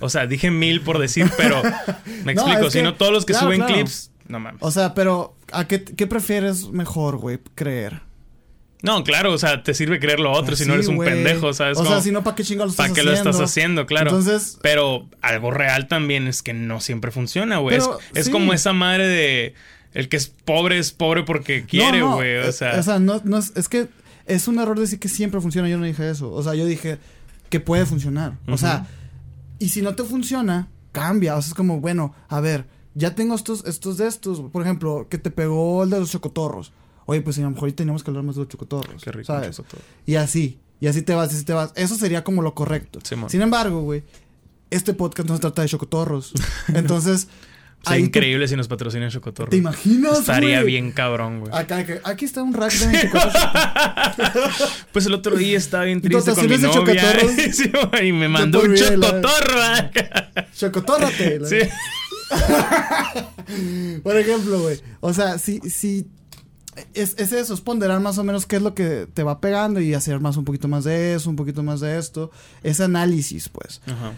o 0.00 0.08
sea, 0.08 0.26
dije 0.26 0.50
mil 0.50 0.80
por 0.80 0.98
decir, 0.98 1.30
pero 1.36 1.62
me 2.24 2.32
explico, 2.32 2.70
si 2.70 2.78
que- 2.78 2.82
no 2.84 2.94
todos 2.94 3.12
los 3.12 3.24
que 3.24 3.32
claro, 3.32 3.46
suben 3.46 3.60
claro. 3.60 3.74
clips, 3.74 4.10
no 4.26 4.40
mames. 4.40 4.62
O 4.62 4.70
sea, 4.70 4.94
pero, 4.94 5.36
¿a 5.52 5.66
qué, 5.66 5.84
qué 5.84 6.06
prefieres 6.06 6.68
mejor, 6.68 7.16
güey, 7.18 7.38
creer? 7.54 8.00
no, 8.82 9.02
claro, 9.02 9.32
o 9.32 9.38
sea, 9.38 9.62
te 9.62 9.72
sirve 9.72 9.98
creer 9.98 10.20
lo 10.20 10.30
otro 10.30 10.56
si 10.56 10.66
no 10.66 10.74
eres 10.74 10.88
un 10.88 10.98
pendejo, 10.98 11.54
¿sabes? 11.54 11.78
O 11.78 11.82
sea, 11.84 11.90
Como- 11.92 12.02
si 12.02 12.10
no, 12.12 12.22
¿para 12.22 12.36
qué 12.36 12.44
chingados 12.44 12.68
lo 12.68 12.70
estás 12.72 12.86
¿Para 12.88 12.94
qué 12.94 13.02
lo 13.02 13.10
haciendo? 13.12 13.30
estás 13.30 13.50
haciendo? 13.50 13.86
Claro. 13.86 14.10
Entonces, 14.10 14.58
Pero 14.60 15.08
algo 15.22 15.50
real 15.50 15.88
también 15.88 16.28
es 16.28 16.42
que 16.42 16.52
no 16.52 16.80
siempre 16.80 17.10
funciona, 17.10 17.56
güey. 17.58 17.78
Es, 18.14 18.28
como 18.28 18.52
esa 18.52 18.74
madre 18.74 19.06
de 19.08 19.54
el 19.94 20.08
que 20.08 20.16
es 20.18 20.26
pobre 20.28 20.78
es 20.78 20.92
pobre 20.92 21.22
porque 21.22 21.64
quiere, 21.64 22.00
no, 22.00 22.10
no, 22.10 22.16
güey. 22.16 22.30
eh, 22.30 22.48
O 22.48 22.52
sea, 22.52 22.78
o 22.78 22.82
sea 22.82 22.98
no, 22.98 23.20
no 23.24 23.38
es, 23.38 23.52
es 23.56 23.68
que 23.68 23.88
es 24.26 24.48
un 24.48 24.58
error 24.58 24.78
decir 24.78 24.98
que 24.98 25.08
siempre 25.08 25.40
funciona. 25.40 25.68
Yo 25.68 25.78
no 25.78 25.84
dije 25.86 26.08
eso. 26.10 26.30
O 26.32 26.42
sea, 26.42 26.54
yo 26.54 26.66
dije 26.66 26.98
que 27.48 27.60
puede 27.60 27.86
funcionar. 27.86 28.36
O 28.48 28.58
sea, 28.58 28.86
y 29.58 29.68
si 29.68 29.82
no 29.82 29.94
te 29.94 30.02
funciona, 30.04 30.68
cambia. 30.92 31.36
O 31.36 31.42
sea, 31.42 31.48
es 31.48 31.54
como, 31.54 31.80
bueno, 31.80 32.14
a 32.28 32.40
ver, 32.40 32.66
ya 32.94 33.14
tengo 33.14 33.34
estos, 33.34 33.64
estos 33.66 33.96
de 33.98 34.06
estos. 34.06 34.40
Por 34.50 34.62
ejemplo, 34.62 35.06
que 35.08 35.18
te 35.18 35.30
pegó 35.30 35.84
el 35.84 35.90
de 35.90 36.00
los 36.00 36.10
chocotorros. 36.10 36.72
Oye, 37.06 37.20
pues 37.20 37.36
a 37.38 37.42
lo 37.42 37.50
mejor 37.50 37.70
teníamos 37.72 38.02
que 38.02 38.10
hablar 38.10 38.24
más 38.24 38.34
de 38.36 38.40
los 38.42 38.48
chocotorros. 38.48 39.02
qué 39.02 39.12
rico. 39.12 39.26
¿Sabes? 39.26 39.56
chocotorro. 39.56 39.82
Y 40.06 40.14
así. 40.16 40.58
Y 40.80 40.86
así 40.86 41.02
te 41.02 41.14
vas, 41.14 41.30
y 41.32 41.36
así 41.36 41.44
te 41.44 41.52
vas. 41.52 41.72
Eso 41.76 41.94
sería 41.96 42.24
como 42.24 42.42
lo 42.42 42.54
correcto. 42.54 42.98
Sin 43.28 43.42
embargo, 43.42 43.82
güey, 43.82 44.02
este 44.70 44.92
podcast 44.94 45.28
no 45.28 45.34
se 45.36 45.40
trata 45.42 45.62
de 45.62 45.68
chocotorros. 45.68 46.32
Entonces, 46.74 47.28
Sería 47.84 47.96
ahí 47.96 48.00
te- 48.02 48.06
increíble 48.18 48.48
si 48.48 48.56
nos 48.56 48.68
patrocinan 48.68 49.10
Chocotorro. 49.10 49.50
¿Te 49.50 49.56
imaginas, 49.56 50.20
Estaría 50.20 50.60
güey? 50.62 50.72
bien 50.72 50.92
cabrón, 50.92 51.40
güey. 51.40 51.52
Acá, 51.54 51.84
aquí 52.04 52.24
está 52.24 52.42
un 52.42 52.52
rack 52.54 52.72
de 52.72 52.86
24 52.86 53.40
Pues 54.92 55.06
el 55.06 55.14
otro 55.14 55.36
día 55.36 55.56
estaba 55.58 55.84
bien 55.84 56.00
triste 56.00 56.32
con 56.34 56.48
mi 56.48 56.56
de 56.56 56.58
novia. 56.68 58.02
y 58.04 58.12
me 58.12 58.28
mandó 58.28 58.60
un 58.62 58.74
chocotorro. 58.74 59.60
Chocotórrate. 60.56 61.40
la- 61.40 61.48
Sí. 61.48 61.58
Por 64.02 64.16
ejemplo, 64.16 64.60
güey. 64.60 64.80
O 65.00 65.12
sea, 65.12 65.38
si, 65.38 65.60
si 65.60 66.06
es, 66.94 67.14
es 67.18 67.32
eso, 67.32 67.54
es 67.54 67.60
ponderar 67.60 68.00
más 68.00 68.18
o 68.18 68.24
menos 68.24 68.46
qué 68.46 68.56
es 68.56 68.62
lo 68.62 68.74
que 68.74 69.06
te 69.12 69.22
va 69.22 69.40
pegando 69.40 69.80
y 69.80 69.94
hacer 69.94 70.20
más 70.20 70.36
un 70.36 70.44
poquito 70.44 70.68
más 70.68 70.84
de 70.84 71.14
eso, 71.14 71.30
un 71.30 71.36
poquito 71.36 71.62
más 71.62 71.80
de 71.80 71.98
esto. 71.98 72.30
Ese 72.62 72.84
análisis, 72.84 73.48
pues. 73.48 73.80
Ajá. 73.86 74.12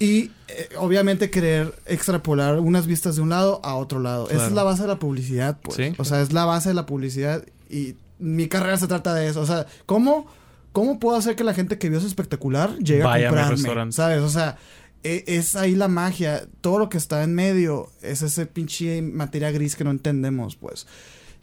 Y 0.00 0.30
eh, 0.48 0.70
obviamente 0.78 1.28
querer 1.30 1.74
extrapolar 1.84 2.58
unas 2.58 2.86
vistas 2.86 3.16
de 3.16 3.22
un 3.22 3.28
lado 3.28 3.60
a 3.62 3.74
otro 3.74 4.00
lado. 4.00 4.30
Esa 4.30 4.46
es 4.46 4.52
la 4.52 4.62
base 4.62 4.82
de 4.82 4.88
la 4.88 4.98
publicidad, 4.98 5.58
pues. 5.60 5.76
Sí. 5.76 5.92
O 5.98 6.04
sea, 6.04 6.22
es 6.22 6.32
la 6.32 6.46
base 6.46 6.70
de 6.70 6.74
la 6.74 6.86
publicidad 6.86 7.44
y 7.68 7.96
mi 8.18 8.48
carrera 8.48 8.78
se 8.78 8.86
trata 8.86 9.14
de 9.14 9.28
eso. 9.28 9.42
O 9.42 9.46
sea, 9.46 9.66
¿cómo, 9.84 10.26
cómo 10.72 10.98
puedo 10.98 11.18
hacer 11.18 11.36
que 11.36 11.44
la 11.44 11.52
gente 11.52 11.76
que 11.76 11.90
vio 11.90 11.98
eso 11.98 12.06
espectacular 12.06 12.78
llegue 12.78 13.02
Vaya 13.02 13.28
a 13.28 13.32
mi 13.52 13.62
comprarme? 13.62 13.92
¿Sabes? 13.92 14.22
O 14.22 14.30
sea, 14.30 14.56
e- 15.04 15.24
es 15.26 15.54
ahí 15.54 15.74
la 15.74 15.88
magia. 15.88 16.46
Todo 16.62 16.78
lo 16.78 16.88
que 16.88 16.96
está 16.96 17.22
en 17.22 17.34
medio 17.34 17.90
es 18.00 18.22
ese 18.22 18.46
pinche 18.46 19.02
materia 19.02 19.50
gris 19.50 19.76
que 19.76 19.84
no 19.84 19.90
entendemos, 19.90 20.56
pues. 20.56 20.86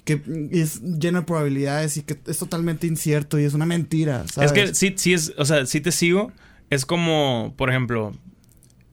Que 0.03 0.19
es 0.51 0.81
lleno 0.81 1.19
de 1.19 1.25
probabilidades 1.27 1.97
y 1.97 2.01
que 2.01 2.17
es 2.25 2.39
totalmente 2.39 2.87
incierto 2.87 3.39
y 3.39 3.43
es 3.43 3.53
una 3.53 3.67
mentira, 3.67 4.25
¿sabes? 4.33 4.51
Es 4.51 4.53
que 4.53 4.73
sí, 4.73 4.93
sí 4.97 5.13
es, 5.13 5.33
o 5.37 5.45
sea, 5.45 5.67
sí 5.67 5.79
te 5.79 5.91
sigo. 5.91 6.31
Es 6.71 6.85
como, 6.85 7.53
por 7.55 7.69
ejemplo, 7.69 8.13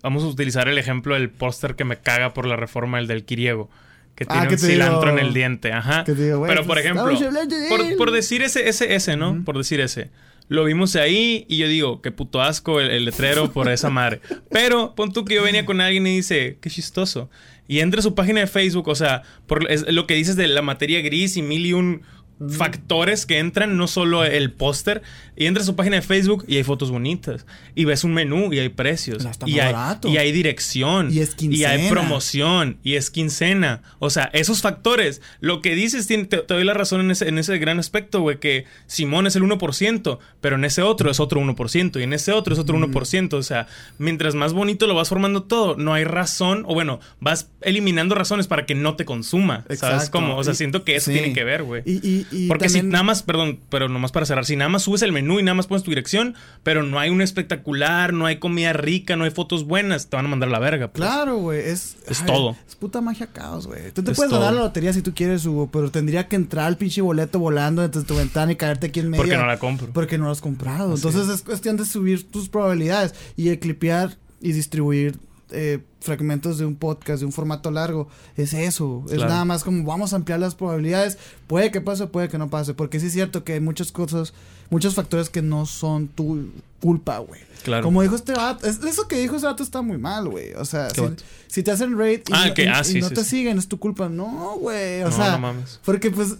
vamos 0.04 0.22
a 0.22 0.26
utilizar 0.28 0.68
el 0.68 0.78
ejemplo 0.78 1.14
del 1.14 1.30
póster 1.30 1.74
que 1.74 1.84
me 1.84 1.96
caga 1.96 2.32
por 2.34 2.46
la 2.46 2.54
reforma, 2.54 3.00
el 3.00 3.08
del 3.08 3.24
Kiriego. 3.24 3.68
Que 4.14 4.24
Ah, 4.28 4.32
tiene 4.34 4.46
que 4.46 4.54
un 4.54 4.60
cilantro 4.60 5.10
digo- 5.10 5.18
en 5.18 5.26
el 5.26 5.34
diente, 5.34 5.72
ajá. 5.72 6.04
digo, 6.06 6.44
Pero 6.46 6.60
por 6.60 6.66
pues, 6.76 6.84
ejemplo, 6.84 7.06
de 7.08 7.68
por, 7.68 7.80
él. 7.80 7.96
por 7.96 8.10
decir 8.12 8.42
ese, 8.42 8.68
ese, 8.68 8.94
ese, 8.94 9.16
¿no? 9.16 9.42
Por 9.44 9.58
decir 9.58 9.80
ese. 9.80 10.10
Lo 10.46 10.62
vimos 10.64 10.94
ahí 10.94 11.46
y 11.48 11.56
yo 11.56 11.66
digo, 11.66 12.00
qué 12.02 12.12
puto 12.12 12.40
asco 12.42 12.80
el, 12.80 12.90
el 12.92 13.06
letrero 13.06 13.50
por 13.50 13.68
esa 13.68 13.90
madre. 13.90 14.20
Pero 14.52 14.94
pon 14.94 15.12
tú 15.12 15.24
que 15.24 15.34
yo 15.34 15.42
venía 15.42 15.64
con 15.66 15.80
alguien 15.80 16.06
y 16.06 16.16
dice, 16.16 16.58
qué 16.60 16.70
chistoso. 16.70 17.28
Y 17.66 17.80
entra 17.80 18.00
a 18.00 18.02
su 18.02 18.14
página 18.14 18.40
de 18.40 18.46
Facebook, 18.46 18.86
o 18.88 18.94
sea, 18.94 19.22
por 19.46 19.68
es 19.72 19.90
lo 19.90 20.06
que 20.06 20.14
dices 20.14 20.36
de 20.36 20.46
la 20.46 20.60
materia 20.62 21.00
gris 21.00 21.36
y 21.38 21.42
mil 21.42 21.64
y 21.66 21.72
un 21.72 22.02
factores 22.50 23.26
que 23.26 23.38
entran, 23.38 23.76
no 23.76 23.86
solo 23.88 24.24
el 24.24 24.50
póster. 24.52 25.02
Y 25.36 25.46
entra 25.46 25.62
a 25.64 25.66
su 25.66 25.74
página 25.74 25.96
de 25.96 26.02
Facebook 26.02 26.44
y 26.46 26.56
hay 26.58 26.62
fotos 26.62 26.90
bonitas. 26.92 27.44
Y 27.74 27.84
ves 27.86 28.04
un 28.04 28.14
menú 28.14 28.52
y 28.52 28.60
hay 28.60 28.68
precios. 28.68 29.26
Y, 29.46 29.58
hay, 29.58 29.72
barato. 29.72 30.08
y 30.08 30.16
hay 30.16 30.30
dirección. 30.30 31.12
Y 31.12 31.18
es 31.20 31.32
Y 31.32 31.36
quincena. 31.36 31.70
hay 31.70 31.88
promoción. 31.90 32.78
Y 32.84 32.94
es 32.94 33.10
quincena. 33.10 33.82
O 33.98 34.10
sea, 34.10 34.30
esos 34.32 34.60
factores. 34.62 35.22
Lo 35.40 35.60
que 35.60 35.74
dices, 35.74 36.06
te, 36.06 36.24
te 36.24 36.44
doy 36.54 36.62
la 36.64 36.74
razón 36.74 37.00
en 37.00 37.10
ese, 37.10 37.28
en 37.28 37.38
ese 37.38 37.58
gran 37.58 37.78
aspecto, 37.80 38.20
güey, 38.20 38.38
que 38.38 38.64
Simón 38.86 39.26
es 39.26 39.34
el 39.34 39.42
1%, 39.42 40.18
pero 40.40 40.56
en 40.56 40.64
ese 40.64 40.82
otro 40.82 41.10
es 41.10 41.18
otro 41.18 41.40
1%. 41.40 41.98
Y 41.98 42.02
en 42.04 42.12
ese 42.12 42.30
otro 42.32 42.52
es 42.54 42.60
otro 42.60 42.78
1%. 42.78 43.34
O 43.34 43.42
sea, 43.42 43.66
mientras 43.98 44.36
más 44.36 44.52
bonito 44.52 44.86
lo 44.86 44.94
vas 44.94 45.08
formando 45.08 45.42
todo, 45.42 45.76
no 45.76 45.94
hay 45.94 46.04
razón. 46.04 46.62
O 46.68 46.74
bueno, 46.74 47.00
vas 47.18 47.50
eliminando 47.60 48.14
razones 48.14 48.46
para 48.46 48.66
que 48.66 48.76
no 48.76 48.94
te 48.94 49.04
consuma. 49.04 49.64
¿Sabes 49.70 50.10
cómo? 50.10 50.36
O 50.36 50.44
sea, 50.44 50.52
Y- 50.52 50.56
siento 50.56 50.84
que 50.84 50.94
eso 50.94 51.10
sí. 51.10 51.18
tiene 51.18 51.32
que 51.32 51.42
ver, 51.42 51.64
güey. 51.64 51.82
Y, 51.84 51.94
y, 52.08 52.23
y 52.30 52.48
Porque 52.48 52.66
también- 52.66 52.86
si 52.86 52.90
nada 52.90 53.02
más, 53.04 53.22
perdón, 53.22 53.60
pero 53.68 53.88
nomás 53.88 54.12
para 54.12 54.26
cerrar, 54.26 54.44
si 54.44 54.56
nada 54.56 54.68
más 54.68 54.82
subes 54.82 55.02
el 55.02 55.12
menú 55.12 55.38
y 55.40 55.42
nada 55.42 55.54
más 55.54 55.66
pones 55.66 55.82
tu 55.82 55.90
dirección, 55.90 56.34
pero 56.62 56.82
no 56.82 56.98
hay 56.98 57.10
un 57.10 57.20
espectacular, 57.22 58.12
no 58.12 58.26
hay 58.26 58.38
comida 58.38 58.72
rica, 58.72 59.16
no 59.16 59.24
hay 59.24 59.30
fotos 59.30 59.64
buenas, 59.64 60.08
te 60.08 60.16
van 60.16 60.26
a 60.26 60.28
mandar 60.28 60.48
a 60.48 60.52
la 60.52 60.58
verga. 60.58 60.88
pues. 60.88 61.06
Claro, 61.06 61.36
güey, 61.38 61.60
es... 61.60 61.96
Es 62.06 62.20
ay, 62.20 62.26
todo. 62.26 62.56
Es 62.68 62.74
puta 62.76 63.00
magia 63.00 63.26
caos, 63.28 63.66
güey. 63.66 63.90
Tú 63.92 64.02
te 64.02 64.12
Es 64.12 64.16
puedes 64.16 64.32
ganar 64.32 64.48
todo. 64.50 64.58
la 64.58 64.64
lotería 64.66 64.92
si 64.92 65.02
tú 65.02 65.12
quieres, 65.14 65.44
Hugo, 65.46 65.70
pero 65.70 65.90
tendría 65.90 66.28
que 66.28 66.36
entrar 66.36 66.68
el 66.68 66.76
pinche 66.76 67.00
boleto 67.00 67.38
volando 67.38 67.86
desde 67.86 68.04
tu 68.06 68.14
ventana 68.16 68.52
y 68.52 68.56
caerte 68.56 68.88
aquí 68.88 69.00
en 69.00 69.10
medio. 69.10 69.22
Porque 69.24 69.36
no 69.36 69.46
la 69.46 69.58
compro. 69.58 69.88
Porque 69.92 70.18
no 70.18 70.24
lo 70.26 70.30
has 70.30 70.40
comprado. 70.40 70.94
Así 70.94 71.06
Entonces 71.06 71.34
es. 71.34 71.42
cuestión 71.42 71.76
de 71.76 71.84
subir 71.84 72.30
tus 72.30 72.48
probabilidades 72.48 73.14
y 73.36 73.44
de 73.48 73.58
clipear 73.58 74.16
y 74.40 74.52
distribuir 74.52 75.18
eh, 75.50 75.80
fragmentos 76.00 76.58
de 76.58 76.66
un 76.66 76.74
podcast, 76.76 77.20
de 77.20 77.26
un 77.26 77.32
formato 77.32 77.70
largo. 77.70 78.08
Es 78.36 78.54
eso. 78.54 79.02
Es 79.06 79.14
Claro. 79.14 79.30
nada 79.30 79.44
más 79.44 79.64
como 79.64 79.84
vamos 79.84 80.12
a 80.12 80.16
ampliar 80.16 80.40
las 80.40 80.54
probabilidades. 80.54 81.18
Puede 81.46 81.70
que 81.70 81.80
pase, 81.80 82.06
puede 82.06 82.28
que 82.28 82.38
no 82.38 82.50
pase. 82.50 82.74
Porque 82.74 83.00
sí 83.00 83.06
es 83.06 83.12
cierto 83.12 83.44
que 83.44 83.54
hay 83.54 83.60
muchas 83.60 83.92
cosas, 83.92 84.32
muchos 84.70 84.94
factores 84.94 85.30
que 85.30 85.42
no 85.42 85.66
son 85.66 86.08
tu 86.08 86.48
culpa, 86.80 87.18
güey. 87.18 87.40
Claro. 87.62 87.84
Como 87.84 88.02
dijo 88.02 88.14
este 88.16 88.32
vato, 88.34 88.66
es- 88.66 88.82
eso 88.84 89.08
que 89.08 89.18
dijo 89.18 89.36
ese 89.36 89.46
vato 89.46 89.62
está 89.62 89.80
muy 89.82 89.96
mal, 89.98 90.28
güey. 90.28 90.52
O 90.54 90.64
sea, 90.64 90.88
¿Qué 90.88 91.12
si, 91.46 91.62
te 91.62 91.70
hacen 91.70 91.98
rate 91.98 92.24
y, 92.28 92.32
Ah, 92.32 92.46
no- 92.56 92.62
y- 92.62 92.66
ah, 92.66 92.80
y 92.80 92.84
sí, 92.84 93.00
no 93.00 93.08
sí, 93.08 93.14
te 93.14 93.24
sí. 93.24 93.30
siguen, 93.30 93.58
es 93.58 93.68
tu 93.68 93.78
culpa. 93.78 94.08
No, 94.08 94.56
güey. 94.58 95.02
O 95.02 95.10
No, 95.10 95.16
sea, 95.16 95.32
no 95.32 95.38
mames. 95.38 95.80
porque 95.84 96.10
pues 96.10 96.34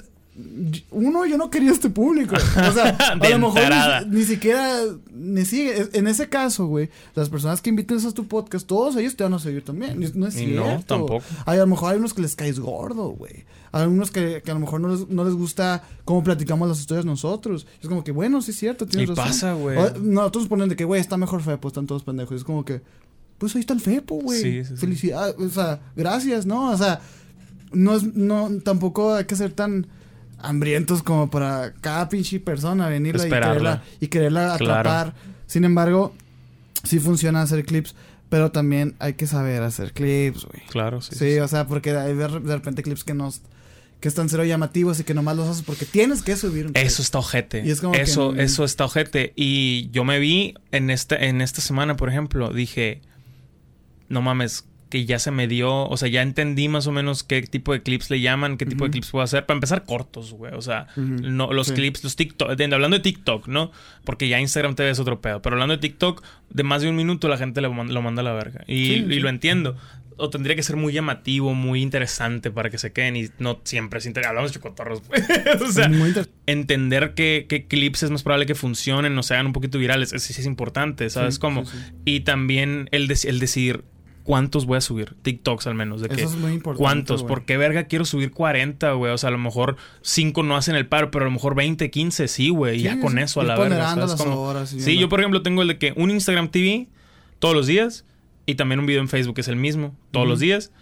uno, 0.90 1.26
yo 1.26 1.38
no 1.38 1.50
quería 1.50 1.70
este 1.70 1.90
público. 1.90 2.34
O 2.36 2.72
sea, 2.72 2.88
a 3.20 3.28
lo 3.28 3.38
mejor 3.38 3.62
ni, 4.08 4.18
ni 4.18 4.24
siquiera 4.24 4.80
me 5.14 5.44
sigue. 5.44 5.88
En 5.92 6.06
ese 6.08 6.28
caso, 6.28 6.66
güey, 6.66 6.90
las 7.14 7.28
personas 7.28 7.62
que 7.62 7.70
invites 7.70 8.04
a 8.04 8.12
tu 8.12 8.26
podcast, 8.26 8.66
todos 8.66 8.96
ellos 8.96 9.14
te 9.16 9.22
van 9.24 9.34
a 9.34 9.38
seguir 9.38 9.64
también. 9.64 10.00
No 10.14 10.26
es 10.26 10.34
Y 10.36 10.46
cierto. 10.46 10.66
no, 10.66 10.82
tampoco. 10.84 11.24
Hay, 11.46 11.58
a 11.58 11.60
lo 11.62 11.68
mejor 11.68 11.92
hay 11.92 11.98
unos 11.98 12.14
que 12.14 12.22
les 12.22 12.34
caes 12.34 12.58
gordo, 12.58 13.10
güey. 13.10 13.44
Hay 13.70 13.86
unos 13.86 14.10
que, 14.10 14.42
que 14.44 14.50
a 14.50 14.54
lo 14.54 14.60
mejor 14.60 14.80
no 14.80 14.88
les, 14.88 15.08
no 15.08 15.24
les 15.24 15.34
gusta 15.34 15.82
cómo 16.04 16.22
platicamos 16.22 16.68
las 16.68 16.78
historias 16.80 17.04
nosotros. 17.04 17.66
Es 17.82 17.88
como 17.88 18.02
que, 18.04 18.12
bueno, 18.12 18.40
sí 18.42 18.50
es 18.52 18.56
cierto, 18.58 18.86
tienes 18.86 19.08
Y 19.10 19.14
razón. 19.14 19.24
pasa, 19.24 19.52
güey. 19.54 19.78
Nosotros 20.00 20.46
ponen 20.48 20.68
de 20.68 20.76
que, 20.76 20.84
güey, 20.84 21.00
está 21.00 21.16
mejor 21.16 21.42
Fepo, 21.42 21.68
están 21.68 21.86
todos 21.86 22.02
pendejos. 22.04 22.36
Es 22.36 22.44
como 22.44 22.64
que, 22.64 22.82
pues 23.38 23.54
ahí 23.54 23.60
está 23.60 23.74
el 23.74 23.80
Fepo, 23.80 24.16
güey. 24.16 24.40
Sí, 24.40 24.64
sí, 24.64 24.70
sí. 24.70 24.76
Felicidades, 24.76 25.36
o 25.38 25.48
sea, 25.48 25.80
gracias, 25.96 26.46
¿no? 26.46 26.70
O 26.70 26.76
sea, 26.76 27.00
no 27.72 27.96
es, 27.96 28.02
no, 28.14 28.48
tampoco 28.64 29.14
hay 29.14 29.24
que 29.24 29.34
ser 29.34 29.52
tan 29.52 29.86
hambrientos 30.48 31.02
como 31.02 31.30
para 31.30 31.72
cada 31.80 32.08
pinche 32.08 32.38
persona 32.40 32.88
venirla 32.88 33.26
y 33.26 33.30
quererla, 33.30 33.82
y 34.00 34.06
quererla 34.08 34.56
Claro. 34.58 34.74
atrapar. 34.80 35.14
Sin 35.46 35.64
embargo, 35.64 36.14
sí 36.84 36.98
funciona 37.00 37.42
hacer 37.42 37.64
clips, 37.64 37.94
pero 38.28 38.50
también 38.50 38.94
hay 38.98 39.14
que 39.14 39.26
saber 39.26 39.62
hacer 39.62 39.92
clips, 39.92 40.44
güey. 40.44 40.62
Claro, 40.68 41.00
sí. 41.00 41.14
Sí, 41.16 41.38
o 41.38 41.48
sea, 41.48 41.66
porque 41.66 41.90
hay 41.96 42.14
de 42.14 42.28
repente 42.28 42.82
clips 42.82 43.04
que 43.04 43.14
nos 43.14 43.42
que 44.00 44.08
están 44.08 44.28
cero 44.28 44.44
llamativos 44.44 45.00
y 45.00 45.04
que 45.04 45.14
nomás 45.14 45.34
los 45.34 45.48
haces 45.48 45.62
porque 45.62 45.86
tienes 45.86 46.20
que 46.20 46.36
subir 46.36 46.66
un 46.66 46.72
clip. 46.74 46.86
Eso 46.86 47.00
está 47.00 47.18
ojete. 47.20 47.62
Y 47.64 47.70
es 47.70 47.80
como 47.80 47.94
que- 47.94 48.02
eso, 48.02 48.34
eso 48.34 48.64
está 48.64 48.84
ojete. 48.84 49.32
Y 49.34 49.88
yo 49.92 50.04
me 50.04 50.18
vi 50.18 50.52
en 50.72 50.90
este, 50.90 51.26
en 51.28 51.40
esta 51.40 51.62
semana, 51.62 51.96
por 51.96 52.10
ejemplo, 52.10 52.52
dije, 52.52 53.00
no 54.10 54.20
mames, 54.20 54.66
que 54.94 55.04
ya 55.06 55.18
se 55.18 55.32
me 55.32 55.48
dio, 55.48 55.88
o 55.88 55.96
sea, 55.96 56.08
ya 56.08 56.22
entendí 56.22 56.68
más 56.68 56.86
o 56.86 56.92
menos 56.92 57.24
qué 57.24 57.42
tipo 57.42 57.72
de 57.72 57.82
clips 57.82 58.10
le 58.10 58.20
llaman, 58.20 58.56
qué 58.56 58.64
tipo 58.64 58.84
de 58.84 58.92
clips 58.92 59.10
puedo 59.10 59.24
hacer. 59.24 59.44
Para 59.44 59.56
empezar, 59.56 59.82
cortos, 59.84 60.32
güey. 60.34 60.52
O 60.54 60.62
sea, 60.62 60.86
no, 60.96 61.52
los 61.52 61.66
Sí. 61.66 61.74
clips, 61.74 62.04
los 62.04 62.14
TikTok, 62.14 62.48
hablando 62.50 62.96
de 62.96 63.02
TikTok, 63.02 63.48
¿no? 63.48 63.72
Porque 64.04 64.28
ya 64.28 64.38
Instagram 64.38 64.76
TV 64.76 64.90
es 64.90 65.00
otro 65.00 65.20
pedo. 65.20 65.42
Pero 65.42 65.54
hablando 65.56 65.74
de 65.74 65.80
TikTok, 65.80 66.22
de 66.50 66.62
más 66.62 66.82
de 66.82 66.90
un 66.90 66.94
minuto 66.94 67.26
la 67.28 67.38
gente 67.38 67.60
lo 67.60 67.72
manda, 67.72 67.92
lo 67.92 68.02
manda 68.02 68.20
a 68.20 68.24
la 68.24 68.34
verga. 68.34 68.62
Y, 68.68 68.86
Sí, 68.86 68.92
y 69.08 69.14
sí. 69.14 69.18
lo 69.18 69.28
entiendo. 69.28 69.76
O 70.16 70.30
tendría 70.30 70.54
que 70.54 70.62
ser 70.62 70.76
muy 70.76 70.92
llamativo, 70.92 71.54
muy 71.54 71.82
interesante 71.82 72.52
para 72.52 72.70
que 72.70 72.78
se 72.78 72.92
queden 72.92 73.16
y 73.16 73.30
no 73.40 73.60
siempre 73.64 73.98
es 73.98 74.06
interesante. 74.06 74.28
Hablamos 74.28 74.52
de 74.52 74.60
chocotorros, 74.60 75.02
o 75.60 75.72
sea, 75.72 75.90
entender 76.46 77.14
qué, 77.14 77.46
qué 77.48 77.66
clips 77.66 78.04
es 78.04 78.10
más 78.10 78.22
probable 78.22 78.46
que 78.46 78.54
funcionen 78.54 79.18
o 79.18 79.22
sean 79.22 79.46
un 79.46 79.52
poquito 79.52 79.78
virales. 79.78 80.12
Eso 80.12 80.32
sí 80.32 80.40
es 80.40 80.46
importante, 80.46 81.10
¿sabes 81.10 81.34
Sí, 81.34 81.40
cómo? 81.40 81.64
sí, 81.64 81.76
sí. 81.76 81.92
Y 82.04 82.20
también 82.20 82.88
el, 82.92 83.08
dec- 83.08 83.28
el 83.28 83.40
decidir 83.40 83.82
cuántos 84.24 84.66
voy 84.66 84.78
a 84.78 84.80
subir. 84.80 85.14
TikToks 85.22 85.66
al 85.68 85.74
menos. 85.74 86.00
De 86.00 86.08
que, 86.08 86.16
Eso 86.22 86.30
es 86.30 86.36
muy 86.36 86.52
importante. 86.52 86.82
¿Cuántos? 86.82 87.22
güey. 87.22 87.28
¿Por 87.28 87.44
qué 87.44 87.56
verga 87.56 87.84
quiero 87.84 88.04
subir 88.04 88.32
40, 88.32 88.92
güey? 88.92 89.12
O 89.12 89.18
sea, 89.18 89.28
a 89.28 89.30
lo 89.30 89.38
mejor 89.38 89.76
5 90.02 90.42
no 90.42 90.56
hacen 90.56 90.74
el 90.74 90.86
paro, 90.86 91.10
pero 91.10 91.24
a 91.24 91.28
lo 91.28 91.32
mejor 91.32 91.54
20, 91.54 91.90
15 91.90 92.26
sí, 92.26 92.48
güey. 92.48 92.78
Sí, 92.78 92.84
ya 92.84 92.98
con 93.00 93.18
eso 93.18 93.40
a 93.40 93.44
la 93.44 93.56
verga. 93.56 93.94
y 94.62 94.66
Sí, 94.66 94.76
viendo. 94.76 95.00
yo 95.02 95.08
por 95.08 95.20
ejemplo 95.20 95.42
tengo 95.42 95.62
el 95.62 95.68
de 95.68 95.78
que 95.78 95.92
un 95.96 96.10
Instagram 96.10 96.48
TV 96.48 96.88
todos 97.38 97.54
los 97.54 97.66
días 97.66 98.04
y 98.46 98.56
también 98.56 98.80
un 98.80 98.86
video 98.86 99.00
en 99.00 99.08
Facebook 99.08 99.36
que 99.36 99.40
es 99.42 99.48
el 99.48 99.56
mismo 99.56 99.94
todos 100.10 100.26
los 100.26 100.40
días 100.40 100.72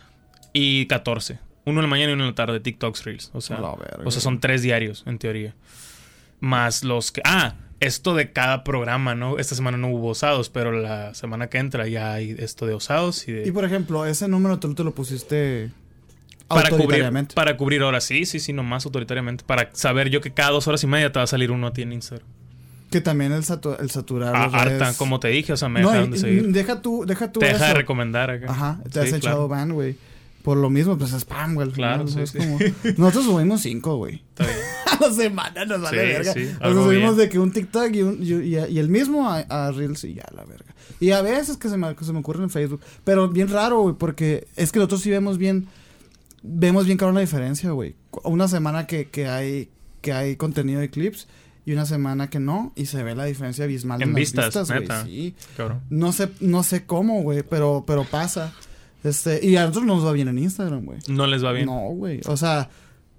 y 0.52 0.86
14. 0.86 1.38
Uno 1.64 1.78
en 1.80 1.84
la 1.84 1.88
mañana 1.90 2.10
y 2.10 2.14
uno 2.14 2.24
en 2.24 2.30
la 2.30 2.34
tarde, 2.34 2.58
TikToks 2.60 3.04
Reels. 3.04 3.30
O 3.34 3.40
sea, 3.40 3.60
o 3.60 4.10
sea, 4.10 4.20
son 4.20 4.40
tres 4.40 4.62
diarios, 4.62 5.04
en 5.06 5.18
teoría. 5.18 5.54
Más 6.40 6.82
los 6.82 7.12
que. 7.12 7.22
Ah, 7.24 7.54
esto 7.86 8.14
de 8.14 8.32
cada 8.32 8.64
programa, 8.64 9.14
¿no? 9.14 9.38
Esta 9.38 9.54
semana 9.54 9.76
no 9.78 9.88
hubo 9.88 10.08
osados, 10.08 10.48
pero 10.50 10.72
la 10.72 11.14
semana 11.14 11.48
que 11.48 11.58
entra 11.58 11.86
ya 11.88 12.12
hay 12.14 12.34
esto 12.38 12.66
de 12.66 12.74
osados 12.74 13.26
y 13.28 13.32
de. 13.32 13.46
Y 13.48 13.50
por 13.52 13.64
ejemplo, 13.64 14.06
ese 14.06 14.28
número 14.28 14.58
tú 14.58 14.74
te 14.74 14.84
lo 14.84 14.94
pusiste 14.94 15.70
para 16.48 16.68
cubrir, 16.68 16.82
autoritariamente. 16.82 17.34
para 17.34 17.56
cubrir 17.56 17.82
horas, 17.82 18.04
sí, 18.04 18.26
sí, 18.26 18.40
sí, 18.40 18.52
nomás 18.52 18.84
autoritariamente. 18.86 19.44
Para 19.44 19.70
saber 19.72 20.10
yo 20.10 20.20
que 20.20 20.32
cada 20.32 20.50
dos 20.50 20.68
horas 20.68 20.82
y 20.84 20.86
media 20.86 21.10
te 21.12 21.18
va 21.18 21.24
a 21.24 21.26
salir 21.26 21.50
uno 21.50 21.66
a 21.68 21.72
ti 21.72 21.82
en 21.82 21.92
Instagram. 21.92 22.26
Que 22.90 23.00
también 23.00 23.32
el, 23.32 23.42
satu- 23.42 23.76
el 23.80 23.90
saturar. 23.90 24.34
Ah, 24.36 24.50
harta, 24.52 24.92
como 24.98 25.18
te 25.18 25.28
dije, 25.28 25.54
o 25.54 25.56
sea, 25.56 25.70
me 25.70 25.80
no, 25.80 25.88
dejaron 25.88 26.10
de 26.10 26.18
seguir. 26.18 26.48
deja 26.48 26.82
tú, 26.82 27.04
deja 27.06 27.32
tú 27.32 27.40
Te 27.40 27.46
deja 27.46 27.68
de 27.68 27.74
recomendar 27.74 28.30
acá. 28.30 28.46
Ajá, 28.50 28.80
te 28.84 29.00
Sí, 29.02 29.08
has 29.08 29.12
echado 29.14 29.48
ban, 29.48 29.72
güey. 29.72 29.96
Por 30.42 30.56
lo 30.56 30.70
mismo, 30.70 30.98
pues 30.98 31.12
es 31.12 31.20
spam, 31.22 31.54
güey. 31.54 31.70
Claro, 31.70 32.06
final, 32.06 32.26
sí, 32.26 32.38
como- 32.38 32.58
Nosotros 32.98 33.24
subimos 33.26 33.60
cinco, 33.62 33.96
güey. 33.96 34.16
Está 34.30 34.44
bien. 34.44 34.56
A 34.86 35.00
la 35.08 35.12
semana 35.14 35.64
nos 35.64 35.80
vale 35.82 36.00
Sí, 36.02 36.06
verga. 36.12 36.32
sí, 36.32 36.40
Nosotros 36.40 36.62
algo 36.66 36.84
subimos 36.84 37.16
bien. 37.16 37.26
de 37.26 37.28
que 37.32 37.38
un 37.38 37.52
TikTok 37.52 37.94
y, 37.94 38.02
un, 38.02 38.22
y, 38.22 38.32
y- 38.32 38.56
y 38.70 38.78
el 38.78 38.88
mismo 38.88 39.28
a, 39.30 39.38
a 39.38 39.70
Reels 39.72 40.04
y 40.04 40.14
ya, 40.14 40.24
la 40.34 40.44
verga. 40.44 40.74
Y 41.00 41.10
a 41.12 41.22
veces 41.22 41.56
que 41.56 41.68
se 41.68 41.76
me, 41.76 41.94
que 41.96 42.04
se 42.04 42.12
me 42.12 42.18
ocurre 42.18 42.42
en 42.42 42.50
Facebook. 42.50 42.80
Pero 43.04 43.28
bien 43.28 43.48
raro, 43.48 43.80
güey, 43.82 43.94
porque 43.96 44.46
es 44.56 44.70
que 44.72 44.78
nosotros 44.78 45.00
sí 45.00 45.10
vemos 45.10 45.38
bien. 45.38 45.68
Vemos 46.42 46.86
bien 46.86 46.98
claro 46.98 47.12
la 47.12 47.20
diferencia, 47.20 47.70
güey. 47.70 47.94
Una 48.24 48.48
semana 48.48 48.86
que, 48.86 49.08
que 49.08 49.28
hay 49.28 49.70
que 50.00 50.12
hay 50.12 50.34
contenido 50.34 50.80
de 50.80 50.90
clips 50.90 51.28
y 51.64 51.72
una 51.72 51.86
semana 51.86 52.28
que 52.28 52.40
no. 52.40 52.72
Y 52.74 52.86
se 52.86 53.02
ve 53.04 53.14
la 53.14 53.24
diferencia 53.24 53.64
abismal 53.64 54.02
En 54.02 54.08
las 54.12 54.16
vistas, 54.16 54.68
güey. 54.68 54.86
Sí. 55.04 55.34
Cabrón. 55.56 55.82
No 55.90 56.12
sé, 56.12 56.28
no 56.40 56.64
sé 56.64 56.84
cómo, 56.84 57.22
güey, 57.22 57.42
pero, 57.44 57.84
pero 57.86 58.02
pasa. 58.04 58.52
Este, 59.04 59.44
y 59.44 59.56
a 59.56 59.62
nosotros 59.62 59.84
nos 59.86 60.06
va 60.06 60.12
bien 60.12 60.28
en 60.28 60.38
Instagram, 60.38 60.84
güey. 60.84 60.98
No 61.08 61.26
les 61.26 61.44
va 61.44 61.52
bien. 61.52 61.66
No, 61.66 61.80
güey. 61.90 62.20
O 62.26 62.36
sea, 62.36 62.70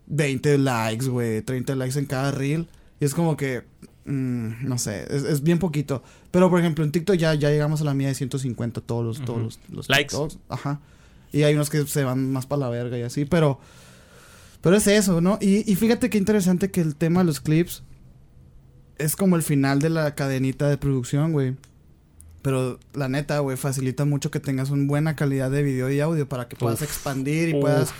20 0.08 0.58
likes, 0.58 1.08
güey. 1.08 1.42
30 1.42 1.76
likes 1.76 2.00
en 2.00 2.06
cada 2.06 2.32
reel. 2.32 2.68
Y 3.00 3.06
es 3.06 3.14
como 3.14 3.36
que. 3.36 3.64
mm, 4.06 4.66
no 4.68 4.78
sé, 4.78 5.04
es, 5.10 5.24
es 5.24 5.44
bien 5.44 5.60
poquito. 5.60 6.04
Pero 6.32 6.50
por 6.50 6.60
ejemplo, 6.60 6.84
en 6.86 6.92
TikTok 6.92 7.16
ya, 7.16 7.34
ya 7.36 7.50
llegamos 7.50 7.82
a 7.82 7.84
la 7.84 7.94
mía 7.94 8.08
de 8.08 8.16
150 8.16 8.82
todos 8.82 9.04
los, 9.06 9.26
todos 9.26 9.38
Ujú. 9.38 9.46
los, 9.46 9.60
los 9.70 9.90
Likes. 9.90 10.10
TikToks. 10.10 10.40
Ajá. 10.50 10.80
Y 11.32 11.44
hay 11.44 11.56
unos 11.56 11.70
que 11.70 11.86
se 11.86 12.04
van 12.04 12.32
más 12.32 12.46
para 12.46 12.62
la 12.62 12.70
verga 12.70 12.98
y 12.98 13.02
así, 13.02 13.26
pero. 13.26 13.60
Pero 14.62 14.78
es 14.78 14.88
eso, 14.88 15.20
¿no? 15.20 15.38
Y, 15.42 15.70
y 15.70 15.76
fíjate 15.76 16.10
qué 16.10 16.18
interesante 16.18 16.72
que 16.72 16.80
el 16.80 16.96
tema 16.96 17.20
de 17.20 17.26
los 17.26 17.42
clips 17.42 17.84
es 18.98 19.18
como 19.18 19.36
el 19.36 19.42
final 19.44 19.80
de 19.80 19.90
la 19.90 20.16
cadenita 20.16 20.70
de 20.70 20.78
producción, 20.78 21.34
güey. 21.34 21.56
Pero 22.44 22.78
la 22.94 23.10
neta, 23.10 23.39
güey, 23.39 23.58
facilita 23.58 24.06
mucho 24.06 24.30
que 24.30 24.39
tengas 24.39 24.70
una 24.70 24.86
buena 24.86 25.16
calidad 25.16 25.50
de 25.50 25.64
video 25.64 25.89
y 25.89 26.00
audio 26.00 26.30
para 26.30 26.48
que 26.48 26.56
puedas 26.56 26.82
Uf. 26.82 26.88
expandir 26.88 27.50
y 27.50 27.54
Uf. 27.56 27.62
puedas. 27.62 27.94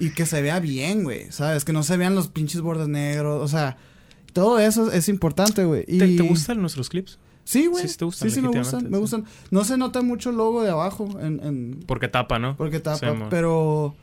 Y 0.00 0.10
que 0.10 0.26
se 0.26 0.42
vea 0.42 0.58
bien, 0.58 1.04
güey. 1.04 1.30
¿Sabes? 1.30 1.64
Que 1.64 1.72
no 1.72 1.82
se 1.84 1.96
vean 1.96 2.14
los 2.16 2.26
pinches 2.28 2.62
bordes 2.62 2.88
negros. 2.88 3.40
O 3.42 3.46
sea, 3.48 3.76
todo 4.32 4.58
eso 4.58 4.90
es 4.90 5.08
importante, 5.08 5.64
güey. 5.64 5.84
¿Te, 5.84 6.06
Y... 6.06 6.16
te 6.16 6.22
gustan 6.22 6.60
nuestros 6.60 6.88
clips? 6.88 7.18
Sí, 7.44 7.66
güey. 7.66 7.82
Sí, 7.82 7.88
sí 7.90 7.98
te 7.98 8.04
gustan, 8.06 8.28
Sí, 8.30 8.34
sí, 8.36 8.40
me 8.40 8.48
gustan, 8.48 8.90
me 8.90 8.98
gustan. 8.98 9.24
No 9.50 9.64
se 9.64 9.76
nota 9.76 10.00
mucho 10.00 10.30
el 10.30 10.36
logo 10.36 10.62
de 10.62 10.70
abajo 10.70 11.08
en, 11.20 11.40
en 11.44 11.80
Porque 11.86 12.08
tapa, 12.08 12.38
¿no? 12.38 12.56
porque 12.56 12.80
tapa, 12.80 12.98
Sí, 12.98 13.22
pero 13.30 13.94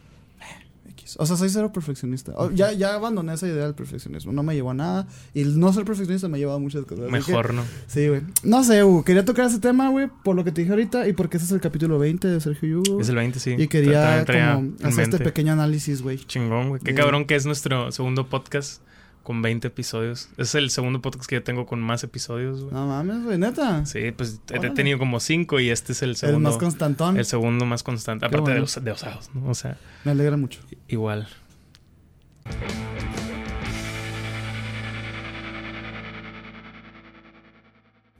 X. 1.14 1.16
o 1.20 1.26
sea, 1.26 1.36
soy 1.38 1.50
cero 1.50 1.72
perfeccionista. 1.74 2.32
O- 2.36 2.52
ya, 2.52 2.72
ya 2.74 2.94
abandoné 2.96 3.34
esa 3.34 3.48
idea 3.48 3.66
del 3.66 3.74
perfeccionismo. 3.76 4.32
No 4.32 4.44
me 4.44 4.54
llevó 4.56 4.72
a 4.72 4.74
nada. 4.74 5.08
Y 5.34 5.42
el 5.42 5.60
no 5.60 5.72
ser 5.74 5.86
perfeccionista 5.86 6.28
me 6.28 6.38
lleva 6.38 6.56
a 6.56 6.60
muchas 6.60 6.86
cosas. 6.86 7.06
que- 7.06 7.12
Mejor, 7.12 7.54
¿no? 7.54 7.64
sí, 7.88 8.08
güey. 8.08 8.22
No 8.44 8.64
sé, 8.64 8.84
Hugo. 8.84 9.04
Quería 9.04 9.26
tocar 9.26 9.46
ese 9.48 9.60
tema, 9.60 9.90
güey, 9.90 10.10
por 10.24 10.36
lo 10.36 10.44
que 10.44 10.52
te 10.52 10.62
dije 10.62 10.72
ahorita 10.72 11.08
y 11.08 11.14
porque 11.14 11.38
ese 11.38 11.46
es 11.46 11.52
el 11.52 11.62
capítulo 11.62 12.00
20 12.00 12.28
de 12.28 12.40
Sergio 12.40 12.80
Hugo. 12.82 13.02
Es 13.02 13.10
el 13.10 13.16
20, 13.16 13.40
sí. 13.40 13.56
y 13.58 13.68
quería 13.68 14.26
como 14.26 14.74
hacer 14.84 15.04
este 15.06 15.20
pequeño 15.20 15.54
análisis, 15.54 16.02
güey. 16.02 16.18
Chingón, 16.26 16.70
güey. 16.70 16.82
Qué 16.82 16.92
Sí. 16.92 16.98
cabrón 16.98 17.26
que 17.26 17.36
es 17.36 17.46
nuestro 17.46 17.92
segundo 17.92 18.28
podcast 18.30 18.82
con 19.30 19.44
20 19.44 19.68
episodios. 19.68 20.30
Es 20.38 20.56
el 20.56 20.72
segundo 20.72 21.04
podcast 21.04 21.30
que 21.30 21.36
yo 21.36 21.44
tengo 21.44 21.68
con 21.68 21.80
más 21.82 22.04
episodios, 22.04 22.62
güey. 22.62 22.74
No 22.74 22.88
mames, 22.88 23.24
güey, 23.24 23.38
neta. 23.38 23.86
Sí, 23.86 24.10
pues 24.10 24.42
he 24.52 24.72
tenido 24.72 24.98
como 24.98 25.20
5 25.20 25.60
y 25.60 25.70
este 25.70 25.92
es 25.92 26.02
el 26.02 26.10
el 26.10 26.16
segundo. 26.16 26.50
más 26.50 26.58
constantón. 26.58 27.16
el 27.16 27.26
segundo 27.26 27.64
más 27.68 27.84
constante. 27.84 28.22
Qué 28.28 28.36
Aparte 28.36 28.54
de, 28.54 28.60
los, 28.60 28.84
de 28.84 28.90
osados, 28.90 29.30
¿no? 29.36 29.48
O 29.48 29.54
sea, 29.54 29.78
Me 30.04 30.14
alegra 30.14 30.36
mucho. 30.36 30.62
igual. 30.88 31.28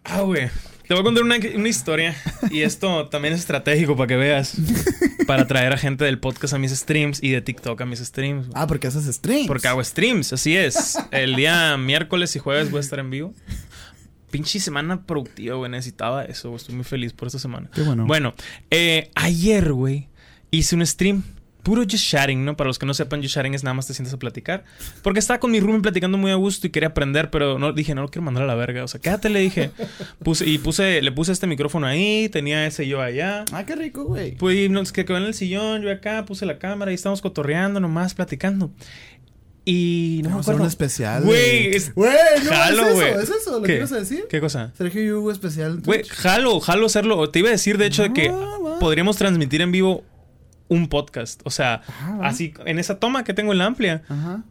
Ah, 0.04 0.22
güey. 0.22 0.52
Te 0.90 0.96
voy 0.96 1.02
a 1.02 1.04
contar 1.04 1.24
una, 1.24 1.38
una 1.54 1.70
historia. 1.70 2.16
Y 2.50 2.62
esto 2.62 3.10
también 3.10 3.36
es 3.36 3.42
estratégico 3.42 3.96
para 3.96 4.08
que 4.08 4.16
veas. 4.16 4.56
Para 5.28 5.46
traer 5.46 5.72
a 5.72 5.78
gente 5.78 6.04
del 6.04 6.18
podcast 6.18 6.56
a 6.56 6.58
mis 6.58 6.72
streams 6.72 7.22
y 7.22 7.30
de 7.30 7.44
TikTok 7.44 7.80
a 7.80 7.86
mis 7.86 8.00
streams. 8.00 8.48
Ah, 8.56 8.66
porque 8.66 8.88
haces 8.88 9.06
streams. 9.06 9.46
Porque 9.46 9.68
hago 9.68 9.84
streams, 9.84 10.34
así 10.34 10.58
es. 10.58 10.98
El 11.12 11.36
día 11.36 11.78
miércoles 11.78 12.36
y 12.36 12.40
jueves 12.40 12.72
voy 12.72 12.80
a 12.80 12.82
estar 12.82 12.98
en 12.98 13.12
vivo. 13.12 13.36
Pinche 14.32 14.60
semana 14.60 15.06
productiva, 15.06 15.58
güey. 15.58 15.70
Necesitaba 15.70 16.26
eso. 16.26 16.56
Estoy 16.56 16.74
muy 16.74 16.86
feliz 16.86 17.14
por 17.14 17.28
esta 17.28 17.38
semana. 17.38 17.70
Qué 17.72 17.84
bueno. 17.84 18.08
Bueno, 18.08 18.34
eh, 18.72 19.12
ayer, 19.14 19.72
güey, 19.72 20.08
hice 20.50 20.76
un 20.76 20.84
stream. 20.88 21.22
Puro 21.64 21.84
just 21.84 22.06
chatting, 22.10 22.46
¿no? 22.46 22.56
Para 22.56 22.70
los 22.70 22.80
que 22.80 22.86
no 22.86 22.94
sepan, 22.94 23.22
just 23.22 23.34
chatting 23.36 23.54
es 23.54 23.64
nada 23.64 23.74
más 23.74 23.86
te 23.86 23.94
sientas 23.94 24.14
a 24.14 24.18
platicar. 24.18 24.64
Porque 25.04 25.20
estaba 25.20 25.40
con 25.40 25.52
mi 25.52 25.60
roomie 25.60 25.82
platicando 25.82 26.18
muy 26.18 26.32
a 26.32 26.36
gusto 26.36 26.66
y 26.68 26.70
quería 26.70 26.90
aprender, 26.90 27.30
pero 27.30 27.60
no 27.60 27.74
dije, 27.74 27.94
no 27.96 28.02
lo 28.02 28.08
quiero 28.10 28.24
mandar 28.24 28.44
a 28.44 28.48
la 28.48 28.56
verga. 28.56 28.84
O 28.84 28.88
sea, 28.88 29.02
quédate, 29.02 29.30
le 29.30 29.42
dije. 29.42 29.72
Puse, 30.24 30.48
y 30.48 30.58
puse, 30.58 31.02
le 31.02 31.12
puse 31.12 31.32
este 31.34 31.48
micrófono 31.48 31.86
ahí, 31.86 32.30
tenía 32.30 32.66
ese 32.66 32.88
yo 32.88 33.02
allá. 33.02 33.44
Ah, 33.52 33.66
qué 33.66 33.76
rico, 33.76 34.06
güey. 34.06 34.36
Pues 34.36 34.70
nos 34.70 34.92
que 34.94 35.04
quedó 35.06 35.18
en 35.18 35.24
el 35.24 35.34
sillón, 35.34 35.82
yo 35.82 35.92
acá, 35.92 36.24
puse 36.26 36.46
la 36.46 36.60
cámara 36.60 36.92
y 36.92 36.96
estábamos 36.96 37.22
cotorreando 37.22 37.80
nomás, 37.80 38.14
platicando. 38.14 38.72
Y 39.66 40.22
no 40.24 40.30
me 40.30 40.36
a 40.36 40.40
hacer 40.40 40.52
acuerdo. 40.54 40.62
un 40.64 40.68
especial. 40.68 41.24
Güey, 41.24 41.76
es- 41.76 41.94
Güey, 41.94 42.12
no, 42.44 42.50
Jalo, 42.50 42.88
es 42.88 42.90
eso, 42.98 43.20
es 43.20 43.30
eso, 43.30 43.60
¿lo 43.60 43.64
¿Qué? 43.64 43.80
decir? 43.80 44.26
¿Qué 44.30 44.40
cosa? 44.40 44.72
Sergio 44.76 45.04
y 45.04 45.12
Hugo 45.12 45.32
especial. 45.32 45.82
Güey, 45.86 46.04
jalo, 46.06 46.60
jalo 46.60 46.86
hacerlo. 46.88 47.30
Te 47.30 47.40
iba 47.40 47.50
a 47.50 47.52
decir, 47.52 47.78
de 47.78 47.86
hecho, 47.86 48.02
de 48.04 48.14
que 48.14 48.32
podríamos 48.80 49.18
transmitir 49.18 49.62
en 49.62 49.72
vivo 49.72 50.04
un 50.70 50.88
podcast. 50.88 51.42
O 51.44 51.50
sea, 51.52 51.82
así, 52.24 52.54
en 52.66 52.80
esa 52.80 53.00
toma 53.00 53.24
que 53.26 53.34
tengo 53.34 53.52
en 53.52 53.58
la 53.58 53.66
amplia, 53.66 54.04
Ajá. 54.08 54.44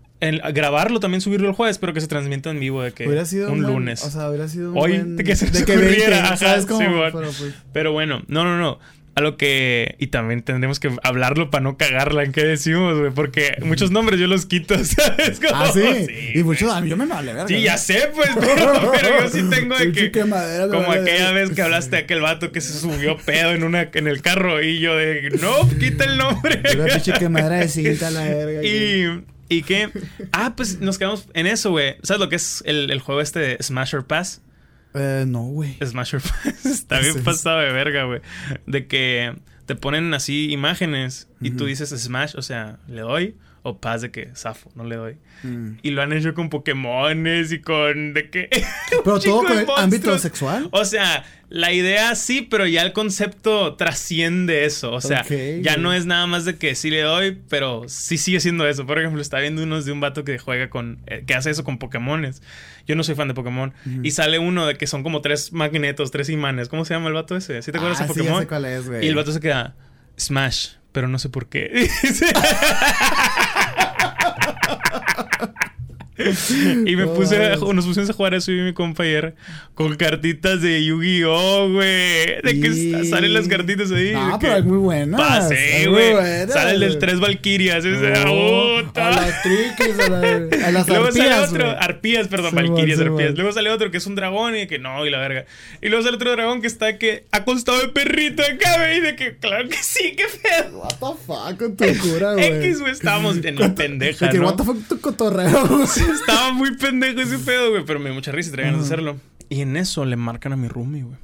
grabarlo 0.53 1.01
también, 1.01 1.21
subirlo 1.21 1.49
el 1.49 1.55
jueves, 1.55 1.79
pero 1.79 1.95
que 1.95 2.01
se 2.01 2.09
transmita 2.09 2.51
en 2.51 2.61
vivo 2.61 2.83
de 2.83 2.93
que 2.93 3.07
Hubiera 3.07 3.25
sido 3.25 3.51
un 3.53 3.63
buen- 3.63 3.73
lunes. 3.75 4.05
O 4.05 4.11
sea, 4.11 4.29
hubiera 4.29 4.49
sido 4.49 4.73
un 4.73 4.79
Hoy, 4.79 4.93
buen- 4.99 5.17
de 5.17 5.25
que 5.25 5.37
se 5.37 5.47
de 5.51 5.65
que 5.65 5.73
ocurriera, 5.73 6.21
20, 6.23 6.37
¿sabes 6.37 6.65
ajá, 6.65 6.67
cómo? 6.69 6.81
Simón. 6.81 7.11
Pero, 7.13 7.31
pues, 7.39 7.55
Pero 7.73 7.93
bueno, 7.93 8.23
no, 8.29 8.45
no, 8.45 8.59
no. 8.59 8.79
A 9.19 9.21
lo 9.21 9.37
que. 9.37 9.97
Y 9.99 10.07
también 10.09 10.43
tendremos 10.43 10.79
que 10.79 10.91
hablarlo 11.03 11.51
para 11.51 11.65
no 11.65 11.77
cagarla 11.77 12.23
en 12.23 12.31
qué 12.31 12.45
decimos, 12.45 12.97
güey. 13.01 13.11
Porque 13.11 13.57
muchos 13.65 13.91
nombres 13.91 14.21
yo 14.21 14.29
los 14.29 14.47
quito, 14.47 14.75
¿sabes? 14.85 15.41
Como- 15.41 15.57
Ah, 15.61 15.73
sí. 15.75 16.07
y 16.35 16.43
muchos, 16.45 16.71
a 16.73 16.81
mí 16.81 16.89
yo 16.89 16.97
me 16.97 17.05
vale 17.07 17.33
verga. 17.33 17.49
Sí, 17.49 17.61
ya 17.61 17.77
sé, 17.79 18.11
pues. 18.15 18.31
Pero, 18.41 18.93
pero 18.93 19.21
yo 19.25 19.29
sí 19.29 19.43
tengo 19.51 19.77
de 19.77 19.91
que. 19.93 20.13
Como 20.13 20.37
vale 20.87 21.01
aquella 21.03 21.33
vez 21.33 21.51
que 21.51 21.63
hablaste 21.63 21.97
de 21.97 22.03
aquel 22.03 22.21
vato 22.21 22.53
que 22.53 22.61
se 22.61 22.79
subió 22.79 23.17
pedo 23.17 23.53
en 23.53 23.65
una 23.65 23.91
en 23.93 24.07
el 24.07 24.23
carro 24.23 24.63
y 24.63 24.79
yo 24.79 24.97
de 24.97 25.31
no, 25.41 25.69
quita 25.81 26.05
el 26.05 26.17
nombre. 26.17 26.63
Quemadera 27.19 27.57
de 27.57 27.69
cinta, 27.69 28.11
la 28.13 28.23
verga. 28.23 28.63
y 28.63 29.25
y 29.49 29.63
qué? 29.63 29.89
Ah, 30.31 30.53
pues 30.57 30.79
nos 30.81 30.99
quedamos 30.99 31.27
en 31.35 31.47
eso, 31.47 31.71
güey. 31.71 31.97
¿Sabes 32.03 32.21
lo 32.21 32.29
que 32.29 32.37
es 32.37 32.63
el, 32.67 32.91
el 32.91 33.01
juego 33.01 33.21
este 33.21 33.41
de 33.41 33.57
Smash 33.63 33.95
or 33.97 34.07
Pass? 34.07 34.43
Eh, 34.95 35.25
no, 35.27 35.43
güey. 35.43 35.77
Smash 35.85 36.15
or 36.15 36.23
Pass. 36.23 36.67
Está 36.67 37.01
¿Qué 37.01 37.13
bien 37.13 37.25
pasado 37.25 37.59
de 37.61 37.73
verga, 37.73 38.05
güey. 38.05 38.21
De 38.67 38.87
que 38.87 39.35
te 39.67 39.75
ponen 39.75 40.13
así 40.15 40.51
imágenes 40.51 41.29
y 41.41 41.51
tú 41.51 41.67
dices 41.67 41.91
Smash, 41.91 42.35
o 42.37 42.43
sea, 42.43 42.79
le 42.89 43.03
doy. 43.03 43.37
O 43.69 43.79
Pass 43.79 44.01
de 44.01 44.11
que 44.11 44.31
zafo, 44.35 44.71
no 44.75 44.85
le 44.85 44.97
doy. 44.97 45.17
Mm. 45.43 45.73
Y 45.83 45.91
lo 45.91 46.03
han 46.03 46.13
hecho 46.13 46.33
con 46.33 46.49
Pokémones 46.49 47.53
y 47.53 47.61
con. 47.61 48.15
de 48.15 48.31
que. 48.31 48.49
Pero 49.05 49.21
todo 49.21 49.45
con 49.45 49.59
el 49.59 49.67
ámbito 49.77 50.19
sexual. 50.19 50.69
O 50.73 50.85
sea, 50.85 51.25
la 51.51 51.73
idea 51.73 52.15
sí, 52.15 52.43
pero 52.43 52.67
ya 52.67 52.83
el 52.83 52.93
concepto 52.93 53.75
trasciende 53.77 54.65
eso. 54.65 54.93
O 54.93 55.01
sea, 55.01 55.25
ya 55.63 55.77
no 55.77 55.93
es 55.95 56.05
nada 56.07 56.27
más 56.27 56.45
de 56.45 56.57
que 56.57 56.75
sí 56.75 56.91
le 56.91 57.01
doy, 57.03 57.39
pero 57.49 57.85
sí 57.89 58.19
sigue 58.19 58.41
siendo 58.41 58.67
eso. 58.67 58.87
Por 58.87 58.99
ejemplo, 58.99 59.21
está 59.21 59.39
viendo 59.39 59.63
unos 59.63 59.85
de 59.85 59.93
un 59.93 60.01
vato 60.01 60.25
que 60.25 60.39
juega 60.39 60.69
con. 60.71 60.99
eh, 61.07 61.25
que 61.27 61.35
hace 61.35 61.51
eso 61.51 61.65
con 61.65 61.79
Pokémones. 61.79 62.43
Yo 62.87 62.97
no 62.97 63.03
soy 63.03 63.15
fan 63.15 63.29
de 63.29 63.35
Pokémon. 63.35 63.75
Ujú. 63.87 64.01
Y 64.03 64.11
sale 64.11 64.39
uno 64.39 64.67
de 64.67 64.77
que 64.77 64.87
son 64.87 65.03
como 65.03 65.21
tres 65.21 65.53
magnetos, 65.53 66.11
tres 66.11 66.31
imanes. 66.31 66.69
¿Cómo 66.69 66.85
se 66.85 66.95
llama 66.95 67.09
el 67.09 67.15
vato 67.15 67.37
ese? 67.37 67.61
¿Sí 67.63 67.71
te 67.71 67.79
acuerdas 67.79 68.01
ah, 68.01 68.07
de 68.07 68.09
sí, 68.09 68.15
ya 68.15 68.25
Pokémon? 68.25 68.43
sé 68.43 68.49
cuál 68.49 68.65
es, 68.65 68.87
güey. 68.89 69.05
y 69.05 69.09
el 69.09 69.15
vato 69.15 69.33
se 69.33 69.41
queda. 69.41 69.75
Smash, 70.19 70.71
pero 70.93 71.07
no 71.09 71.19
sé 71.19 71.29
por 71.29 71.49
qué. 71.49 71.89
y 76.87 76.97
me 76.97 77.07
puse, 77.07 77.37
a- 77.53 77.59
Oh. 77.61 77.73
nos 77.73 77.87
pusimos 77.87 78.11
a 78.11 78.13
jugar 78.13 78.35
eso 78.35 78.51
y 78.53 78.57
mi 78.61 78.73
compa 78.73 79.03
ayer 79.05 79.35
con 79.75 79.95
cartitas 79.97 80.61
de 80.61 80.85
Yu-Gi-Oh, 80.85 81.71
güey. 81.73 82.41
De 82.43 82.61
que 82.61 83.05
salen 83.09 83.33
las 83.35 83.47
cartitas 83.49 83.91
ahí. 83.93 84.13
Ah, 84.17 84.37
pero 84.41 84.55
hay 84.55 84.63
muy 84.63 84.79
buenas. 84.79 85.21
Pasé, 85.21 85.87
güey. 85.89 86.13
buenas, 86.13 86.53
Sale 86.53 86.73
el 86.73 86.81
del 86.81 86.99
tres 86.99 87.21
Valkyrias. 87.21 87.85
Oh, 88.27 88.79
a 88.95 89.11
las 89.11 89.45
a, 89.45 90.09
la- 90.09 90.67
a 90.67 90.71
las 90.73 90.89
Luego 90.89 91.13
sale 91.13 91.35
otro, 91.35 91.65
güey. 91.67 91.77
arpías, 91.79 92.29
perdón, 92.29 92.51
Sí, 92.51 92.57
valquirias, 92.57 92.99
sí, 92.99 93.05
arpías. 93.05 93.35
Luego 93.35 93.53
sale 93.53 93.71
otro 93.71 93.91
que 93.91 93.99
es 93.99 94.07
un 94.07 94.15
dragón 94.15 94.55
y 94.57 94.61
de 94.61 94.67
que 94.67 94.79
no, 94.79 95.05
y 95.07 95.11
la 95.11 95.19
verga. 95.19 95.45
Y 95.81 95.89
luego 95.89 96.03
sale 96.05 96.17
otro 96.17 96.31
dragón 96.33 96.61
que 96.61 96.67
está 96.67 96.99
que 96.99 97.25
acostado 97.31 97.81
de 97.81 97.89
perrito 97.89 98.43
acá, 98.43 98.79
güey, 98.79 98.99
y 98.99 99.01
de 99.01 99.17
que 99.17 99.37
claro 99.37 99.69
que 99.69 99.77
sí, 99.81 100.15
qué 100.17 100.25
pedo. 100.43 100.79
What 100.79 100.89
the 100.99 101.25
fuck 101.27 101.59
con 101.59 101.77
tu 101.77 101.85
cura, 102.09 102.33
güey. 102.35 102.45
X, 102.65 102.81
güey, 102.81 102.93
estábamos 102.93 103.37
en 103.45 103.59
la 103.59 103.75
pendeja, 103.75 104.27
De 104.27 104.33
que, 104.33 104.39
¿no? 104.39 104.47
what 104.47 104.57
the 104.57 104.65
fuck 104.65 104.89
tu 104.89 105.01
cotorreo, 105.01 105.67
güey. 105.67 105.87
Estaba 106.13 106.53
muy 106.53 106.77
pendejo 106.77 107.21
ese 107.21 107.39
pedo, 107.39 107.71
güey, 107.71 107.85
pero 107.85 107.99
me 107.99 108.07
dio 108.07 108.15
mucha 108.15 108.33
risa 108.33 108.51
y 108.51 108.53
traía 108.53 108.71
ganas 108.71 108.89
de 108.89 108.95
hacerlo. 108.95 109.21
Y 109.49 109.61
en 109.61 109.77
eso 109.77 110.05
le 110.05 110.17
marcan 110.17 110.53
a 110.53 110.57
mi 110.57 110.69
roomie, 110.69 111.03
güey. 111.03 111.17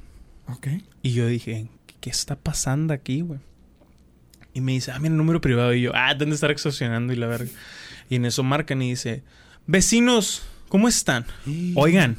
Ok. 0.47 0.67
Y 1.01 1.13
yo 1.13 1.27
dije, 1.27 1.67
¿qué 2.01 2.09
está 2.09 2.35
pasando 2.35 2.93
aquí, 2.93 3.21
güey? 3.21 3.39
Y 4.53 4.61
me 4.61 4.71
dice, 4.71 4.91
ah, 4.91 4.99
mira, 4.99 5.11
el 5.11 5.17
número 5.17 5.41
privado. 5.41 5.73
Y 5.73 5.81
yo, 5.81 5.91
ah, 5.93 6.13
¿dónde 6.15 6.35
estar 6.35 6.49
extorsionando? 6.49 7.13
Y 7.13 7.17
la 7.17 7.27
verga. 7.27 7.49
Y 8.09 8.15
en 8.15 8.25
eso 8.25 8.43
marcan 8.43 8.81
y 8.81 8.91
dice, 8.91 9.23
vecinos, 9.67 10.43
¿cómo 10.69 10.87
están? 10.87 11.25
Oigan, 11.75 12.17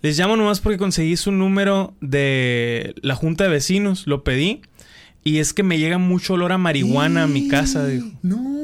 les 0.00 0.18
llamo 0.18 0.36
nomás 0.36 0.60
porque 0.60 0.78
conseguí 0.78 1.16
su 1.16 1.32
número 1.32 1.94
de 2.00 2.94
la 3.02 3.14
junta 3.14 3.44
de 3.44 3.50
vecinos. 3.50 4.06
Lo 4.06 4.24
pedí. 4.24 4.62
Y 5.24 5.38
es 5.38 5.52
que 5.52 5.62
me 5.62 5.78
llega 5.78 5.98
mucho 5.98 6.34
olor 6.34 6.52
a 6.52 6.58
marihuana 6.58 7.24
a 7.24 7.26
mi 7.26 7.48
casa. 7.48 7.86
dijo. 7.86 8.08
No, 8.22 8.57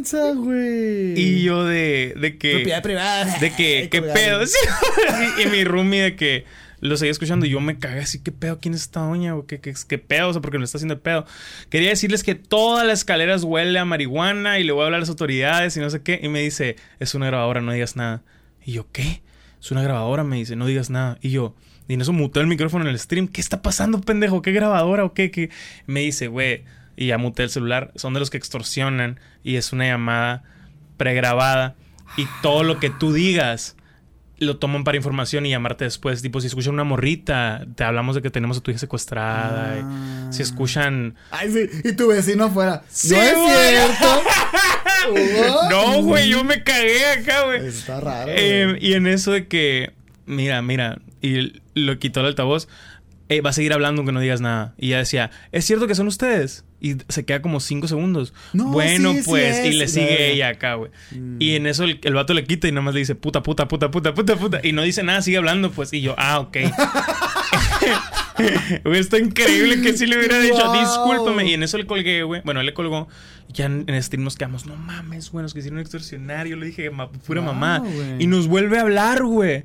vergüenza, 0.00 0.32
güey. 0.34 1.18
Y 1.18 1.42
yo 1.42 1.64
de, 1.64 2.14
de 2.18 2.38
que... 2.38 2.52
Propiedad 2.54 2.82
privada. 2.82 3.38
De 3.38 3.52
que, 3.52 3.88
¿qué 3.90 4.02
pedo? 4.02 4.46
Sí. 4.46 4.58
y, 5.38 5.42
y 5.42 5.46
mi 5.46 5.64
roomie 5.64 6.02
de 6.02 6.16
que 6.16 6.44
lo 6.80 6.96
seguía 6.96 7.12
escuchando 7.12 7.44
y 7.44 7.50
yo 7.50 7.60
me 7.60 7.78
cagué 7.78 8.00
así, 8.00 8.20
¿qué 8.20 8.32
pedo? 8.32 8.58
¿Quién 8.58 8.74
es 8.74 8.82
esta 8.82 9.00
doña? 9.00 9.36
¿O 9.36 9.46
¿Qué, 9.46 9.60
qué, 9.60 9.74
qué 9.86 9.98
pedo? 9.98 10.28
O 10.28 10.32
sea, 10.32 10.40
porque 10.40 10.58
me 10.58 10.64
está 10.64 10.78
haciendo 10.78 10.94
de 10.94 11.00
pedo. 11.00 11.26
Quería 11.68 11.90
decirles 11.90 12.22
que 12.22 12.34
todas 12.34 12.86
las 12.86 13.00
escaleras 13.00 13.44
huele 13.44 13.78
a 13.78 13.84
marihuana 13.84 14.58
y 14.58 14.64
le 14.64 14.72
voy 14.72 14.82
a 14.82 14.84
hablar 14.86 14.98
a 14.98 15.00
las 15.00 15.10
autoridades 15.10 15.76
y 15.76 15.80
no 15.80 15.90
sé 15.90 16.02
qué. 16.02 16.20
Y 16.22 16.28
me 16.28 16.40
dice, 16.40 16.76
es 16.98 17.14
una 17.14 17.26
grabadora, 17.26 17.60
no 17.60 17.72
digas 17.72 17.96
nada. 17.96 18.22
Y 18.64 18.72
yo, 18.72 18.86
¿qué? 18.92 19.22
Es 19.60 19.70
una 19.70 19.82
grabadora, 19.82 20.24
me 20.24 20.36
dice, 20.36 20.56
no 20.56 20.66
digas 20.66 20.88
nada. 20.88 21.18
Y 21.20 21.30
yo, 21.30 21.54
y 21.86 21.94
en 21.94 22.00
eso 22.00 22.12
muteó 22.12 22.40
el 22.40 22.48
micrófono 22.48 22.84
en 22.84 22.90
el 22.90 22.98
stream. 22.98 23.28
¿Qué 23.28 23.42
está 23.42 23.60
pasando, 23.60 24.00
pendejo? 24.00 24.40
¿Qué 24.40 24.52
grabadora 24.52 25.04
o 25.04 25.12
qué? 25.12 25.30
¿Qué? 25.30 25.50
Me 25.86 26.00
dice, 26.00 26.28
güey, 26.28 26.64
y 27.00 27.06
ya 27.06 27.16
muteé 27.18 27.46
el 27.46 27.50
celular. 27.50 27.92
Son 27.96 28.12
de 28.12 28.20
los 28.20 28.28
que 28.28 28.36
extorsionan 28.36 29.18
y 29.42 29.56
es 29.56 29.72
una 29.72 29.86
llamada 29.86 30.42
pregrabada. 30.98 31.74
Y 32.18 32.26
todo 32.42 32.62
lo 32.62 32.78
que 32.78 32.90
tú 32.90 33.14
digas 33.14 33.74
lo 34.36 34.56
toman 34.58 34.84
para 34.84 34.96
información 34.98 35.46
y 35.46 35.50
llamarte 35.50 35.84
después. 35.84 36.20
Tipo, 36.20 36.40
si 36.42 36.46
escuchan 36.48 36.74
una 36.74 36.84
morrita, 36.84 37.66
te 37.74 37.84
hablamos 37.84 38.16
de 38.16 38.22
que 38.22 38.28
tenemos 38.30 38.58
a 38.58 38.60
tu 38.60 38.70
hija 38.70 38.78
secuestrada. 38.80 39.78
y 39.78 39.82
Ah. 39.82 40.28
Si 40.30 40.42
escuchan. 40.42 41.14
Ay, 41.30 41.50
sí. 41.50 41.68
Y 41.88 41.92
tu 41.94 42.08
vecino 42.08 42.44
afuera. 42.44 42.82
Sí, 42.90 43.14
no 43.14 43.22
es 43.22 43.34
güey. 43.34 43.68
cierto. 43.70 44.22
No, 45.70 46.02
güey, 46.02 46.28
yo 46.28 46.44
me 46.44 46.62
cagué 46.62 47.06
acá, 47.06 47.44
güey. 47.46 47.66
Está 47.66 48.00
raro. 48.00 48.30
Eh, 48.34 48.66
güey. 48.72 48.86
y 48.86 48.92
en 48.94 49.06
eso 49.06 49.32
de 49.32 49.48
que, 49.48 49.92
mira, 50.26 50.60
mira, 50.60 50.98
y 51.22 51.60
lo 51.74 51.98
quitó 51.98 52.20
el 52.20 52.26
altavoz, 52.26 52.68
eh, 53.30 53.40
va 53.40 53.50
a 53.50 53.52
seguir 53.54 53.72
hablando 53.72 54.00
aunque 54.00 54.12
no 54.12 54.20
digas 54.20 54.40
nada. 54.42 54.74
Y 54.76 54.90
ya 54.90 54.98
decía, 54.98 55.30
¿es 55.52 55.64
cierto 55.64 55.86
que 55.86 55.94
son 55.94 56.06
ustedes? 56.06 56.64
Y 56.80 56.96
se 57.08 57.24
queda 57.26 57.42
como 57.42 57.60
cinco 57.60 57.88
segundos. 57.88 58.32
No, 58.54 58.68
bueno, 58.72 59.12
sí, 59.12 59.18
sí 59.18 59.24
pues, 59.26 59.66
y 59.66 59.72
le 59.72 59.86
sigue 59.86 60.32
ella 60.32 60.48
acá, 60.48 60.74
güey. 60.74 60.90
Mm. 61.10 61.36
Y 61.38 61.54
en 61.56 61.66
eso 61.66 61.84
el, 61.84 62.00
el 62.02 62.14
vato 62.14 62.32
le 62.32 62.44
quita 62.44 62.68
y 62.68 62.72
nada 62.72 62.82
más 62.82 62.94
le 62.94 63.00
dice, 63.00 63.14
puta, 63.14 63.42
puta, 63.42 63.68
puta, 63.68 63.90
puta, 63.90 64.14
puta, 64.14 64.36
puta. 64.36 64.60
Y 64.62 64.72
no 64.72 64.82
dice 64.82 65.02
nada, 65.02 65.20
sigue 65.20 65.36
hablando, 65.36 65.70
pues. 65.70 65.92
Y 65.92 66.00
yo, 66.00 66.14
ah, 66.16 66.40
ok. 66.40 66.56
Güey, 68.84 69.00
está 69.00 69.18
increíble 69.18 69.82
que 69.82 69.92
sí 69.96 70.06
le 70.06 70.16
hubiera 70.16 70.38
dicho, 70.38 70.64
Wow. 70.64 70.80
discúlpame. 70.80 71.46
Y 71.50 71.54
en 71.54 71.62
eso 71.62 71.76
le 71.76 71.86
colgué, 71.86 72.22
güey. 72.22 72.40
Bueno, 72.44 72.60
él 72.60 72.66
le 72.66 72.72
colgó. 72.74 73.08
Y 73.48 73.52
ya 73.52 73.66
en, 73.66 73.84
en 73.86 74.02
stream 74.02 74.24
nos 74.24 74.36
quedamos, 74.36 74.64
no 74.64 74.76
mames, 74.76 75.30
güey, 75.30 75.42
nos 75.42 75.52
quisieron 75.52 75.78
extorsionar. 75.78 76.46
Yo 76.46 76.56
le 76.56 76.66
dije, 76.66 76.88
"Ma- 76.90 77.10
pura 77.10 77.40
Wow, 77.42 77.52
mamá. 77.52 77.82
Y 78.18 78.26
nos 78.26 78.46
vuelve 78.46 78.78
a 78.78 78.82
hablar, 78.82 79.24
güey. 79.24 79.64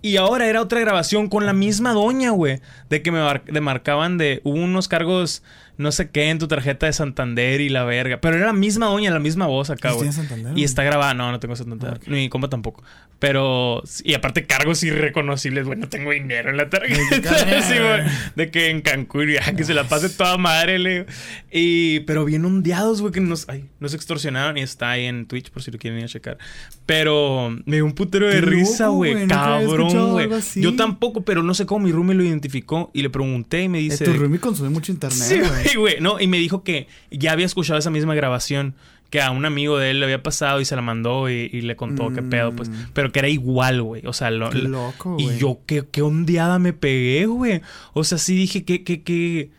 Y 0.00 0.16
ahora 0.16 0.46
era 0.46 0.62
otra 0.62 0.80
grabación 0.80 1.28
con 1.28 1.44
la 1.44 1.52
misma 1.52 1.92
doña, 1.92 2.30
güey. 2.30 2.60
De 2.88 3.02
que 3.02 3.10
me 3.12 3.20
mar- 3.20 3.44
de 3.44 3.60
marcaban 3.60 4.16
de 4.16 4.40
hubo 4.44 4.54
unos 4.56 4.88
cargos, 4.88 5.42
no 5.78 5.92
sé 5.92 6.10
qué, 6.10 6.30
en 6.30 6.38
tu 6.38 6.48
tarjeta 6.48 6.86
de 6.86 6.92
Santander 6.92 7.60
y 7.60 7.68
la 7.68 7.84
verga. 7.84 8.20
Pero 8.20 8.36
era 8.36 8.46
la 8.46 8.52
misma 8.52 8.86
doña, 8.86 9.10
la 9.10 9.20
misma 9.20 9.46
voz 9.46 9.70
acá, 9.70 9.90
¿Pues 9.90 9.96
güey. 10.02 10.12
Santander, 10.12 10.48
Y 10.50 10.52
güey? 10.52 10.64
está 10.64 10.82
grabada. 10.84 11.14
No, 11.14 11.30
no 11.30 11.40
tengo 11.40 11.54
Santander. 11.56 12.00
Ni 12.06 12.16
mi 12.16 12.28
compa 12.28 12.48
tampoco. 12.48 12.82
Pero, 13.18 13.82
y 14.04 14.12
aparte 14.12 14.44
cargos 14.46 14.82
irreconocibles, 14.84 15.64
güey. 15.64 15.78
No 15.78 15.88
tengo 15.88 16.10
dinero 16.10 16.50
en 16.50 16.56
la 16.58 16.68
tarjeta. 16.68 17.34
Sí, 17.62 17.74
güey. 17.78 18.02
De 18.36 18.50
que 18.50 18.68
en 18.70 18.82
Cancún, 18.82 19.28
ya, 19.30 19.54
que 19.56 19.64
se 19.64 19.72
la 19.74 19.84
pase 19.88 20.08
toda 20.10 20.36
madre, 20.36 20.78
le 20.78 20.90
digo. 20.90 21.04
Y, 21.50 22.00
pero 22.00 22.24
bien 22.26 22.44
ondeados, 22.44 23.00
güey, 23.00 23.12
que 23.12 23.20
nos, 23.20 23.48
ay, 23.48 23.64
nos 23.80 23.94
extorsionaron 23.94 24.58
y 24.58 24.62
está 24.62 24.90
ahí 24.90 25.06
en 25.06 25.26
Twitch 25.26 25.50
por 25.50 25.62
si 25.62 25.70
lo 25.70 25.78
quieren 25.78 25.98
ir 25.98 26.04
a 26.04 26.08
checar. 26.08 26.36
Pero 26.84 27.50
me 27.64 27.76
dio 27.76 27.84
un 27.86 27.92
putero 27.94 28.28
de 28.28 28.40
risa, 28.40 28.88
güey. 28.88 29.14
güey, 29.14 29.26
Cabrón, 29.26 30.12
güey. 30.12 30.28
Yo 30.56 30.76
tampoco, 30.76 31.22
pero 31.22 31.42
no 31.42 31.54
sé 31.54 31.64
cómo 31.66 31.84
mi 31.86 31.92
roomie 31.92 32.14
lo 32.14 32.22
identificó 32.22 32.90
y 32.92 33.02
le 33.02 33.10
pregunté 33.10 33.62
y 33.62 33.68
me 33.68 33.78
Eh, 33.78 33.82
dice. 33.82 34.04
tu 34.04 34.12
roomie 34.12 34.38
consume 34.38 34.68
mucho 34.68 34.92
internet, 34.92 35.18
Sí, 35.18 35.40
güey. 35.74 35.76
güey. 35.94 36.00
No, 36.00 36.20
y 36.20 36.26
me 36.26 36.38
dijo 36.38 36.62
que 36.62 36.86
ya 37.10 37.32
había 37.32 37.46
escuchado 37.46 37.78
esa 37.78 37.90
misma 37.90 38.14
grabación. 38.14 38.74
Que 39.08 39.22
a 39.22 39.30
un 39.30 39.44
amigo 39.44 39.78
de 39.78 39.90
él 39.92 40.00
le 40.00 40.06
había 40.06 40.20
pasado 40.24 40.60
y 40.60 40.64
se 40.64 40.74
la 40.74 40.82
mandó 40.82 41.30
y, 41.30 41.48
y 41.52 41.60
le 41.60 41.76
contó 41.76 42.10
qué 42.12 42.22
pedo, 42.22 42.50
pues. 42.52 42.68
Mm. 42.70 42.74
Pero 42.92 43.12
que 43.12 43.20
era 43.20 43.28
igual, 43.28 43.80
güey. 43.80 44.04
O 44.04 44.12
sea, 44.12 44.32
lo, 44.32 44.50
Qué 44.50 44.58
loco. 44.58 45.16
Y 45.20 45.38
yo, 45.38 45.60
qué, 45.64 45.84
qué 45.88 46.02
ondeada 46.02 46.58
me 46.58 46.72
pegué, 46.72 47.26
güey. 47.26 47.60
O 47.92 48.02
sea, 48.02 48.18
sí 48.18 48.34
dije 48.34 48.64
que, 48.64 48.82
que, 48.82 49.02
que. 49.04 49.50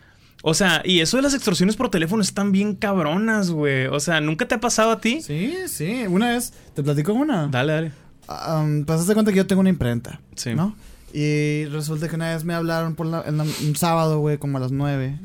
O 0.44 0.54
sea, 0.54 0.82
y 0.84 1.00
eso 1.00 1.16
de 1.16 1.24
las 1.24 1.34
extorsiones 1.34 1.78
por 1.78 1.90
teléfono 1.90 2.22
están 2.22 2.52
bien 2.52 2.76
cabronas, 2.76 3.50
güey. 3.50 3.86
O 3.88 4.02
sea, 4.02 4.20
¿nunca 4.20 4.50
te 4.50 4.56
ha 4.56 4.60
pasado 4.60 4.92
a 4.92 5.00
ti? 5.00 5.22
Sí, 5.22 5.56
sí. 5.68 6.04
Una 6.10 6.32
vez, 6.32 6.52
te 6.76 6.84
platico 6.84 7.14
una. 7.14 7.48
Dale, 7.48 7.72
dale. 7.72 7.92
Um, 8.28 8.84
pasaste 8.84 9.14
cuenta 9.14 9.32
que 9.32 9.38
yo 9.38 9.48
tengo 9.48 9.62
una 9.62 9.70
imprenta. 9.70 10.20
Sí. 10.36 10.54
¿No? 10.56 10.76
Y 11.14 11.64
resulta 11.68 12.10
que 12.10 12.16
una 12.18 12.34
vez 12.34 12.44
me 12.44 12.54
hablaron 12.54 12.96
por 12.96 13.06
la- 13.08 13.24
en 13.26 13.38
la- 13.38 13.44
un 13.46 13.76
sábado, 13.78 14.20
güey, 14.20 14.38
como 14.38 14.58
a 14.58 14.62
las 14.62 14.74
nueve. 14.74 15.18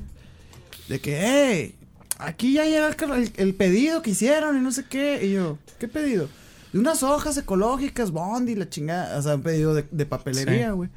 De 0.89 1.01
que, 1.01 1.19
hey, 1.21 1.75
aquí 2.19 2.55
ya 2.55 2.65
llega 2.65 2.89
el, 3.37 3.55
pedido 3.55 4.03
que 4.03 4.11
hicieron 4.11 4.57
y 4.57 4.61
no 4.61 4.73
sé 4.73 4.85
qué. 4.89 5.25
Y 5.25 5.33
yo, 5.33 5.59
¿qué 5.79 5.89
pedido? 5.89 6.29
De 6.73 6.79
unas 6.79 7.03
hojas 7.03 7.37
ecológicas, 7.37 8.11
Bondi, 8.11 8.55
la 8.55 8.69
chingada. 8.69 9.19
O 9.19 9.23
sea, 9.23 9.35
un 9.37 9.43
pedido 9.43 9.75
de, 9.75 9.87
de 9.91 10.07
papelería, 10.07 10.69
Sí. 10.69 10.73
güey. 10.75 10.91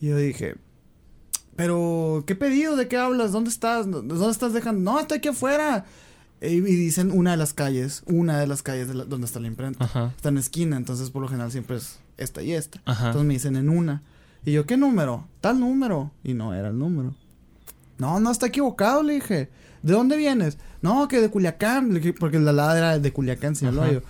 Y 0.00 0.08
yo 0.08 0.16
dije, 0.16 0.54
pero, 1.56 2.24
¿qué 2.26 2.34
pedido? 2.34 2.76
¿De 2.76 2.88
qué 2.88 2.96
hablas? 2.96 3.32
¿Dónde 3.32 3.50
estás? 3.50 3.90
¿Dónde 3.90 4.30
estás 4.30 4.52
dejando? 4.52 4.80
No, 4.92 4.98
estoy 5.00 5.18
aquí 5.18 5.28
afuera. 5.28 5.84
Y, 6.40 6.46
y 6.46 6.60
dicen 6.60 7.10
una 7.12 7.32
de 7.32 7.36
las 7.36 7.52
calles, 7.54 8.02
una 8.06 8.40
de 8.40 8.46
las 8.48 8.62
calles 8.62 8.88
de 8.88 8.94
la- 8.94 9.04
donde 9.04 9.26
está 9.26 9.38
la 9.38 9.46
imprenta. 9.46 9.84
Ajá. 9.84 10.12
Está 10.16 10.30
en 10.30 10.38
esquina, 10.38 10.76
entonces 10.76 11.10
por 11.10 11.22
lo 11.22 11.28
general 11.28 11.52
siempre 11.52 11.76
es 11.76 12.00
esta 12.16 12.42
y 12.42 12.52
esta. 12.52 12.80
Ajá. 12.84 13.06
Entonces 13.08 13.26
me 13.28 13.34
dicen 13.34 13.54
en 13.56 13.68
una. 13.68 14.02
Y 14.44 14.52
yo, 14.52 14.66
¿qué 14.66 14.76
número? 14.76 15.28
Tal 15.40 15.60
número. 15.60 16.10
Y 16.24 16.34
no 16.34 16.52
era 16.54 16.68
el 16.68 16.78
número. 16.78 17.14
No, 18.02 18.18
no, 18.18 18.32
está 18.32 18.48
equivocado, 18.48 19.04
le 19.04 19.14
dije. 19.14 19.48
¿De 19.84 19.92
dónde 19.92 20.16
vienes? 20.16 20.58
No, 20.80 21.06
que 21.06 21.20
de 21.20 21.30
Culiacán. 21.30 22.00
Porque 22.18 22.40
la 22.40 22.52
lada 22.52 22.76
era 22.76 22.98
de 22.98 23.12
Culiacán, 23.12 23.54
Sinaloa. 23.54 23.92
Yo, 23.92 24.00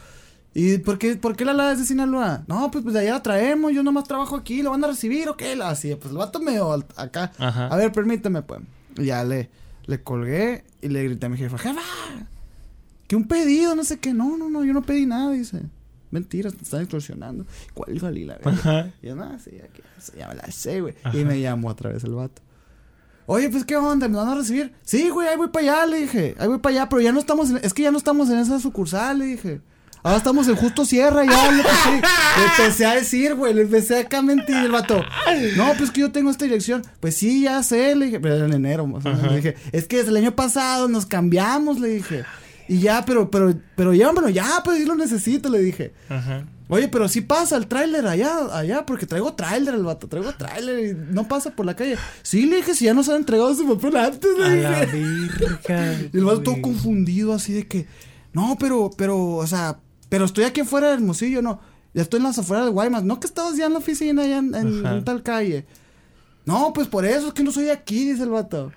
¿Y 0.54 0.78
por 0.78 0.98
qué, 0.98 1.16
por 1.16 1.36
qué 1.36 1.44
la 1.44 1.52
lada 1.52 1.72
es 1.72 1.78
de 1.78 1.84
Sinaloa? 1.84 2.42
No, 2.46 2.70
pues, 2.70 2.82
pues 2.84 2.94
de 2.94 3.00
allá 3.00 3.12
la 3.12 3.22
traemos, 3.22 3.70
yo 3.72 3.82
nomás 3.82 4.04
trabajo 4.04 4.34
aquí, 4.34 4.62
¿lo 4.62 4.70
van 4.70 4.82
a 4.82 4.86
recibir 4.86 5.28
o 5.28 5.36
qué? 5.36 5.52
Así, 5.62 5.94
pues 5.94 6.10
el 6.10 6.16
vato 6.16 6.40
medio 6.40 6.72
acá. 6.96 7.32
Ajá. 7.36 7.66
A 7.66 7.76
ver, 7.76 7.92
permíteme, 7.92 8.40
pues. 8.40 8.62
Y 8.96 9.04
ya 9.04 9.24
le, 9.24 9.50
le 9.84 10.02
colgué 10.02 10.64
y 10.80 10.88
le 10.88 11.04
grité 11.04 11.26
a 11.26 11.28
mi 11.28 11.36
jefa, 11.36 11.58
jefa, 11.58 11.80
que 13.06 13.14
un 13.14 13.28
pedido, 13.28 13.74
no 13.74 13.84
sé 13.84 13.98
qué. 13.98 14.14
No, 14.14 14.38
no, 14.38 14.48
no, 14.48 14.64
yo 14.64 14.72
no 14.72 14.80
pedí 14.80 15.04
nada, 15.04 15.32
dice. 15.32 15.60
Mentiras, 16.10 16.54
te 16.54 16.64
están 16.64 16.80
extorsionando. 16.80 17.44
¿Cuál 17.74 17.98
Galila? 17.98 18.38
Y 19.02 19.06
yo, 19.06 19.14
no, 19.16 19.38
sí, 19.38 19.50
aquí, 19.62 19.82
se 19.98 20.16
llama 20.16 20.32
la 20.32 20.50
sé, 20.50 20.80
güey. 20.80 20.94
Y 21.12 21.26
me 21.26 21.38
llamó 21.40 21.68
otra 21.68 21.90
vez 21.90 22.04
el 22.04 22.14
vato. 22.14 22.40
Oye, 23.26 23.48
pues, 23.48 23.64
¿qué 23.64 23.76
onda? 23.76 24.08
¿Me 24.08 24.16
van 24.16 24.28
a 24.28 24.34
recibir? 24.34 24.72
Sí, 24.82 25.08
güey, 25.10 25.28
ahí 25.28 25.36
voy 25.36 25.48
para 25.48 25.80
allá, 25.80 25.86
le 25.86 26.00
dije. 26.00 26.34
Ahí 26.38 26.48
voy 26.48 26.58
para 26.58 26.76
allá, 26.76 26.88
pero 26.88 27.00
ya 27.00 27.12
no 27.12 27.20
estamos 27.20 27.50
en... 27.50 27.58
Es 27.62 27.72
que 27.72 27.82
ya 27.82 27.90
no 27.90 27.98
estamos 27.98 28.30
en 28.30 28.38
esa 28.38 28.58
sucursal, 28.58 29.18
le 29.18 29.26
dije. 29.26 29.60
Ahora 30.04 30.18
estamos 30.18 30.48
en 30.48 30.56
Justo 30.56 30.84
Sierra, 30.84 31.24
ya, 31.24 31.52
le 31.52 31.58
empecé, 31.58 31.90
le 31.90 32.44
empecé 32.44 32.86
a 32.86 32.94
decir, 32.96 33.34
güey, 33.36 33.54
le 33.54 33.62
empecé 33.62 34.00
acá 34.00 34.18
a 34.18 34.22
mentir 34.22 34.56
el 34.56 34.72
vato. 34.72 35.00
No, 35.56 35.72
pues 35.78 35.92
que 35.92 36.00
yo 36.00 36.10
tengo 36.10 36.28
esta 36.28 36.44
dirección. 36.44 36.82
Pues 36.98 37.16
sí, 37.16 37.42
ya 37.42 37.62
sé, 37.62 37.94
le 37.94 38.06
dije, 38.06 38.18
pero 38.18 38.34
era 38.34 38.46
en 38.46 38.52
enero, 38.52 38.84
más 38.88 39.06
o 39.06 39.10
menos. 39.10 39.30
Le 39.30 39.36
dije, 39.36 39.54
es 39.70 39.86
que 39.86 39.98
desde 39.98 40.10
el 40.10 40.16
año 40.16 40.34
pasado 40.34 40.88
nos 40.88 41.06
cambiamos, 41.06 41.78
le 41.78 41.88
dije. 41.88 42.24
Y 42.66 42.80
ya, 42.80 43.04
pero, 43.04 43.30
pero, 43.30 43.54
pero 43.76 43.94
llévamelo 43.94 44.28
ya, 44.28 44.62
pues 44.64 44.78
sí 44.78 44.86
lo 44.86 44.96
necesito, 44.96 45.48
le 45.48 45.60
dije. 45.60 45.92
Ajá. 46.08 46.46
Oye, 46.74 46.88
pero 46.88 47.06
sí 47.06 47.20
pasa 47.20 47.56
el 47.58 47.66
tráiler 47.66 48.06
allá, 48.06 48.56
allá, 48.56 48.86
porque 48.86 49.04
traigo 49.04 49.34
tráiler 49.34 49.74
el 49.74 49.82
vato, 49.82 50.08
traigo 50.08 50.32
tráiler 50.32 50.86
y 50.86 51.12
no 51.12 51.28
pasa 51.28 51.50
por 51.50 51.66
la 51.66 51.76
calle. 51.76 51.96
Sí, 52.22 52.46
le 52.46 52.56
dije, 52.56 52.74
si 52.74 52.86
ya 52.86 52.94
nos 52.94 53.10
han 53.10 53.16
entregado 53.16 53.54
su 53.54 53.68
papel 53.68 53.94
antes, 53.96 54.30
le 54.38 54.66
A 54.66 54.70
la 54.70 54.86
dije. 54.86 55.44
verga. 55.66 55.92
Y 56.14 56.16
el 56.16 56.24
vato 56.24 56.40
todo 56.40 56.62
confundido, 56.62 57.34
así 57.34 57.52
de 57.52 57.66
que, 57.68 57.86
no, 58.32 58.56
pero, 58.58 58.90
pero, 58.96 59.18
o 59.34 59.46
sea, 59.46 59.80
pero 60.08 60.24
estoy 60.24 60.44
aquí 60.44 60.62
afuera 60.62 60.88
de 60.88 60.94
Hermosillo, 60.94 61.42
no. 61.42 61.60
Ya 61.92 62.00
estoy 62.00 62.18
en 62.18 62.24
las 62.24 62.38
afueras 62.38 62.64
de 62.64 62.70
Guaymas. 62.72 63.04
No 63.04 63.20
que 63.20 63.26
estabas 63.26 63.54
ya 63.58 63.66
en 63.66 63.72
la 63.74 63.78
oficina, 63.80 64.22
allá 64.22 64.38
en, 64.38 64.54
en- 64.54 64.86
en 64.86 65.04
tal 65.04 65.22
calle. 65.22 65.66
No, 66.46 66.72
pues 66.72 66.88
por 66.88 67.04
eso 67.04 67.28
es 67.28 67.34
que 67.34 67.42
no 67.44 67.52
soy 67.52 67.64
de 67.64 67.72
aquí, 67.72 68.08
dice 68.10 68.22
el 68.22 68.30
vato. 68.30 68.72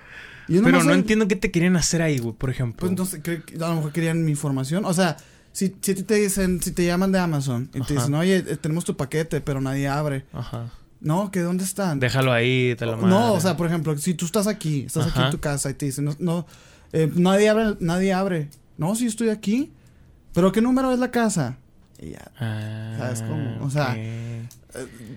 Yo 0.50 0.62
Pero 0.62 0.80
no 0.80 0.84
soy- 0.84 0.94
entiendo 0.96 1.28
qué 1.30 1.38
te 1.38 1.50
quieren 1.50 1.78
hacer 1.78 2.02
ahí, 2.02 2.20
güey, 2.20 2.36
por 2.36 2.50
ejemplo. 2.50 2.80
Pues 2.86 2.92
no 2.92 3.06
sé, 3.06 3.22
a 3.56 3.68
lo 3.70 3.76
mejor 3.76 3.92
querían 3.94 4.26
mi 4.26 4.32
información. 4.32 4.84
O 4.84 4.94
sea, 4.94 5.16
si, 5.56 5.74
si 5.82 5.92
a 5.92 5.96
ti 5.96 6.04
te 6.04 6.16
dicen, 6.16 6.62
si 6.62 6.72
te 6.72 6.86
llaman 6.86 7.12
de 7.14 7.20
Amazon 7.20 7.70
y 7.74 7.80
te 7.82 7.94
dicen, 7.94 8.14
oye, 8.14 8.38
eh, 8.38 8.58
tenemos 8.58 8.84
tu 8.84 8.98
paquete, 8.98 9.40
pero 9.40 9.62
nadie 9.62 9.88
abre. 9.88 10.26
Ajá. 10.34 10.70
No, 11.00 11.32
que 11.32 11.40
dónde 11.40 11.64
están. 11.64 12.00
Déjalo 12.00 12.34
ahí, 12.34 12.76
te 12.78 12.86
lo 12.86 12.98
no, 12.98 13.08
madre. 13.08 13.38
o 13.38 13.40
sea, 13.40 13.56
por 13.56 13.68
ejemplo, 13.68 13.98
si 13.98 14.14
tú 14.16 14.26
estás 14.26 14.48
aquí, 14.48 14.82
estás 14.86 15.08
aquí 15.08 15.22
en 15.22 15.32
tu 15.32 15.40
casa 15.40 15.70
y 15.70 15.74
te 15.76 15.86
dicen, 15.86 16.06
no, 16.06 16.16
no 16.20 16.46
eh, 16.92 17.10
nadie 17.16 17.48
abre, 17.50 17.76
nadie 17.80 18.12
abre. 18.14 18.50
No, 18.78 18.96
si 18.96 19.06
estoy 19.06 19.30
aquí. 19.30 19.72
¿Pero 20.34 20.52
qué 20.52 20.62
número 20.62 20.92
es 20.92 21.00
la 21.00 21.12
casa? 21.12 21.58
Y 22.00 22.10
ya. 22.12 22.32
Ah, 22.38 22.96
¿Sabes 22.98 23.22
cómo? 23.22 23.64
O 23.66 23.70
sea, 23.70 23.94
eh, 23.98 24.46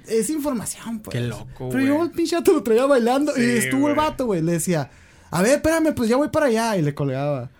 es 0.06 0.30
información, 0.30 1.00
pues. 1.00 1.12
Qué 1.16 1.20
loco, 1.26 1.68
Pero 1.70 1.80
yo 1.84 1.94
güey. 1.96 2.06
el 2.08 2.12
pinche 2.14 2.36
vato 2.36 2.52
lo 2.52 2.62
traía 2.62 2.86
bailando 2.86 3.32
y 3.36 3.40
Sí, 3.40 3.50
estuvo 3.56 3.88
el 3.88 3.94
güey. 3.94 4.06
vato, 4.06 4.26
güey. 4.26 4.42
Le 4.42 4.52
decía, 4.52 4.88
a 5.30 5.42
ver, 5.42 5.52
espérame, 5.56 5.92
pues 5.94 6.08
ya 6.08 6.16
voy 6.16 6.28
para 6.28 6.46
allá. 6.46 6.76
Y 6.76 6.82
le 6.82 6.94
colgaba. 6.94 7.50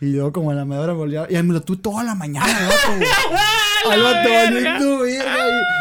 Y 0.00 0.12
yo 0.12 0.32
como 0.32 0.50
a 0.50 0.54
la 0.54 0.64
media 0.64 0.82
hora 0.82 0.92
volvía. 0.92 1.26
Y 1.28 1.42
me 1.42 1.54
lo 1.54 1.62
tuve 1.62 1.78
toda 1.78 2.04
la 2.04 2.14
mañana, 2.14 2.70
güey. 2.96 3.08
Al 3.90 4.02
vato 4.02 5.06
Y 5.06 5.12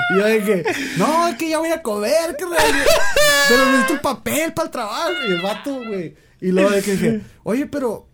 y 0.10 0.18
yo 0.18 0.26
dije, 0.26 0.64
no, 0.98 1.28
es 1.28 1.36
que 1.36 1.50
ya 1.50 1.60
voy 1.60 1.70
a 1.70 1.82
comer, 1.82 2.36
Pero 2.38 3.66
necesito 3.66 3.94
un 3.94 4.00
papel 4.00 4.54
para 4.54 4.66
el 4.66 4.72
trabajo. 4.72 5.12
Y 5.28 5.32
el 5.34 5.42
vato, 5.42 5.76
güey. 5.86 6.16
Y 6.42 6.52
luego 6.52 6.70
de 6.70 6.82
que 6.82 6.92
dije, 6.94 7.22
oye, 7.44 7.66
pero, 7.68 8.08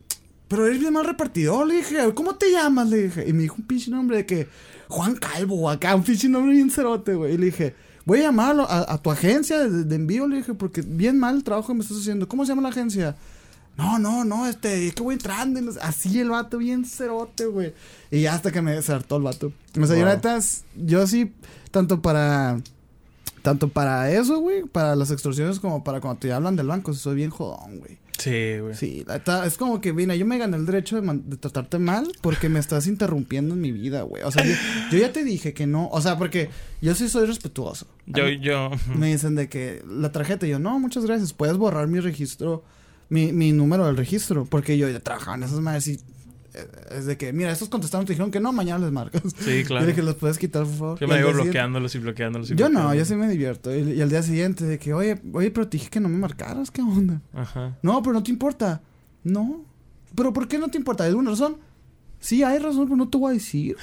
pero 0.47 0.65
eres 0.65 0.79
bien 0.79 0.93
mal 0.93 1.05
repartidor. 1.05 1.67
Le 1.67 1.75
dije, 1.75 1.97
¿cómo 2.13 2.35
te 2.35 2.51
llamas? 2.51 2.89
Le 2.89 3.03
dije. 3.03 3.25
Y 3.27 3.33
me 3.33 3.43
dijo 3.43 3.55
un 3.59 3.67
pinche 3.67 3.91
nombre 3.91 4.17
de 4.17 4.25
que, 4.25 4.47
Juan 4.89 5.15
Calvo, 5.15 5.69
acá, 5.69 5.95
un 5.95 6.03
pinche 6.03 6.27
nombre 6.27 6.53
bien 6.53 6.69
cerote, 6.69 7.13
güey. 7.13 7.35
Y 7.35 7.37
le 7.37 7.45
dije, 7.47 7.75
voy 8.05 8.19
a 8.19 8.23
llamarlo 8.23 8.63
a, 8.69 8.93
a 8.93 9.01
tu 9.01 9.11
agencia 9.11 9.59
de, 9.59 9.83
de 9.83 9.95
envío, 9.95 10.27
le 10.27 10.37
dije, 10.37 10.53
porque 10.53 10.81
bien 10.81 11.17
mal 11.17 11.35
el 11.35 11.43
trabajo 11.43 11.69
que 11.69 11.73
me 11.75 11.81
estás 11.81 11.97
haciendo. 11.97 12.27
¿Cómo 12.27 12.45
se 12.45 12.49
llama 12.49 12.63
la 12.63 12.69
agencia? 12.69 13.15
No, 13.77 13.97
no, 13.97 14.23
no, 14.23 14.45
este, 14.47 14.87
es 14.87 14.93
que 14.93 15.01
voy 15.01 15.15
entrando. 15.15 15.59
y 15.59 15.63
no 15.63 15.71
sé- 15.71 15.79
Así 15.81 16.19
el 16.19 16.29
vato, 16.29 16.57
bien 16.59 16.85
cerote, 16.85 17.45
güey. 17.45 17.73
Y 18.11 18.21
ya 18.21 18.35
hasta 18.35 18.51
que 18.51 18.61
me 18.61 18.71
desartó 18.73 19.17
el 19.17 19.23
vato. 19.23 19.51
O 19.81 19.85
sea, 19.87 19.95
yo 19.97 20.05
Wow. 20.05 20.13
neta, 20.13 20.39
yo 20.75 21.07
sí, 21.07 21.33
tanto 21.71 22.01
para. 22.01 22.59
Tanto 23.41 23.67
para 23.67 24.09
eso, 24.09 24.39
güey, 24.39 24.63
para 24.63 24.95
las 24.95 25.11
extorsiones 25.11 25.59
como 25.59 25.83
para 25.83 25.99
cuando 25.99 26.17
te 26.19 26.31
hablan 26.31 26.55
del 26.55 26.67
banco, 26.67 26.93
soy 26.93 27.15
bien 27.15 27.29
jodón, 27.29 27.79
güey. 27.79 27.97
Sí, 28.17 28.59
güey. 28.59 28.73
Sí, 28.75 29.05
es 29.45 29.57
como 29.57 29.81
que, 29.81 29.91
mira, 29.91 30.15
yo 30.15 30.25
me 30.25 30.37
gané 30.37 30.55
el 30.55 30.65
derecho 30.65 31.01
de, 31.01 31.37
tratarte 31.37 31.77
mal 31.77 32.07
porque 32.21 32.47
me 32.47 32.59
estás 32.59 32.87
interrumpiendo 32.87 33.53
en 33.55 33.59
mi 33.59 33.73
vida, 33.73 34.03
güey. 34.03 34.23
O 34.23 34.31
sea, 34.31 34.45
yo, 34.45 34.53
yo 34.91 34.97
ya 34.99 35.11
te 35.11 35.25
dije 35.25 35.53
que 35.53 35.67
no. 35.67 35.89
O 35.89 35.99
sea, 35.99 36.17
porque 36.17 36.49
yo 36.81 36.95
sí 36.95 37.09
soy 37.09 37.25
respetuoso. 37.25 37.87
Yo, 38.05 38.23
mí 38.25 38.39
yo. 38.39 38.69
Me 38.95 39.07
dicen 39.07 39.35
de 39.35 39.49
que 39.49 39.83
la 39.89 40.11
tarjeta, 40.13 40.45
yo, 40.47 40.57
no, 40.59 40.79
muchas 40.79 41.05
gracias. 41.05 41.33
Puedes 41.33 41.57
borrar 41.57 41.87
mi 41.87 41.99
registro, 41.99 42.63
mi, 43.09 43.31
mi 43.31 43.51
número 43.51 43.85
del 43.85 43.97
registro. 43.97 44.45
Porque 44.45 44.77
yo 44.77 44.89
ya 44.89 44.99
trabajaba 44.99 45.37
en 45.37 45.43
esas 45.43 45.59
madres 45.59 45.87
y 45.87 45.99
eh, 46.53 46.67
es 46.91 47.05
de 47.05 47.17
que, 47.17 47.33
mira, 47.33 47.51
estos 47.51 47.69
contestaron, 47.69 48.05
te 48.05 48.13
dijeron 48.13 48.31
que 48.31 48.39
no, 48.39 48.53
mañana 48.53 48.79
les 48.79 48.91
marcas. 48.91 49.21
Sí, 49.39 49.63
claro. 49.67 49.85
Dile 49.85 49.95
que 49.95 50.03
los 50.03 50.15
puedes 50.15 50.37
quitar, 50.37 50.63
por 50.63 50.75
favor. 50.75 50.99
Yo 50.99 51.05
Y 51.05 51.09
me 51.09 51.17
digo 51.17 51.33
bloqueándolos 51.33 51.95
y 51.95 51.99
bloqueándolos 51.99 52.51
y 52.51 52.55
Yo 52.55 52.69
no, 52.69 52.93
yo 52.93 53.05
sí 53.05 53.15
me 53.15 53.27
divierto. 53.27 53.75
Y, 53.75 53.93
y 53.93 54.01
al 54.01 54.09
día 54.09 54.21
siguiente, 54.21 54.65
de 54.65 54.77
que, 54.77 54.93
oye, 54.93 55.19
oye, 55.33 55.51
pero 55.51 55.67
te 55.67 55.77
dije 55.77 55.89
que 55.89 55.99
no 55.99 56.09
me 56.09 56.17
marcaras, 56.17 56.69
¿qué 56.69 56.81
onda? 56.81 57.21
Ajá. 57.33 57.77
No, 57.81 58.01
pero 58.03 58.13
no 58.13 58.23
te 58.23 58.31
importa. 58.31 58.81
No. 59.23 59.65
¿Pero 60.15 60.31
por 60.31 60.47
qué 60.47 60.59
no 60.59 60.67
te 60.67 60.77
importa? 60.77 61.03
¿Hay 61.03 61.09
alguna 61.09 61.31
razón? 61.31 61.57
Sí, 62.19 62.43
hay 62.43 62.59
razón, 62.59 62.85
pero 62.85 62.95
no 62.95 63.09
te 63.09 63.17
voy 63.17 63.31
a 63.31 63.33
decir. 63.33 63.75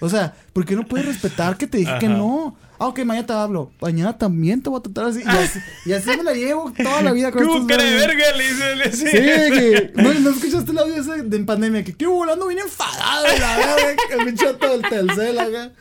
O 0.00 0.08
sea, 0.08 0.34
¿por 0.52 0.64
qué 0.64 0.76
no 0.76 0.86
puedes 0.86 1.06
respetar 1.06 1.56
que 1.56 1.66
te 1.66 1.78
dije 1.78 1.92
que 1.98 2.08
no? 2.08 2.56
Ah, 2.78 2.88
ok, 2.88 3.00
mañana 3.04 3.26
te 3.26 3.32
hablo. 3.32 3.72
Mañana 3.80 4.18
también 4.18 4.62
te 4.62 4.68
voy 4.68 4.80
a 4.80 4.82
tratar 4.82 5.06
así. 5.06 5.20
Y 5.24 5.28
así, 5.28 5.58
y 5.86 5.92
así 5.92 6.10
me 6.16 6.22
la 6.24 6.32
llevo 6.32 6.72
toda 6.72 7.02
la 7.02 7.12
vida 7.12 7.30
con 7.30 7.44
¿Cómo 7.44 7.54
estos 7.60 7.68
cara 7.68 7.84
de 7.84 7.96
verga? 7.96 8.24
Le 8.36 8.44
dice, 8.44 8.76
le 8.76 8.84
dice. 8.90 9.10
Sí, 9.10 9.92
que 9.92 10.02
¿no, 10.02 10.14
¿no 10.14 10.30
escuchaste 10.30 10.70
el 10.72 10.78
audio 10.78 10.96
ese 10.96 11.22
de 11.22 11.36
en 11.36 11.46
pandemia? 11.46 11.84
Que 11.84 11.94
qué 11.94 12.06
volando 12.06 12.46
bien 12.48 12.60
enfadado, 12.60 13.26
la 13.38 13.56
verdad, 13.56 13.76
el 14.18 14.24
bicho 14.26 14.56
todo 14.56 14.74
el 14.74 14.82
Telcel 14.82 15.38
acá. 15.38 15.72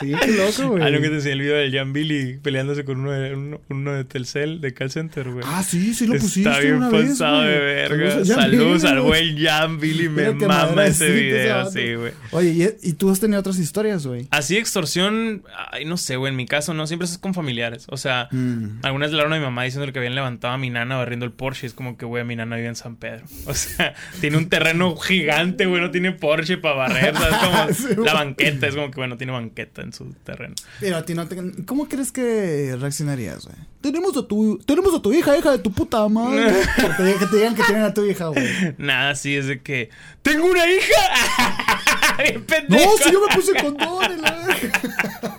Sí, 0.00 0.12
qué 0.20 0.30
loco, 0.32 0.68
güey. 0.72 0.82
Ah, 0.82 0.90
no 0.90 1.00
que 1.00 1.08
te 1.08 1.14
enseñé 1.16 1.32
el 1.32 1.40
video 1.40 1.56
de 1.56 1.72
Jan 1.72 1.92
Billy 1.92 2.38
peleándose 2.38 2.84
con 2.84 3.00
uno 3.00 3.10
de, 3.10 3.34
uno, 3.34 3.60
uno 3.68 3.94
de 3.94 4.04
Telcel, 4.04 4.60
de 4.60 4.72
call 4.72 4.90
center, 4.92 5.28
güey. 5.30 5.44
Ah, 5.48 5.62
sí, 5.62 5.92
sí 5.92 6.06
lo 6.06 6.14
pusiste 6.14 6.48
Está 6.48 6.60
bien 6.60 6.74
una 6.76 6.88
vez, 6.88 7.10
pasado 7.10 7.38
güey. 7.38 7.50
de 7.50 7.58
verga. 7.58 8.24
Saludos 8.24 8.84
al 8.84 9.00
güey. 9.02 9.44
Jan 9.44 9.80
Billy. 9.80 10.08
Me 10.08 10.32
mama 10.34 10.86
ese 10.86 11.10
video, 11.10 11.68
sí, 11.70 11.94
güey. 11.94 12.12
Oye, 12.30 12.76
¿y, 12.82 12.90
y 12.90 12.92
tú 12.92 13.10
has 13.10 13.18
tenido 13.18 13.40
otras 13.40 13.58
historias, 13.58 14.06
güey? 14.06 14.28
Así 14.30 14.56
extorsión, 14.56 15.42
ay, 15.72 15.84
no 15.84 15.96
sé, 15.96 16.16
güey, 16.16 16.32
mi 16.38 16.46
caso 16.46 16.72
no, 16.72 16.86
siempre 16.86 17.06
es 17.06 17.18
con 17.18 17.34
familiares. 17.34 17.84
O 17.90 17.96
sea, 17.98 18.28
Mm. 18.32 18.78
alguna 18.82 19.04
vez 19.06 19.12
le 19.12 19.18
hablaron 19.20 19.32
a 19.34 19.36
mi 19.38 19.44
mamá 19.44 19.64
diciéndole 19.64 19.92
que 19.92 19.98
habían 19.98 20.14
levantado 20.14 20.54
a 20.54 20.58
mi 20.58 20.70
nana 20.70 20.96
barriendo 20.96 21.26
el 21.26 21.32
Porsche. 21.32 21.66
Es 21.66 21.74
como 21.74 21.96
que, 21.98 22.06
güey, 22.06 22.24
mi 22.24 22.36
nana 22.36 22.56
vive 22.56 22.68
en 22.68 22.76
San 22.76 22.96
Pedro. 22.96 23.26
O 23.46 23.54
sea, 23.54 23.94
tiene 24.20 24.36
un 24.38 24.48
terreno 24.48 24.96
gigante, 24.96 25.66
güey, 25.66 25.82
no 25.82 25.90
tiene 25.90 26.12
Porsche 26.12 26.56
para 26.58 26.74
barrer. 26.76 27.14
¿sabes? 27.14 27.36
Como 27.36 27.72
Sí, 27.74 28.00
la 28.04 28.14
banqueta, 28.14 28.66
es 28.68 28.74
como 28.74 28.90
que, 28.90 28.96
bueno, 29.00 29.16
tiene 29.16 29.32
banqueta 29.32 29.82
en 29.82 29.92
su 29.92 30.12
terreno. 30.24 30.54
Pero 30.80 30.96
a 30.96 31.04
ti 31.04 31.14
no 31.14 31.26
te... 31.28 31.36
¿Cómo 31.66 31.88
crees 31.88 32.12
que 32.12 32.76
reaccionarías, 32.80 33.44
güey? 33.44 33.56
Tenemos 33.80 34.16
a 34.16 34.26
tu... 34.26 34.58
Tenemos 34.66 34.94
a 34.94 35.02
tu 35.02 35.12
hija, 35.12 35.36
hija 35.36 35.50
de 35.52 35.58
tu 35.58 35.72
puta 35.72 36.06
madre. 36.08 36.52
que, 36.76 36.82
te, 37.26 37.36
digan- 37.36 37.54
que 37.54 37.62
tienen 37.64 37.82
a 37.84 37.92
tu 37.94 38.04
hija, 38.04 38.28
güey. 38.28 38.46
Nada, 38.78 39.14
sí, 39.14 39.34
es 39.36 39.46
de 39.46 39.60
que, 39.60 39.90
¡tengo 40.22 40.46
una 40.46 40.64
hija! 40.70 41.64
No, 42.68 42.78
si 43.02 43.12
yo 43.12 43.20
me 43.26 43.34
puse 43.34 43.52
condón 43.62 44.12
en 44.12 44.22
la. 44.22 45.38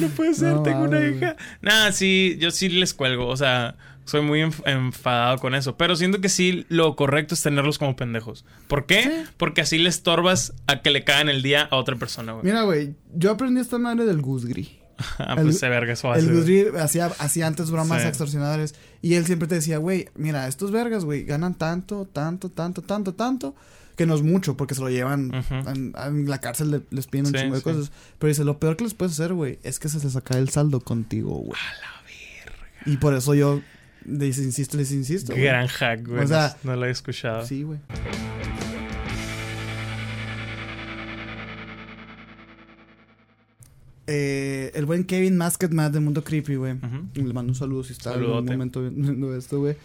No 0.00 0.08
puede 0.08 0.34
ser, 0.34 0.54
No 0.54 0.62
tengo 0.62 0.84
una 0.84 1.06
hija. 1.06 1.36
Nada, 1.62 1.92
sí, 1.92 2.36
yo 2.40 2.50
sí 2.50 2.68
les 2.68 2.94
cuelgo. 2.94 3.26
O 3.28 3.36
sea, 3.36 3.76
soy 4.04 4.20
muy 4.22 4.40
enf- 4.40 4.62
enfadado 4.66 5.38
con 5.38 5.54
eso. 5.54 5.76
Pero 5.76 5.96
siento 5.96 6.20
que 6.20 6.28
sí, 6.28 6.66
lo 6.68 6.96
correcto 6.96 7.34
es 7.34 7.42
tenerlos 7.42 7.78
como 7.78 7.96
pendejos. 7.96 8.44
¿Por 8.68 8.86
qué? 8.86 9.02
Sí. 9.02 9.10
Porque 9.36 9.60
así 9.62 9.78
le 9.78 9.88
estorbas 9.88 10.52
a 10.66 10.82
que 10.82 10.90
le 10.90 11.04
cagan 11.04 11.28
el 11.28 11.42
día 11.42 11.62
a 11.70 11.76
otra 11.76 11.96
persona, 11.96 12.32
güey. 12.32 12.44
Mira, 12.44 12.62
güey, 12.62 12.94
yo 13.14 13.30
aprendí 13.30 13.60
esta 13.60 13.78
madre 13.78 14.04
del 14.04 14.20
Gusgri. 14.20 14.78
Ah, 15.18 15.34
el- 15.38 15.44
pues 15.44 15.58
se 15.58 15.68
verga, 15.68 15.92
eso 15.92 16.10
hace. 16.12 16.20
El 16.20 16.32
Gusgri 16.32 16.66
hacía, 16.78 17.06
hacía 17.18 17.46
antes 17.48 17.70
bromas 17.70 18.02
Sí. 18.02 18.08
extorsionadores. 18.08 18.74
Y 19.02 19.14
él 19.14 19.26
siempre 19.26 19.48
te 19.48 19.56
decía, 19.56 19.78
güey, 19.78 20.08
mira, 20.14 20.46
estos 20.46 20.70
vergas, 20.70 21.04
güey, 21.04 21.24
ganan 21.24 21.54
tanto, 21.56 22.04
tanto, 22.06 22.48
tanto, 22.50 22.80
tanto, 22.82 23.12
tanto. 23.14 23.56
Que 23.96 24.06
no 24.06 24.14
es 24.14 24.22
mucho, 24.22 24.56
porque 24.56 24.74
se 24.74 24.80
lo 24.80 24.88
llevan 24.90 25.30
en, 25.66 25.92
en 25.96 26.28
la 26.28 26.40
cárcel, 26.40 26.70
le- 26.70 26.80
les 26.90 27.06
piden 27.06 27.26
un 27.26 27.32
Sí, 27.32 27.38
chingo 27.38 27.54
de 27.54 27.60
sí. 27.60 27.64
cosas. 27.64 27.92
Pero 28.18 28.28
dice, 28.28 28.44
lo 28.44 28.58
peor 28.58 28.76
que 28.76 28.84
les 28.84 28.94
puedes 28.94 29.12
hacer, 29.12 29.32
güey, 29.34 29.58
es 29.62 29.78
que 29.78 29.88
se 29.88 30.02
les 30.02 30.12
saca 30.12 30.36
el 30.36 30.48
saldo 30.48 30.80
contigo, 30.80 31.30
güey. 31.36 31.52
A 31.60 31.74
la 31.80 32.02
verga. 32.04 32.66
Y 32.86 32.96
por 32.96 33.14
eso 33.14 33.34
yo 33.34 33.60
les 34.04 34.38
insisto, 34.38 34.76
les 34.76 34.90
insisto. 34.92 35.32
güey. 35.32 35.44
Gran 35.44 35.68
hack, 35.68 36.06
güey. 36.08 36.24
O 36.24 36.26
sea, 36.26 36.56
no, 36.64 36.72
no 36.72 36.76
lo 36.80 36.86
he 36.86 36.90
escuchado. 36.90 37.46
Sí, 37.46 37.62
güey. 37.62 37.78
Eh, 44.06 44.70
el 44.74 44.84
buen 44.84 45.04
Kevin 45.04 45.36
Masketman 45.36 45.90
de 45.90 46.00
Mundo 46.00 46.22
Creepy, 46.24 46.56
güey. 46.56 46.72
Ujú. 46.74 47.08
Le 47.26 47.32
mando 47.32 47.52
un 47.52 47.56
saludo 47.56 47.84
si 47.84 47.92
está 47.94 48.14
en 48.14 48.20
algún 48.20 48.44
momento 48.44 48.82
viendo 48.90 49.34
esto, 49.34 49.60
güey. 49.60 49.76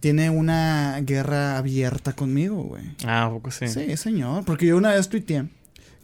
Tiene 0.00 0.30
una 0.30 1.00
guerra 1.02 1.58
abierta 1.58 2.12
conmigo, 2.12 2.62
güey. 2.62 2.84
Ah, 3.04 3.24
¿a 3.24 3.30
poco 3.30 3.50
sí? 3.50 3.66
Sí. 3.68 3.96
señor. 3.96 4.44
Porque 4.44 4.66
yo 4.66 4.76
una 4.76 4.90
vez 4.92 5.08
tuiteé 5.08 5.48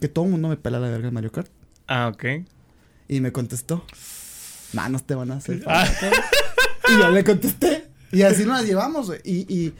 que 0.01 0.09
todo 0.09 0.25
el 0.25 0.31
mundo 0.31 0.49
me 0.49 0.57
pela 0.57 0.79
la 0.79 0.89
verga 0.89 1.05
de 1.07 1.11
Mario 1.11 1.31
Kart. 1.31 1.49
Ah, 1.87 2.11
ok. 2.13 2.25
Y 3.07 3.21
me 3.21 3.31
contestó. 3.31 3.85
Manos 4.73 5.03
te 5.03 5.15
van 5.15 5.31
a 5.31 5.35
hacer. 5.37 5.63
Ah. 5.65 5.85
falta". 5.85 6.17
y 6.89 6.97
yo 6.99 7.09
le 7.11 7.23
contesté. 7.23 7.85
Y 8.11 8.23
así 8.23 8.43
nos 8.43 8.57
las 8.57 8.65
llevamos, 8.65 9.07
güey. 9.07 9.21
Y, 9.23 9.53
y, 9.53 9.73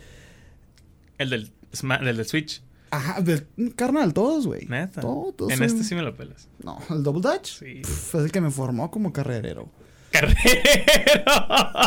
El 1.18 1.30
del, 1.30 1.51
Sma- 1.74 1.99
del 2.03 2.16
de 2.18 2.24
Switch. 2.24 2.61
ajá, 2.91 3.20
de- 3.22 3.45
carnal, 3.76 4.13
todos, 4.13 4.47
güey. 4.47 4.66
Neta. 4.68 5.01
Todos. 5.01 5.51
en 5.51 5.61
este 5.63 5.84
sí 5.84 5.93
me 5.95 6.01
lo 6.01 6.16
pelas. 6.16 6.47
No, 6.63 6.80
el 6.89 7.03
Double 7.03 7.22
Dutch. 7.22 7.59
Sí. 7.59 7.82
Pff, 7.82 8.16
es 8.16 8.22
el 8.26 8.32
que 8.32 8.39
me 8.41 8.51
formó 8.51 8.89
como 8.91 9.11
carrerero. 9.11 9.70
Carrero. 10.12 10.36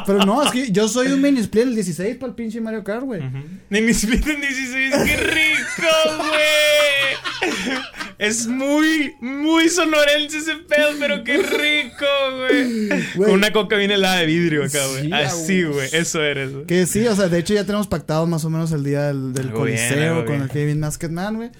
Pero 0.06 0.24
no, 0.26 0.42
es 0.44 0.50
que 0.52 0.70
yo 0.70 0.88
soy 0.88 1.08
un 1.08 1.20
mini 1.22 1.40
split 1.40 1.64
el 1.64 1.74
16 1.74 2.16
para 2.16 2.30
el 2.30 2.34
pinche 2.34 2.60
Mario 2.60 2.84
Kart, 2.84 3.04
güey. 3.04 3.20
Ujú. 3.26 3.38
Ni 3.70 3.80
mi 3.80 3.90
split 3.92 4.26
en 4.26 4.40
16, 4.40 4.94
qué 5.04 5.16
rico, 5.16 6.16
güey. 6.18 7.48
Es 8.18 8.46
muy, 8.46 9.14
muy 9.20 9.68
sonorense 9.68 10.38
ese 10.38 10.56
pedo, 10.56 10.88
pero 10.98 11.22
qué 11.24 11.38
rico, 11.38 12.06
güey. 12.36 12.88
Con 13.16 13.30
una 13.30 13.52
coca 13.52 13.76
bien 13.76 13.90
helada 13.92 14.16
de 14.18 14.26
vidrio 14.26 14.64
acá, 14.64 14.84
güey. 14.88 15.04
Sí, 15.04 15.12
Así, 15.12 15.62
güey. 15.62 15.88
Eso 15.92 16.22
eres, 16.22 16.52
güey. 16.52 16.66
Que 16.66 16.86
sí, 16.86 17.06
o 17.06 17.14
sea, 17.14 17.28
de 17.28 17.38
hecho 17.38 17.54
ya 17.54 17.64
tenemos 17.64 17.86
pactado 17.86 18.26
más 18.26 18.44
o 18.44 18.50
menos 18.50 18.72
el 18.72 18.82
día 18.84 19.04
del, 19.04 19.32
del 19.32 19.46
bien, 19.46 19.56
Coliseo 19.56 20.16
con 20.24 20.26
bien. 20.26 20.42
el 20.42 20.48
Kevin 20.50 20.80
Masketman, 20.80 21.36
güey. 21.36 21.50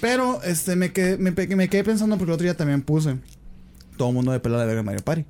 Pero, 0.00 0.42
este, 0.42 0.74
me 0.74 0.92
quedé, 0.92 1.16
me, 1.16 1.30
me 1.30 1.68
quedé 1.68 1.84
pensando 1.84 2.18
porque 2.18 2.30
el 2.32 2.34
otro 2.34 2.44
día 2.44 2.56
también 2.56 2.82
puse 2.82 3.16
todo 3.96 4.08
el 4.08 4.14
mundo 4.14 4.32
de 4.32 4.40
pela 4.40 4.58
de 4.58 4.66
verga 4.66 4.82
Mario 4.82 5.02
Party. 5.04 5.24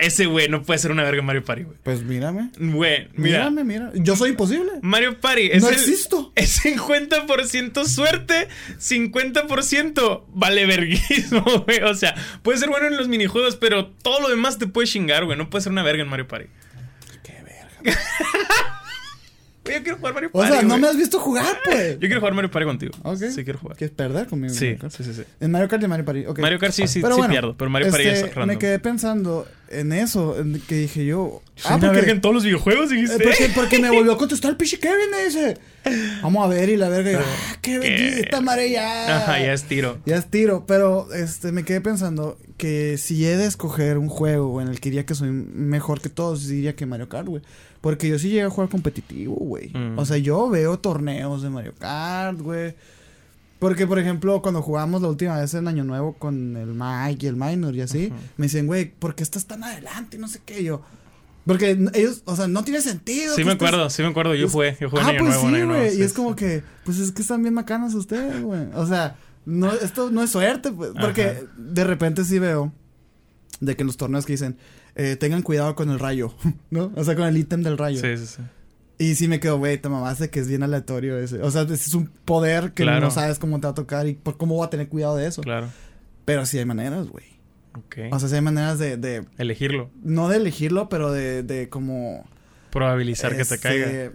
Ese 0.00 0.24
güey 0.26 0.48
no 0.48 0.62
puede 0.62 0.78
ser 0.78 0.90
una 0.90 1.02
verga 1.02 1.20
Mario 1.22 1.44
Party, 1.44 1.64
güey. 1.64 1.76
Pues 1.82 2.02
mírame. 2.02 2.50
Güey, 2.58 3.08
mira. 3.14 3.50
Mírame, 3.50 3.64
mira. 3.64 3.90
Yo 3.94 4.16
soy 4.16 4.30
imposible. 4.30 4.70
Mario 4.80 5.20
Party 5.20 5.50
es 5.52 5.62
no 5.62 5.68
el- 5.68 5.74
existo. 5.74 6.32
Es 6.34 6.64
50% 6.64 7.84
suerte, 7.84 8.48
50% 8.80 10.24
vale 10.34 10.66
verguismo, 10.66 11.42
güey. 11.66 11.82
O 11.82 11.94
sea, 11.94 12.14
puede 12.42 12.58
ser 12.58 12.70
bueno 12.70 12.86
en 12.86 12.96
los 12.96 13.08
minijuegos, 13.08 13.56
pero 13.56 13.86
todo 13.86 14.20
lo 14.20 14.28
demás 14.30 14.58
te 14.58 14.66
puede 14.66 14.86
chingar, 14.88 15.24
güey. 15.26 15.36
No 15.36 15.50
puede 15.50 15.62
ser 15.62 15.72
una 15.72 15.82
verga 15.82 16.02
en 16.02 16.08
Mario 16.08 16.26
Party. 16.26 16.46
Qué 17.22 17.34
verga. 17.42 18.00
Güey, 19.64 19.76
yo 19.76 19.82
quiero 19.84 19.98
jugar 19.98 20.14
Mario 20.14 20.30
O 20.32 20.38
Party. 20.40 20.52
sea, 20.54 20.62
no 20.62 20.76
me 20.78 20.88
has 20.88 20.96
visto 20.96 21.20
jugar, 21.20 21.46
pues. 21.64 21.92
Yo 21.94 22.00
quiero 22.00 22.18
jugar 22.20 22.34
Mario 22.34 22.50
Party 22.50 22.66
contigo. 22.66 22.92
Ok. 23.04 23.18
Sí, 23.34 23.44
quiero 23.44 23.58
jugar. 23.60 23.76
¿Quieres 23.76 23.94
perder 23.96 24.26
conmigo? 24.26 24.52
Sí, 24.52 24.76
sí, 24.90 25.04
sí, 25.04 25.14
sí. 25.14 25.22
En 25.40 25.50
Mario 25.52 25.68
Kart 25.68 25.82
y 25.82 25.86
Mario 25.86 26.04
Party. 26.04 26.24
Mario 26.40 26.58
Kart 26.58 26.72
sí, 26.72 26.88
sí, 26.88 27.00
Pero 27.00 27.14
sí 27.14 27.18
bueno, 27.20 27.32
pierdo, 27.32 27.56
pero 27.56 27.70
Mario 27.70 27.90
Party 27.90 28.08
este, 28.08 28.26
es 28.26 28.34
random. 28.34 28.48
Me 28.48 28.58
quedé 28.58 28.78
pensando 28.80 29.46
en 29.68 29.92
eso, 29.92 30.38
en 30.38 30.60
que 30.66 30.74
dije 30.74 31.04
yo. 31.06 31.42
Soy 31.54 31.76
una 31.76 31.92
verga 31.92 32.10
en 32.12 32.20
todos 32.20 32.34
los 32.34 32.44
videojuegos, 32.44 32.90
Eh, 32.90 32.94
dijiste. 32.96 33.22
porque, 33.22 33.50
porque 33.54 33.78
me 33.78 33.90
volvió 33.90 34.12
a 34.12 34.18
contestar 34.18 34.50
el 34.50 34.56
pinche 34.56 34.78
Kevin, 34.80 35.10
me 35.12 35.24
dice. 35.26 35.58
Vamos 36.22 36.44
a 36.44 36.48
ver, 36.48 36.68
y 36.68 36.76
la 36.76 36.88
verga, 36.88 37.12
yo, 37.12 37.18
ah, 37.20 37.56
qué 37.60 37.78
bellita, 37.78 38.40
madre, 38.40 38.70
ya. 38.70 39.16
Ajá, 39.18 39.38
ya 39.38 39.52
es 39.52 39.62
tiro. 39.64 39.98
Ya 40.06 40.16
es 40.16 40.26
tiro, 40.28 40.64
pero 40.66 41.12
este 41.12 41.52
me 41.52 41.64
quedé 41.64 41.80
pensando 41.80 42.36
que 42.56 42.98
si 42.98 43.24
he 43.26 43.36
de 43.36 43.46
escoger 43.46 43.98
un 43.98 44.08
juego 44.08 44.60
en 44.60 44.68
el 44.68 44.80
que 44.80 44.90
diría 44.90 45.06
que 45.06 45.14
soy 45.14 45.30
mejor 45.30 46.00
que 46.00 46.08
todos, 46.08 46.46
diría 46.48 46.74
que 46.76 46.84
Mario 46.86 47.08
Kart, 47.08 47.26
güey. 47.28 47.42
Porque 47.82 48.08
yo 48.08 48.18
sí 48.18 48.28
llegué 48.28 48.42
a 48.44 48.48
jugar 48.50 48.70
competitivo, 48.70 49.34
güey. 49.34 49.68
Mm. 49.74 49.98
O 49.98 50.06
sea, 50.06 50.16
yo 50.16 50.48
veo 50.48 50.78
torneos 50.78 51.42
de 51.42 51.50
Mario 51.50 51.74
Kart, 51.78 52.40
güey. 52.40 52.74
Porque, 53.58 53.86
por 53.86 53.98
ejemplo, 53.98 54.40
cuando 54.40 54.62
jugamos 54.62 55.02
la 55.02 55.08
última 55.08 55.38
vez 55.38 55.52
en 55.54 55.68
Año 55.68 55.84
Nuevo 55.84 56.14
con 56.14 56.56
el 56.56 56.68
Mike 56.74 57.26
y 57.26 57.28
el 57.28 57.36
Minor 57.36 57.74
y 57.76 57.80
así, 57.82 58.12
me 58.36 58.46
dicen, 58.46 58.66
güey, 58.66 58.90
¿por 58.90 59.14
qué 59.14 59.22
estás 59.22 59.46
tan 59.46 59.62
adelante? 59.62 60.16
Y 60.16 60.20
no 60.20 60.26
sé 60.26 60.40
qué. 60.44 60.64
Yo, 60.64 60.82
porque 61.46 61.78
ellos, 61.94 62.22
o 62.24 62.34
sea, 62.34 62.48
no 62.48 62.64
tiene 62.64 62.80
sentido. 62.80 63.34
Sí 63.36 63.44
me 63.44 63.52
estés- 63.52 63.54
acuerdo, 63.56 63.90
sí 63.90 64.02
me 64.02 64.08
acuerdo. 64.08 64.34
Yo 64.34 64.46
es- 64.46 64.52
jugué, 64.52 64.76
yo 64.80 64.88
jugué 64.90 65.02
ah, 65.02 65.10
en 65.10 65.16
Año 65.16 65.18
pues 65.26 65.34
Nuevo, 65.42 65.48
en 65.56 65.62
sí, 65.62 65.66
güey. 65.66 65.90
sí, 65.90 65.98
y 65.98 66.02
es 66.02 66.10
sí. 66.10 66.16
como 66.16 66.34
que, 66.36 66.62
pues 66.84 66.98
es 66.98 67.12
que 67.12 67.22
están 67.22 67.42
bien 67.42 67.54
macanas 67.54 67.94
ustedes, 67.94 68.42
güey. 68.42 68.62
O 68.74 68.86
sea, 68.86 69.16
no, 69.44 69.72
esto 69.72 70.10
no 70.10 70.22
es 70.22 70.30
suerte, 70.30 70.70
pues. 70.72 70.90
Porque 71.00 71.24
Ajá. 71.24 71.40
de 71.56 71.84
repente 71.84 72.24
sí 72.24 72.38
veo 72.38 72.72
de 73.60 73.76
que 73.76 73.84
los 73.84 73.96
torneos 73.96 74.26
que 74.26 74.32
dicen, 74.34 74.56
eh, 74.96 75.16
tengan 75.16 75.42
cuidado 75.42 75.74
con 75.74 75.90
el 75.90 75.98
rayo, 75.98 76.34
¿no? 76.70 76.92
O 76.96 77.04
sea, 77.04 77.14
con 77.16 77.26
el 77.26 77.36
ítem 77.36 77.62
del 77.62 77.78
rayo. 77.78 78.00
Sí, 78.00 78.16
sí, 78.16 78.26
sí. 78.36 78.42
Y 78.98 79.14
sí 79.16 79.26
me 79.26 79.40
quedo, 79.40 79.58
güey, 79.58 79.78
te 79.78 79.88
mamaste 79.88 80.30
que 80.30 80.38
es 80.38 80.46
bien 80.48 80.62
aleatorio 80.62 81.18
ese. 81.18 81.40
O 81.42 81.50
sea, 81.50 81.62
ese 81.62 81.74
es 81.74 81.94
un 81.94 82.06
poder 82.06 82.72
que 82.72 82.84
Claro. 82.84 83.00
no 83.00 83.10
sabes 83.10 83.38
cómo 83.38 83.58
te 83.58 83.66
va 83.66 83.72
a 83.72 83.74
tocar 83.74 84.06
y 84.06 84.14
por 84.14 84.36
cómo 84.36 84.54
voy 84.56 84.66
a 84.66 84.70
tener 84.70 84.88
cuidado 84.88 85.16
de 85.16 85.26
eso. 85.26 85.42
Claro. 85.42 85.68
Pero 86.24 86.46
sí 86.46 86.58
hay 86.58 86.64
maneras, 86.66 87.08
güey. 87.08 87.24
Ok. 87.76 87.96
O 88.12 88.18
sea, 88.20 88.28
sí 88.28 88.34
hay 88.36 88.42
maneras 88.42 88.78
de, 88.78 88.96
de 88.98 89.24
Elegirlo. 89.38 89.90
no 90.04 90.28
de 90.28 90.36
elegirlo, 90.36 90.88
pero 90.88 91.10
de, 91.10 91.42
de 91.42 91.68
como 91.68 92.24
Probabilizar 92.70 93.30
que 93.32 93.38
te 93.44 93.54
este, 93.54 93.58
caiga. 93.58 94.12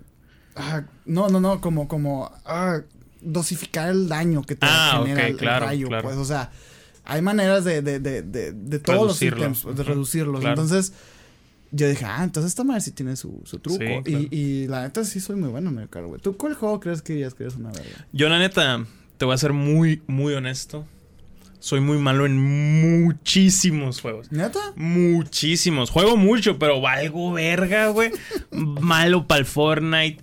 ah, 0.55 0.83
no, 1.05 1.27
no, 1.27 1.39
no, 1.41 1.59
como, 1.59 1.87
como 1.89 2.31
ah, 2.45 2.79
dosificar 3.19 3.89
el 3.89 4.07
daño 4.07 4.41
que 4.43 4.55
te 4.55 4.65
Ah, 4.69 5.01
genera 5.05 5.27
el, 5.27 5.37
rayo, 5.39 5.87
claro. 5.87 6.03
pues, 6.03 6.17
o 6.17 6.23
sea, 6.25 6.51
hay 7.07 7.21
maneras 7.21 7.63
de, 7.63 7.81
de, 7.81 7.99
de, 7.99 8.21
de, 8.21 8.51
de 8.51 8.79
todos 8.79 9.19
Reducirlo. 9.19 9.47
los 9.47 9.59
ítems, 9.59 9.77
de 9.77 9.83
reducirlos. 9.83 10.39
claro. 10.41 10.61
Entonces, 10.61 10.93
yo 11.71 11.87
dije, 11.89 12.05
ah, 12.05 12.23
entonces 12.23 12.51
esta 12.51 12.63
madre 12.63 12.81
sí 12.81 12.91
tiene 12.91 13.15
su, 13.15 13.41
su 13.45 13.59
truco. 13.59 13.79
Sí, 13.79 13.85
y, 13.85 14.01
claro. 14.03 14.25
y 14.31 14.67
la 14.67 14.81
neta 14.83 15.03
sí 15.03 15.19
soy 15.19 15.35
muy 15.35 15.49
bueno 15.49 15.69
en 15.69 15.75
Mario 15.75 15.89
Kart, 15.89 16.05
güey. 16.07 16.21
¿Tú 16.21 16.37
cuál 16.37 16.53
juego 16.53 16.79
crees 16.79 17.01
que 17.01 17.13
dirías 17.13 17.33
que 17.33 17.43
eres 17.43 17.55
una 17.55 17.71
verga? 17.71 18.05
Yo, 18.13 18.29
la 18.29 18.39
neta, 18.39 18.85
te 19.17 19.25
voy 19.25 19.33
a 19.33 19.37
ser 19.37 19.53
muy, 19.53 20.01
muy 20.07 20.33
honesto. 20.33 20.85
Soy 21.59 21.81
muy 21.81 21.97
malo 21.97 22.25
en 22.27 22.37
muchísimos 23.03 23.99
juegos. 23.99 24.31
¿Neta? 24.31 24.59
Muchísimos. 24.75 25.89
Juego 25.89 26.15
mucho, 26.15 26.59
pero 26.59 26.79
valgo 26.81 27.33
verga, 27.33 27.87
güey. 27.89 28.11
malo 28.51 29.25
para 29.27 29.39
el 29.39 29.45
Fortnite. 29.45 30.19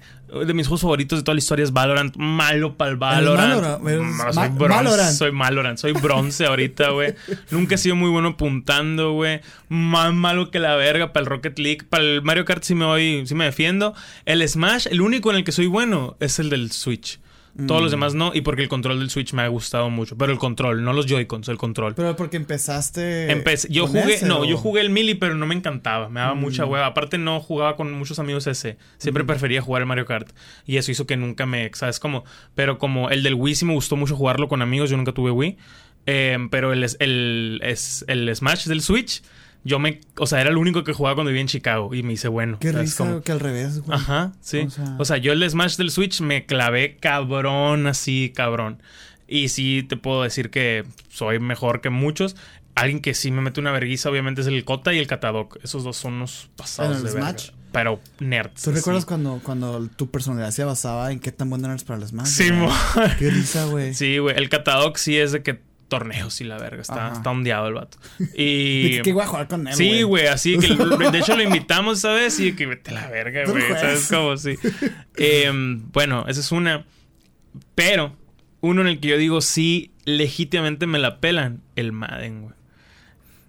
De 0.46 0.52
mis 0.54 0.66
juegos 0.66 0.80
favoritos 0.82 1.18
de 1.18 1.22
toda 1.22 1.34
la 1.34 1.38
historia 1.38 1.62
es 1.62 1.72
Valorant. 1.72 2.16
Malo 2.16 2.76
para 2.76 2.90
el 2.90 2.96
Valorant. 2.96 3.80
Ma- 4.02 4.32
soy. 4.32 4.48
Valorant. 4.84 5.12
Soy 5.16 5.30
Valorant. 5.30 5.78
Soy 5.78 5.92
bronce 5.92 6.46
ahorita, 6.46 6.90
güey. 6.90 7.14
Nunca 7.50 7.76
he 7.76 7.78
sido 7.78 7.94
muy 7.96 8.10
bueno 8.10 8.28
apuntando, 8.30 9.12
güey. 9.12 9.40
Más 9.68 10.12
malo 10.12 10.50
que 10.50 10.58
la 10.58 10.74
verga 10.76 11.12
para 11.12 11.22
el 11.24 11.26
Rocket 11.30 11.58
League. 11.58 11.84
Para 11.88 12.02
el 12.04 12.22
Mario 12.22 12.44
Kart 12.44 12.62
sí 12.64 12.74
me 12.74 12.84
voy, 12.84 13.24
sí 13.26 13.34
me 13.34 13.44
defiendo. 13.44 13.94
El 14.24 14.46
Smash, 14.48 14.86
el 14.90 15.00
único 15.00 15.30
en 15.30 15.36
el 15.36 15.44
que 15.44 15.52
soy 15.52 15.66
bueno 15.66 16.16
es 16.20 16.38
el 16.38 16.50
del 16.50 16.70
Switch. 16.72 17.20
Todos 17.68 17.80
Mm. 17.80 17.84
los 17.84 17.90
demás 17.92 18.14
no, 18.14 18.32
y 18.34 18.40
porque 18.40 18.62
el 18.62 18.68
control 18.68 18.98
del 18.98 19.10
Switch 19.10 19.32
me 19.32 19.42
ha 19.42 19.46
gustado 19.48 19.88
mucho. 19.88 20.18
Pero 20.18 20.32
el 20.32 20.38
control, 20.38 20.82
no 20.82 20.92
los 20.92 21.06
Joy-Cons, 21.06 21.48
el 21.48 21.56
control. 21.56 21.94
Pero 21.94 22.16
porque 22.16 22.36
empezaste. 22.36 23.30
Empecé, 23.30 23.68
yo 23.70 23.86
jugué, 23.86 24.14
ese, 24.14 24.26
no, 24.26 24.40
¿o? 24.40 24.44
yo 24.44 24.56
jugué 24.56 24.80
el 24.80 24.90
Mili, 24.90 25.14
pero 25.14 25.34
no 25.36 25.46
me 25.46 25.54
encantaba, 25.54 26.08
me 26.08 26.18
daba 26.20 26.34
Mm. 26.34 26.40
mucha 26.40 26.64
hueva. 26.66 26.86
Aparte 26.86 27.16
no 27.16 27.40
jugaba 27.40 27.76
con 27.76 27.92
muchos 27.92 28.18
amigos 28.18 28.46
ese, 28.48 28.76
siempre 28.98 29.22
Mm. 29.22 29.26
prefería 29.28 29.62
jugar 29.62 29.82
el 29.82 29.86
Mario 29.86 30.04
Kart 30.04 30.30
y 30.66 30.78
eso 30.78 30.90
hizo 30.90 31.06
que 31.06 31.16
nunca 31.16 31.46
me, 31.46 31.70
sabes 31.74 32.00
como, 32.00 32.24
pero 32.56 32.78
como 32.78 33.10
el 33.10 33.22
del 33.22 33.34
Wii 33.34 33.54
sí 33.54 33.64
me 33.64 33.72
gustó 33.74 33.94
mucho 33.96 34.16
jugarlo 34.16 34.48
con 34.48 34.60
amigos, 34.60 34.90
yo 34.90 34.96
nunca 34.96 35.12
tuve 35.12 35.30
Wii, 35.30 35.56
Eh, 36.06 36.36
pero 36.50 36.72
el, 36.74 36.84
el, 36.98 37.60
es- 37.62 38.04
el 38.08 38.34
Smash 38.36 38.66
del 38.66 38.82
Switch, 38.82 39.22
yo 39.64 39.78
me, 39.78 40.00
o 40.18 40.26
sea, 40.26 40.40
era 40.40 40.50
el 40.50 40.56
único 40.58 40.84
que 40.84 40.92
jugaba 40.92 41.14
cuando 41.16 41.28
vivía 41.30 41.40
en 41.42 41.48
Chicago 41.48 41.94
y 41.94 42.02
me 42.02 42.12
hice 42.12 42.28
bueno. 42.28 42.58
Qué 42.60 42.70
¿sabes 42.72 42.82
risa 42.98 43.20
que 43.24 43.32
al 43.32 43.40
revés, 43.40 43.80
güey. 43.80 43.98
Ajá, 43.98 44.32
sí. 44.40 44.66
O 44.98 45.02
O 45.02 45.04
sea- 45.04 45.16
yo 45.16 45.32
el 45.32 45.48
Smash 45.48 45.76
del 45.76 45.90
Switch 45.90 46.20
me 46.20 46.46
clavé 46.46 46.96
cabrón, 47.00 47.86
así, 47.86 48.32
cabrón. 48.34 48.82
Y 49.26 49.48
sí 49.48 49.82
te 49.88 49.96
puedo 49.96 50.22
decir 50.22 50.50
que 50.50 50.84
soy 51.08 51.38
mejor 51.38 51.80
que 51.80 51.88
muchos. 51.90 52.36
Alguien 52.74 53.00
que 53.00 53.14
sí 53.14 53.30
me 53.30 53.40
mete 53.40 53.60
una 53.60 53.70
verguiza, 53.72 54.10
obviamente, 54.10 54.40
es 54.42 54.46
el 54.48 54.64
Kota 54.64 54.92
y 54.92 54.98
el 54.98 55.06
Katadok. 55.06 55.58
Esos 55.64 55.82
dos 55.84 55.96
son 55.96 56.14
unos 56.14 56.50
pasados 56.56 56.92
¿En 56.92 56.98
el 56.98 57.04
de 57.04 57.12
verga. 57.14 57.28
Smash? 57.30 57.50
Pero 57.72 58.00
nerds. 58.20 58.62
¿Tú 58.62 58.70
así. 58.70 58.78
recuerdas 58.78 59.04
cuando, 59.06 59.40
cuando 59.42 59.88
tu 59.96 60.10
personalidad 60.10 60.50
se 60.50 60.62
basaba 60.64 61.10
en 61.10 61.18
qué 61.20 61.32
tan 61.32 61.50
bueno 61.50 61.68
eres 61.68 61.84
para 61.84 62.00
el 62.00 62.06
Smash? 62.06 62.26
Sí, 62.26 62.48
güey? 62.48 62.58
mo- 62.60 62.72
Qué 63.18 63.30
risa, 63.30 63.64
güey. 63.66 63.94
Sí, 63.94 64.18
güey. 64.18 64.36
El 64.36 64.48
Katadok 64.48 64.96
sí 64.96 65.16
es 65.16 65.32
de 65.32 65.42
que 65.42 65.60
torneos 65.98 66.40
y 66.40 66.44
la 66.44 66.58
verga. 66.58 66.82
Está, 66.82 67.06
Ajá. 67.06 67.16
está 67.16 67.30
ondeado 67.30 67.68
el 67.68 67.74
vato. 67.74 67.98
Y... 68.34 68.96
que- 68.96 69.02
que 69.02 69.12
voy 69.12 69.22
a 69.22 69.26
jugar 69.26 69.48
con 69.48 69.66
él, 69.68 69.74
Sí, 69.74 70.02
güey, 70.02 70.26
así 70.26 70.58
que 70.58 70.68
de 71.12 71.18
hecho 71.18 71.36
lo 71.36 71.42
invitamos, 71.42 72.00
¿sabes? 72.00 72.38
Y 72.40 72.54
que 72.54 72.66
vete 72.66 72.90
la 72.92 73.08
verga, 73.08 73.44
güey. 73.46 73.62
¿sabes 73.68 74.08
cómo? 74.10 74.36
Sí. 74.36 74.56
Em, 75.16 75.90
bueno, 75.92 76.24
esa 76.28 76.40
es 76.40 76.50
una. 76.52 76.84
Pero, 77.74 78.16
uno 78.60 78.80
en 78.82 78.88
el 78.88 79.00
que 79.00 79.08
yo 79.08 79.16
digo 79.18 79.40
sí, 79.40 79.92
legítimamente 80.04 80.86
me 80.86 80.98
la 80.98 81.20
pelan, 81.20 81.62
el 81.76 81.92
Madden, 81.92 82.42
güey. 82.42 82.54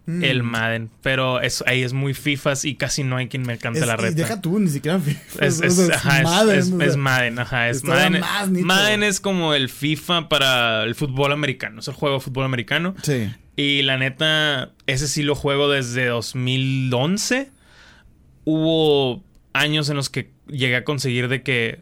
Mm. 0.08 0.24
El 0.24 0.44
Madden. 0.44 0.90
Pero 1.02 1.40
ahí 1.66 1.82
es 1.82 1.94
muy 1.94 2.14
FIFAs 2.14 2.64
y 2.66 2.76
casi 2.76 3.04
no 3.04 3.18
hay 3.18 3.28
quien 3.28 3.42
me 3.42 3.58
cante 3.58 3.80
Es- 3.80 3.88
la 3.88 3.94
y 3.94 3.98
reta. 3.98 4.16
deja 4.16 4.42
tú, 4.42 4.60
ni 4.60 4.70
siquiera 4.70 5.00
FIFA. 5.00 5.46
Es, 5.46 5.62
o 5.62 5.70
sea, 5.70 5.96
ajá, 5.96 6.22
Madden, 6.24 6.60
es- 6.60 6.72
o 6.72 6.78
sea. 6.78 6.88
es 6.88 6.98
Madden, 6.98 7.40
ajá. 7.40 7.70
Es 7.70 7.84
Madden. 7.84 8.22
Madden 8.66 9.04
es 9.04 9.20
como 9.20 9.54
el 9.56 9.68
FIFA 9.70 10.30
para 10.30 10.84
el 10.84 10.94
fútbol 10.96 11.32
americano. 11.32 11.80
Es 11.80 11.88
el 11.88 11.96
juego 11.96 12.16
de 12.18 12.22
fútbol 12.22 12.46
americano. 12.46 12.94
Sí. 13.02 13.32
Y 13.56 13.82
la 13.84 13.98
neta, 13.98 14.74
ese 14.86 15.08
sí 15.08 15.24
lo 15.24 15.34
juego 15.34 15.70
desde 15.70 16.06
2011. 16.08 17.50
Hubo 18.44 19.24
años 19.54 19.90
en 19.90 19.96
los 19.96 20.10
que 20.10 20.32
llegué 20.48 20.76
a 20.76 20.84
conseguir 20.84 21.28
de 21.30 21.42
que 21.42 21.82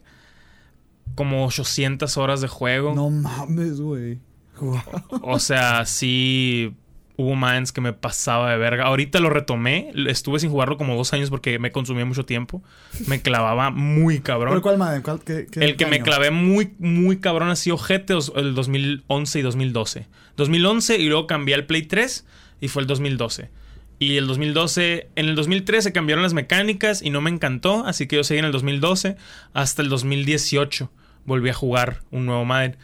como 1.16 1.46
800 1.46 2.16
horas 2.18 2.42
de 2.42 2.48
juego. 2.48 2.94
No 2.96 3.10
mames, 3.10 3.82
güey. 3.82 4.20
Wow. 4.62 4.80
O 5.24 5.40
sea, 5.40 5.86
sí 5.86 6.74
hubo 7.16 7.36
Maddens 7.36 7.72
que 7.72 7.82
me 7.82 7.94
pasaba 7.94 8.52
de 8.52 8.58
verga. 8.58 8.86
Ahorita 8.86 9.20
lo 9.20 9.30
retomé. 9.30 9.92
Estuve 10.08 10.40
sin 10.40 10.50
jugarlo 10.50 10.78
como 10.78 10.96
dos 10.96 11.14
años 11.14 11.30
porque 11.30 11.60
me 11.60 11.72
consumía 11.72 12.06
mucho 12.06 12.26
tiempo. 12.26 12.64
Me 13.08 13.22
clavaba 13.22 13.70
muy 13.70 14.20
cabrón. 14.20 14.50
¿Pero 14.54 14.62
cuál 14.62 14.78
Madden? 14.78 15.02
¿Cuál, 15.02 15.20
qué, 15.24 15.48
qué 15.52 15.60
El 15.64 15.76
que 15.76 15.86
me 15.86 16.02
clavé 16.02 16.32
muy, 16.32 16.74
muy 16.80 17.18
cabrón 17.18 17.50
así 17.50 17.70
ojete 17.72 18.14
os- 18.14 18.32
el 18.36 18.56
2011 18.56 19.40
y 19.40 19.42
2012. 19.42 20.08
2011 20.38 20.98
y 20.98 21.08
luego 21.08 21.28
cambié 21.28 21.56
al 21.56 21.66
Play 21.66 21.84
3 21.84 22.26
y 22.62 22.68
fue 22.68 22.82
el 22.82 22.88
2012. 22.88 23.50
Y 24.00 24.18
el 24.18 24.28
2012, 24.28 25.08
en 25.16 25.28
el 25.28 25.36
2013 25.36 25.94
cambiaron 25.94 26.24
las 26.24 26.34
mecánicas 26.34 27.02
y 27.02 27.10
no 27.10 27.22
me 27.22 27.30
encantó, 27.30 27.86
así 27.86 28.08
que 28.08 28.18
yo 28.18 28.24
seguí 28.24 28.40
en 28.40 28.46
el 28.46 28.52
2012 28.52 29.16
hasta 29.54 29.82
el 29.82 29.90
2018. 29.90 30.90
Volví 31.26 31.50
a 31.50 31.54
jugar 31.54 32.02
un 32.12 32.26
nuevo 32.26 32.44
Madden. 32.44 32.76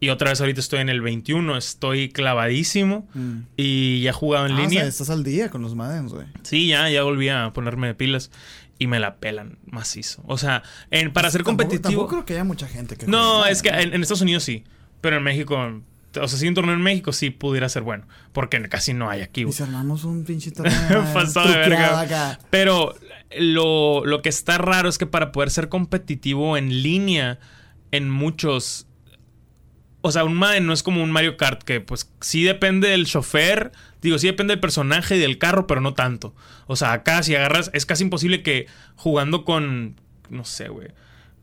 Y 0.00 0.10
otra 0.10 0.30
vez 0.30 0.40
ahorita 0.40 0.60
estoy 0.60 0.80
en 0.80 0.88
el 0.88 1.00
21, 1.00 1.56
estoy 1.56 2.08
clavadísimo 2.10 3.08
Mm. 3.14 3.38
y 3.56 4.00
ya 4.02 4.10
he 4.10 4.12
jugado 4.12 4.46
en 4.46 4.52
Ah, 4.52 4.54
o 4.54 4.58
línea. 4.60 4.80
sea, 4.80 4.88
estás 4.88 5.10
al 5.10 5.24
día 5.24 5.50
con 5.50 5.60
los 5.62 5.74
Maddens, 5.74 6.12
güey. 6.12 6.26
Sí, 6.42 6.68
ya, 6.68 6.88
ya 6.88 7.02
volví 7.02 7.28
a 7.28 7.52
ponerme 7.52 7.88
de 7.88 7.94
pilas 7.94 8.30
y 8.78 8.86
me 8.86 9.00
la 9.00 9.16
pelan 9.16 9.58
macizo. 9.66 10.22
O 10.26 10.38
sea, 10.38 10.62
en- 10.92 11.12
para 11.12 11.30
ser 11.30 11.42
Tampoco- 11.42 11.64
competitivo... 11.64 12.02
Tampoco 12.02 12.08
creo 12.08 12.24
que 12.26 12.32
haya 12.34 12.44
mucha 12.44 12.68
gente 12.68 12.96
que 12.96 13.06
No, 13.08 13.44
es 13.44 13.60
que 13.62 13.70
en, 13.70 13.92
en 13.92 14.02
Estados 14.02 14.20
Unidos 14.22 14.44
sí. 14.44 14.62
Pero 15.00 15.16
en 15.16 15.22
México, 15.24 15.56
o 15.56 16.28
sea, 16.28 16.38
si 16.38 16.46
un 16.48 16.54
torneo 16.54 16.74
en 16.74 16.80
México 16.82 17.12
sí 17.12 17.30
pudiera 17.30 17.68
ser 17.68 17.82
bueno. 17.82 18.06
Porque 18.32 18.60
casi 18.68 18.94
no 18.94 19.10
hay 19.10 19.22
aquí, 19.22 19.40
Y 19.40 19.44
güey. 19.44 19.52
si 19.56 19.62
armamos 19.64 20.04
un 20.04 20.24
pinche 20.24 20.50
torneo. 20.52 21.04
Pasado 21.12 21.48
de 21.50 21.56
verga. 21.58 22.00
acá. 22.00 22.38
Pero 22.50 22.94
lo, 23.36 24.04
lo 24.04 24.22
que 24.22 24.28
está 24.28 24.58
raro 24.58 24.88
es 24.88 24.96
que 24.98 25.06
para 25.06 25.32
poder 25.32 25.50
ser 25.50 25.68
competitivo 25.68 26.56
en 26.56 26.82
línea, 26.82 27.38
en 27.90 28.10
muchos. 28.10 28.86
O 30.00 30.12
sea, 30.12 30.24
un 30.24 30.34
Madden 30.34 30.66
no 30.66 30.72
es 30.72 30.82
como 30.82 31.02
un 31.02 31.10
Mario 31.10 31.36
Kart, 31.36 31.62
que 31.62 31.80
pues 31.80 32.10
sí 32.20 32.44
depende 32.44 32.88
del 32.88 33.06
chofer, 33.06 33.72
digo, 34.00 34.18
sí 34.18 34.28
depende 34.28 34.52
del 34.52 34.60
personaje 34.60 35.16
y 35.16 35.18
del 35.18 35.38
carro, 35.38 35.66
pero 35.66 35.80
no 35.80 35.94
tanto. 35.94 36.34
O 36.66 36.76
sea, 36.76 36.92
acá 36.92 37.22
si 37.22 37.34
agarras, 37.34 37.70
es 37.74 37.84
casi 37.84 38.04
imposible 38.04 38.42
que 38.42 38.66
jugando 38.94 39.44
con, 39.44 40.00
no 40.30 40.44
sé, 40.44 40.68
güey, 40.68 40.88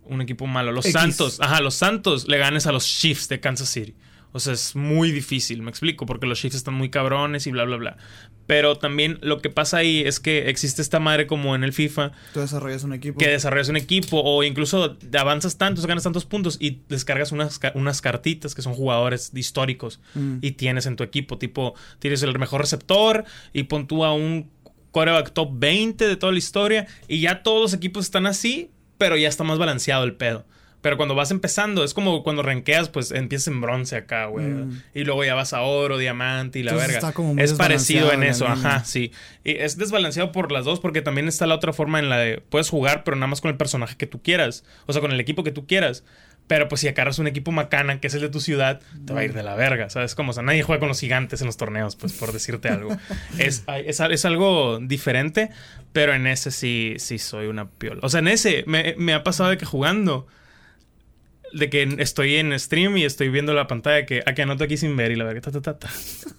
un 0.03 0.21
equipo 0.21 0.47
malo, 0.47 0.71
los 0.71 0.85
X. 0.85 0.93
Santos, 0.93 1.41
ajá, 1.41 1.59
los 1.59 1.75
Santos 1.75 2.27
le 2.27 2.37
ganes 2.37 2.65
a 2.65 2.71
los 2.71 2.85
Chiefs 2.85 3.27
de 3.27 3.39
Kansas 3.39 3.69
City. 3.69 3.95
O 4.31 4.39
sea, 4.39 4.53
es 4.53 4.75
muy 4.75 5.11
difícil, 5.11 5.61
me 5.61 5.69
explico, 5.69 6.05
porque 6.05 6.25
los 6.25 6.39
Chiefs 6.39 6.57
están 6.57 6.73
muy 6.73 6.89
cabrones 6.89 7.47
y 7.47 7.51
bla, 7.51 7.63
bla, 7.63 7.77
bla. 7.77 7.97
Pero 8.47 8.75
también 8.77 9.17
lo 9.21 9.41
que 9.41 9.49
pasa 9.49 9.77
ahí 9.77 10.01
es 10.05 10.19
que 10.19 10.49
existe 10.49 10.81
esta 10.81 10.99
madre 10.99 11.25
como 11.25 11.55
en 11.55 11.63
el 11.63 11.73
FIFA, 11.73 12.11
Tú 12.33 12.41
desarrollas 12.41 12.83
un 12.83 12.93
equipo. 12.93 13.17
que 13.17 13.27
desarrollas 13.29 13.69
un 13.69 13.77
equipo 13.77 14.21
o 14.23 14.43
incluso 14.43 14.97
avanzas 15.17 15.57
tantos, 15.57 15.85
ganas 15.87 16.03
tantos 16.03 16.25
puntos 16.25 16.57
y 16.59 16.81
descargas 16.87 17.31
unas, 17.31 17.59
unas 17.73 18.01
cartitas 18.01 18.53
que 18.53 18.61
son 18.61 18.73
jugadores 18.73 19.31
históricos 19.33 19.99
Mm. 20.13 20.37
y 20.41 20.51
tienes 20.51 20.85
en 20.85 20.95
tu 20.95 21.03
equipo. 21.03 21.37
Tipo, 21.37 21.73
tienes 21.99 22.21
el 22.23 22.37
mejor 22.37 22.61
receptor 22.61 23.23
y 23.53 23.63
pon 23.63 23.87
tú 23.87 24.05
a 24.05 24.13
un 24.13 24.49
quarterback 24.91 25.33
top 25.33 25.49
20 25.53 26.07
de 26.07 26.15
toda 26.15 26.31
la 26.31 26.37
historia 26.37 26.87
y 27.07 27.19
ya 27.21 27.43
todos 27.43 27.61
los 27.61 27.73
equipos 27.73 28.05
están 28.05 28.25
así, 28.27 28.69
pero 28.97 29.17
ya 29.17 29.27
está 29.27 29.43
más 29.43 29.57
balanceado 29.57 30.03
el 30.03 30.13
pedo. 30.13 30.45
Pero 30.85 30.97
cuando 30.97 31.15
vas 31.15 31.31
empezando, 31.31 31.83
es 31.83 31.95
como 31.95 32.21
cuando 32.21 32.43
ranqueas, 32.43 32.89
pues 32.89 33.09
empiezas 33.09 33.47
en 33.47 33.59
bronce 33.59 33.95
acá, 33.95 34.27
güey. 34.27 34.45
Mm. 34.45 34.83
Y 34.93 35.03
luego 35.03 35.25
ya 35.25 35.33
vas 35.33 35.51
a 35.51 35.63
oro, 35.63 35.97
diamante 35.97 36.59
y 36.59 36.61
la 36.61 36.73
Entonces 36.73 36.89
verga. 36.93 37.07
está 37.07 37.11
como 37.11 37.33
muy 37.33 37.41
es 37.41 37.53
parecido 37.53 38.13
en 38.13 38.21
eso, 38.21 38.45
ajá, 38.45 38.55
línea. 38.55 38.85
sí. 38.85 39.11
Y 39.43 39.53
es 39.53 39.79
desbalanceado 39.79 40.31
por 40.31 40.51
las 40.51 40.63
dos 40.63 40.79
porque 40.79 41.01
también 41.01 41.27
está 41.27 41.47
la 41.47 41.55
otra 41.55 41.73
forma 41.73 41.97
en 41.97 42.09
la 42.09 42.19
de 42.19 42.37
puedes 42.37 42.69
jugar, 42.69 43.03
pero 43.03 43.17
nada 43.17 43.25
más 43.25 43.41
con 43.41 43.49
el 43.49 43.57
personaje 43.57 43.97
que 43.97 44.05
tú 44.05 44.21
quieras. 44.21 44.63
O 44.85 44.93
sea, 44.93 45.01
con 45.01 45.11
el 45.11 45.19
equipo 45.19 45.43
que 45.43 45.49
tú 45.49 45.65
quieras. 45.65 46.03
Pero 46.45 46.67
pues 46.67 46.81
si 46.81 46.87
agarras 46.87 47.17
un 47.17 47.25
equipo 47.25 47.51
macana, 47.51 47.99
que 47.99 48.05
es 48.05 48.13
el 48.13 48.21
de 48.21 48.29
tu 48.29 48.39
ciudad, 48.39 48.79
te 49.07 49.13
va 49.13 49.21
a 49.21 49.23
ir 49.23 49.33
de 49.33 49.41
la 49.41 49.55
verga, 49.55 49.89
¿sabes? 49.89 50.13
Como, 50.13 50.29
o 50.29 50.33
sea, 50.33 50.43
nadie 50.43 50.61
juega 50.61 50.81
con 50.81 50.89
los 50.89 50.99
gigantes 50.99 51.41
en 51.41 51.47
los 51.47 51.57
torneos, 51.57 51.95
pues 51.95 52.13
por 52.13 52.31
decirte 52.31 52.69
algo. 52.69 52.95
es, 53.39 53.63
es, 53.87 53.99
es 53.99 54.25
algo 54.25 54.77
diferente, 54.79 55.49
pero 55.93 56.13
en 56.13 56.27
ese 56.27 56.51
sí, 56.51 56.93
sí 56.99 57.17
soy 57.17 57.47
una 57.47 57.67
piola. 57.71 58.01
O 58.03 58.09
sea, 58.09 58.19
en 58.19 58.27
ese 58.27 58.63
me, 58.67 58.93
me 58.99 59.15
ha 59.15 59.23
pasado 59.23 59.49
de 59.49 59.57
que 59.57 59.65
jugando, 59.65 60.27
de 61.55 61.69
que 61.69 61.95
estoy 61.99 62.35
en 62.35 62.57
stream 62.59 62.97
y 62.97 63.05
estoy 63.05 63.29
viendo 63.29 63.53
la 63.53 63.67
pantalla 63.67 63.95
de 63.97 64.05
que, 64.05 64.23
a 64.25 64.33
que 64.33 64.41
anoto 64.41 64.63
aquí 64.65 64.77
sin 64.77 64.95
ver 64.97 65.11
y 65.11 65.15
la 65.15 65.23
verga, 65.23 65.41
ta, 65.41 65.51
ta, 65.51 65.61
ta, 65.61 65.79
ta. 65.79 65.89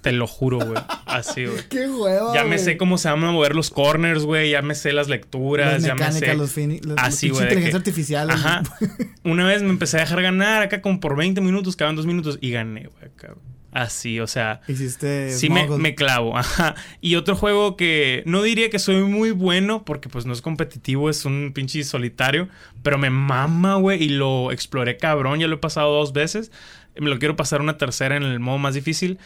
Te 0.03 0.13
lo 0.13 0.27
juro, 0.27 0.59
güey. 0.59 0.81
Así, 1.07 1.47
güey. 1.47 1.63
¡Qué 1.71 1.89
hueva, 1.89 2.35
Ya 2.35 2.45
me 2.45 2.59
sé 2.59 2.77
cómo 2.77 2.99
se 2.99 3.09
van 3.09 3.25
a 3.25 3.31
mover 3.33 3.55
los 3.55 3.71
corners, 3.71 4.25
güey. 4.25 4.51
Ya 4.51 4.63
me 4.63 4.75
sé 4.75 4.93
las 4.93 5.09
lecturas. 5.09 5.75
Las 5.75 5.83
ya 5.85 5.95
me 5.95 6.13
sé. 6.13 6.35
los. 6.35 6.57
Los, 6.57 6.99
Así, 6.99 7.31
güey, 7.31 7.43
inteligencia 7.45 7.71
que- 7.71 7.77
artificial. 7.77 8.31
Ajá. 8.31 8.63
Una 9.25 9.47
vez 9.47 9.63
me 9.63 9.71
empecé 9.71 9.97
a 9.97 10.01
dejar 10.01 10.23
ganar 10.23 10.63
acá 10.63 10.83
como 10.83 11.01
por 11.01 11.17
20 11.17 11.41
minutos, 11.41 11.77
quedaban 11.77 11.97
dos 11.97 12.07
minutos 12.07 12.39
y 12.41 12.51
gané, 12.51 12.89
güey. 12.89 13.11
güey. 13.19 13.56
Así, 13.83 14.21
o 14.21 14.27
sea. 14.27 14.61
Hiciste. 14.69 15.31
Sí 15.33 15.51
me, 15.51 15.67
me 15.69 15.95
clavo, 15.95 16.37
ajá. 16.39 16.75
Y 17.01 17.17
otro 17.17 17.37
juego 17.37 17.77
que 17.77 18.23
no 18.27 18.43
diría 18.43 18.71
que 18.71 18.79
soy 18.79 19.03
muy 19.03 19.33
bueno, 19.33 19.85
porque 19.85 20.09
pues 20.09 20.25
no 20.25 20.33
es 20.33 20.41
competitivo, 20.41 21.11
es 21.11 21.25
un 21.25 21.53
pinche 21.55 21.85
solitario, 21.85 22.49
pero 22.83 22.97
me 22.99 23.11
mama, 23.11 23.75
güey, 23.77 24.03
y 24.03 24.09
lo 24.09 24.51
exploré 24.53 24.97
cabrón, 24.97 25.41
ya 25.41 25.47
lo 25.47 25.57
he 25.57 25.59
pasado 25.59 25.93
dos 25.95 26.13
veces. 26.13 26.51
Me 26.99 27.11
lo 27.11 27.19
quiero 27.19 27.37
pasar 27.37 27.61
una 27.61 27.77
tercera 27.77 28.17
en 28.17 28.23
el 28.23 28.41
modo 28.41 28.59
más 28.59 28.75
difícil. 28.75 29.19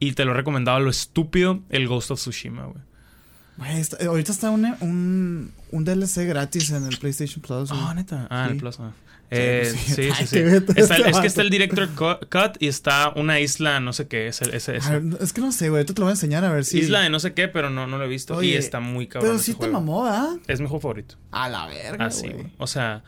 Y 0.00 0.12
te 0.12 0.24
lo 0.24 0.30
he 0.30 0.34
recomendado 0.34 0.76
a 0.76 0.80
lo 0.80 0.90
estúpido, 0.90 1.60
el 1.70 1.88
Ghost 1.88 2.12
of 2.12 2.20
Tsushima, 2.20 2.66
güey. 2.66 3.80
Está- 3.80 3.98
ahorita 4.06 4.30
está 4.30 4.50
un, 4.50 4.64
un, 4.80 5.52
un 5.72 5.84
DLC 5.84 6.24
gratis 6.26 6.70
en 6.70 6.86
el 6.86 6.96
PlayStation 6.98 7.42
Plus. 7.42 7.68
güey. 7.70 7.80
Ah, 7.84 7.92
neta. 7.94 8.26
Ah, 8.30 8.44
en 8.44 8.50
el 8.50 8.52
Sí. 8.54 8.60
Plus. 8.60 8.78
ah. 8.80 8.92
Eh, 9.30 9.70
sí, 9.70 9.78
sí. 9.78 9.94
sí, 9.94 10.08
Ay, 10.14 10.26
sí. 10.26 10.36
qué 10.36 10.42
beta 10.42 10.72
Está- 10.76 10.96
este 10.96 11.10
es 11.10 11.18
que 11.18 11.26
está 11.26 11.42
el 11.42 11.50
Director 11.50 11.88
Cu- 11.90 12.26
Cut 12.30 12.56
y 12.60 12.68
está 12.68 13.12
una 13.14 13.40
isla, 13.40 13.78
no 13.80 13.92
sé 13.92 14.08
qué, 14.08 14.28
ese, 14.28 14.54
ese. 14.56 14.78
A 14.82 14.90
ver, 14.98 15.02
es 15.20 15.32
que 15.32 15.40
no 15.40 15.52
sé, 15.52 15.68
güey. 15.68 15.84
Te 15.84 15.92
lo 15.94 16.04
voy 16.04 16.10
a 16.10 16.12
enseñar 16.12 16.44
a 16.44 16.52
ver 16.52 16.64
si. 16.64 16.78
Isla 16.78 17.00
de 17.00 17.10
no 17.10 17.20
sé 17.20 17.34
qué, 17.34 17.48
pero 17.48 17.68
no, 17.70 17.86
no 17.86 17.98
lo 17.98 18.04
he 18.04 18.08
visto. 18.08 18.42
y 18.42 18.54
está 18.54 18.80
muy 18.80 19.06
cabrón. 19.06 19.32
Pero 19.32 19.42
sí 19.42 19.54
te 19.54 19.68
mamó, 19.68 20.06
¿ah? 20.06 20.36
Es 20.46 20.60
mi 20.60 20.66
juego 20.66 20.80
favorito. 20.80 21.16
A 21.30 21.48
la 21.48 21.66
verga, 21.66 22.06
Así, 22.06 22.22
güey. 22.28 22.32
güey. 22.34 22.52
O 22.58 22.66
sea, 22.66 23.02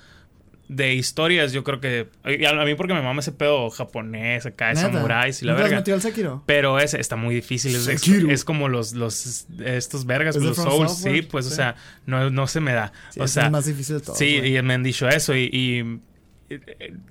de 0.69 0.95
historias, 0.95 1.53
yo 1.53 1.65
creo 1.65 1.81
que. 1.81 2.09
A 2.23 2.65
mí, 2.65 2.75
porque 2.77 2.95
me 2.95 3.03
mama 3.03 3.19
ese 3.21 3.33
pedo 3.33 3.71
japonés, 3.71 4.47
acá 4.47 4.69
de 4.69 4.77
samuráis 4.77 5.43
y 5.43 5.47
la 5.47 5.53
¿Nunca 5.53 5.65
has 5.65 5.71
verga. 5.71 5.81
metido 5.81 5.95
al 5.97 6.03
Sekiro? 6.03 6.45
Pero 6.47 6.79
ese 6.79 7.01
está 7.01 7.17
muy 7.17 7.35
difícil. 7.35 7.75
Es, 7.75 7.89
es, 7.89 8.07
es 8.07 8.45
como 8.45 8.69
los, 8.69 8.93
los 8.93 9.47
estos 9.65 10.07
vergas, 10.07 10.37
¿Es 10.37 10.43
los 10.43 10.55
Souls. 10.57 10.93
Software? 10.93 11.17
Sí, 11.17 11.23
pues, 11.23 11.47
o 11.47 11.51
sea, 11.51 11.75
no, 12.07 12.31
no 12.31 12.47
se 12.47 12.61
me 12.61 12.73
da. 12.73 12.93
Sí, 13.11 13.19
o 13.21 13.25
es 13.25 13.33
sea, 13.33 13.47
el 13.47 13.51
más 13.51 13.65
difícil 13.65 13.97
de 13.99 14.03
todos. 14.03 14.17
sí, 14.19 14.39
güey. 14.39 14.57
y 14.59 14.63
me 14.63 14.75
han 14.75 14.85
dicho 14.85 15.09
eso. 15.09 15.35
Y, 15.35 15.51
y, 15.53 15.79
eh, 15.81 15.99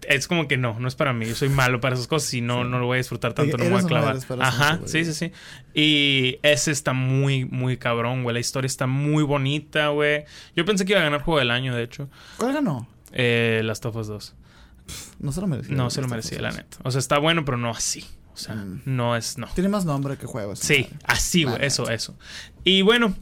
es 0.07 0.27
como 0.27 0.47
que 0.47 0.57
no, 0.57 0.79
no 0.79 0.87
es 0.87 0.95
para 0.95 1.13
mí. 1.13 1.25
Yo 1.25 1.35
soy 1.35 1.49
malo 1.49 1.79
para 1.79 1.95
esas 1.95 2.07
cosas 2.07 2.33
y 2.33 2.41
no, 2.41 2.63
Sí. 2.63 2.69
no 2.69 2.79
lo 2.79 2.85
voy 2.87 2.95
a 2.95 2.97
disfrutar 2.97 3.33
tanto, 3.33 3.57
no 3.57 3.63
me 3.63 3.69
voy 3.71 3.81
a 3.81 3.85
clavar. 3.85 4.15
eso, 4.17 4.37
Ajá, 4.41 4.79
sí, 4.85 5.05
sí, 5.05 5.13
sí. 5.13 5.31
Y 5.73 6.39
ese 6.43 6.71
está 6.71 6.93
muy, 6.93 7.45
muy 7.45 7.77
cabrón, 7.77 8.23
güey. 8.23 8.33
La 8.33 8.39
historia 8.39 8.67
está 8.67 8.87
muy 8.87 9.23
bonita, 9.23 9.89
güey. 9.89 10.25
Yo 10.55 10.65
pensé 10.65 10.85
que 10.85 10.93
iba 10.93 11.01
a 11.01 11.03
ganar 11.05 11.21
juego 11.21 11.39
del 11.39 11.51
año, 11.51 11.75
de 11.75 11.83
hecho. 11.83 12.09
¿Cuál 12.37 12.53
ganó? 12.53 12.87
Eh, 13.11 13.61
Last 13.63 13.85
of 13.85 13.95
Us 13.95 14.07
2. 14.07 14.35
No 15.19 15.31
se 15.31 15.41
lo 15.41 15.47
merecía. 15.47 15.75
No 15.75 15.89
se 15.89 16.01
lo 16.01 16.07
merecía, 16.07 16.41
la 16.41 16.51
neta. 16.51 16.77
O 16.83 16.91
sea, 16.91 16.99
está 16.99 17.17
bueno, 17.19 17.45
pero 17.45 17.57
no 17.57 17.69
así. 17.71 18.05
O 18.33 18.37
sea, 18.41 18.55
Mm. 18.55 18.81
no 18.85 19.15
es, 19.17 19.37
no. 19.37 19.47
Tiene 19.53 19.69
más 19.69 19.85
nombre 19.85 20.15
que 20.17 20.25
juegos. 20.25 20.59
Sí, 20.59 20.87
así, 21.03 21.43
güey. 21.43 21.57
Eso, 21.65 21.89
eso. 21.89 22.17
Y 22.63 22.81
bueno, 22.83 23.15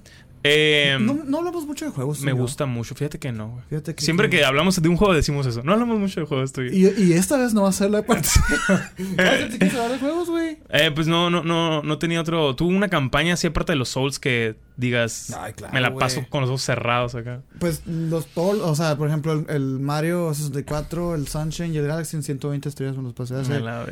eh, 0.47 0.97
No, 0.99 1.19
no 1.25 1.37
hablamos 1.39 1.65
mucho 1.65 1.85
de 1.85 1.91
juegos. 1.91 2.21
me 2.21 2.31
y 2.31 2.33
gusta 2.33 2.65
mucho. 2.65 2.95
Fíjate 2.95 3.19
que 3.19 3.31
no, 3.31 3.61
güey. 3.69 3.81
Que 3.83 4.01
Siempre 4.01 4.29
que 4.29 4.43
hablamos 4.45 4.81
de 4.81 4.89
un 4.89 4.97
juego 4.97 5.13
decimos 5.13 5.45
eso. 5.47 5.63
No 5.63 5.73
hablamos 5.73 5.99
mucho 5.99 6.19
de 6.21 6.25
juegos, 6.25 6.53
tú 6.53 6.61
y. 6.61 6.69
Y, 6.87 7.03
y 7.03 7.13
esta 7.13 7.37
vez 7.37 7.53
no 7.53 7.63
va 7.63 7.69
a 7.69 7.73
ser 7.73 7.89
la 7.91 8.01
parte. 8.03 8.29
¿Te 8.97 9.57
quieres 9.57 9.73
hablar 9.73 9.91
de 9.91 9.99
juegos, 9.99 10.29
güey? 10.29 10.57
Eh, 10.69 10.91
pues 10.93 11.07
no, 11.07 11.29
no, 11.29 11.43
no, 11.43 11.83
no 11.83 11.97
tenía 11.97 12.21
otro. 12.21 12.55
Tuve 12.55 12.75
una 12.75 12.89
campaña 12.89 13.33
así 13.35 13.47
aparte 13.47 13.71
de 13.73 13.77
los 13.77 13.89
Souls 13.89 14.19
que 14.19 14.55
digas. 14.77 15.35
Ay, 15.39 15.53
claro, 15.53 15.73
me 15.73 15.81
la 15.81 15.89
güey. 15.89 15.99
paso 15.99 16.23
con 16.29 16.41
los 16.41 16.49
ojos 16.49 16.61
cerrados 16.61 17.15
acá. 17.15 17.41
Pues 17.59 17.81
los 17.87 18.27
todos, 18.27 18.59
o 18.61 18.75
sea, 18.75 18.95
por 18.97 19.07
ejemplo, 19.07 19.33
el, 19.33 19.45
el 19.49 19.79
Mario 19.79 20.33
64, 20.33 21.15
el 21.15 21.27
Sunshine 21.27 21.73
y 21.73 21.77
el 21.77 21.87
Galaxy 21.87 22.15
en 22.17 22.23
120 22.23 22.69
estrellas 22.69 22.95
me 22.97 23.03
los 23.03 23.13
pasé 23.13 23.35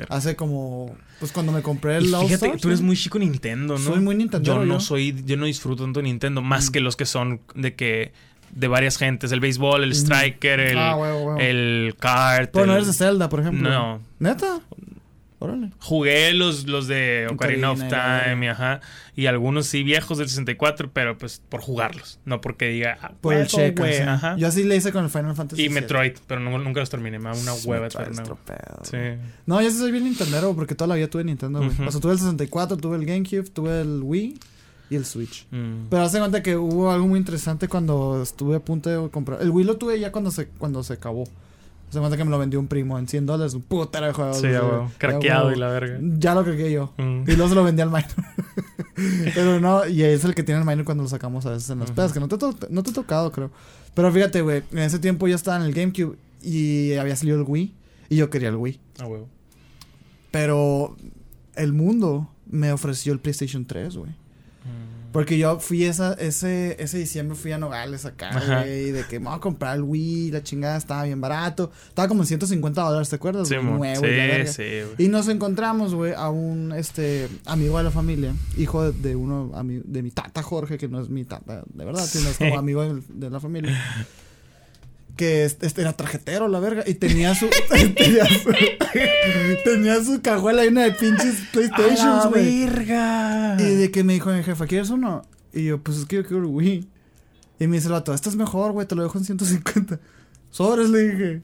hace, 0.09 0.35
como, 0.35 0.95
pues 1.19 1.31
cuando 1.31 1.51
me 1.51 1.61
compré 1.61 1.93
Y 1.95 2.05
el 2.05 2.13
All 2.13 2.25
fíjate, 2.27 2.45
Stars, 2.47 2.61
tú 2.61 2.67
eres 2.69 2.81
¿no? 2.81 2.87
muy 2.87 2.95
chico 2.97 3.17
Nintendo, 3.19 3.73
¿no? 3.75 3.79
Soy 3.79 3.99
muy 3.99 4.15
nintendero, 4.15 4.59
Yo 4.59 4.65
no 4.65 4.75
yo. 4.75 4.79
soy, 4.79 5.23
yo 5.25 5.37
no 5.37 5.45
disfruto 5.45 5.83
tanto 5.83 6.01
Nintendo, 6.01 6.41
más 6.45 6.69
Mm. 6.69 6.71
que 6.71 6.79
los 6.79 6.95
que 6.95 7.05
son 7.05 7.41
de 7.55 7.75
que 7.75 8.13
de 8.51 8.67
varias 8.69 8.97
gentes, 8.97 9.31
el 9.33 9.39
béisbol, 9.41 9.83
el 9.83 9.91
striker, 9.93 10.59
el, 10.61 10.77
Ah, 10.77 10.95
huevo, 10.95 11.23
huevo. 11.25 11.39
el 11.39 11.95
kart. 11.99 12.51
Pero 12.53 12.65
no 12.67 12.71
el- 12.73 12.77
eres 12.77 12.87
de 12.87 12.93
Zelda, 12.93 13.27
por 13.27 13.41
ejemplo. 13.41 13.69
No. 13.69 13.99
¿Neta? 14.19 14.59
Órale. 15.37 15.71
Jugué 15.79 16.33
los, 16.33 16.65
los 16.65 16.87
de 16.87 17.27
Ocarina 17.29 17.69
of 17.71 17.79
Time, 17.89 18.49
ajá. 18.49 18.79
Y 19.15 19.25
algunos 19.25 19.67
sí 19.67 19.83
viejos 19.83 20.17
del 20.17 20.29
64, 20.29 20.89
pero 20.93 21.17
pues 21.17 21.41
por 21.49 21.59
jugarlos. 21.59 22.19
No 22.23 22.39
porque 22.39 22.69
diga. 22.69 22.97
ah, 23.01 23.11
Por 23.19 23.33
el 23.33 23.45
check, 23.47 23.77
güey, 23.77 23.95
sí. 23.97 24.01
ajá. 24.03 24.37
Yo 24.37 24.47
así 24.47 24.63
le 24.63 24.77
hice 24.77 24.93
con 24.93 25.03
el 25.03 25.09
Final 25.09 25.35
Fantasy 25.35 25.65
Y. 25.65 25.69
Metroid, 25.69 26.13
pero 26.25 26.39
no- 26.39 26.57
nunca 26.57 26.79
los 26.79 26.89
terminé. 26.89 27.19
Me 27.19 27.25
da 27.25 27.33
una 27.33 27.51
Pues, 27.51 27.65
hueva. 27.65 27.89
Sí. 28.83 28.97
No, 29.45 29.61
yo 29.61 29.69
sí 29.69 29.77
soy 29.77 29.91
bien 29.91 30.05
Nintendero 30.05 30.55
porque 30.55 30.73
toda 30.73 30.87
la 30.87 30.95
vida 30.95 31.07
tuve 31.09 31.23
Nintendo, 31.25 31.59
güey. 31.59 31.71
Ujú. 31.71 31.83
O 31.83 31.91
sea, 31.91 31.99
tuve 32.01 32.13
el 32.13 32.19
64, 32.19 32.77
tuve 32.77 32.95
el 32.97 33.05
GameCube, 33.05 33.49
tuve 33.49 33.81
el 33.81 33.99
Wii 34.03 34.39
y 34.89 34.95
el 34.95 35.05
Switch. 35.05 35.47
Mm. 35.51 35.87
Pero 35.89 36.03
hace 36.03 36.19
cuenta 36.19 36.43
que 36.43 36.55
hubo 36.57 36.91
algo 36.91 37.07
muy 37.07 37.19
interesante 37.19 37.67
cuando 37.67 38.21
estuve 38.21 38.55
a 38.55 38.59
punto 38.59 38.89
de 38.89 39.09
comprar. 39.09 39.41
El 39.41 39.49
Wii 39.51 39.65
lo 39.65 39.77
tuve 39.77 39.99
ya 39.99 40.11
cuando 40.11 40.31
se, 40.31 40.47
cuando 40.47 40.83
se 40.83 40.93
acabó. 40.93 41.25
Se 41.91 41.99
cuenta 41.99 42.17
que 42.17 42.25
me 42.25 42.31
lo 42.31 42.39
vendió 42.39 42.59
un 42.59 42.67
primo 42.67 42.97
en 42.99 43.07
100 43.07 43.25
dólares. 43.25 43.53
Un 43.53 43.61
putero 43.61 44.07
de 44.07 44.13
juegos. 44.13 44.37
Sí, 44.37 44.47
huevo. 44.47 44.91
Craqueado 44.97 45.51
y 45.51 45.55
la 45.55 45.69
verga. 45.69 45.99
Ya 46.17 46.33
lo 46.35 46.43
craqueé 46.43 46.71
yo. 46.71 46.93
Mm. 46.97 47.23
Y 47.29 47.35
luego 47.35 47.49
se 47.49 47.55
lo 47.55 47.63
vendí 47.63 47.81
al 47.81 47.89
minor. 47.89 48.05
Pero 49.33 49.59
no, 49.59 49.87
y 49.87 50.01
es 50.03 50.23
el 50.25 50.35
que 50.35 50.43
tiene 50.43 50.61
el 50.61 50.67
minor 50.67 50.83
cuando 50.85 51.03
lo 51.03 51.09
sacamos 51.09 51.45
a 51.45 51.51
veces 51.51 51.69
en 51.69 51.79
las 51.79 51.89
Ujú. 51.89 51.95
pedas, 51.95 52.13
que 52.13 52.19
no 52.19 52.27
te, 52.27 52.37
no 52.69 52.83
te 52.83 52.89
ha 52.89 52.93
tocado, 52.93 53.31
creo. 53.31 53.51
Pero 53.93 54.11
fíjate, 54.11 54.41
güey, 54.41 54.63
en 54.71 54.79
ese 54.79 54.99
tiempo 54.99 55.27
yo 55.27 55.35
estaba 55.35 55.57
en 55.57 55.63
el 55.63 55.73
GameCube 55.73 56.17
y 56.41 56.93
había 56.93 57.15
salido 57.15 57.37
el 57.37 57.45
Wii. 57.47 57.73
Y 58.09 58.15
yo 58.17 58.29
quería 58.29 58.49
el 58.49 58.55
Wii. 58.55 58.79
A 58.99 59.05
huevo. 59.07 59.27
Pero 60.31 60.95
el 61.55 61.71
mundo 61.73 62.29
me 62.47 62.71
ofreció 62.71 63.13
el 63.13 63.19
PlayStation 63.19 63.65
3, 63.65 63.95
güey. 63.97 64.11
Porque 65.15 65.37
yo 65.37 65.59
fui 65.59 65.85
esa, 65.85 66.13
ese, 66.13 66.75
ese 66.77 66.97
diciembre 66.97 67.35
fui 67.37 67.51
a 67.53 67.57
Nogales 67.57 68.05
acá, 68.05 68.31
güey, 68.61 68.91
de 68.91 69.03
que 69.05 69.19
me 69.19 69.27
voy 69.27 69.35
a 69.37 69.39
comprar 69.39 69.77
el 69.77 69.83
Wii, 69.83 70.31
la 70.31 70.43
chingada 70.43 70.77
estaba 70.77 71.03
bien 71.05 71.21
barato. 71.21 71.71
Estaba 71.87 72.07
como 72.09 72.23
en 72.23 72.27
150 72.27 72.81
dólares, 72.81 73.09
¿te 73.09 73.15
acuerdas? 73.15 73.47
Sí. 73.47 73.55
Nuevo 73.55 73.81
y 73.85 73.95
sí, 73.95 74.01
verga. 74.15 74.51
sí, 74.51 74.63
güey. 74.63 75.05
Y 75.05 75.07
nos 75.07 75.27
encontramos, 75.29 75.95
güey, 75.95 76.13
a 76.13 76.29
un 76.29 76.73
este 76.73 77.29
amigo 77.45 77.77
de 77.77 77.85
la 77.85 77.91
familia, 77.91 78.33
hijo 78.57 78.83
de, 78.91 78.91
de 79.09 79.15
uno 79.15 79.51
de 79.63 80.03
mi 80.03 80.11
tata 80.11 80.43
Jorge, 80.43 80.77
que 80.77 80.87
no 80.89 80.99
es 81.01 81.07
mi 81.09 81.23
tata 81.23 81.63
de 81.73 81.85
verdad, 81.85 82.05
sino 82.05 82.29
es 82.29 82.37
como 82.37 82.51
Sí. 82.51 82.57
amigo 82.57 82.83
de, 82.83 83.01
de 83.07 83.29
la 83.29 83.39
familia. 83.39 83.73
Que 85.15 85.45
este, 85.45 85.65
este 85.65 85.81
era 85.81 85.93
tarjetero, 85.93 86.47
la 86.49 86.59
verga, 86.59 86.83
y 86.85 86.95
tenía 86.95 87.33
su 87.35 87.47
tenía 87.95 88.25
su, 88.25 88.51
tenía 89.63 90.03
su 90.03 90.21
cajuela 90.21 90.63
llena 90.63 90.83
de 90.83 90.91
pinches 90.91 91.35
PlayStations, 91.53 92.25
güey. 92.29 92.65
verga! 92.65 93.55
Y 93.59 93.75
de 93.75 93.91
que 93.91 94.03
me 94.03 94.13
dijo 94.13 94.31
mi 94.31 94.43
jefa, 94.43 94.67
¿quieres 94.67 94.89
uno? 94.89 95.21
Y 95.53 95.63
yo, 95.65 95.81
pues 95.81 95.97
es 95.99 96.05
que 96.05 96.17
yo 96.17 96.25
quiero 96.25 96.47
Wii. 96.49 96.89
Y 97.59 97.67
me 97.67 97.77
dice 97.77 97.87
el 97.87 97.93
vato, 97.93 98.13
este 98.13 98.27
es 98.29 98.35
mejor, 98.35 98.73
güey, 98.73 98.85
te 98.87 98.95
lo 98.95 99.03
dejo 99.03 99.17
en 99.17 99.23
150. 99.25 99.99
Sobres, 100.49 100.89
le 100.89 100.99
dije. 101.09 101.41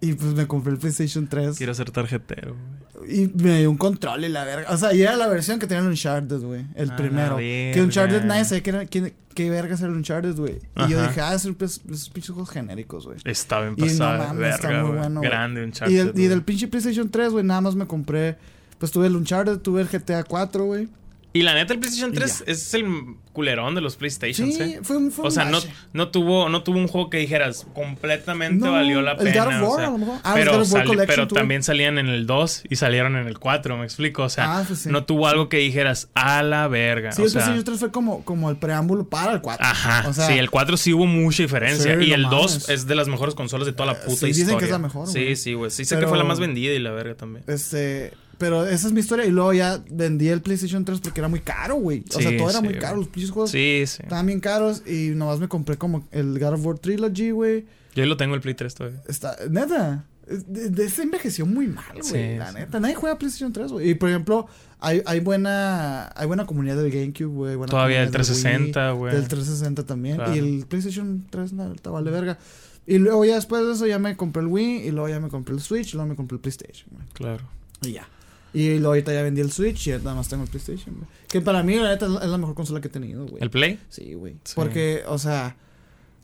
Y 0.00 0.12
pues 0.14 0.32
me 0.34 0.46
compré 0.46 0.72
el 0.72 0.78
PlayStation 0.78 1.26
3. 1.28 1.56
Quiero 1.56 1.74
ser 1.74 1.90
tarjetero, 1.90 2.56
güey. 2.96 3.20
Y 3.22 3.30
me 3.34 3.58
dio 3.60 3.70
un 3.70 3.76
control 3.76 4.24
y 4.24 4.28
la 4.28 4.44
verga. 4.44 4.70
O 4.70 4.76
sea, 4.78 4.94
y 4.94 5.02
era 5.02 5.16
la 5.16 5.28
versión 5.28 5.58
que 5.58 5.66
tenía 5.66 5.82
el 5.82 5.88
Uncharted, 5.88 6.40
güey. 6.40 6.64
El 6.74 6.94
primero. 6.94 7.36
verga. 7.36 7.74
Que 7.74 7.82
Uncharted 7.82 8.24
nadie 8.24 8.44
sabía 8.46 8.62
qué, 8.62 8.70
era- 8.70 8.86
qué, 8.86 9.14
qué 9.34 9.50
verga 9.50 9.74
era 9.74 9.86
el 9.86 9.92
Uncharted, 9.94 10.36
güey. 10.36 10.58
Y 10.76 10.88
yo 10.88 11.02
dije, 11.02 11.20
ah, 11.20 11.34
esos, 11.34 11.54
pues, 11.56 11.80
esos 11.90 12.08
pinches 12.10 12.30
juegos 12.30 12.50
genéricos, 12.50 13.04
güey. 13.06 13.18
Está 13.24 13.60
bien 13.60 13.74
Y 13.76 13.92
no 13.98 14.04
mames, 14.06 14.54
está 14.54 14.68
verga, 14.68 14.80
muy 14.82 14.88
güey. 14.90 15.00
bueno, 15.00 15.20
güey. 15.20 15.30
Grande 15.30 15.64
un 15.64 15.72
Y, 15.90 15.94
del- 15.94 16.12
y 16.14 16.26
del 16.26 16.42
pinche 16.42 16.68
PlayStation 16.68 17.10
3, 17.10 17.32
güey, 17.32 17.44
nada 17.44 17.60
más 17.60 17.74
me 17.74 17.86
compré. 17.86 18.36
Pues 18.78 18.90
tuve 18.92 19.06
el 19.06 19.16
Uncharted, 19.16 19.58
tuve 19.58 19.82
el 19.82 19.88
GTA 19.88 20.24
4, 20.24 20.64
güey. 20.64 20.88
Y 21.36 21.42
la 21.42 21.52
neta, 21.52 21.72
el 21.74 21.80
PlayStation 21.80 22.12
Y 22.12 22.14
3 22.14 22.44
es 22.46 22.72
el 22.74 22.86
culerón 23.32 23.74
de 23.74 23.80
los 23.80 23.96
PlayStation, 23.96 24.52
Sí, 24.52 24.62
¿eh? 24.62 24.78
fue 24.84 24.96
un 24.96 25.10
fue 25.10 25.24
O 25.24 25.26
un 25.26 25.32
sea, 25.32 25.44
no, 25.46 25.58
no 25.92 26.08
tuvo, 26.10 26.48
no 26.48 26.62
tuvo 26.62 26.78
un 26.78 26.86
juego 26.86 27.10
que 27.10 27.16
dijeras 27.18 27.66
completamente 27.74 28.64
No, 28.64 28.70
valió 28.70 29.02
la 29.02 29.12
el 29.12 29.18
pena. 29.18 29.44
God 29.44 29.54
of 29.56 29.62
o 29.62 29.66
War, 29.72 29.76
sea, 29.80 29.88
a 29.88 29.90
lo 29.90 29.98
mejor. 29.98 30.18
Ah, 30.22 30.34
el 30.38 30.44
pero 30.46 30.64
sali- 30.64 30.86
Collection 30.86 31.06
pero 31.06 31.26
también 31.26 31.64
salían 31.64 31.98
en 31.98 32.06
el 32.06 32.26
2 32.28 32.62
y 32.70 32.76
salieron 32.76 33.16
en 33.16 33.26
el 33.26 33.40
4, 33.40 33.76
me 33.76 33.84
explico. 33.84 34.22
O 34.22 34.28
sea, 34.28 34.58
Ah, 34.60 34.64
pues 34.64 34.78
sí. 34.78 34.88
no 34.90 35.04
tuvo 35.04 35.26
algo 35.26 35.48
que 35.48 35.56
dijeras 35.56 36.08
a 36.14 36.44
la 36.44 36.68
verga. 36.68 37.10
Sí, 37.10 37.22
o 37.22 37.24
el 37.24 37.30
sea, 37.32 37.40
PlayStation 37.40 37.64
3 37.64 37.80
fue 37.80 37.90
como, 37.90 38.24
como 38.24 38.48
el 38.50 38.56
preámbulo 38.56 39.08
para 39.08 39.32
el 39.32 39.40
4. 39.40 39.66
Ajá, 39.66 40.08
O 40.08 40.12
sea, 40.12 40.28
sí, 40.28 40.34
el 40.34 40.50
4 40.50 40.76
sí 40.76 40.92
hubo 40.94 41.06
mucha 41.06 41.42
diferencia. 41.42 41.98
Sí, 41.98 42.04
y 42.04 42.12
el 42.12 42.22
2 42.24 42.32
mames. 42.52 42.68
es 42.68 42.86
de 42.86 42.94
las 42.94 43.08
mejores 43.08 43.34
consolas 43.34 43.66
de 43.66 43.72
toda 43.72 43.86
la 43.92 44.00
puta 44.00 44.18
sí, 44.18 44.26
dicen 44.26 44.42
historia. 44.42 44.58
que 44.60 44.64
es 44.66 44.70
la 44.70 44.78
mejor, 44.78 45.08
Sí, 45.08 45.34
sí, 45.34 45.54
güey. 45.54 45.72
Sí, 45.72 45.84
sé 45.84 45.98
que 45.98 46.06
fue 46.06 46.16
la 46.16 46.22
más 46.22 46.38
vendida 46.38 46.72
y 46.72 46.78
la 46.78 46.92
verga 46.92 47.16
también. 47.16 47.44
Este, 47.48 48.12
pero 48.44 48.66
esa 48.66 48.88
es 48.88 48.92
mi 48.92 49.00
historia. 49.00 49.24
Y 49.24 49.30
luego 49.30 49.54
ya 49.54 49.82
vendí 49.90 50.28
el 50.28 50.42
PlayStation 50.42 50.84
3 50.84 51.00
porque 51.00 51.18
era 51.18 51.28
muy 51.28 51.40
caro, 51.40 51.76
güey. 51.76 52.04
O 52.10 52.20
sea, 52.20 52.28
Sí, 52.30 52.36
todo 52.36 52.50
era 52.50 52.58
sí, 52.58 52.64
muy 52.66 52.74
caro. 52.74 52.98
Los 52.98 53.08
pinches 53.08 53.30
juegos 53.30 53.50
Sí, 53.52 53.84
sí. 53.86 54.02
estaban 54.02 54.26
bien 54.26 54.40
caros. 54.40 54.82
Y 54.86 55.12
nomás 55.14 55.40
me 55.40 55.48
compré 55.48 55.78
como 55.78 56.06
el 56.10 56.38
God 56.38 56.52
of 56.52 56.66
War 56.66 56.78
Trilogy, 56.78 57.30
güey. 57.30 57.64
Yo 57.94 58.02
ahí 58.02 58.08
lo 58.08 58.18
tengo 58.18 58.34
el 58.34 58.42
Play 58.42 58.52
3 58.52 58.74
todavía. 58.74 59.00
Está, 59.08 59.34
neta. 59.48 60.04
De, 60.28 60.68
de 60.68 60.84
ese 60.84 61.04
envejeció 61.04 61.46
muy 61.46 61.68
mal, 61.68 61.84
güey. 61.94 62.04
Sí, 62.04 62.36
la 62.36 62.48
sí. 62.48 62.54
neta. 62.58 62.80
Nadie 62.80 62.94
juega 62.96 63.16
PlayStation 63.18 63.50
3, 63.50 63.72
güey. 63.72 63.88
Y 63.88 63.94
por 63.94 64.10
ejemplo, 64.10 64.46
hay, 64.78 65.00
hay 65.06 65.20
buena 65.20 66.12
hay 66.14 66.26
buena 66.26 66.44
comunidad 66.44 66.76
del 66.76 66.90
GameCube, 66.90 67.32
güey. 67.32 67.56
Todavía 67.66 68.02
el 68.02 68.10
comunidad 68.10 68.12
del 68.12 68.12
360, 68.12 68.92
Wii, 68.92 68.98
güey. 68.98 69.14
Del 69.14 69.28
360 69.28 69.86
también. 69.86 70.16
Claro. 70.16 70.34
Y 70.36 70.38
el 70.38 70.66
PlayStation 70.66 71.24
3, 71.30 71.54
no, 71.54 71.74
vale 71.90 72.10
verga. 72.10 72.38
Y 72.86 72.98
luego 72.98 73.24
ya 73.24 73.36
después 73.36 73.64
de 73.66 73.72
eso 73.72 73.86
ya 73.86 73.98
me 73.98 74.14
compré 74.18 74.42
el 74.42 74.48
Wii. 74.48 74.86
Y 74.86 74.90
luego 74.90 75.08
ya 75.08 75.18
me 75.18 75.30
compré 75.30 75.54
el 75.54 75.62
Switch. 75.62 75.94
Y 75.94 75.96
luego 75.96 76.10
me 76.10 76.16
compré 76.16 76.36
el 76.36 76.40
PlayStation, 76.42 76.88
güey. 76.90 77.06
Claro. 77.14 77.44
Y 77.80 77.92
ya. 77.92 78.06
Y 78.54 78.70
luego 78.78 78.88
ahorita 78.88 79.12
ya 79.12 79.22
vendí 79.22 79.40
el 79.40 79.50
Switch 79.50 79.88
y 79.88 79.90
nada 79.90 80.14
más 80.14 80.28
tengo 80.28 80.44
el 80.44 80.48
PlayStation, 80.48 80.94
güey. 80.94 81.08
Que 81.28 81.40
para 81.40 81.64
mí, 81.64 81.74
la 81.74 81.88
neta, 81.88 82.06
es 82.06 82.28
la 82.28 82.38
mejor 82.38 82.54
consola 82.54 82.80
que 82.80 82.86
he 82.86 82.90
tenido, 82.90 83.26
güey. 83.26 83.42
¿El 83.42 83.50
Play? 83.50 83.80
Sí, 83.88 84.14
güey. 84.14 84.36
Sí. 84.44 84.52
Porque, 84.54 85.02
o 85.08 85.18
sea, 85.18 85.56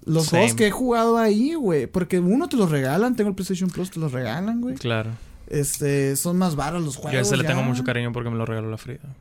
los 0.04 0.26
Same. 0.26 0.42
juegos 0.42 0.56
que 0.56 0.66
he 0.68 0.70
jugado 0.70 1.18
ahí, 1.18 1.54
güey. 1.54 1.88
Porque 1.88 2.20
uno 2.20 2.48
te 2.48 2.56
los 2.56 2.70
regalan, 2.70 3.16
tengo 3.16 3.30
el 3.30 3.34
PlayStation 3.34 3.68
Plus, 3.68 3.90
te 3.90 3.98
los 3.98 4.12
regalan, 4.12 4.60
güey. 4.60 4.76
Claro. 4.76 5.10
Este, 5.48 6.14
son 6.14 6.38
más 6.38 6.54
varos 6.54 6.84
los 6.84 6.94
juegos. 6.94 7.12
Yo 7.12 7.18
a 7.18 7.22
ese 7.22 7.36
le 7.36 7.42
tengo 7.42 7.64
mucho 7.64 7.82
cariño 7.82 8.12
porque 8.12 8.30
me 8.30 8.36
lo 8.36 8.46
regaló 8.46 8.70
la 8.70 8.78
Frida. 8.78 9.16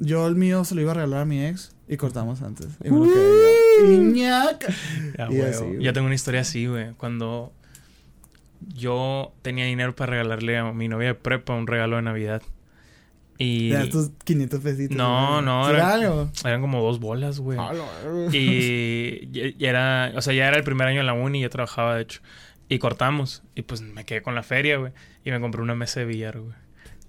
Yo 0.00 0.26
el 0.26 0.34
mío 0.34 0.64
se 0.64 0.74
lo 0.74 0.80
iba 0.80 0.90
a 0.90 0.94
regalar 0.94 1.20
a 1.20 1.24
mi 1.24 1.44
ex 1.44 1.72
y 1.86 1.96
cortamos 1.96 2.42
antes. 2.42 2.66
Y 2.82 2.90
me 2.90 2.98
lo 2.98 3.04
quedé 3.04 3.14
yo. 3.14 3.92
Y. 3.92 4.20
Ya, 4.20 4.58
Y 5.30 5.40
así, 5.40 5.64
tengo 5.94 6.06
una 6.06 6.14
historia 6.14 6.40
así, 6.40 6.66
güey. 6.66 6.94
Cuando 6.94 7.52
yo 8.68 9.32
tenía 9.42 9.64
dinero 9.64 9.94
para 9.94 10.10
regalarle 10.12 10.58
a 10.58 10.72
mi 10.72 10.88
novia 10.88 11.08
de 11.08 11.14
prepa 11.14 11.54
un 11.54 11.66
regalo 11.66 11.96
de 11.96 12.02
Navidad. 12.02 12.42
Y 13.38 13.70
De 13.70 13.84
estos 13.84 14.10
500 14.24 14.60
pesitos. 14.60 14.96
No, 14.96 15.40
no, 15.40 15.64
¿Sí 15.66 15.72
era- 15.72 15.94
algo? 15.94 16.30
eran 16.44 16.60
como 16.60 16.82
dos 16.82 17.00
bolas, 17.00 17.40
güey. 17.40 17.58
Y 18.32 19.28
ya- 19.32 19.48
ya 19.56 19.70
era, 19.70 20.12
o 20.16 20.20
sea, 20.22 20.34
ya 20.34 20.46
era 20.48 20.56
el 20.58 20.64
primer 20.64 20.86
año 20.88 21.00
en 21.00 21.06
la 21.06 21.14
uni, 21.14 21.40
ya 21.40 21.48
trabajaba, 21.48 21.96
de 21.96 22.02
hecho. 22.02 22.20
Y 22.68 22.78
cortamos. 22.78 23.42
Y 23.54 23.62
pues 23.62 23.80
me 23.80 24.04
quedé 24.04 24.22
con 24.22 24.34
la 24.34 24.42
feria, 24.42 24.76
güey. 24.76 24.92
Y 25.24 25.30
me 25.30 25.40
compré 25.40 25.62
una 25.62 25.74
mesa 25.74 26.00
de 26.00 26.06
billar, 26.06 26.38
güey. 26.38 26.54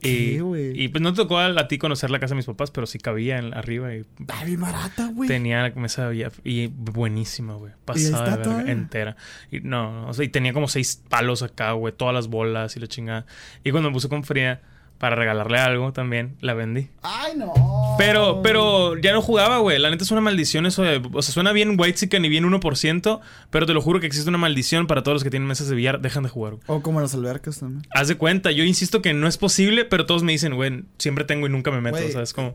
Y, 0.01 0.87
pues 0.89 1.01
no 1.01 1.13
tocó 1.13 1.37
a, 1.39 1.67
ti 1.67 1.77
conocer 1.77 2.09
la 2.09 2.19
casa 2.19 2.33
de 2.33 2.37
mis 2.37 2.45
papás, 2.45 2.71
pero 2.71 2.87
sí 2.87 2.97
cabía 2.99 3.37
en, 3.37 3.53
arriba 3.53 3.93
y 3.95 4.05
Ah, 4.27 4.43
bien 4.45 4.59
barata, 4.59 5.11
güey. 5.13 5.27
tenía 5.27 5.61
la 5.61 5.69
mesa. 5.75 6.11
Y 6.43 6.67
buenísima, 6.67 7.55
güey. 7.55 7.73
Pasada 7.85 8.37
de 8.37 8.47
verga, 8.47 8.71
entera. 8.71 9.15
Y 9.51 9.61
no, 9.61 9.91
no, 9.91 10.09
o 10.09 10.13
sea, 10.13 10.25
y 10.25 10.29
tenía 10.29 10.53
como 10.53 10.67
seis 10.67 11.01
palos 11.09 11.43
acá, 11.43 11.73
güey. 11.73 11.93
Todas 11.93 12.13
las 12.13 12.27
bolas 12.27 12.75
y 12.77 12.79
la 12.79 12.87
chingada. 12.87 13.25
Y 13.63 13.71
cuando 13.71 13.89
me 13.89 13.93
puse 13.93 14.09
con 14.09 14.23
Frida 14.23 14.61
para 15.01 15.15
regalarle 15.15 15.57
algo 15.57 15.93
también, 15.93 16.35
la 16.41 16.53
vendí. 16.53 16.87
Ay, 17.01 17.33
no. 17.35 17.51
Pero, 17.97 18.41
pero 18.43 18.95
ya 18.99 19.13
no 19.13 19.23
jugaba, 19.23 19.57
güey. 19.57 19.79
La 19.79 19.89
neta 19.89 20.03
es 20.03 20.11
una 20.11 20.21
maldición 20.21 20.67
eso 20.67 20.83
de... 20.83 21.01
O 21.11 21.23
sea, 21.23 21.33
suena 21.33 21.53
bien 21.53 21.75
white 21.75 22.05
y 22.05 22.29
bien 22.29 22.45
1%, 22.45 23.19
pero 23.49 23.65
te 23.65 23.73
lo 23.73 23.81
juro 23.81 23.99
que 23.99 24.05
existe 24.05 24.29
una 24.29 24.37
maldición 24.37 24.85
para 24.85 25.01
todos 25.01 25.15
los 25.15 25.23
que 25.23 25.31
tienen 25.31 25.47
mesas 25.47 25.69
de 25.69 25.75
billar. 25.75 26.01
Dejan 26.01 26.21
de 26.21 26.29
jugar, 26.29 26.53
güey. 26.53 26.63
O 26.67 26.83
como 26.83 27.01
las 27.01 27.15
albercas 27.15 27.61
también. 27.61 27.81
Haz 27.89 28.09
de 28.09 28.15
cuenta, 28.15 28.51
yo 28.51 28.63
insisto 28.63 29.01
que 29.01 29.15
no 29.15 29.27
es 29.27 29.39
posible, 29.39 29.85
pero 29.85 30.05
todos 30.05 30.21
me 30.21 30.33
dicen, 30.33 30.53
güey, 30.53 30.83
siempre 30.99 31.25
tengo 31.25 31.47
y 31.47 31.49
nunca 31.49 31.71
me 31.71 31.81
meto. 31.81 31.97
Güey. 31.97 32.09
O 32.09 32.11
sea, 32.11 32.21
es 32.21 32.33
como... 32.33 32.53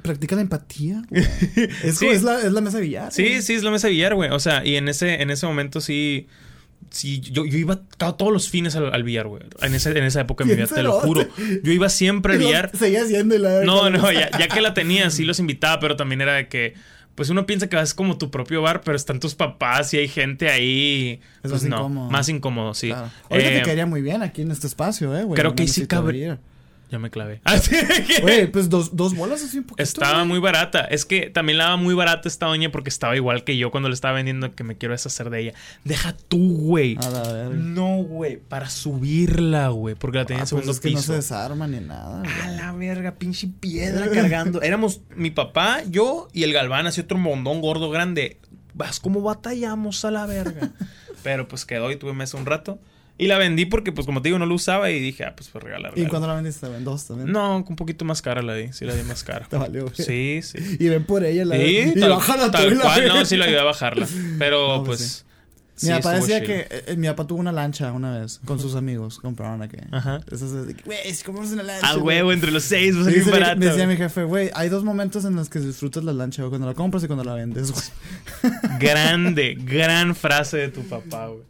Practica 0.00 0.36
la 0.36 0.42
empatía. 0.42 1.02
es, 1.10 1.98
Sí. 1.98 2.06
es, 2.06 2.22
la, 2.22 2.40
es 2.40 2.52
la 2.52 2.60
mesa 2.60 2.76
de 2.76 2.84
billar. 2.84 3.10
Sí, 3.10 3.42
sí, 3.42 3.54
es 3.54 3.64
la 3.64 3.72
mesa 3.72 3.88
de 3.88 3.94
billar, 3.94 4.14
güey. 4.14 4.30
O 4.30 4.38
sea, 4.38 4.64
y 4.64 4.76
en 4.76 4.88
ese, 4.88 5.20
en 5.20 5.32
ese 5.32 5.46
momento 5.46 5.80
sí... 5.80 6.28
Sí, 6.90 7.20
yo, 7.20 7.44
yo 7.44 7.58
iba 7.58 7.76
todos 7.98 8.32
los 8.32 8.48
fines 8.48 8.74
al, 8.76 8.92
al 8.94 9.02
billar, 9.02 9.26
güey. 9.26 9.42
En, 9.60 9.74
ese- 9.74 9.90
en 9.90 10.04
esa 10.04 10.20
época 10.22 10.44
de 10.44 10.50
mi 10.50 10.56
vida, 10.56 10.66
te 10.74 10.82
lo 10.82 10.92
juro. 11.00 11.26
Yo 11.62 11.72
iba 11.72 11.88
siempre 11.88 12.34
al 12.34 12.38
billar. 12.38 12.70
Seguías 12.76 13.08
yendo 13.08 13.34
y 13.34 13.38
la 13.38 13.62
No, 13.64 13.90
no, 13.90 14.10
ya, 14.12 14.30
ya 14.38 14.48
que 14.48 14.60
la 14.60 14.74
tenía, 14.74 15.10
sí 15.10 15.24
los 15.24 15.38
invitaba, 15.38 15.80
pero 15.80 15.96
también 15.96 16.20
era 16.20 16.34
de 16.34 16.48
que, 16.48 16.74
pues 17.14 17.30
uno 17.30 17.46
piensa 17.46 17.68
que 17.68 17.76
vas 17.76 17.94
como 17.94 18.16
tu 18.16 18.30
propio 18.30 18.62
bar, 18.62 18.80
pero 18.82 18.96
están 18.96 19.18
tus 19.20 19.34
papás 19.34 19.92
y 19.94 19.98
hay 19.98 20.08
gente 20.08 20.48
ahí. 20.48 21.20
Es 21.42 21.50
pues 21.50 21.52
más 21.54 21.64
no, 21.64 21.76
incómodo. 21.78 22.10
más 22.10 22.28
incómodo, 22.28 22.74
sí. 22.74 22.88
Claro. 22.88 23.10
Ahorita 23.30 23.50
Eh, 23.50 23.58
te 23.58 23.62
caería 23.62 23.86
muy 23.86 24.02
bien 24.02 24.22
aquí 24.22 24.42
en 24.42 24.50
este 24.50 24.66
espacio, 24.66 25.16
eh, 25.16 25.24
güey. 25.24 25.38
creo 25.40 25.54
que 25.54 25.66
sí 25.66 25.82
de 25.82 25.86
cabe- 25.88 26.12
billar. 26.12 26.38
Ya 26.90 26.98
me 26.98 27.10
clavé. 27.10 27.40
Así 27.44 27.70
que- 27.70 28.22
Güey, 28.22 28.46
pues 28.50 28.70
dos, 28.70 28.96
dos 28.96 29.14
bolas 29.14 29.42
así 29.44 29.58
un 29.58 29.64
poquito. 29.64 29.82
Estaba 29.82 30.24
muy 30.24 30.38
barata. 30.38 30.80
Es 30.86 31.04
que 31.04 31.28
también 31.28 31.58
la 31.58 31.64
daba 31.64 31.76
muy 31.76 31.94
barata 31.94 32.28
esta 32.28 32.46
doña 32.46 32.70
porque 32.72 32.88
estaba 32.88 33.14
igual 33.14 33.44
que 33.44 33.58
yo 33.58 33.70
cuando 33.70 33.90
le 33.90 33.94
estaba 33.94 34.14
vendiendo 34.14 34.54
que 34.54 34.64
me 34.64 34.76
quiero 34.78 34.92
deshacer 34.92 35.28
de 35.28 35.40
ella. 35.40 35.52
Deja 35.84 36.14
tú, 36.28 36.56
güey. 36.56 36.96
A 36.98 37.10
la 37.10 37.22
verga. 37.30 37.54
No, 37.56 37.96
güey. 37.98 38.38
Para 38.38 38.70
subirla, 38.70 39.68
güey. 39.68 39.96
Porque 39.96 40.18
la 40.18 40.24
tenía 40.24 40.42
Ah, 40.42 40.44
en 40.44 40.48
pues 40.48 40.62
segundo 40.64 40.72
es 40.72 40.80
que 40.80 40.90
no 40.90 40.96
piso. 40.96 41.12
se 41.12 41.16
desarma 41.16 41.66
ni 41.66 41.80
nada. 41.80 42.22
A 42.44 42.48
la 42.52 42.72
verga, 42.72 43.16
pinche 43.16 43.48
piedra 43.60 44.08
cargando. 44.10 44.62
Éramos 44.62 45.02
mi 45.14 45.30
papá, 45.30 45.82
yo 45.88 46.28
y 46.32 46.44
el 46.44 46.52
Galván, 46.54 46.86
así 46.86 47.02
otro 47.02 47.18
mondón 47.18 47.60
gordo 47.60 47.90
grande. 47.90 48.38
Vas 48.72 48.98
como 49.00 49.20
batallamos 49.20 50.04
a 50.06 50.10
la 50.10 50.24
verga. 50.24 50.70
Pero 51.22 51.48
pues 51.48 51.64
quedó 51.66 51.90
y 51.90 51.96
tuve 51.96 52.14
mesa 52.14 52.38
un 52.38 52.46
rato. 52.46 52.78
Y 53.20 53.26
la 53.26 53.36
vendí 53.36 53.66
porque, 53.66 53.90
pues 53.90 54.06
como 54.06 54.22
te 54.22 54.28
digo, 54.28 54.38
no 54.38 54.46
lo 54.46 54.54
usaba 54.54 54.90
y 54.90 55.00
dije, 55.00 55.24
ah, 55.24 55.34
pues 55.36 55.48
pues 55.48 55.62
regalar. 55.64 55.92
¿Y 55.96 56.06
cuando 56.06 56.28
la 56.28 56.34
vendiste? 56.34 56.66
¿En 56.66 56.84
dos 56.84 57.04
también? 57.06 57.32
No, 57.32 57.64
un 57.68 57.76
poquito 57.76 58.04
más 58.04 58.22
cara 58.22 58.42
la 58.42 58.54
di. 58.54 58.72
Sí, 58.72 58.84
la 58.84 58.94
di 58.94 59.02
más 59.02 59.24
cara. 59.24 59.44
Te 59.50 59.56
valió, 59.56 59.82
güey. 59.82 59.94
Sí, 59.96 60.40
sí. 60.42 60.76
Y 60.78 60.88
ven 60.88 61.04
por 61.04 61.24
ella 61.24 61.44
la 61.44 61.56
Sí, 61.56 61.92
y 61.96 62.00
tal, 62.00 62.10
bajan 62.10 62.40
a 62.40 62.50
tal 62.52 62.68
tú 62.68 62.74
la 62.76 62.82
cual, 62.82 63.08
no, 63.08 63.24
sí 63.24 63.36
lo 63.36 63.44
ayudé 63.44 63.58
a 63.58 63.64
bajarla. 63.64 64.06
Pero 64.38 64.78
No, 64.78 64.84
pues, 64.84 64.98
pues. 64.98 65.24
Sí 65.74 65.86
papá 65.90 66.16
estuvo 66.16 66.26
decía 66.26 66.40
chido. 66.44 66.68
que 66.68 66.92
eh, 66.92 66.96
mi 66.96 67.06
papá 67.06 67.24
tuvo 67.26 67.38
una 67.38 67.52
lancha 67.52 67.92
una 67.92 68.18
vez 68.18 68.40
con 68.44 68.58
sus 68.58 68.74
amigos. 68.74 69.18
Compraron 69.20 69.62
aquí. 69.62 69.76
Ajá. 69.92 70.20
Que, 70.28 70.36
güey, 70.84 71.14
si 71.14 71.24
compramos 71.24 71.52
una 71.52 71.62
lancha. 71.62 71.86
Ah, 71.88 71.94
güey". 71.94 72.16
huevo, 72.18 72.32
entre 72.32 72.50
los 72.50 72.64
seis, 72.64 72.96
va 72.96 73.02
a 73.02 73.30
barato. 73.30 73.60
me 73.60 73.66
decía 73.66 73.86
mi 73.86 73.96
jefe, 73.96 74.24
güey, 74.24 74.50
hay 74.54 74.68
dos 74.70 74.82
momentos 74.82 75.24
en 75.24 75.36
los 75.36 75.48
que 75.48 75.60
disfrutas 75.60 76.02
la 76.02 76.12
lancha, 76.12 76.42
güey, 76.42 76.50
cuando 76.50 76.66
la 76.66 76.74
compras 76.74 77.04
y 77.04 77.06
cuando 77.06 77.22
la 77.24 77.34
vendes, 77.34 77.70
güey. 77.72 78.52
Grande, 78.80 79.56
gran 79.60 80.16
frase 80.16 80.56
de 80.56 80.68
tu 80.68 80.82
papá, 80.82 81.28
güey. 81.28 81.42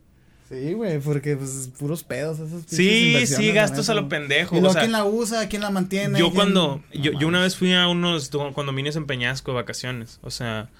Sí, 0.48 0.72
güey, 0.72 0.98
porque 0.98 1.36
pues 1.36 1.70
puros 1.78 2.02
pedos 2.04 2.38
esos 2.38 2.62
Sí, 2.66 3.26
sí, 3.26 3.52
gastos 3.52 3.90
a 3.90 3.94
lo 3.94 4.08
pendejo. 4.08 4.56
Y 4.56 4.60
o 4.64 4.70
sea, 4.70 4.80
¿quién 4.80 4.92
la 4.92 5.04
usa? 5.04 5.48
¿Quién 5.48 5.60
la 5.62 5.70
mantiene? 5.70 6.18
Yo 6.18 6.26
¿Quién- 6.26 6.34
cuando, 6.34 6.82
No 6.94 7.02
yo, 7.02 7.12
yo 7.18 7.28
una 7.28 7.42
vez 7.42 7.56
fui 7.56 7.72
a 7.74 7.86
unos 7.88 8.30
condominios 8.54 8.96
en 8.96 9.06
Peñasco 9.06 9.50
de 9.50 9.56
vacaciones, 9.56 10.18
o 10.22 10.30
sea, 10.30 10.70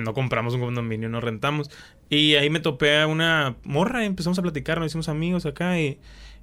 no 0.00 0.14
compramos 0.14 0.54
un 0.54 0.60
condominio, 0.60 1.08
no 1.08 1.20
rentamos. 1.20 1.70
Y 2.08 2.34
ahí 2.34 2.50
me 2.50 2.58
topé 2.60 2.98
a 3.00 3.06
una 3.06 3.56
morra 3.62 4.02
y 4.02 4.06
empezamos 4.06 4.38
a 4.38 4.42
platicar, 4.42 4.78
nos 4.78 4.88
hicimos 4.88 5.08
amigos 5.08 5.46
acá 5.46 5.78
y, 5.80 5.98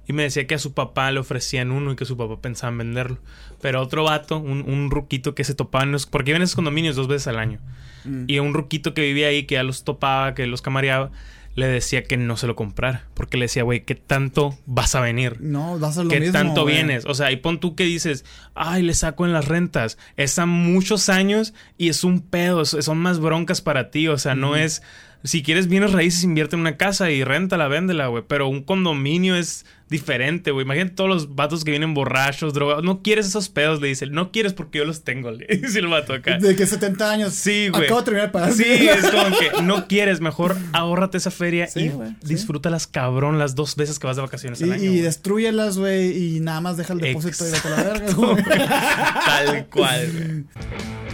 y 0.06 0.12
me 0.14 0.22
decía 0.22 0.46
que 0.46 0.54
a 0.54 0.58
su 0.58 0.72
papá 0.72 1.10
le 1.10 1.20
ofrecían 1.20 1.70
uno 1.70 1.92
y 1.92 1.96
que 1.96 2.06
su 2.06 2.16
papá 2.16 2.40
pensaba 2.40 2.70
en 2.72 2.78
venderlo. 2.78 3.18
Pero 3.60 3.82
otro 3.82 4.04
vato, 4.04 4.38
un, 4.38 4.62
un 4.62 4.90
ruquito 4.90 5.34
que 5.34 5.44
se 5.44 5.54
topaba 5.54 5.84
en 5.84 5.92
los... 5.92 6.06
Porque 6.06 6.30
iban 6.30 6.40
esos 6.40 6.54
condominios 6.56 6.96
dos 6.96 7.08
veces 7.08 7.28
al 7.28 7.38
año. 7.38 7.60
Mm. 8.04 8.24
Y 8.26 8.38
un 8.38 8.54
ruquito 8.54 8.94
que 8.94 9.02
vivía 9.02 9.28
ahí, 9.28 9.42
que 9.44 9.56
ya 9.56 9.62
los 9.62 9.84
topaba, 9.84 10.34
que 10.34 10.46
los 10.46 10.62
camareaba, 10.62 11.10
le 11.58 11.66
decía 11.66 12.04
que 12.04 12.16
no 12.16 12.36
se 12.36 12.46
lo 12.46 12.54
comprara. 12.54 13.08
Porque 13.14 13.36
le 13.36 13.46
decía, 13.46 13.64
güey, 13.64 13.80
¿qué 13.80 13.96
tanto 13.96 14.56
vas 14.64 14.94
a 14.94 15.00
venir? 15.00 15.38
No, 15.40 15.78
va 15.80 15.88
a 15.88 16.04
lo 16.04 16.08
¿Qué 16.08 16.20
mismo, 16.20 16.32
tanto 16.32 16.64
vienes? 16.64 17.04
O 17.04 17.14
sea, 17.14 17.32
y 17.32 17.36
pon 17.36 17.58
tú 17.58 17.74
que 17.74 17.82
dices, 17.82 18.24
ay, 18.54 18.82
le 18.82 18.94
saco 18.94 19.26
en 19.26 19.32
las 19.32 19.48
rentas. 19.48 19.98
Es 20.16 20.38
a 20.38 20.46
muchos 20.46 21.08
años 21.08 21.54
y 21.76 21.88
es 21.88 22.04
un 22.04 22.20
pedo, 22.20 22.64
son 22.64 22.98
más 22.98 23.18
broncas 23.18 23.60
para 23.60 23.90
ti. 23.90 24.06
O 24.06 24.18
sea, 24.18 24.36
no 24.36 24.54
es. 24.54 24.82
Si 25.24 25.42
quieres 25.42 25.66
bienes 25.66 25.92
raíces, 25.92 26.22
invierte 26.22 26.54
en 26.54 26.60
una 26.60 26.76
casa 26.76 27.10
y 27.10 27.24
réntala, 27.24 27.66
véndela, 27.66 28.06
güey. 28.06 28.22
Pero 28.28 28.46
un 28.48 28.62
condominio 28.62 29.34
es 29.34 29.66
diferente, 29.90 30.52
güey. 30.52 30.64
Imagínate 30.64 30.94
todos 30.94 31.10
los 31.10 31.34
vatos 31.34 31.64
que 31.64 31.72
vienen 31.72 31.92
borrachos, 31.92 32.54
drogados. 32.54 32.84
No 32.84 33.02
quieres 33.02 33.26
esos 33.26 33.48
pedos, 33.48 33.80
le 33.80 33.88
dice. 33.88 34.06
No 34.06 34.30
quieres 34.30 34.52
porque 34.52 34.78
yo 34.78 34.84
los 34.84 35.02
tengo, 35.02 35.30
le 35.32 35.44
dice 35.46 35.80
el 35.80 35.88
vato 35.88 36.12
acá. 36.12 36.38
De 36.38 36.54
que 36.54 36.64
70 36.66 37.10
años. 37.10 37.34
Sí, 37.34 37.68
güey. 37.68 37.84
Acabo 37.86 38.00
de 38.00 38.04
terminar 38.04 38.30
pagar. 38.30 38.52
Sí, 38.52 38.62
es 38.64 39.10
como 39.10 39.36
que 39.36 39.62
no 39.64 39.88
quieres, 39.88 40.20
mejor 40.20 40.56
ahórrate 40.72 41.18
esa 41.18 41.32
feria 41.32 41.66
Sí, 41.66 41.86
y 41.86 41.88
sí. 41.90 41.98
disfrútalas 42.22 42.86
cabrón 42.86 43.40
las 43.40 43.56
dos 43.56 43.74
veces 43.74 43.98
que 43.98 44.06
vas 44.06 44.14
de 44.16 44.22
vacaciones 44.22 44.62
al 44.62 44.68
Y, 44.68 44.72
año. 44.72 44.82
y 44.84 44.88
güey. 44.88 45.00
destruyelas, 45.00 45.78
güey, 45.78 46.36
y 46.36 46.40
nada 46.40 46.60
más 46.60 46.76
deja 46.76 46.92
el 46.92 47.00
depósito 47.00 47.44
y 47.46 47.50
vete 47.50 47.66
a 47.66 47.70
la 47.72 47.76
verga, 47.82 48.06
Exacto, 48.06 48.26
güey. 48.34 48.44
Tal 49.26 49.66
cual, 49.66 50.12
güey. 50.12 51.07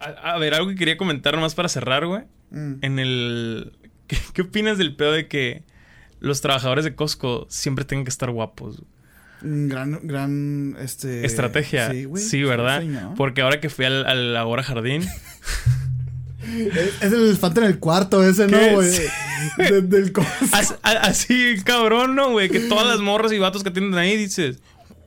A, 0.00 0.34
a 0.34 0.38
ver, 0.38 0.54
algo 0.54 0.68
que 0.68 0.76
quería 0.76 0.96
comentar 0.96 1.34
nomás 1.34 1.54
para 1.54 1.68
cerrar, 1.68 2.06
güey. 2.06 2.22
Mm. 2.50 2.74
En 2.82 2.98
el... 2.98 3.72
¿Qué, 4.06 4.16
qué 4.32 4.42
opinas 4.42 4.78
del 4.78 4.96
pedo 4.96 5.12
de 5.12 5.28
que 5.28 5.62
los 6.20 6.40
trabajadores 6.40 6.84
de 6.84 6.94
Costco 6.94 7.46
siempre 7.50 7.84
tengan 7.84 8.04
que 8.04 8.10
estar 8.10 8.30
guapos? 8.30 8.82
Mm, 9.42 9.68
Gran, 9.68 10.00
gran, 10.02 10.76
este... 10.80 11.24
Estrategia. 11.26 11.90
Sí, 11.90 12.04
güey. 12.04 12.22
Sí, 12.22 12.42
¿verdad? 12.42 12.82
Porque 13.16 13.42
ahora 13.42 13.60
que 13.60 13.68
fui 13.68 13.84
al, 13.84 14.06
al 14.06 14.36
Agora 14.36 14.62
Jardín... 14.62 15.02
Es, 16.48 17.02
es 17.02 17.12
el 17.12 17.24
elefante 17.28 17.60
en 17.60 17.66
el 17.66 17.78
cuarto 17.78 18.24
ese, 18.26 18.46
¿no, 18.46 18.58
güey? 18.72 18.90
Sí. 18.90 19.02
De- 19.58 19.82
del 19.82 20.12
co- 20.12 20.24
as- 20.52 20.78
a- 20.82 20.92
así, 20.92 21.56
cabrón, 21.62 22.14
¿no, 22.14 22.30
güey? 22.30 22.48
Que 22.48 22.60
todas 22.60 22.86
las 22.86 23.00
morras 23.00 23.32
y 23.32 23.38
vatos 23.38 23.62
que 23.62 23.70
tienen 23.70 23.92
ahí 23.94 24.16
dices... 24.16 24.60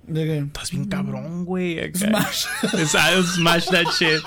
de 0.06 0.38
Estás 0.40 0.70
bien 0.70 0.86
cabrón, 0.86 1.46
güey. 1.46 1.80
Smash. 1.96 2.46
Smash 3.38 3.66
that 3.70 3.86
shit. 3.98 4.22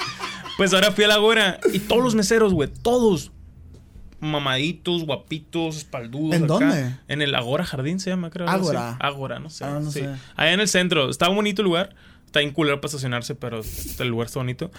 Pues 0.56 0.72
ahora 0.72 0.92
fui 0.92 1.04
a 1.04 1.08
la 1.08 1.14
Agora 1.14 1.58
y 1.72 1.80
todos 1.80 2.02
los 2.02 2.14
meseros, 2.14 2.52
güey, 2.52 2.68
todos 2.82 3.32
mamaditos, 4.20 5.04
guapitos, 5.04 5.76
espaldudos. 5.76 6.36
¿En 6.36 6.44
acá. 6.44 6.54
dónde? 6.54 6.96
En 7.08 7.22
el 7.22 7.34
Agora 7.34 7.64
Jardín 7.64 8.00
se 8.00 8.10
llama, 8.10 8.30
creo. 8.30 8.48
algo 8.48 8.68
Ágora. 8.70 8.88
así. 8.90 8.98
Ágora, 9.00 9.38
no 9.38 9.50
sé. 9.50 9.64
Ah, 9.64 9.80
no 9.82 9.90
sí. 9.90 10.00
sé. 10.00 10.08
Allá 10.36 10.52
en 10.52 10.60
el 10.60 10.68
centro. 10.68 11.10
Está 11.10 11.28
un 11.28 11.36
bonito 11.36 11.62
el 11.62 11.66
lugar. 11.66 11.94
Está 12.24 12.40
en 12.40 12.50
culero 12.52 12.80
para 12.80 12.88
estacionarse, 12.88 13.34
pero 13.34 13.60
el 13.98 14.08
lugar 14.08 14.26
está 14.26 14.40
bonito. 14.40 14.70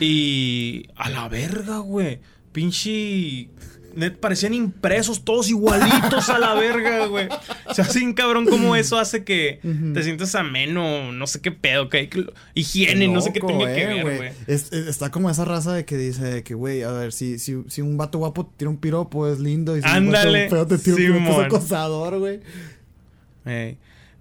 Y 0.00 0.86
a 0.96 1.08
la 1.10 1.28
verga, 1.28 1.78
güey. 1.78 2.20
Pinche. 2.52 3.48
Net, 3.94 4.16
parecían 4.18 4.54
impresos 4.54 5.24
todos 5.24 5.48
igualitos 5.50 6.28
a 6.28 6.38
la 6.38 6.54
verga, 6.54 7.06
güey. 7.06 7.28
O 7.66 7.74
sea, 7.74 7.84
sin 7.84 8.12
cabrón, 8.12 8.46
cómo 8.46 8.76
eso 8.76 8.98
hace 8.98 9.24
que 9.24 9.60
te 9.94 10.02
sientas 10.02 10.34
ameno, 10.34 11.10
no 11.12 11.26
sé 11.26 11.40
qué 11.40 11.50
pedo, 11.52 11.88
que, 11.88 12.08
que- 12.08 12.26
higiene, 12.54 13.08
no 13.08 13.20
sé 13.20 13.32
qué 13.32 13.40
tenga 13.40 13.74
que 13.74 13.82
eh, 13.82 13.86
ver, 14.04 14.16
güey. 14.16 14.30
Es- 14.46 14.72
es- 14.72 14.86
está 14.86 15.10
como 15.10 15.30
esa 15.30 15.44
raza 15.44 15.72
de 15.74 15.84
que 15.84 15.96
dice 15.96 16.42
que, 16.44 16.54
güey, 16.54 16.82
a 16.82 16.92
ver, 16.92 17.12
si, 17.12 17.38
si, 17.38 17.56
si 17.68 17.80
un 17.82 17.96
vato 17.96 18.18
guapo 18.18 18.52
tira 18.56 18.70
un 18.70 18.76
piropo 18.76 19.26
es 19.26 19.38
lindo 19.40 19.76
y 19.76 19.82
si 19.82 19.88
Ándale, 19.88 20.44
un 20.44 20.50
vato 20.50 20.56
feo 20.56 20.66
te 20.66 20.84
tira 20.84 20.96
un 20.96 21.02
piropo 21.24 21.40
es 21.40 21.46
acosador, 21.46 22.18
güey. 22.18 22.40
Ey. 23.46 23.78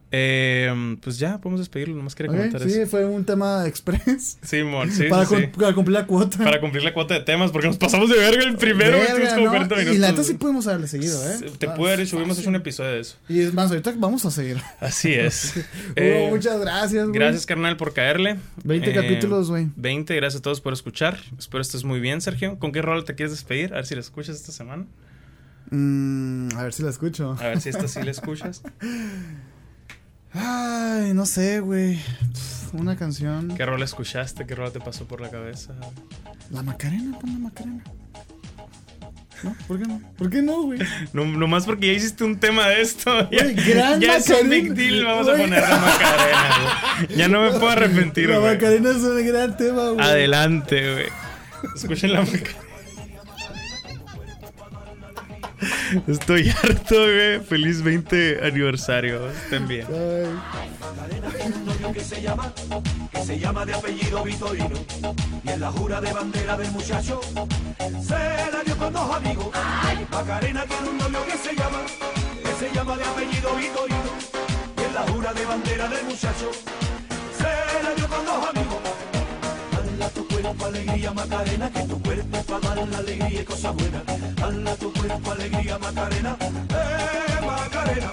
Eh, 0.10 0.98
pues 1.02 1.20
ya, 1.20 1.38
podemos 1.40 1.60
despedirlo. 1.60 1.94
Nomás 1.96 2.16
quería 2.16 2.32
Ok, 2.32 2.38
comentar 2.38 2.62
sí, 2.64 2.80
eso. 2.80 2.90
fue 2.90 3.06
un 3.06 3.26
tema 3.26 3.68
express. 3.68 4.38
Sí, 4.44 4.64
mon, 4.64 4.90
sí, 4.90 5.04
para, 5.10 5.26
sí, 5.26 5.36
para 5.58 5.74
cumplir 5.74 5.94
la 6.00 6.06
cuota. 6.08 6.38
Para 6.38 6.62
cumplir 6.62 6.84
la 6.84 6.94
cuota 6.94 7.14
de 7.16 7.20
temas, 7.22 7.52
porque 7.52 7.68
nos 7.68 7.78
pasamos 7.78 8.10
de 8.10 8.16
verga 8.18 8.44
el 8.44 8.56
primero. 8.56 8.98
Verga, 8.98 9.14
Tuvimos 9.16 9.34
como 9.34 9.46
¿no? 9.46 9.52
40 9.52 9.76
minutos. 9.76 9.96
Y 9.96 10.00
la 10.00 10.10
neta 10.12 10.24
sí 10.24 10.34
pudimos 10.36 10.68
haberle 10.68 10.88
seguido, 10.88 11.22
¿eh? 11.30 11.52
Te 11.60 11.68
Ah, 11.68 11.76
pude 11.76 11.88
haber 11.94 12.06
dicho, 12.06 12.16
hubimos 12.16 12.38
hecho 12.38 12.44
fácil. 12.44 12.50
un 12.50 12.56
episodio 12.56 12.92
de 12.92 13.00
eso. 13.02 13.18
Y 13.28 13.42
es 13.42 13.54
más, 13.54 13.70
ahorita 13.70 13.94
vamos 13.98 14.24
a 14.26 14.32
seguir. 14.32 14.58
Así 14.80 15.14
es. 15.14 15.54
Eh, 15.98 16.28
muchas 16.30 16.60
gracias, 16.62 17.08
güey. 17.08 17.14
Gracias, 17.20 17.46
carnal, 17.46 17.76
por 17.76 17.94
caerle. 17.94 18.38
20 18.64 18.90
Eh, 18.90 18.94
capítulos, 18.94 19.50
güey. 19.50 19.68
20, 19.76 20.16
gracias 20.16 20.40
a 20.40 20.44
todos 20.44 20.62
por 20.62 20.72
escuchar. 20.74 21.18
Espero 21.38 21.62
estés 21.62 21.84
muy 21.84 22.00
bien, 22.00 22.22
Sergio. 22.22 22.58
¿Con 22.60 22.72
qué 22.72 22.82
rol 22.82 23.04
te 23.04 23.16
quieres 23.16 23.32
despedir? 23.32 23.74
A 23.74 23.78
ver 23.78 23.86
si 23.86 23.96
la 23.96 24.02
escuchas 24.02 24.36
esta 24.36 24.52
semana. 24.52 24.86
Mm, 25.72 26.50
a 26.56 26.64
ver 26.64 26.72
si 26.74 26.84
la 26.84 26.92
escucho. 26.92 27.36
A 27.42 27.48
ver 27.48 27.60
si 27.60 27.70
esta 27.70 27.88
sí 27.90 28.02
la 28.04 28.12
escuchas. 28.12 28.62
Ay, 30.34 31.14
no 31.14 31.26
sé, 31.26 31.60
güey. 31.60 31.99
Una 32.74 32.95
canción. 32.95 33.56
¿Qué 33.56 33.66
rol 33.66 33.82
escuchaste? 33.82 34.45
¿Qué 34.45 34.56
rol 34.56 34.72
te 34.72 34.80
pasó 34.80 35.06
por 35.08 35.22
la 35.22 35.30
cabeza? 35.30 35.74
La 36.52 36.62
Macarena, 36.64 37.18
pon 37.20 37.34
la 37.34 37.40
Macarena. 37.40 37.84
¿No? 39.44 39.56
¿Por 39.68 39.80
qué 39.80 39.86
no? 39.88 40.02
¿Por 40.18 40.30
qué 40.30 40.41
no, 40.41 40.64
güey? 40.64 40.80
No, 41.14 41.24
nomás 41.26 41.66
porque 41.66 41.88
ya 41.88 41.94
hiciste 41.94 42.24
un 42.24 42.40
tema 42.40 42.68
de 42.70 42.82
esto. 42.82 43.30
Ya, 43.30 43.44
Güey, 43.44 43.56
gran 43.56 44.02
ya 44.02 44.18
es 44.18 44.30
un 44.30 44.49
big 44.49 44.74
deal. 44.74 45.06
Vamos 45.06 45.28
a 45.28 45.32
poner 45.32 45.62
la 45.62 45.78
Macarena, 45.78 46.56
güey. 47.06 47.18
Ya 47.18 47.28
no 47.28 47.41
me 47.44 47.49
puedo 47.52 47.70
arrepentir, 47.70 48.30
La 48.30 48.40
güey. 48.40 48.54
Macarena 48.56 48.90
es 48.90 48.98
un 48.98 49.28
gran 49.28 49.56
tema, 49.58 49.90
güey. 49.90 50.06
Adelante, 50.06 50.94
güey. 50.94 51.06
Escuchen 51.76 52.14
la 52.14 52.22
Macarena. 52.22 52.66
Estoy 56.08 56.50
harto, 56.50 56.96
güey. 56.96 57.40
Feliz 57.40 57.82
20 57.82 58.46
aniversario. 58.46 59.30
Estén 59.30 59.68
bien. 59.68 59.88
Novio 61.66 61.94
que 61.94 62.02
se 62.02 62.22
llama, 62.22 62.54
que 63.12 63.24
se 63.24 63.40
llama 63.40 63.66
de 63.66 63.74
apellido 63.74 64.24
Vitorino. 64.24 64.70
Y 65.44 65.50
en 65.50 65.62
la 65.62 65.72
jura 65.72 66.02
de 66.02 66.14
bandera 66.14 66.58
del 66.58 66.72
muchacho, 66.72 67.22
se 68.02 68.52
la 68.52 68.64
dio 68.66 68.78
con 68.78 68.94
dos 68.94 69.16
amigos. 69.16 69.48
Macarena 70.12 70.66
tiene 70.66 70.90
un 70.90 70.98
novio 70.98 71.26
que 71.26 71.38
se 71.38 71.56
llama, 71.56 71.80
que 72.44 72.66
se 72.66 72.74
llama 72.74 72.98
de 72.98 73.04
apellido 73.04 73.56
Vitorino. 73.56 74.12
Y 74.78 74.84
en 74.84 74.94
la 74.94 75.02
jura 75.02 75.34
de 75.34 75.46
bandera 75.46 75.88
del 75.88 76.06
muchacho, 76.06 76.52
se 77.38 77.84
la 77.84 77.96
dio 77.96 78.08
con 78.08 78.26
dos 78.26 78.50
amigos. 78.50 79.07
Cuerpo 80.48 80.65
alegría 80.65 81.11
Macarena, 81.11 81.69
que 81.69 81.82
tu 81.82 82.02
cuerpo 82.02 82.44
para 82.44 82.76
dar 82.76 82.88
la 82.88 82.98
alegría 82.99 83.41
y 83.41 83.44
cosas 83.44 83.76
buenas. 83.76 84.03
Hala 84.41 84.76
tu 84.78 84.94
cuerpo 84.94 85.32
alegría 85.32 85.78
Macarena, 85.78 86.38
eh 86.40 87.45
Macarena. 87.45 88.11